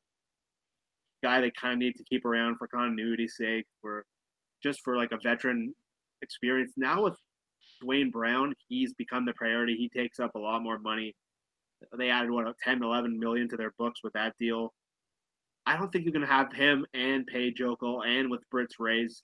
guy 1.22 1.40
they 1.40 1.52
kind 1.60 1.74
of 1.74 1.78
need 1.78 1.96
to 1.96 2.04
keep 2.04 2.24
around 2.24 2.56
for 2.56 2.66
continuity's 2.68 3.36
sake, 3.36 3.66
for 3.80 4.04
just 4.62 4.80
for 4.84 4.96
like 4.96 5.12
a 5.12 5.18
veteran 5.22 5.74
experience. 6.22 6.72
Now 6.76 7.02
with 7.04 7.16
Duane 7.80 8.10
Brown, 8.10 8.54
he's 8.68 8.92
become 8.94 9.24
the 9.24 9.32
priority. 9.34 9.76
He 9.76 9.88
takes 9.88 10.20
up 10.20 10.34
a 10.34 10.38
lot 10.38 10.62
more 10.62 10.78
money. 10.78 11.14
They 11.98 12.10
added 12.10 12.30
what 12.30 12.46
10, 12.62 12.82
11 12.82 13.18
million 13.18 13.48
to 13.48 13.56
their 13.56 13.72
books 13.78 14.00
with 14.04 14.12
that 14.12 14.34
deal. 14.38 14.72
I 15.66 15.76
don't 15.76 15.92
think 15.92 16.04
going 16.12 16.26
to 16.26 16.32
have 16.32 16.52
him 16.52 16.86
and 16.94 17.26
pay 17.26 17.52
Joeckel 17.52 18.06
and 18.06 18.30
with 18.30 18.48
Britt's 18.50 18.76
raise 18.78 19.22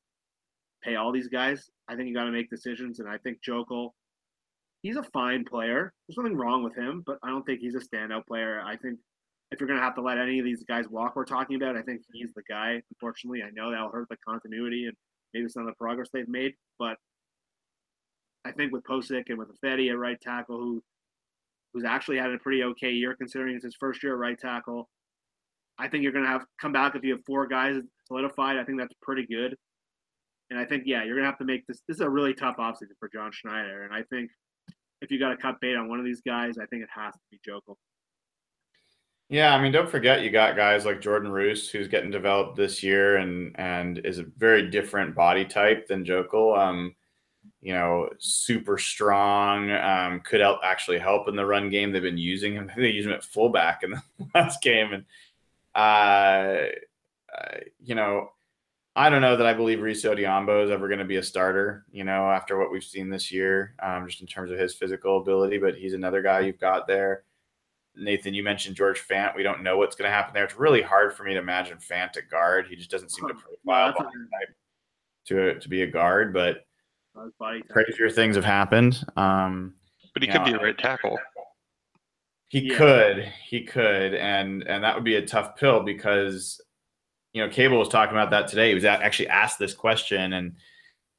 pay 0.83 0.97
all 0.97 1.13
these 1.13 1.29
guys. 1.29 1.71
I 1.89 1.97
think 1.97 2.09
you 2.09 2.15
got 2.15 2.25
to 2.25 2.33
make 2.33 2.51
decisions, 2.51 3.01
and 3.01 3.09
I 3.09 3.19
think 3.19 3.39
Joeckel, 3.47 3.91
he's 4.83 4.97
a 4.97 5.03
fine 5.03 5.45
player. 5.45 5.93
There's 6.07 6.17
nothing 6.17 6.37
wrong 6.37 6.63
with 6.63 6.77
him, 6.77 7.03
but 7.07 7.19
I 7.23 7.29
don't 7.29 7.45
think 7.45 7.61
he's 7.61 7.75
a 7.75 7.81
standout 7.81 8.27
player. 8.27 8.61
I 8.65 8.77
think 8.77 8.99
if 9.51 9.61
you're 9.61 9.67
going 9.67 9.79
to 9.79 9.85
have 9.85 9.95
to 9.95 10.03
let 10.03 10.19
any 10.19 10.39
of 10.39 10.45
these 10.45 10.63
guys 10.65 10.87
walk, 10.89 11.17
we're 11.17 11.25
talking 11.25 11.57
about, 11.57 11.77
I 11.77 11.83
think 11.83 12.03
he's 12.13 12.33
the 12.35 12.43
guy. 12.49 12.83
Unfortunately, 12.93 13.43
I 13.43 13.51
know 13.51 13.71
that'll 13.71 13.91
hurt 13.91 14.09
the 14.11 14.17
continuity 14.27 14.87
and 14.87 14.95
maybe 15.33 15.49
some 15.49 15.63
of 15.63 15.69
the 15.69 15.77
progress 15.77 16.09
they've 16.13 16.29
made, 16.29 16.53
but 16.79 16.97
I 18.45 18.53
think 18.53 18.73
with 18.73 18.85
Pocic 18.85 19.25
and 19.29 19.39
with 19.39 19.49
Ifedi 19.63 19.91
at 19.91 19.99
right 19.99 20.21
tackle, 20.21 20.59
who 20.59 20.83
who's 21.73 21.85
actually 21.85 22.19
had 22.19 22.31
a 22.31 22.39
pretty 22.39 22.63
okay 22.63 22.91
year 22.91 23.15
considering 23.15 23.55
it's 23.55 23.65
his 23.65 23.77
first 23.79 24.03
year 24.03 24.15
at 24.15 24.19
right 24.19 24.39
tackle. 24.39 24.89
I 25.79 25.89
think 25.89 26.03
you're 26.03 26.13
going 26.13 26.25
to 26.25 26.31
have 26.31 26.45
come 26.61 26.73
back 26.73 26.97
if 26.97 27.05
you 27.05 27.13
have 27.13 27.25
four 27.27 27.47
guys 27.47 27.77
solidified. 28.07 28.57
I 28.57 28.65
think 28.65 28.79
that's 28.79 28.95
pretty 29.03 29.27
good. 29.27 29.55
And 30.51 30.59
I 30.59 30.65
think, 30.65 30.85
yeah, 30.87 31.05
you're 31.05 31.15
going 31.15 31.25
to 31.25 31.31
have 31.31 31.39
to 31.39 31.45
make 31.45 31.67
this. 31.67 31.81
This 31.87 31.97
is 31.97 32.01
a 32.01 32.09
really 32.09 32.35
tough 32.35 32.57
offseason 32.57 32.97
for 32.99 33.09
John 33.13 33.31
Schneider. 33.33 33.85
And 33.85 33.95
I 33.95 34.03
think 34.11 34.31
if 35.03 35.11
you 35.11 35.19
got 35.19 35.29
to 35.29 35.37
cut 35.37 35.61
bait 35.61 35.77
on 35.77 35.89
one 35.89 35.99
of 35.99 36.05
these 36.05 36.23
guys, 36.27 36.57
I 36.59 36.67
think 36.67 36.83
it 36.83 36.89
has 36.95 37.13
to 37.13 37.21
be 37.31 37.39
Joeckel. 37.49 37.77
Yeah, 39.31 39.55
I 39.55 39.61
mean, 39.63 39.73
don't 39.73 39.91
forget 39.91 40.23
you 40.23 40.31
got 40.31 40.57
guys 40.57 40.87
like 40.87 41.03
Jordan 41.03 41.31
Roos, 41.31 41.69
who's 41.69 41.87
getting 41.89 42.11
developed 42.11 42.57
this 42.57 42.83
year 42.83 43.17
and 43.17 43.55
and 43.59 43.99
is 44.05 44.19
a 44.19 44.25
very 44.39 44.71
different 44.71 45.15
body 45.15 45.45
type 45.45 45.87
than 45.87 46.05
Joeckel. 46.05 46.59
Um, 46.59 46.95
you 47.61 47.75
know, 47.75 48.09
super 48.19 48.79
strong. 48.79 49.71
Um, 49.71 50.21
could 50.21 50.41
help 50.41 50.61
actually 50.65 50.99
help 50.99 51.29
in 51.29 51.37
the 51.37 51.45
run 51.45 51.69
game. 51.69 51.93
They've 51.93 52.03
been 52.03 52.17
using 52.19 52.55
him. 52.55 52.71
They 52.77 52.89
use 52.91 53.05
him 53.05 53.13
at 53.13 53.25
fullback 53.25 53.83
in 53.83 53.91
the 53.91 54.03
last 54.35 54.63
game, 54.63 54.93
and 54.95 55.05
uh, 55.75 56.69
uh, 57.37 57.59
you 57.81 57.95
know, 57.95 58.31
I 58.97 59.11
don't 59.11 59.23
know 59.23 59.37
that 59.37 59.47
I 59.47 59.53
believe 59.55 59.83
Rees 59.83 60.03
Odhiambo 60.05 60.65
is 60.65 60.71
ever 60.71 60.89
going 60.89 61.01
to 61.01 61.05
be 61.05 61.17
a 61.17 61.23
starter. 61.23 61.85
You 61.93 62.05
know, 62.05 62.31
after 62.31 62.59
what 62.59 62.73
we've 62.73 62.83
seen 62.83 63.11
this 63.11 63.31
year, 63.31 63.75
um, 63.83 64.07
just 64.09 64.23
in 64.23 64.27
terms 64.27 64.51
of 64.51 64.59
his 64.59 64.75
physical 64.75 65.19
ability, 65.21 65.59
but 65.59 65.75
he's 65.77 65.93
another 65.95 66.23
guy 66.23 66.41
you've 66.41 66.61
got 66.61 66.87
there. 66.87 67.25
Nathan, 67.99 68.35
you 68.35 68.43
mentioned 68.43 68.77
George 68.77 69.03
Fant. 69.07 69.35
We 69.37 69.43
don't 69.43 69.63
know 69.63 69.77
what's 69.77 69.97
going 69.97 70.09
to 70.09 70.15
happen 70.15 70.35
there. 70.35 70.45
It's 70.45 70.57
really 70.57 70.83
hard 70.83 71.15
for 71.15 71.25
me 71.25 71.35
to 71.35 71.39
imagine 71.39 71.79
Fant 71.79 72.17
at 72.17 72.31
guard. 72.31 72.67
He 72.69 72.77
just 72.77 72.91
doesn't 72.91 73.11
seem 73.11 73.29
to 73.29 73.35
profile 73.35 73.95
to 75.27 75.59
to 75.59 75.69
be 75.69 75.83
a 75.83 75.87
guard, 75.87 76.33
but 76.33 76.67
crazier 77.69 78.11
things 78.11 78.37
have 78.37 78.45
happened. 78.45 79.05
Um, 79.17 79.75
but 80.15 80.23
he 80.23 80.29
could 80.29 80.41
know, 80.41 80.45
be 80.47 80.53
a 80.53 80.59
right 80.59 80.79
tackle. 80.79 81.19
He 82.49 82.61
yeah. 82.61 82.79
could, 82.79 83.33
he 83.47 83.63
could, 83.63 84.15
and 84.15 84.63
and 84.67 84.83
that 84.83 84.95
would 84.95 85.05
be 85.05 85.17
a 85.17 85.27
tough 85.27 85.57
pill 85.57 85.81
because 85.81 86.61
you 87.33 87.45
know 87.45 87.51
Cable 87.51 87.79
was 87.79 87.89
talking 87.89 88.17
about 88.17 88.31
that 88.31 88.49
today. 88.49 88.69
He 88.69 88.75
was 88.75 88.85
actually 88.85 89.29
asked 89.29 89.59
this 89.59 89.75
question, 89.75 90.33
and 90.33 90.57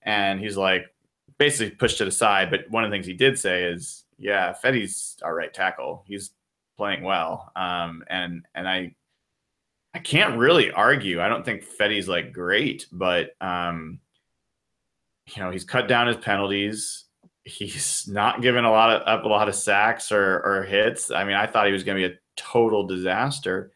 and 0.02 0.40
he's 0.40 0.58
like 0.58 0.86
basically 1.38 1.76
pushed 1.76 2.02
it 2.02 2.08
aside. 2.08 2.50
But 2.50 2.70
one 2.70 2.84
of 2.84 2.90
the 2.90 2.96
things 2.96 3.06
he 3.06 3.14
did 3.14 3.38
say 3.38 3.64
is, 3.64 4.06
yeah, 4.18 4.54
Fetty's 4.54 5.18
our 5.24 5.36
right 5.36 5.54
tackle. 5.54 6.04
He's 6.08 6.32
playing 6.80 7.04
well, 7.04 7.52
um, 7.58 8.04
and 8.10 8.46
and 8.56 8.68
I 8.68 8.96
I 9.94 10.00
can't 10.00 10.38
really 10.38 10.72
argue. 10.72 11.22
I 11.22 11.28
don't 11.28 11.44
think 11.44 11.64
Fetty's 11.64 12.08
like 12.08 12.32
great, 12.32 12.88
but 12.90 13.32
um, 13.42 14.00
you 15.28 15.44
know, 15.44 15.52
he's 15.52 15.66
cut 15.66 15.90
down 15.90 16.08
his 16.08 16.18
penalties. 16.18 17.04
He's 17.44 18.08
not 18.08 18.42
given 18.42 18.64
a 18.64 18.72
lot 18.72 18.92
of 18.92 19.08
up 19.08 19.26
a 19.26 19.28
lot 19.28 19.50
of 19.50 19.56
sacks 19.56 20.12
or, 20.12 20.42
or 20.46 20.64
hits. 20.64 21.12
I 21.12 21.26
mean, 21.26 21.36
I 21.36 21.48
thought 21.48 21.68
he 21.68 21.74
was 21.74 21.84
going 21.84 22.02
to 22.02 22.08
be 22.08 22.14
a 22.14 22.20
total 22.38 22.88
disaster. 22.88 23.74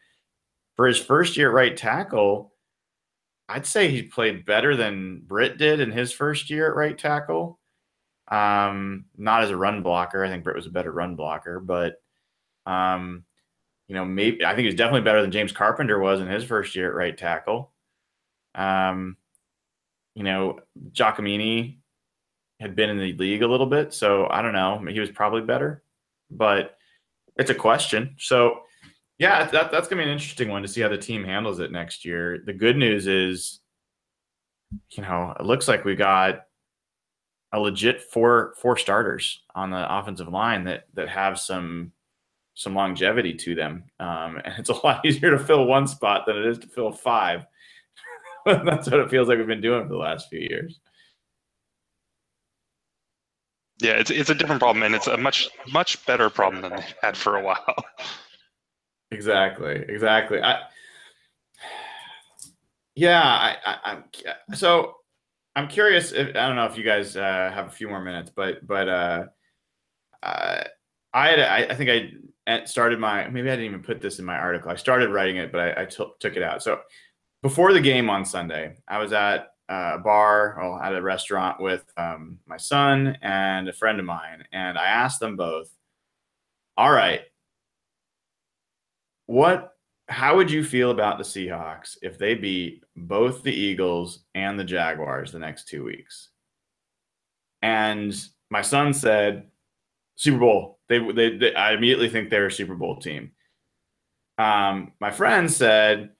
For 0.76 0.86
his 0.86 0.98
first 0.98 1.36
year 1.36 1.50
at 1.50 1.54
right 1.54 1.76
tackle, 1.76 2.54
I'd 3.48 3.66
say 3.66 3.88
he 3.88 4.02
played 4.02 4.46
better 4.46 4.76
than 4.76 5.22
Britt 5.26 5.58
did 5.58 5.80
in 5.80 5.92
his 5.92 6.10
first 6.10 6.48
year 6.48 6.70
at 6.70 6.76
right 6.76 6.96
tackle. 6.96 7.60
Um, 8.28 9.04
not 9.18 9.42
as 9.42 9.50
a 9.50 9.56
run 9.56 9.82
blocker. 9.82 10.24
I 10.24 10.30
think 10.30 10.42
Britt 10.42 10.56
was 10.56 10.66
a 10.66 10.70
better 10.70 10.90
run 10.90 11.16
blocker, 11.16 11.60
but 11.60 11.96
um, 12.66 13.24
you 13.88 13.94
know, 13.94 14.04
maybe 14.04 14.44
I 14.44 14.54
think 14.54 14.66
he's 14.66 14.74
definitely 14.74 15.02
better 15.02 15.20
than 15.22 15.30
James 15.32 15.52
Carpenter 15.52 15.98
was 15.98 16.20
in 16.20 16.26
his 16.26 16.44
first 16.44 16.74
year 16.74 16.88
at 16.88 16.94
right 16.94 17.16
tackle. 17.16 17.72
Um, 18.54 19.16
you 20.14 20.22
know, 20.22 20.60
Giacomini 20.92 21.78
had 22.60 22.76
been 22.76 22.90
in 22.90 22.98
the 22.98 23.12
league 23.14 23.42
a 23.42 23.48
little 23.48 23.66
bit, 23.66 23.92
so 23.92 24.26
I 24.30 24.42
don't 24.42 24.52
know. 24.52 24.84
He 24.88 25.00
was 25.00 25.10
probably 25.10 25.42
better. 25.42 25.82
but 26.30 26.76
it's 27.36 27.50
a 27.50 27.54
question. 27.54 28.14
So, 28.18 28.60
yeah, 29.18 29.44
that, 29.50 29.70
that's 29.70 29.88
going 29.88 29.98
to 29.98 30.04
be 30.04 30.10
an 30.10 30.16
interesting 30.16 30.48
one 30.48 30.62
to 30.62 30.68
see 30.68 30.80
how 30.80 30.88
the 30.88 30.98
team 30.98 31.24
handles 31.24 31.60
it 31.60 31.72
next 31.72 32.04
year. 32.04 32.42
The 32.44 32.52
good 32.52 32.76
news 32.76 33.06
is, 33.06 33.60
you 34.90 35.02
know, 35.02 35.34
it 35.38 35.44
looks 35.44 35.68
like 35.68 35.84
we 35.84 35.94
got 35.94 36.42
a 37.52 37.60
legit 37.60 38.02
four 38.02 38.54
four 38.60 38.76
starters 38.76 39.42
on 39.54 39.70
the 39.70 39.98
offensive 39.98 40.28
line 40.28 40.64
that 40.64 40.86
that 40.94 41.08
have 41.08 41.38
some 41.38 41.92
some 42.54 42.74
longevity 42.74 43.34
to 43.34 43.54
them, 43.54 43.84
um, 44.00 44.40
and 44.44 44.54
it's 44.58 44.70
a 44.70 44.86
lot 44.86 45.04
easier 45.04 45.30
to 45.30 45.38
fill 45.38 45.66
one 45.66 45.86
spot 45.86 46.24
than 46.26 46.36
it 46.36 46.46
is 46.46 46.58
to 46.58 46.66
fill 46.68 46.92
five. 46.92 47.44
that's 48.46 48.90
what 48.90 49.00
it 49.00 49.10
feels 49.10 49.28
like 49.28 49.38
we've 49.38 49.46
been 49.46 49.60
doing 49.60 49.82
for 49.84 49.88
the 49.92 49.96
last 49.96 50.28
few 50.28 50.40
years. 50.40 50.80
Yeah, 53.80 53.92
it's 53.92 54.10
it's 54.10 54.30
a 54.30 54.34
different 54.34 54.60
problem, 54.60 54.82
and 54.84 54.94
it's 54.94 55.08
a 55.08 55.16
much 55.16 55.48
much 55.72 56.04
better 56.06 56.30
problem 56.30 56.62
than 56.62 56.76
they 56.76 56.84
had 57.02 57.16
for 57.16 57.36
a 57.36 57.42
while. 57.42 57.74
Exactly, 59.10 59.76
exactly. 59.88 60.42
I, 60.42 60.62
yeah, 62.96 63.22
I, 63.22 63.56
I, 63.64 63.78
I'm 63.84 64.04
so 64.54 64.96
I'm 65.56 65.68
curious. 65.68 66.12
If, 66.12 66.30
I 66.30 66.46
don't 66.46 66.56
know 66.56 66.66
if 66.66 66.76
you 66.76 66.84
guys 66.84 67.16
uh, 67.16 67.50
have 67.54 67.66
a 67.66 67.70
few 67.70 67.88
more 67.88 68.00
minutes, 68.00 68.30
but 68.34 68.66
but 68.66 68.88
uh, 68.88 69.24
uh, 70.22 70.64
I 71.12 71.28
had 71.28 71.40
I, 71.40 71.56
I 71.70 71.74
think 71.74 71.90
I 71.90 72.12
started 72.64 72.98
my 72.98 73.28
maybe 73.28 73.48
I 73.50 73.56
didn't 73.56 73.66
even 73.66 73.82
put 73.82 74.00
this 74.00 74.18
in 74.18 74.24
my 74.24 74.36
article. 74.36 74.70
I 74.70 74.76
started 74.76 75.10
writing 75.10 75.36
it, 75.36 75.50
but 75.50 75.60
I, 75.60 75.82
I 75.82 75.84
t- 75.86 76.04
took 76.20 76.36
it 76.36 76.42
out. 76.42 76.62
So 76.62 76.80
before 77.42 77.72
the 77.72 77.80
game 77.80 78.10
on 78.10 78.24
Sunday, 78.24 78.76
I 78.88 78.98
was 78.98 79.12
at 79.12 79.48
a 79.68 79.98
bar 79.98 80.60
or 80.60 80.82
at 80.82 80.94
a 80.94 81.02
restaurant 81.02 81.60
with 81.60 81.84
um, 81.96 82.38
my 82.46 82.56
son 82.56 83.16
and 83.22 83.68
a 83.68 83.72
friend 83.72 83.98
of 83.98 84.06
mine, 84.06 84.44
and 84.52 84.78
I 84.78 84.86
asked 84.86 85.20
them 85.20 85.36
both, 85.36 85.70
"All 86.76 86.92
right, 86.92 87.22
what? 89.26 89.70
How 90.08 90.36
would 90.36 90.50
you 90.50 90.62
feel 90.62 90.90
about 90.90 91.16
the 91.16 91.24
Seahawks 91.24 91.96
if 92.02 92.18
they 92.18 92.34
beat 92.34 92.84
both 92.94 93.42
the 93.42 93.54
Eagles 93.54 94.24
and 94.34 94.60
the 94.60 94.64
Jaguars 94.64 95.32
the 95.32 95.38
next 95.38 95.66
two 95.68 95.84
weeks?" 95.84 96.28
And 97.62 98.14
my 98.50 98.60
son 98.60 98.92
said, 98.92 99.48
"Super 100.16 100.38
Bowl. 100.38 100.73
They, 100.88 100.98
they, 101.12 101.36
they 101.36 101.54
I 101.54 101.72
immediately 101.72 102.08
think 102.08 102.30
they're 102.30 102.46
a 102.46 102.52
Super 102.52 102.74
Bowl 102.74 102.96
team." 102.96 103.32
Um, 104.38 104.92
my 105.00 105.10
friend 105.10 105.50
said, 105.50 106.10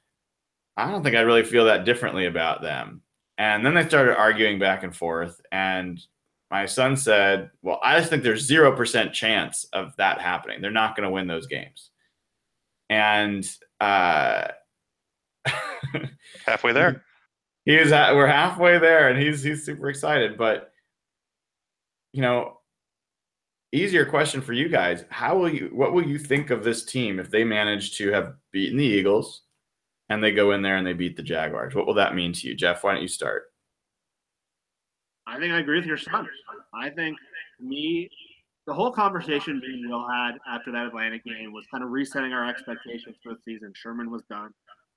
"I 0.77 0.91
don't 0.91 1.03
think 1.03 1.17
I 1.17 1.21
really 1.21 1.45
feel 1.45 1.67
that 1.67 1.85
differently 1.85 2.27
about 2.27 2.63
them." 2.63 3.03
And 3.39 3.65
then 3.67 3.75
they 3.75 3.87
started 3.87 4.17
arguing 4.17 4.59
back 4.59 4.85
and 4.85 4.95
forth. 4.95 5.41
And 5.51 6.01
my 6.51 6.67
son 6.67 6.97
said, 6.97 7.51
Well, 7.63 7.81
I 7.83 7.99
just 7.99 8.11
think 8.11 8.23
there's 8.23 8.49
0% 8.49 9.13
chance 9.13 9.67
of 9.73 9.95
that 9.97 10.21
happening. 10.21 10.61
They're 10.61 10.71
not 10.71 10.97
going 10.97 11.07
to 11.07 11.13
win 11.13 11.27
those 11.27 11.47
games. 11.47 11.91
And 12.89 13.49
uh, 13.81 14.49
halfway 16.47 16.73
there. 16.73 17.03
He 17.65 17.77
is 17.77 17.93
at, 17.93 18.15
we're 18.15 18.27
halfway 18.27 18.79
there 18.79 19.09
and 19.09 19.21
he's 19.21 19.43
he's 19.43 19.65
super 19.65 19.89
excited. 19.89 20.37
But 20.37 20.71
you 22.13 22.23
know, 22.23 22.61
easier 23.75 24.05
question 24.05 24.41
for 24.41 24.53
you 24.53 24.69
guys. 24.69 25.05
How 25.11 25.37
will 25.37 25.53
you 25.53 25.71
what 25.73 25.93
will 25.93 26.07
you 26.07 26.19
think 26.19 26.51
of 26.51 26.65
this 26.65 26.85
team 26.85 27.19
if 27.19 27.31
they 27.31 27.45
manage 27.45 27.97
to 27.99 28.11
have 28.13 28.35
beaten 28.53 28.79
the 28.79 28.85
Eagles, 28.85 29.43
and 30.09 30.23
they 30.23 30.33
go 30.33 30.53
in 30.53 30.63
there 30.63 30.77
and 30.77 30.87
they 30.87 30.93
beat 30.93 31.17
the 31.17 31.23
Jaguars. 31.23 31.75
What 31.75 31.87
will 31.87 31.95
that 31.95 32.15
mean 32.15 32.33
to 32.35 32.49
you, 32.49 32.55
Jeff? 32.55 32.85
Why 32.85 32.93
don't 32.93 33.03
you 33.03 33.09
start? 33.09 33.45
I 35.27 35.39
think 35.39 35.53
I 35.53 35.59
agree 35.59 35.79
with 35.79 35.87
your 35.87 35.97
son. 35.97 36.29
I 36.75 36.91
think 36.91 37.17
me, 37.61 38.11
the 38.67 38.75
whole 38.75 38.91
conversation 38.91 39.61
and 39.65 39.91
Will 39.91 40.07
had 40.07 40.33
after 40.49 40.71
that 40.73 40.87
Atlanta 40.87 41.19
game 41.19 41.53
was 41.53 41.65
kind 41.71 41.83
of 41.83 41.91
resetting 41.91 42.33
our 42.33 42.47
expectations 42.49 43.17
for 43.23 43.35
the 43.35 43.41
season. 43.45 43.73
Sherman 43.75 44.11
was 44.11 44.23
done, 44.29 44.51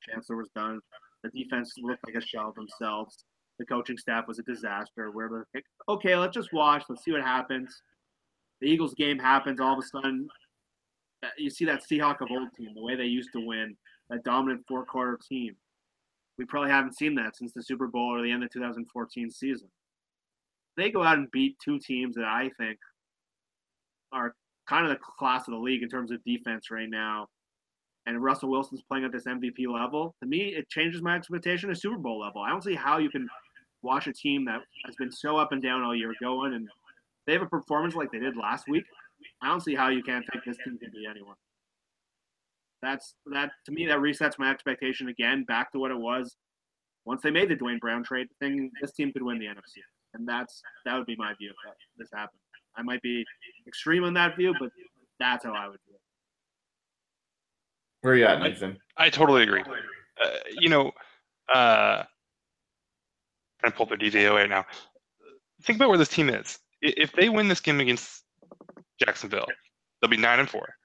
Chancellor 0.08 0.38
was 0.38 0.50
done. 0.56 0.80
The 1.24 1.30
defense 1.30 1.74
looked 1.82 2.06
like 2.06 2.16
a 2.16 2.26
shell 2.26 2.50
of 2.50 2.56
themselves. 2.56 3.26
The 3.58 3.66
coaching 3.66 3.98
staff 3.98 4.28
was 4.28 4.38
a 4.38 4.44
disaster. 4.44 5.12
We're 5.12 5.46
like, 5.54 5.64
okay, 5.90 6.16
let's 6.16 6.36
just 6.36 6.54
watch. 6.54 6.84
Let's 6.88 7.04
see 7.04 7.12
what 7.12 7.24
happens. 7.24 7.82
The 8.62 8.68
Eagles 8.68 8.94
game 8.96 9.20
happens. 9.20 9.60
All 9.60 9.74
of 9.74 9.80
a 9.80 9.88
sudden, 9.88 10.28
uh, 11.24 11.28
you 11.38 11.50
see 11.50 11.66
that 11.66 11.84
Seahawk 11.84 12.22
of 12.22 12.30
old 12.32 12.50
team, 12.56 12.74
the 12.76 12.84
way 12.84 12.96
they 12.96 13.06
used 13.06 13.32
to 13.34 13.46
win 13.46 13.76
that 14.10 14.24
dominant 14.24 14.64
four 14.68 14.86
quarter 14.86 15.20
team. 15.28 15.56
We 16.38 16.46
probably 16.46 16.70
haven't 16.70 16.98
seen 16.98 17.16
that 17.16 17.36
since 17.36 17.54
the 17.54 17.64
Super 17.64 17.88
Bowl 17.88 18.16
or 18.16 18.22
the 18.22 18.32
end 18.32 18.44
of 18.44 18.52
2014 18.52 19.32
season. 19.32 19.68
They 20.76 20.92
go 20.92 21.04
out 21.04 21.18
and 21.18 21.32
beat 21.32 21.58
two 21.64 21.80
teams 21.80 22.16
that 22.16 22.26
I 22.26 22.52
think 22.60 22.78
are 24.12 24.36
kind 24.70 24.86
of 24.86 24.92
the 24.92 25.00
class 25.18 25.48
of 25.48 25.54
the 25.54 25.60
league 25.60 25.82
in 25.82 25.90
terms 25.90 26.12
of 26.12 26.24
defense 26.24 26.70
right 26.70 26.90
now. 26.90 27.28
And 28.06 28.24
Russell 28.24 28.50
Wilson's 28.50 28.84
playing 28.84 29.04
at 29.04 29.12
this 29.12 29.26
MVP 29.26 29.68
level. 29.68 30.16
To 30.22 30.28
me, 30.28 30.56
it 30.56 30.70
changes 30.70 31.02
my 31.02 31.16
expectation 31.16 31.70
to 31.70 31.76
Super 31.76 31.98
Bowl 31.98 32.20
level. 32.20 32.42
I 32.42 32.50
don't 32.50 32.64
see 32.64 32.76
how 32.76 33.00
you 33.00 33.10
can 33.10 33.28
watch 33.82 34.08
a 34.08 34.14
team 34.14 34.46
that 34.46 34.62
has 34.86 34.96
been 34.96 35.12
so 35.12 35.38
up 35.38 35.52
and 35.52 35.62
down 35.62 35.82
all 35.82 35.96
year 35.96 36.14
going 36.22 36.54
and 36.54 36.70
they 37.28 37.34
have 37.34 37.44
a 37.44 37.48
performance 37.48 37.94
like 37.94 38.12
they 38.12 38.20
did 38.20 38.36
last 38.36 38.68
week. 38.68 38.86
I 39.42 39.50
don't 39.50 39.62
see 39.62 39.76
how 39.76 39.90
you 39.90 40.02
can't 40.02 40.26
think 40.32 40.44
this 40.46 40.58
team 40.66 40.80
can 40.80 40.90
be 40.92 41.06
anyone 41.08 41.36
that's 42.82 43.16
that 43.32 43.52
to 43.66 43.72
me 43.72 43.86
that 43.88 43.98
resets 43.98 44.38
my 44.38 44.50
expectation 44.52 45.10
again 45.10 45.44
back 45.44 45.72
to 45.72 45.80
what 45.80 45.92
it 45.92 45.98
was 45.98 46.36
once 47.06 47.22
they 47.22 47.32
made 47.32 47.50
the 47.50 47.56
Duane 47.56 47.80
Brown 47.80 48.04
trade 48.04 48.28
thing. 48.40 48.72
This 48.82 48.92
team 48.92 49.12
could 49.12 49.24
win 49.24 49.40
the 49.40 49.46
NFC, 49.46 49.80
and 50.14 50.28
that's 50.28 50.62
that 50.86 50.96
would 50.96 51.06
be 51.06 51.16
my 51.18 51.34
view 51.40 51.50
if 51.50 51.76
this 51.98 52.10
happened. 52.14 52.40
I 52.76 52.84
might 52.84 53.02
be 53.02 53.26
extreme 53.68 54.04
on 54.04 54.14
that 54.14 54.36
view, 54.36 54.54
but 54.60 54.70
that's 55.20 55.46
how 55.46 55.54
I 55.54 55.68
would 55.68 55.80
do 55.88 55.94
it. 55.94 56.02
Where 58.02 58.14
are 58.14 58.18
you 58.18 58.26
at, 58.26 58.42
Nathan? 58.42 58.78
I, 58.98 59.06
I 59.06 59.10
totally 59.10 59.44
agree. 59.44 59.64
Uh, 59.64 60.30
you 60.60 60.70
know, 60.70 60.92
uh, 61.54 62.04
trying 63.60 63.72
to 63.72 63.72
pull 63.72 63.88
the 63.88 63.96
DVOA 63.96 64.34
right 64.34 64.50
now. 64.50 64.66
Think 65.64 65.78
about 65.78 65.90
where 65.90 65.98
this 65.98 66.10
team 66.10 66.30
is. 66.30 66.60
If 66.82 67.12
they 67.14 67.30
win 67.30 67.48
this 67.48 67.60
game 67.60 67.80
against 67.80 68.24
Jacksonville, 69.00 69.48
they'll 70.02 70.12
be 70.12 70.18
nine 70.18 70.40
and 70.40 70.50
four 70.50 70.76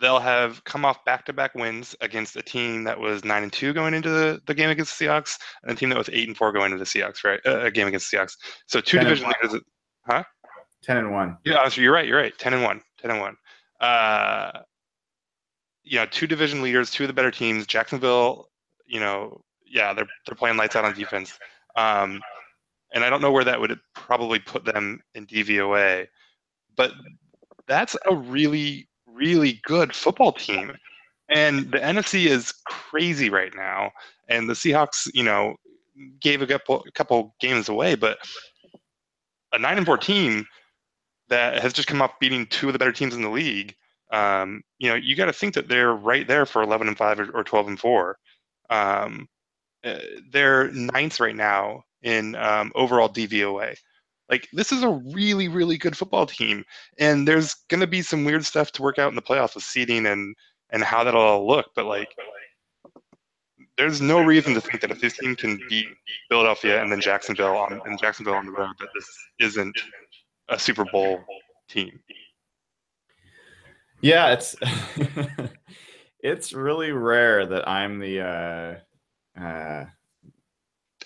they'll 0.00 0.20
have 0.20 0.62
come 0.64 0.84
off 0.84 1.04
back-to-back 1.04 1.54
wins 1.54 1.94
against 2.00 2.36
a 2.36 2.42
team 2.42 2.84
that 2.84 2.98
was 2.98 3.24
nine 3.24 3.42
and 3.42 3.52
two 3.52 3.72
going 3.72 3.94
into 3.94 4.08
the, 4.08 4.40
the 4.46 4.54
game 4.54 4.70
against 4.70 4.98
the 4.98 5.04
Seahawks, 5.04 5.38
and 5.62 5.72
a 5.72 5.74
team 5.74 5.90
that 5.90 5.98
was 5.98 6.08
eight 6.10 6.28
and 6.28 6.36
four 6.36 6.52
going 6.52 6.72
into 6.72 6.78
the 6.78 6.84
Seahawks, 6.84 7.24
right? 7.24 7.40
Uh, 7.44 7.60
a 7.60 7.70
game 7.70 7.86
against 7.86 8.10
the 8.10 8.16
Seahawks. 8.16 8.36
So 8.66 8.80
two 8.80 8.98
division 8.98 9.26
leaders, 9.28 9.60
huh? 10.06 10.24
Ten 10.82 10.96
and 10.96 11.12
one. 11.12 11.36
Yeah, 11.44 11.68
so 11.68 11.80
you're 11.80 11.92
right. 11.92 12.06
You're 12.06 12.18
right. 12.18 12.36
Ten 12.38 12.54
and 12.54 12.62
one. 12.62 12.80
Ten 13.00 13.10
and 13.10 13.20
one. 13.20 13.36
Uh, 13.80 14.50
you 15.82 15.98
know, 15.98 16.06
two 16.06 16.26
division 16.26 16.62
leaders, 16.62 16.90
two 16.90 17.04
of 17.04 17.08
the 17.08 17.14
better 17.14 17.30
teams. 17.30 17.66
Jacksonville, 17.66 18.48
you 18.86 19.00
know, 19.00 19.42
yeah, 19.66 19.92
they're 19.92 20.06
they're 20.26 20.36
playing 20.36 20.56
lights 20.56 20.76
out 20.76 20.84
on 20.84 20.94
defense. 20.94 21.38
Um, 21.76 22.20
and 22.92 23.04
I 23.04 23.10
don't 23.10 23.22
know 23.22 23.32
where 23.32 23.44
that 23.44 23.60
would 23.60 23.78
probably 23.94 24.38
put 24.38 24.64
them 24.64 25.00
in 25.14 25.26
DVOA, 25.26 26.06
but 26.76 26.92
that's 27.66 27.96
a 28.06 28.14
really 28.14 28.88
really 29.20 29.60
good 29.64 29.94
football 29.94 30.32
team. 30.32 30.72
And 31.28 31.70
the 31.70 31.78
NFC 31.78 32.26
is 32.26 32.52
crazy 32.66 33.30
right 33.30 33.54
now. 33.54 33.92
And 34.28 34.48
the 34.48 34.54
Seahawks, 34.54 35.08
you 35.14 35.22
know, 35.22 35.56
gave 36.20 36.42
a 36.42 36.46
couple, 36.46 36.84
a 36.86 36.92
couple 36.92 37.34
games 37.40 37.68
away, 37.68 37.94
but 37.94 38.18
a 39.52 39.58
nine 39.58 39.76
and 39.76 39.86
four 39.86 39.98
team 39.98 40.46
that 41.28 41.62
has 41.62 41.72
just 41.72 41.86
come 41.86 42.02
off 42.02 42.18
beating 42.18 42.46
two 42.46 42.68
of 42.68 42.72
the 42.72 42.78
better 42.78 42.92
teams 42.92 43.14
in 43.14 43.22
the 43.22 43.28
league. 43.28 43.74
Um, 44.12 44.62
you 44.78 44.88
know, 44.88 44.96
you 44.96 45.14
got 45.14 45.26
to 45.26 45.32
think 45.32 45.54
that 45.54 45.68
they're 45.68 45.92
right 45.92 46.26
there 46.26 46.46
for 46.46 46.62
11 46.62 46.88
and 46.88 46.98
five 46.98 47.20
or, 47.20 47.30
or 47.30 47.44
12 47.44 47.68
and 47.68 47.78
four. 47.78 48.18
Um, 48.70 49.28
uh, 49.84 49.98
they're 50.32 50.72
ninth 50.72 51.20
right 51.20 51.36
now 51.36 51.84
in 52.02 52.34
um, 52.36 52.72
overall 52.74 53.08
DVOA. 53.08 53.76
Like 54.28 54.48
this 54.52 54.70
is 54.70 54.82
a 54.82 55.00
really, 55.12 55.48
really 55.48 55.76
good 55.76 55.96
football 55.96 56.26
team, 56.26 56.64
and 56.98 57.26
there's 57.26 57.54
going 57.68 57.80
to 57.80 57.86
be 57.86 58.00
some 58.00 58.24
weird 58.24 58.44
stuff 58.44 58.70
to 58.72 58.82
work 58.82 58.98
out 58.98 59.08
in 59.08 59.16
the 59.16 59.22
playoffs 59.22 59.56
with 59.56 59.64
seeding 59.64 60.06
and 60.06 60.36
and 60.70 60.84
how 60.84 61.02
that'll 61.02 61.20
all 61.20 61.46
look. 61.46 61.66
But 61.74 61.86
like, 61.86 62.14
there's 63.76 64.00
no 64.00 64.22
reason 64.22 64.54
to 64.54 64.60
think 64.60 64.82
that 64.82 64.92
if 64.92 65.00
this 65.00 65.16
team 65.16 65.34
can 65.34 65.58
beat 65.68 65.88
Philadelphia 66.28 66.80
and 66.80 66.92
then 66.92 67.00
Jacksonville 67.00 67.56
on 67.56 67.80
and 67.84 67.98
Jacksonville 67.98 68.34
on 68.34 68.46
the 68.46 68.52
road, 68.52 68.74
that 68.78 68.88
this 68.94 69.08
isn't 69.40 69.76
a 70.48 70.58
Super 70.58 70.84
Bowl 70.84 71.24
team. 71.68 71.98
Yeah, 74.00 74.32
it's 74.32 74.54
it's 76.20 76.52
really 76.52 76.92
rare 76.92 77.46
that 77.46 77.68
I'm 77.68 77.98
the 77.98 78.20
uh, 78.20 79.40
uh, 79.40 79.86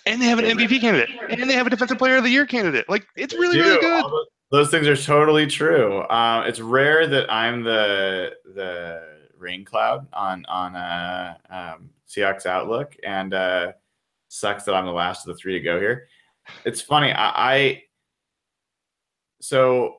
and 0.06 0.20
they 0.20 0.26
have 0.26 0.38
an 0.38 0.44
MVP 0.44 0.80
candidate, 0.80 1.10
and 1.30 1.48
they 1.48 1.54
have 1.54 1.66
a 1.66 1.70
Defensive 1.70 1.98
Player 1.98 2.16
of 2.16 2.24
the 2.24 2.30
Year 2.30 2.46
candidate. 2.46 2.88
Like 2.88 3.06
it's 3.16 3.34
really, 3.34 3.58
really 3.58 3.80
good. 3.80 4.04
Those 4.50 4.70
things 4.70 4.86
are 4.86 4.96
totally 4.96 5.46
true. 5.46 6.00
Uh, 6.00 6.44
it's 6.46 6.60
rare 6.60 7.06
that 7.06 7.32
I'm 7.32 7.64
the 7.64 8.32
the 8.54 9.02
rain 9.36 9.64
cloud 9.64 10.06
on 10.12 10.44
on 10.46 10.76
uh, 10.76 11.34
um, 11.50 11.90
Seahawks 12.08 12.46
Outlook, 12.46 12.96
and 13.04 13.34
uh, 13.34 13.72
sucks 14.28 14.64
that 14.64 14.74
I'm 14.74 14.86
the 14.86 14.92
last 14.92 15.26
of 15.26 15.34
the 15.34 15.38
three 15.40 15.54
to 15.54 15.60
go 15.60 15.80
here. 15.80 16.08
It's 16.64 16.80
funny. 16.80 17.12
I, 17.12 17.54
I 17.54 17.82
so 19.40 19.96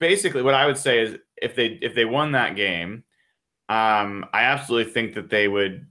basically 0.00 0.42
what 0.42 0.54
I 0.54 0.66
would 0.66 0.78
say 0.78 1.00
is 1.00 1.16
if 1.40 1.54
they 1.54 1.78
if 1.82 1.94
they 1.94 2.04
won 2.04 2.32
that 2.32 2.56
game, 2.56 3.04
um, 3.68 4.26
I 4.32 4.42
absolutely 4.42 4.92
think 4.92 5.14
that 5.14 5.30
they 5.30 5.46
would 5.46 5.86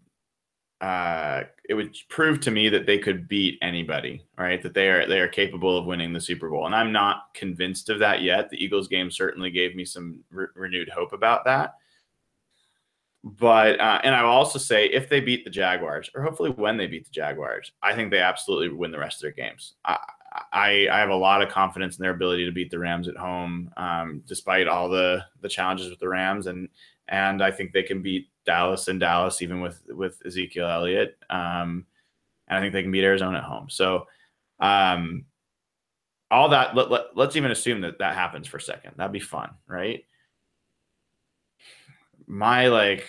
uh, 0.82 1.44
it 1.70 1.76
would 1.76 1.96
prove 2.10 2.40
to 2.42 2.52
me 2.52 2.68
that 2.68 2.88
they 2.88 2.98
could 2.98 3.28
beat 3.28 3.60
anybody, 3.62 4.26
right? 4.40 4.62
That 4.62 4.74
they 4.74 4.90
are 4.90 5.08
they 5.08 5.20
are 5.20 5.28
capable 5.28 5.78
of 5.78 5.86
winning 5.86 6.12
the 6.12 6.20
Super 6.20 6.50
Bowl, 6.50 6.66
and 6.66 6.76
I'm 6.76 6.92
not 6.92 7.32
convinced 7.36 7.90
of 7.90 8.00
that 8.00 8.24
yet. 8.24 8.50
The 8.50 8.62
Eagles 8.62 8.88
game 8.88 9.12
certainly 9.12 9.52
gave 9.52 9.76
me 9.76 9.86
some 9.86 10.20
re- 10.32 10.48
renewed 10.56 10.90
hope 10.90 11.14
about 11.14 11.46
that. 11.46 11.76
But 13.24 13.80
uh, 13.80 14.02
and 14.04 14.16
I 14.16 14.24
will 14.24 14.32
also 14.32 14.58
say 14.58 14.88
if 14.88 15.10
they 15.10 15.20
beat 15.20 15.44
the 15.44 15.52
Jaguars, 15.52 16.10
or 16.16 16.24
hopefully 16.24 16.50
when 16.50 16.76
they 16.76 16.88
beat 16.88 17.06
the 17.06 17.12
Jaguars, 17.12 17.72
I 17.84 17.94
think 17.94 18.10
they 18.10 18.20
absolutely 18.20 18.76
win 18.76 18.92
the 18.92 18.98
rest 18.98 19.18
of 19.18 19.22
their 19.22 19.32
games. 19.32 19.76
I 19.86 20.00
I, 20.52 20.88
I 20.92 20.98
have 20.98 21.10
a 21.10 21.16
lot 21.16 21.44
of 21.44 21.50
confidence 21.50 21.98
in 21.98 22.02
their 22.02 22.14
ability 22.14 22.46
to 22.46 22.52
beat 22.52 22.72
the 22.72 22.80
Rams 22.80 23.08
at 23.08 23.16
home, 23.16 23.72
um, 23.78 24.24
despite 24.26 24.68
all 24.68 24.90
the 24.90 25.24
the 25.42 25.50
challenges 25.50 25.92
with 25.92 26.00
the 26.00 26.10
Rams, 26.10 26.48
and 26.48 26.68
and 27.10 27.44
I 27.44 27.52
think 27.52 27.74
they 27.74 27.84
can 27.84 28.02
beat 28.02 28.28
Dallas 28.50 28.88
and 28.88 29.00
Dallas 29.00 29.44
even 29.44 29.62
with 29.62 29.82
with 29.90 30.20
Ezekiel 30.26 30.68
Elliott. 30.68 31.18
Um, 31.30 31.86
and 32.48 32.58
I 32.58 32.60
think 32.60 32.74
they 32.74 32.82
can 32.82 32.92
beat 32.92 33.04
Arizona 33.04 33.38
at 33.38 33.44
home. 33.44 33.70
So 33.70 34.08
um, 34.60 35.26
all 36.32 36.50
that 36.50 36.76
let, 36.76 36.90
let, 36.90 37.06
let's 37.16 37.36
even 37.36 37.52
assume 37.52 37.82
that 37.82 38.00
that 38.00 38.16
happens 38.16 38.48
for 38.48 38.58
a 38.58 38.62
second. 38.62 38.94
That'd 38.98 39.12
be 39.12 39.20
fun, 39.20 39.52
right? 39.68 40.04
My 42.26 42.68
like 42.68 43.06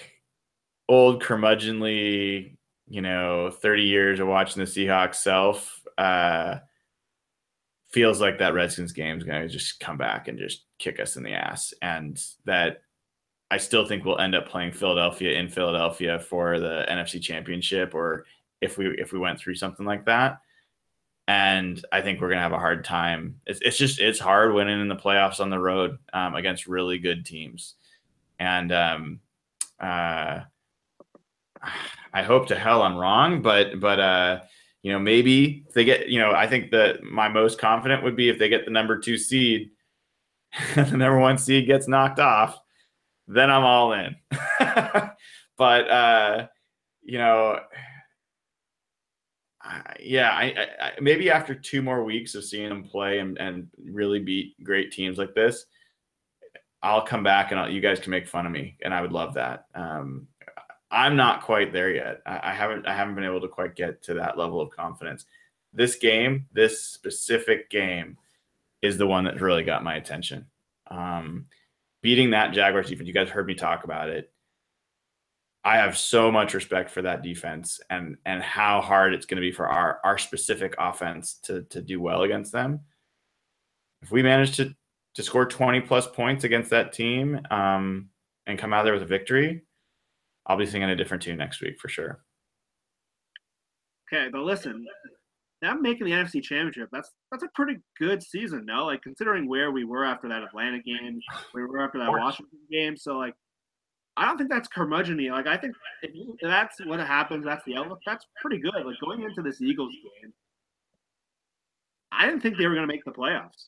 old 0.88 1.22
curmudgeonly, 1.22 2.56
you 2.88 3.00
know, 3.00 3.50
30 3.50 3.82
years 3.82 4.20
of 4.20 4.28
watching 4.28 4.62
the 4.62 4.70
Seahawks 4.70 5.16
self 5.16 5.80
uh, 5.96 6.58
feels 7.88 8.20
like 8.20 8.38
that 8.38 8.54
Redskins 8.54 8.92
game 8.92 9.16
is 9.16 9.24
going 9.24 9.42
to 9.42 9.48
just 9.48 9.80
come 9.80 9.96
back 9.96 10.28
and 10.28 10.38
just 10.38 10.64
kick 10.78 11.00
us 11.00 11.16
in 11.16 11.22
the 11.22 11.32
ass. 11.32 11.72
And 11.82 12.22
that 12.44 12.82
I 13.50 13.58
still 13.58 13.84
think 13.84 14.04
we'll 14.04 14.20
end 14.20 14.34
up 14.34 14.48
playing 14.48 14.72
Philadelphia 14.72 15.38
in 15.38 15.48
Philadelphia 15.48 16.20
for 16.20 16.60
the 16.60 16.86
NFC 16.88 17.20
Championship, 17.20 17.94
or 17.94 18.24
if 18.60 18.78
we 18.78 18.88
if 18.98 19.12
we 19.12 19.18
went 19.18 19.38
through 19.38 19.56
something 19.56 19.84
like 19.84 20.04
that. 20.06 20.40
And 21.26 21.84
I 21.92 22.00
think 22.00 22.20
we're 22.20 22.28
gonna 22.28 22.40
have 22.40 22.52
a 22.52 22.58
hard 22.58 22.84
time. 22.84 23.40
It's, 23.46 23.60
it's 23.60 23.76
just 23.76 24.00
it's 24.00 24.20
hard 24.20 24.54
winning 24.54 24.80
in 24.80 24.88
the 24.88 24.96
playoffs 24.96 25.40
on 25.40 25.50
the 25.50 25.58
road 25.58 25.98
um, 26.12 26.36
against 26.36 26.68
really 26.68 26.98
good 26.98 27.26
teams, 27.26 27.74
and 28.38 28.70
um, 28.72 29.20
uh, 29.80 30.40
I 32.12 32.22
hope 32.22 32.46
to 32.48 32.58
hell 32.58 32.82
I'm 32.82 32.96
wrong, 32.96 33.42
but 33.42 33.80
but 33.80 33.98
uh, 33.98 34.40
you 34.82 34.92
know 34.92 35.00
maybe 35.00 35.64
they 35.74 35.84
get 35.84 36.08
you 36.08 36.20
know 36.20 36.30
I 36.30 36.46
think 36.46 36.70
that 36.70 37.02
my 37.02 37.28
most 37.28 37.58
confident 37.58 38.04
would 38.04 38.16
be 38.16 38.28
if 38.28 38.38
they 38.38 38.48
get 38.48 38.64
the 38.64 38.70
number 38.70 38.98
two 38.98 39.18
seed, 39.18 39.70
the 40.76 40.96
number 40.96 41.18
one 41.18 41.36
seed 41.36 41.66
gets 41.66 41.88
knocked 41.88 42.20
off 42.20 42.60
then 43.30 43.50
I'm 43.50 43.62
all 43.64 43.92
in. 43.92 44.16
but 45.56 45.90
uh, 45.90 46.46
you 47.02 47.18
know, 47.18 47.60
I, 49.62 49.94
yeah, 50.00 50.30
I, 50.30 50.66
I, 50.80 50.92
maybe 51.00 51.30
after 51.30 51.54
two 51.54 51.80
more 51.80 52.02
weeks 52.02 52.34
of 52.34 52.44
seeing 52.44 52.68
them 52.68 52.82
play 52.82 53.20
and, 53.20 53.38
and 53.38 53.68
really 53.84 54.18
beat 54.18 54.62
great 54.64 54.90
teams 54.90 55.16
like 55.16 55.34
this, 55.34 55.66
I'll 56.82 57.02
come 57.02 57.22
back 57.22 57.50
and 57.50 57.60
I'll, 57.60 57.70
you 57.70 57.80
guys 57.80 58.00
can 58.00 58.10
make 58.10 58.26
fun 58.26 58.46
of 58.46 58.52
me, 58.52 58.76
and 58.82 58.92
I 58.92 59.00
would 59.00 59.12
love 59.12 59.34
that. 59.34 59.66
Um, 59.74 60.26
I'm 60.90 61.14
not 61.14 61.42
quite 61.42 61.72
there 61.72 61.94
yet. 61.94 62.22
I, 62.26 62.50
I 62.50 62.54
haven't 62.54 62.86
I 62.86 62.94
haven't 62.94 63.14
been 63.14 63.24
able 63.24 63.40
to 63.42 63.48
quite 63.48 63.76
get 63.76 64.02
to 64.04 64.14
that 64.14 64.36
level 64.36 64.60
of 64.60 64.70
confidence. 64.70 65.24
This 65.72 65.94
game, 65.94 66.46
this 66.52 66.82
specific 66.82 67.70
game, 67.70 68.16
is 68.82 68.98
the 68.98 69.06
one 69.06 69.22
that 69.24 69.40
really 69.40 69.62
got 69.62 69.84
my 69.84 69.94
attention. 69.94 70.46
Um, 70.90 71.46
beating 72.02 72.30
that 72.30 72.52
Jaguars 72.52 72.88
defense, 72.88 73.06
you 73.06 73.14
guys 73.14 73.28
heard 73.28 73.46
me 73.46 73.54
talk 73.54 73.84
about 73.84 74.08
it. 74.08 74.30
I 75.62 75.76
have 75.76 75.98
so 75.98 76.32
much 76.32 76.54
respect 76.54 76.90
for 76.90 77.02
that 77.02 77.22
defense 77.22 77.80
and 77.90 78.16
and 78.24 78.42
how 78.42 78.80
hard 78.80 79.12
it's 79.12 79.26
going 79.26 79.36
to 79.36 79.42
be 79.42 79.52
for 79.52 79.68
our 79.68 80.00
our 80.04 80.16
specific 80.16 80.74
offense 80.78 81.34
to 81.44 81.62
to 81.64 81.82
do 81.82 82.00
well 82.00 82.22
against 82.22 82.52
them. 82.52 82.80
If 84.00 84.10
we 84.10 84.22
manage 84.22 84.56
to 84.56 84.74
to 85.14 85.22
score 85.22 85.44
20 85.44 85.80
plus 85.82 86.06
points 86.06 86.44
against 86.44 86.70
that 86.70 86.92
team 86.92 87.40
um, 87.50 88.08
and 88.46 88.58
come 88.58 88.72
out 88.72 88.84
there 88.84 88.94
with 88.94 89.02
a 89.02 89.06
victory, 89.06 89.62
I'll 90.46 90.56
be 90.56 90.66
singing 90.66 90.88
a 90.88 90.96
different 90.96 91.22
tune 91.22 91.36
next 91.36 91.60
week 91.60 91.78
for 91.78 91.88
sure. 91.88 92.22
Okay, 94.12 94.28
but 94.32 94.42
listen, 94.42 94.86
them 95.60 95.82
making 95.82 96.06
the 96.06 96.12
NFC 96.12 96.42
Championship, 96.42 96.88
that's 96.92 97.10
that's 97.30 97.42
a 97.42 97.48
pretty 97.54 97.78
good 97.98 98.22
season, 98.22 98.64
no? 98.64 98.86
Like 98.86 99.02
considering 99.02 99.48
where 99.48 99.70
we 99.70 99.84
were 99.84 100.04
after 100.04 100.28
that 100.28 100.42
Atlanta 100.42 100.80
game, 100.80 101.20
we 101.54 101.64
were 101.64 101.82
after 101.82 101.98
that 101.98 102.10
Washington 102.10 102.58
game. 102.70 102.96
So 102.96 103.18
like, 103.18 103.34
I 104.16 104.24
don't 104.24 104.38
think 104.38 104.50
that's 104.50 104.68
curmudgeony. 104.68 105.30
Like 105.30 105.46
I 105.46 105.56
think 105.56 105.74
if, 106.02 106.14
you, 106.14 106.36
if 106.40 106.48
that's 106.48 106.84
what 106.84 107.00
happens, 107.00 107.44
that's 107.44 107.64
the 107.64 107.76
outlook. 107.76 108.00
That's 108.06 108.26
pretty 108.40 108.58
good. 108.58 108.74
Like 108.74 108.96
going 109.00 109.22
into 109.22 109.42
this 109.42 109.60
Eagles 109.60 109.92
game, 109.92 110.32
I 112.12 112.26
didn't 112.26 112.40
think 112.40 112.56
they 112.56 112.66
were 112.66 112.74
going 112.74 112.86
to 112.86 112.92
make 112.92 113.04
the 113.04 113.12
playoffs 113.12 113.66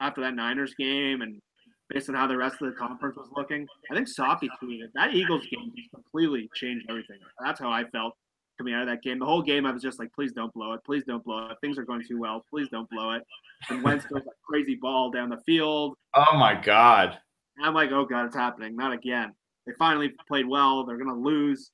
after 0.00 0.20
that 0.22 0.34
Niners 0.34 0.74
game 0.78 1.22
and 1.22 1.40
based 1.88 2.08
on 2.08 2.14
how 2.14 2.26
the 2.26 2.36
rest 2.36 2.56
of 2.62 2.70
the 2.70 2.76
conference 2.78 3.16
was 3.16 3.28
looking. 3.36 3.66
I 3.90 3.94
think 3.94 4.06
Soppy 4.06 4.48
tweeted 4.62 4.92
that 4.94 5.14
Eagles 5.14 5.44
game 5.50 5.72
just 5.76 5.90
completely 5.90 6.48
changed 6.54 6.86
everything. 6.88 7.18
That's 7.44 7.58
how 7.58 7.70
I 7.70 7.84
felt 7.84 8.14
coming 8.60 8.74
out 8.74 8.82
of 8.82 8.88
that 8.88 9.02
game. 9.02 9.18
The 9.18 9.24
whole 9.24 9.40
game, 9.40 9.64
I 9.64 9.72
was 9.72 9.82
just 9.82 9.98
like, 9.98 10.12
please 10.12 10.32
don't 10.32 10.52
blow 10.52 10.74
it. 10.74 10.84
Please 10.84 11.02
don't 11.06 11.24
blow 11.24 11.48
it. 11.48 11.56
Things 11.62 11.78
are 11.78 11.84
going 11.84 12.04
too 12.06 12.20
well. 12.20 12.44
Please 12.50 12.68
don't 12.68 12.88
blow 12.90 13.12
it. 13.12 13.22
And 13.70 13.82
Wentz 13.82 14.04
throws 14.04 14.22
a 14.26 14.30
crazy 14.46 14.74
ball 14.74 15.10
down 15.10 15.30
the 15.30 15.40
field. 15.46 15.96
Oh 16.14 16.36
my 16.36 16.54
God. 16.60 17.16
And 17.56 17.66
I'm 17.66 17.72
like, 17.72 17.90
oh 17.90 18.04
God, 18.04 18.26
it's 18.26 18.36
happening. 18.36 18.76
Not 18.76 18.92
again. 18.92 19.32
They 19.66 19.72
finally 19.78 20.12
played 20.28 20.46
well. 20.46 20.84
They're 20.84 20.98
going 20.98 21.08
to 21.08 21.14
lose. 21.14 21.70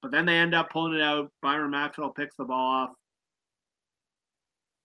But 0.00 0.12
then 0.12 0.24
they 0.24 0.36
end 0.36 0.54
up 0.54 0.70
pulling 0.70 0.94
it 0.94 1.02
out. 1.02 1.32
Byron 1.42 1.72
Maxwell 1.72 2.10
picks 2.10 2.36
the 2.36 2.44
ball 2.44 2.84
off. 2.84 2.90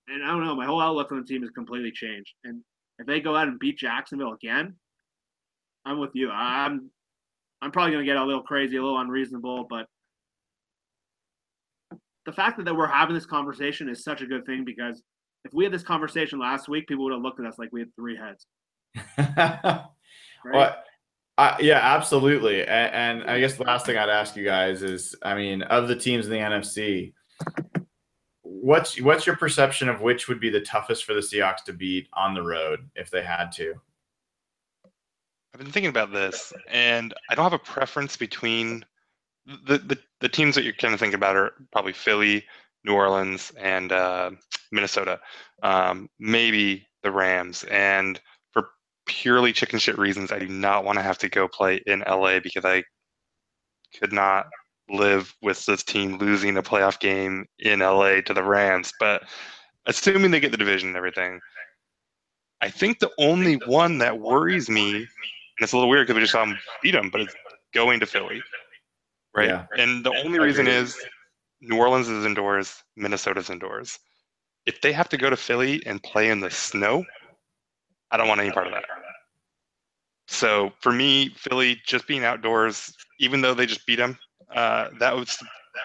And 0.07 0.23
I 0.23 0.27
don't 0.27 0.43
know. 0.43 0.55
My 0.55 0.65
whole 0.65 0.81
outlook 0.81 1.11
on 1.11 1.19
the 1.19 1.25
team 1.25 1.43
has 1.43 1.51
completely 1.51 1.91
changed. 1.91 2.33
And 2.43 2.61
if 2.97 3.05
they 3.05 3.21
go 3.21 3.35
out 3.35 3.47
and 3.47 3.59
beat 3.59 3.77
Jacksonville 3.77 4.33
again, 4.33 4.75
I'm 5.85 5.99
with 5.99 6.11
you. 6.15 6.31
I'm 6.31 6.89
I'm 7.61 7.71
probably 7.71 7.91
going 7.91 8.05
to 8.05 8.11
get 8.11 8.21
a 8.21 8.25
little 8.25 8.41
crazy, 8.41 8.75
a 8.75 8.81
little 8.83 8.99
unreasonable, 8.99 9.67
but 9.69 9.87
the 12.25 12.31
fact 12.31 12.57
that, 12.57 12.63
that 12.65 12.75
we're 12.75 12.87
having 12.87 13.15
this 13.15 13.25
conversation 13.25 13.89
is 13.89 14.03
such 14.03 14.21
a 14.21 14.25
good 14.25 14.45
thing 14.45 14.63
because 14.65 15.01
if 15.45 15.53
we 15.53 15.63
had 15.63 15.73
this 15.73 15.83
conversation 15.83 16.39
last 16.39 16.69
week, 16.69 16.87
people 16.87 17.03
would 17.05 17.13
have 17.13 17.21
looked 17.21 17.39
at 17.39 17.45
us 17.45 17.57
like 17.57 17.69
we 17.71 17.81
had 17.81 17.93
three 17.95 18.17
heads. 18.17 18.45
right? 19.17 19.85
Well, 20.53 20.75
uh, 21.37 21.57
yeah, 21.59 21.79
absolutely. 21.79 22.61
And, 22.61 23.21
and, 23.21 23.29
I 23.29 23.39
guess 23.39 23.55
the 23.55 23.63
last 23.63 23.85
thing 23.85 23.97
I'd 23.97 24.09
ask 24.09 24.35
you 24.35 24.45
guys 24.45 24.83
is, 24.83 25.15
I 25.23 25.35
mean, 25.35 25.63
of 25.63 25.87
the 25.87 25.95
teams 25.95 26.25
in 26.25 26.31
the 26.31 26.37
NFC, 26.37 27.13
what's 28.41 29.01
what's 29.01 29.25
your 29.25 29.35
perception 29.35 29.89
of 29.89 30.01
which 30.01 30.27
would 30.27 30.39
be 30.39 30.49
the 30.49 30.61
toughest 30.61 31.05
for 31.05 31.13
the 31.13 31.19
Seahawks 31.19 31.63
to 31.65 31.73
beat 31.73 32.07
on 32.13 32.33
the 32.33 32.43
road 32.43 32.87
if 32.95 33.09
they 33.09 33.23
had 33.23 33.51
to? 33.53 33.73
I've 35.53 35.59
been 35.59 35.71
thinking 35.71 35.89
about 35.89 36.13
this, 36.13 36.53
and 36.69 37.13
I 37.29 37.35
don't 37.35 37.43
have 37.43 37.53
a 37.53 37.59
preference 37.59 38.15
between 38.15 38.85
the, 39.45 39.99
the, 40.21 40.29
teams 40.29 40.55
that 40.55 40.63
you're 40.63 40.73
kind 40.73 40.93
of 40.93 40.99
thinking 40.99 41.15
about 41.15 41.35
are 41.35 41.51
probably 41.71 41.93
Philly, 41.93 42.45
New 42.85 42.93
Orleans, 42.93 43.51
and 43.59 43.91
uh, 43.91 44.31
Minnesota. 44.71 45.19
Um, 45.61 46.09
maybe 46.19 46.87
the 47.03 47.11
Rams. 47.11 47.63
And 47.65 48.19
for 48.51 48.69
purely 49.05 49.53
chicken 49.53 49.79
shit 49.79 49.97
reasons, 49.97 50.31
I 50.31 50.39
do 50.39 50.47
not 50.47 50.85
want 50.85 50.97
to 50.97 51.03
have 51.03 51.17
to 51.19 51.29
go 51.29 51.47
play 51.47 51.81
in 51.85 52.03
LA 52.07 52.39
because 52.39 52.65
I 52.65 52.83
could 53.99 54.13
not 54.13 54.47
live 54.89 55.33
with 55.41 55.65
this 55.65 55.83
team 55.83 56.17
losing 56.17 56.57
a 56.57 56.63
playoff 56.63 56.99
game 56.99 57.45
in 57.59 57.79
LA 57.79 58.21
to 58.21 58.33
the 58.33 58.43
Rams. 58.43 58.91
But 58.99 59.23
assuming 59.85 60.31
they 60.31 60.39
get 60.39 60.51
the 60.51 60.57
division 60.57 60.89
and 60.89 60.97
everything, 60.97 61.39
I 62.61 62.69
think 62.69 62.99
the 62.99 63.11
only 63.19 63.55
one 63.65 63.97
that 63.97 64.19
worries 64.19 64.69
me, 64.69 64.95
and 64.95 65.07
it's 65.59 65.73
a 65.73 65.75
little 65.75 65.89
weird 65.89 66.07
because 66.07 66.15
we 66.15 66.21
just 66.21 66.31
saw 66.31 66.45
them 66.45 66.57
beat 66.81 66.91
them, 66.91 67.09
but 67.09 67.21
it's 67.21 67.35
going 67.73 67.99
to 67.99 68.05
Philly 68.05 68.41
right? 69.35 69.49
Yeah. 69.49 69.65
And 69.77 70.05
the 70.05 70.13
only 70.23 70.39
reason 70.39 70.67
is 70.67 70.97
New 71.61 71.77
Orleans 71.77 72.09
is 72.09 72.25
indoors, 72.25 72.83
Minnesota's 72.95 73.49
indoors. 73.49 73.99
If 74.65 74.81
they 74.81 74.93
have 74.93 75.09
to 75.09 75.17
go 75.17 75.29
to 75.29 75.35
Philly 75.35 75.81
and 75.85 76.01
play 76.03 76.29
in 76.29 76.39
the 76.39 76.51
snow, 76.51 77.03
I 78.11 78.17
don't 78.17 78.27
want 78.27 78.41
any 78.41 78.51
part 78.51 78.67
of 78.67 78.73
that. 78.73 78.85
So 80.27 80.71
for 80.79 80.91
me, 80.91 81.29
Philly 81.37 81.81
just 81.85 82.07
being 82.07 82.23
outdoors, 82.23 82.95
even 83.19 83.41
though 83.41 83.53
they 83.53 83.65
just 83.65 83.85
beat 83.85 83.97
them, 83.97 84.17
uh, 84.55 84.89
that 84.99 85.15
would 85.15 85.29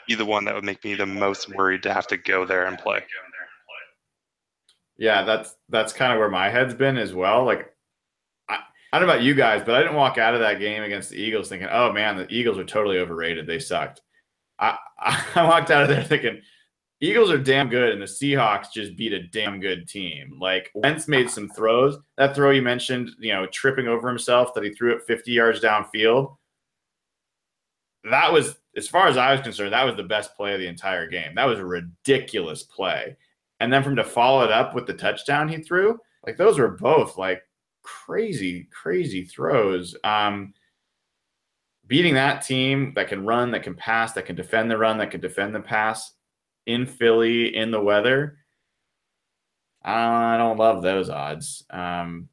be 0.07 0.15
the 0.15 0.25
one 0.25 0.45
that 0.45 0.55
would 0.55 0.65
make 0.65 0.85
me 0.85 0.95
the 0.95 1.07
most 1.07 1.55
worried 1.55 1.83
to 1.83 1.93
have 1.93 2.07
to 2.09 2.16
go 2.16 2.45
there 2.45 2.66
and 2.66 2.79
play. 2.79 3.03
Yeah, 4.97 5.23
that's 5.23 5.55
that's 5.69 5.93
kind 5.93 6.12
of 6.12 6.19
where 6.19 6.29
my 6.29 6.51
head's 6.51 6.75
been 6.75 6.99
as 6.99 7.15
well. 7.15 7.45
Like 7.45 7.73
I 8.93 8.98
don't 8.98 9.06
know 9.06 9.12
about 9.12 9.24
you 9.24 9.35
guys, 9.35 9.62
but 9.65 9.74
I 9.74 9.81
didn't 9.81 9.97
walk 9.97 10.19
out 10.19 10.35
of 10.35 10.40
that 10.40 10.60
game 10.60 10.82
against 10.82 11.10
the 11.10 11.16
Eagles 11.16 11.48
thinking, 11.48 11.69
"Oh 11.70 11.93
man, 11.93 12.16
the 12.16 12.27
Eagles 12.32 12.59
are 12.59 12.65
totally 12.65 12.98
overrated. 12.98 13.47
They 13.47 13.59
sucked." 13.59 14.02
I 14.59 14.77
I 14.98 15.44
walked 15.44 15.70
out 15.70 15.82
of 15.82 15.89
there 15.89 16.02
thinking 16.05 16.40
Eagles 17.01 17.31
are 17.31 17.39
damn 17.39 17.69
good, 17.69 17.93
and 17.93 18.02
the 18.02 18.06
Seahawks 18.06 18.73
just 18.73 18.97
beat 18.97 19.12
a 19.12 19.23
damn 19.23 19.60
good 19.60 19.89
team. 19.89 20.36
Like 20.40 20.70
Wentz 20.74 21.06
made 21.06 21.31
some 21.31 21.48
throws. 21.48 21.97
That 22.16 22.35
throw 22.35 22.51
you 22.51 22.62
mentioned, 22.62 23.10
you 23.20 23.32
know, 23.32 23.47
tripping 23.47 23.86
over 23.86 24.09
himself 24.09 24.52
that 24.55 24.65
he 24.65 24.70
threw 24.70 24.97
it 24.97 25.05
50 25.06 25.31
yards 25.31 25.60
downfield. 25.60 26.36
That 28.10 28.32
was, 28.32 28.56
as 28.77 28.89
far 28.89 29.06
as 29.06 29.16
I 29.16 29.32
was 29.32 29.43
concerned, 29.43 29.73
that 29.73 29.85
was 29.85 29.97
the 29.97 30.02
best 30.02 30.35
play 30.35 30.55
of 30.55 30.60
the 30.60 30.66
entire 30.66 31.06
game. 31.06 31.35
That 31.36 31.44
was 31.44 31.60
a 31.60 31.65
ridiculous 31.65 32.65
play. 32.65 33.16
And 33.60 33.73
then 33.73 33.85
from 33.85 33.97
to 33.97 34.05
follow 34.05 34.43
it 34.43 34.51
up 34.51 34.74
with 34.74 34.86
the 34.86 34.94
touchdown 34.94 35.48
he 35.48 35.59
threw, 35.59 35.98
like 36.27 36.36
those 36.36 36.59
were 36.59 36.69
both 36.69 37.16
like 37.16 37.43
crazy, 37.89 38.69
crazy 38.70 39.24
throws. 39.24 39.97
Um, 40.05 40.52
beating 41.86 42.15
that 42.15 42.43
team 42.43 42.93
that 42.94 43.09
can 43.09 43.24
run, 43.24 43.51
that 43.52 43.62
can 43.62 43.74
pass, 43.74 44.12
that 44.12 44.27
can 44.27 44.36
defend 44.36 44.70
the 44.70 44.77
run, 44.77 44.98
that 44.98 45.10
can 45.10 45.20
defend 45.20 45.55
the 45.55 45.60
pass 45.60 46.12
in 46.66 46.86
Philly 46.86 47.56
in 47.56 47.70
the 47.70 47.81
weather. 47.81 48.39
I 49.82 50.36
don't 50.36 50.59
love 50.59 50.82
those 50.82 51.09
odds. 51.09 51.65
Um, 51.70 52.28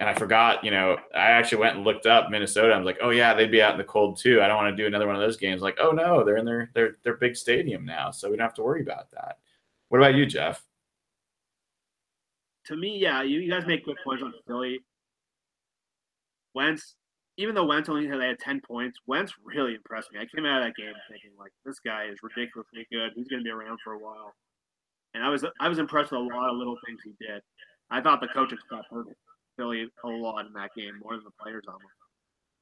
and 0.00 0.08
I 0.08 0.14
forgot, 0.14 0.64
you 0.64 0.70
know, 0.70 0.96
I 1.14 1.30
actually 1.30 1.58
went 1.58 1.76
and 1.76 1.84
looked 1.84 2.06
up 2.06 2.30
Minnesota. 2.30 2.72
I 2.72 2.78
was 2.78 2.86
like, 2.86 2.98
oh 3.02 3.10
yeah, 3.10 3.34
they'd 3.34 3.50
be 3.50 3.62
out 3.62 3.72
in 3.72 3.78
the 3.78 3.84
cold 3.84 4.18
too. 4.18 4.42
I 4.42 4.48
don't 4.48 4.56
want 4.56 4.74
to 4.74 4.82
do 4.82 4.86
another 4.86 5.06
one 5.06 5.14
of 5.14 5.20
those 5.20 5.36
games. 5.36 5.62
Like, 5.62 5.78
oh 5.78 5.90
no, 5.90 6.24
they're 6.24 6.38
in 6.38 6.46
their 6.46 6.70
their 6.74 6.96
their 7.04 7.16
big 7.16 7.36
stadium 7.36 7.84
now, 7.84 8.10
so 8.10 8.30
we 8.30 8.36
don't 8.36 8.46
have 8.46 8.54
to 8.54 8.62
worry 8.62 8.80
about 8.80 9.10
that. 9.12 9.38
What 9.88 9.98
about 9.98 10.14
you, 10.14 10.24
Jeff? 10.24 10.64
To 12.70 12.76
me, 12.76 12.98
yeah, 13.00 13.22
you, 13.22 13.40
you 13.40 13.50
guys 13.50 13.66
make 13.66 13.84
good 13.84 13.96
points 14.04 14.22
on 14.22 14.32
Philly. 14.46 14.78
Wentz, 16.54 16.94
even 17.36 17.56
though 17.56 17.66
Wentz 17.66 17.88
only 17.88 18.06
had, 18.06 18.20
had 18.20 18.38
10 18.38 18.60
points, 18.60 18.96
Wentz 19.08 19.32
really 19.44 19.74
impressed 19.74 20.12
me. 20.12 20.20
I 20.20 20.26
came 20.34 20.46
out 20.46 20.62
of 20.62 20.68
that 20.68 20.80
game 20.80 20.94
thinking, 21.10 21.30
like, 21.36 21.50
this 21.64 21.80
guy 21.84 22.04
is 22.04 22.18
ridiculously 22.22 22.86
good. 22.92 23.10
He's 23.16 23.26
going 23.26 23.40
to 23.40 23.44
be 23.44 23.50
around 23.50 23.78
for 23.82 23.94
a 23.94 23.98
while. 23.98 24.34
And 25.14 25.24
I 25.24 25.28
was 25.30 25.44
I 25.58 25.68
was 25.68 25.80
impressed 25.80 26.12
with 26.12 26.20
a 26.20 26.24
lot 26.24 26.50
of 26.50 26.56
little 26.56 26.76
things 26.86 27.00
he 27.02 27.14
did. 27.18 27.42
I 27.90 28.00
thought 28.00 28.20
the 28.20 28.28
coaching 28.28 28.58
staff 28.64 28.84
hurt 28.88 29.06
Philly 29.56 29.88
a 30.04 30.08
lot 30.08 30.46
in 30.46 30.52
that 30.52 30.70
game, 30.76 31.00
more 31.02 31.16
than 31.16 31.24
the 31.24 31.42
players 31.42 31.64
on 31.66 31.74
them. 31.74 31.90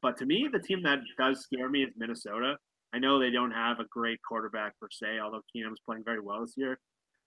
But 0.00 0.16
to 0.18 0.26
me, 0.26 0.48
the 0.50 0.58
team 0.58 0.82
that 0.84 1.00
does 1.18 1.40
scare 1.40 1.68
me 1.68 1.82
is 1.82 1.92
Minnesota. 1.98 2.56
I 2.94 2.98
know 2.98 3.18
they 3.18 3.30
don't 3.30 3.50
have 3.50 3.80
a 3.80 3.84
great 3.90 4.20
quarterback 4.26 4.72
per 4.80 4.88
se, 4.90 5.18
although 5.22 5.42
Keenum's 5.54 5.80
playing 5.84 6.04
very 6.04 6.20
well 6.20 6.40
this 6.40 6.54
year. 6.56 6.78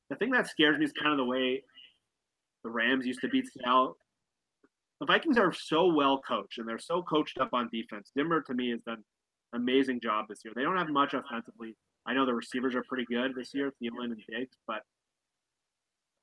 The 0.10 0.16
thing 0.16 0.32
that 0.32 0.48
scares 0.48 0.80
me 0.80 0.86
is 0.86 0.94
kind 0.94 1.12
of 1.12 1.18
the 1.18 1.26
way 1.26 1.64
the 2.64 2.70
Rams 2.70 3.06
used 3.06 3.22
to 3.22 3.30
beat 3.30 3.48
Seattle 3.52 3.98
the 5.02 5.08
Vikings 5.08 5.40
are 5.40 5.52
so 5.52 5.92
well 5.92 6.22
coached 6.26 6.60
and 6.60 6.70
they're 6.70 6.80
so 6.80 7.02
coached 7.02 7.40
up 7.40 7.50
on 7.54 7.68
defense. 7.74 8.12
Zimmer 8.14 8.40
to 8.42 8.54
me 8.54 8.70
has 8.70 8.84
done 8.84 9.04
an 9.52 9.62
amazing 9.62 10.00
job 10.00 10.28
this 10.30 10.42
year. 10.46 10.54
They 10.56 10.62
don't 10.62 10.78
have 10.78 10.90
much 10.90 11.16
offensively. 11.16 11.76
I 12.06 12.14
know 12.14 12.26
the 12.26 12.36
receivers 12.36 12.76
are 12.76 12.84
pretty 12.88 13.06
good 13.06 13.34
this 13.36 13.52
year, 13.54 13.74
Thielen 13.82 14.06
and 14.06 14.22
Diggs, 14.30 14.56
but 14.68 14.84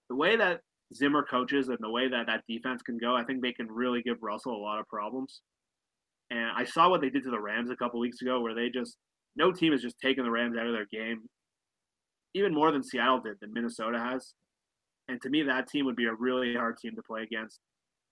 the 0.09 0.15
way 0.15 0.37
that 0.37 0.61
Zimmer 0.95 1.25
coaches 1.25 1.69
and 1.69 1.79
the 1.81 1.91
way 1.91 2.09
that 2.09 2.27
that 2.29 2.45
defense 2.49 2.81
can 2.81 2.99
go, 2.99 3.17
I 3.17 3.25
think 3.25 3.43
they 3.43 3.53
can 3.53 3.67
really 3.67 4.01
give 4.01 4.23
Russell 4.23 4.55
a 4.55 4.63
lot 4.63 4.79
of 4.79 4.87
problems. 4.87 5.41
And 6.31 6.51
I 6.57 6.65
saw 6.65 6.89
what 6.89 7.01
they 7.01 7.11
did 7.11 7.25
to 7.25 7.31
the 7.31 7.41
Rams 7.41 7.71
a 7.71 7.77
couple 7.77 7.99
weeks 7.99 8.23
ago, 8.23 8.41
where 8.41 8.55
they 8.55 8.71
just 8.71 8.97
no 9.35 9.51
team 9.51 9.73
has 9.73 9.83
just 9.83 9.99
taken 9.99 10.23
the 10.23 10.31
Rams 10.31 10.57
out 10.57 10.67
of 10.67 10.73
their 10.73 10.87
game, 10.87 11.23
even 12.33 12.55
more 12.55 12.71
than 12.71 12.85
Seattle 12.85 13.21
did, 13.21 13.39
than 13.41 13.53
Minnesota 13.53 13.99
has. 13.99 14.35
And 15.09 15.21
to 15.23 15.31
me, 15.31 15.43
that 15.43 15.69
team 15.69 15.87
would 15.87 15.97
be 15.97 16.07
a 16.07 16.15
really 16.15 16.55
hard 16.55 16.79
team 16.79 16.95
to 16.97 17.03
play 17.03 17.23
against 17.23 17.61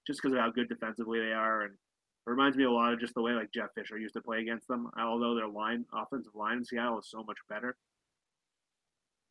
just 0.06 0.22
because 0.22 0.34
of 0.34 0.40
how 0.40 0.50
good 0.50 0.68
defensively 0.68 1.20
they 1.20 1.32
are. 1.32 1.62
And 1.62 1.72
it 1.72 2.30
reminds 2.30 2.56
me 2.56 2.64
a 2.64 2.70
lot 2.70 2.92
of 2.92 3.00
just 3.00 3.14
the 3.14 3.22
way 3.22 3.32
like 3.32 3.52
Jeff 3.52 3.68
Fisher 3.74 3.98
used 3.98 4.14
to 4.14 4.22
play 4.22 4.40
against 4.40 4.66
them, 4.68 4.88
although 4.98 5.34
their 5.34 5.48
line 5.48 5.84
offensive 5.94 6.34
line 6.34 6.58
in 6.58 6.64
Seattle 6.64 6.98
is 6.98 7.10
so 7.10 7.22
much 7.24 7.36
better. 7.48 7.76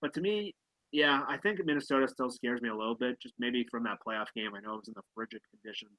But 0.01 0.13
to 0.13 0.21
me, 0.21 0.53
yeah, 0.91 1.21
I 1.27 1.37
think 1.37 1.59
Minnesota 1.65 2.07
still 2.07 2.29
scares 2.29 2.61
me 2.61 2.69
a 2.69 2.75
little 2.75 2.95
bit, 2.95 3.19
just 3.21 3.33
maybe 3.39 3.65
from 3.69 3.83
that 3.83 3.97
playoff 4.05 4.27
game. 4.35 4.51
I 4.55 4.61
know 4.61 4.73
it 4.73 4.77
was 4.77 4.87
in 4.87 4.93
the 4.95 5.01
frigid 5.15 5.41
conditions. 5.51 5.97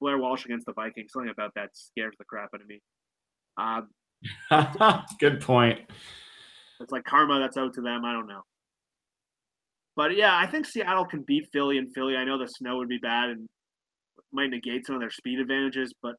Blair 0.00 0.18
Walsh 0.18 0.44
against 0.44 0.66
the 0.66 0.72
Vikings, 0.72 1.12
something 1.12 1.30
about 1.30 1.52
that 1.54 1.70
scares 1.74 2.14
the 2.18 2.24
crap 2.24 2.50
out 2.54 2.60
of 2.60 2.66
me. 2.66 2.80
Um, 3.56 3.88
Good 5.20 5.40
point. 5.40 5.80
It's 6.80 6.92
like 6.92 7.04
karma 7.04 7.40
that's 7.40 7.56
out 7.56 7.74
to 7.74 7.80
them. 7.80 8.04
I 8.04 8.12
don't 8.12 8.28
know. 8.28 8.42
But 9.98 10.16
yeah, 10.16 10.36
I 10.36 10.46
think 10.46 10.64
Seattle 10.64 11.04
can 11.04 11.22
beat 11.22 11.48
Philly 11.52 11.76
and 11.76 11.92
Philly. 11.92 12.14
I 12.14 12.24
know 12.24 12.38
the 12.38 12.46
snow 12.46 12.76
would 12.76 12.88
be 12.88 12.98
bad 12.98 13.30
and 13.30 13.48
might 14.32 14.50
negate 14.50 14.86
some 14.86 14.94
of 14.94 15.00
their 15.00 15.10
speed 15.10 15.40
advantages, 15.40 15.92
but 16.00 16.14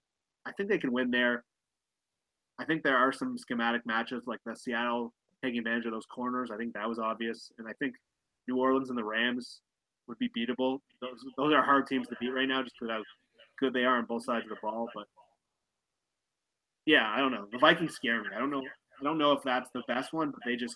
I 0.45 0.51
think 0.51 0.68
they 0.68 0.77
can 0.77 0.91
win 0.91 1.11
there. 1.11 1.45
I 2.60 2.65
think 2.65 2.84
there 2.84 2.97
are 2.97 3.14
some 3.14 3.38
schematic 3.38 3.85
matches 3.85 4.23
like 4.27 4.41
the 4.45 4.53
Seattle 4.53 5.14
taking 5.41 5.60
advantage 5.60 5.85
of 5.85 5.93
those 5.93 6.06
corners. 6.14 6.49
I 6.53 6.57
think 6.57 6.73
that 6.73 6.89
was 6.89 6.99
obvious, 6.99 7.51
and 7.57 7.69
I 7.69 7.73
think 7.80 7.95
New 8.49 8.57
Orleans 8.57 8.89
and 8.89 8.97
the 8.97 9.03
Rams 9.03 9.61
would 10.10 10.19
be 10.19 10.30
beatable. 10.38 10.80
Those 10.99 11.23
those 11.38 11.53
are 11.53 11.64
hard 11.64 11.88
teams 11.88 12.10
to 12.10 12.18
beat 12.19 12.34
right 12.34 12.49
now, 12.49 12.61
just 12.61 12.76
because 12.77 12.93
how 12.93 13.03
good 13.61 13.73
they 13.73 13.85
are 13.85 13.97
on 13.97 14.06
both 14.10 14.26
sides 14.26 14.43
of 14.43 14.49
the 14.49 14.57
ball. 14.61 14.89
But 14.93 15.06
yeah, 16.85 17.10
I 17.10 17.19
don't 17.19 17.31
know. 17.31 17.45
The 17.49 17.60
Vikings 17.60 17.93
scare 17.93 18.22
me. 18.22 18.27
I 18.35 18.39
don't 18.39 18.51
know. 18.51 18.60
I 18.99 19.03
don't 19.06 19.18
know 19.18 19.31
if 19.31 19.43
that's 19.45 19.69
the 19.73 19.84
best 19.88 20.11
one, 20.11 20.31
but 20.31 20.41
they 20.45 20.57
just 20.57 20.76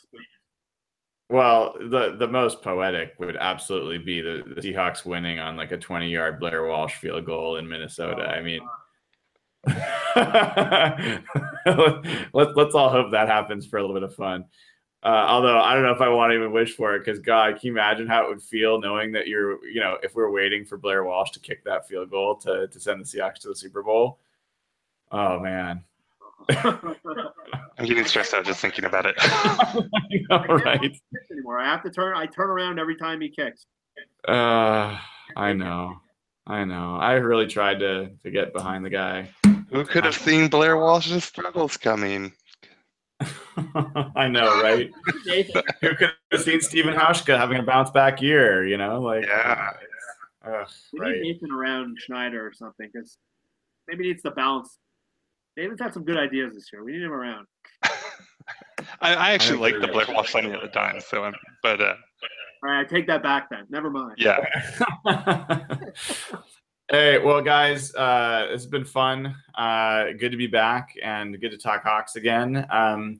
well, 1.29 1.75
the 1.79 2.15
the 2.17 2.27
most 2.27 2.61
poetic 2.61 3.13
would 3.19 3.37
absolutely 3.37 3.97
be 3.97 4.21
the, 4.21 4.43
the 4.55 4.61
Seahawks 4.61 5.05
winning 5.05 5.39
on 5.39 5.55
like 5.55 5.71
a 5.71 5.77
20 5.77 6.09
yard 6.09 6.39
Blair 6.39 6.65
Walsh 6.65 6.95
field 6.95 7.25
goal 7.25 7.57
in 7.57 7.67
Minnesota. 7.67 8.23
I 8.23 8.41
mean, 8.41 8.61
let's 12.33 12.51
let's 12.55 12.75
all 12.75 12.89
hope 12.89 13.11
that 13.11 13.29
happens 13.29 13.65
for 13.65 13.77
a 13.77 13.81
little 13.81 13.95
bit 13.95 14.03
of 14.03 14.15
fun. 14.15 14.45
Uh, 15.03 15.25
although 15.27 15.59
I 15.59 15.73
don't 15.73 15.83
know 15.83 15.91
if 15.91 16.01
I 16.01 16.09
want 16.09 16.31
to 16.31 16.35
even 16.35 16.53
wish 16.53 16.75
for 16.75 16.95
it 16.95 16.99
because 16.99 17.19
God, 17.19 17.59
can 17.59 17.67
you 17.67 17.71
imagine 17.73 18.07
how 18.07 18.23
it 18.23 18.29
would 18.29 18.41
feel 18.41 18.79
knowing 18.79 19.11
that 19.13 19.27
you're, 19.27 19.65
you 19.67 19.81
know, 19.81 19.97
if 20.01 20.15
we're 20.15 20.31
waiting 20.31 20.63
for 20.63 20.77
Blair 20.77 21.03
Walsh 21.03 21.31
to 21.31 21.41
kick 21.41 21.63
that 21.65 21.87
field 21.87 22.09
goal 22.09 22.35
to 22.37 22.67
to 22.67 22.79
send 22.79 23.01
the 23.01 23.05
Seahawks 23.05 23.39
to 23.39 23.49
the 23.49 23.55
Super 23.55 23.83
Bowl? 23.83 24.19
Oh 25.11 25.39
man, 25.39 25.83
I'm 27.77 27.85
getting 27.85 28.05
stressed 28.05 28.33
out 28.33 28.45
just 28.45 28.59
thinking 28.59 28.85
about 28.85 29.05
it. 29.05 29.15
All 30.29 30.45
right. 30.45 30.65
right? 30.65 31.01
Anymore. 31.31 31.59
I 31.59 31.65
have 31.65 31.83
to 31.83 31.89
turn. 31.89 32.15
I 32.15 32.25
turn 32.25 32.49
around 32.49 32.79
every 32.79 32.95
time 32.95 33.21
he 33.21 33.29
kicks. 33.29 33.65
Uh, 34.27 34.97
I 35.35 35.53
know, 35.53 35.97
I 36.47 36.63
know. 36.63 36.97
I 36.97 37.13
really 37.13 37.47
tried 37.47 37.79
to 37.79 38.09
to 38.21 38.31
get 38.31 38.53
behind 38.53 38.85
the 38.85 38.89
guy. 38.89 39.29
Who 39.71 39.83
could 39.85 40.05
have 40.05 40.15
seen 40.15 40.49
Blair 40.49 40.77
Walsh's 40.77 41.23
struggles 41.23 41.77
coming? 41.77 42.31
I 44.15 44.27
know, 44.27 44.61
right? 44.61 44.91
Who 45.81 45.95
could 45.95 46.11
have 46.31 46.41
seen 46.41 46.61
Stephen 46.61 46.93
Hauschka 46.93 47.37
having 47.37 47.57
a 47.57 47.63
bounce 47.63 47.91
back 47.91 48.21
year? 48.21 48.65
You 48.65 48.77
know, 48.77 49.01
like 49.01 49.25
yeah. 49.25 49.71
Uh, 50.45 50.65
we 50.91 50.99
right. 50.99 51.11
need 51.13 51.33
Nathan 51.33 51.51
around 51.51 51.97
Schneider 51.99 52.45
or 52.45 52.51
something 52.51 52.89
because 52.91 53.17
maybe 53.87 54.03
he 54.03 54.09
needs 54.09 54.23
to 54.23 54.31
balance 54.31 54.77
David's 55.55 55.81
had 55.81 55.93
some 55.93 56.03
good 56.03 56.17
ideas 56.17 56.53
this 56.53 56.71
year. 56.71 56.83
We 56.83 56.93
need 56.93 57.03
him 57.03 57.11
around. 57.11 57.47
I, 59.01 59.13
I 59.13 59.31
actually 59.31 59.59
I 59.59 59.61
like 59.61 59.81
the 59.81 59.87
Blair 59.87 60.05
Walsh 60.09 60.31
signing 60.31 60.53
at 60.53 60.61
the 60.61 60.67
time, 60.67 60.99
so 60.99 61.23
I'm, 61.23 61.33
but 61.61 61.79
uh, 61.79 61.95
all 62.63 62.71
right, 62.71 62.79
I 62.79 62.83
take 62.85 63.07
that 63.07 63.21
back 63.21 63.49
then. 63.49 63.65
Never 63.69 63.89
mind. 63.89 64.15
Yeah. 64.17 64.39
hey, 66.89 67.19
well, 67.19 67.41
guys, 67.41 67.93
uh, 67.93 68.47
it's 68.51 68.65
been 68.65 68.85
fun. 68.85 69.35
Uh, 69.53 70.11
good 70.17 70.31
to 70.31 70.37
be 70.37 70.47
back 70.47 70.95
and 71.03 71.39
good 71.41 71.51
to 71.51 71.57
talk 71.57 71.83
Hawks 71.83 72.15
again. 72.15 72.65
Um, 72.69 73.19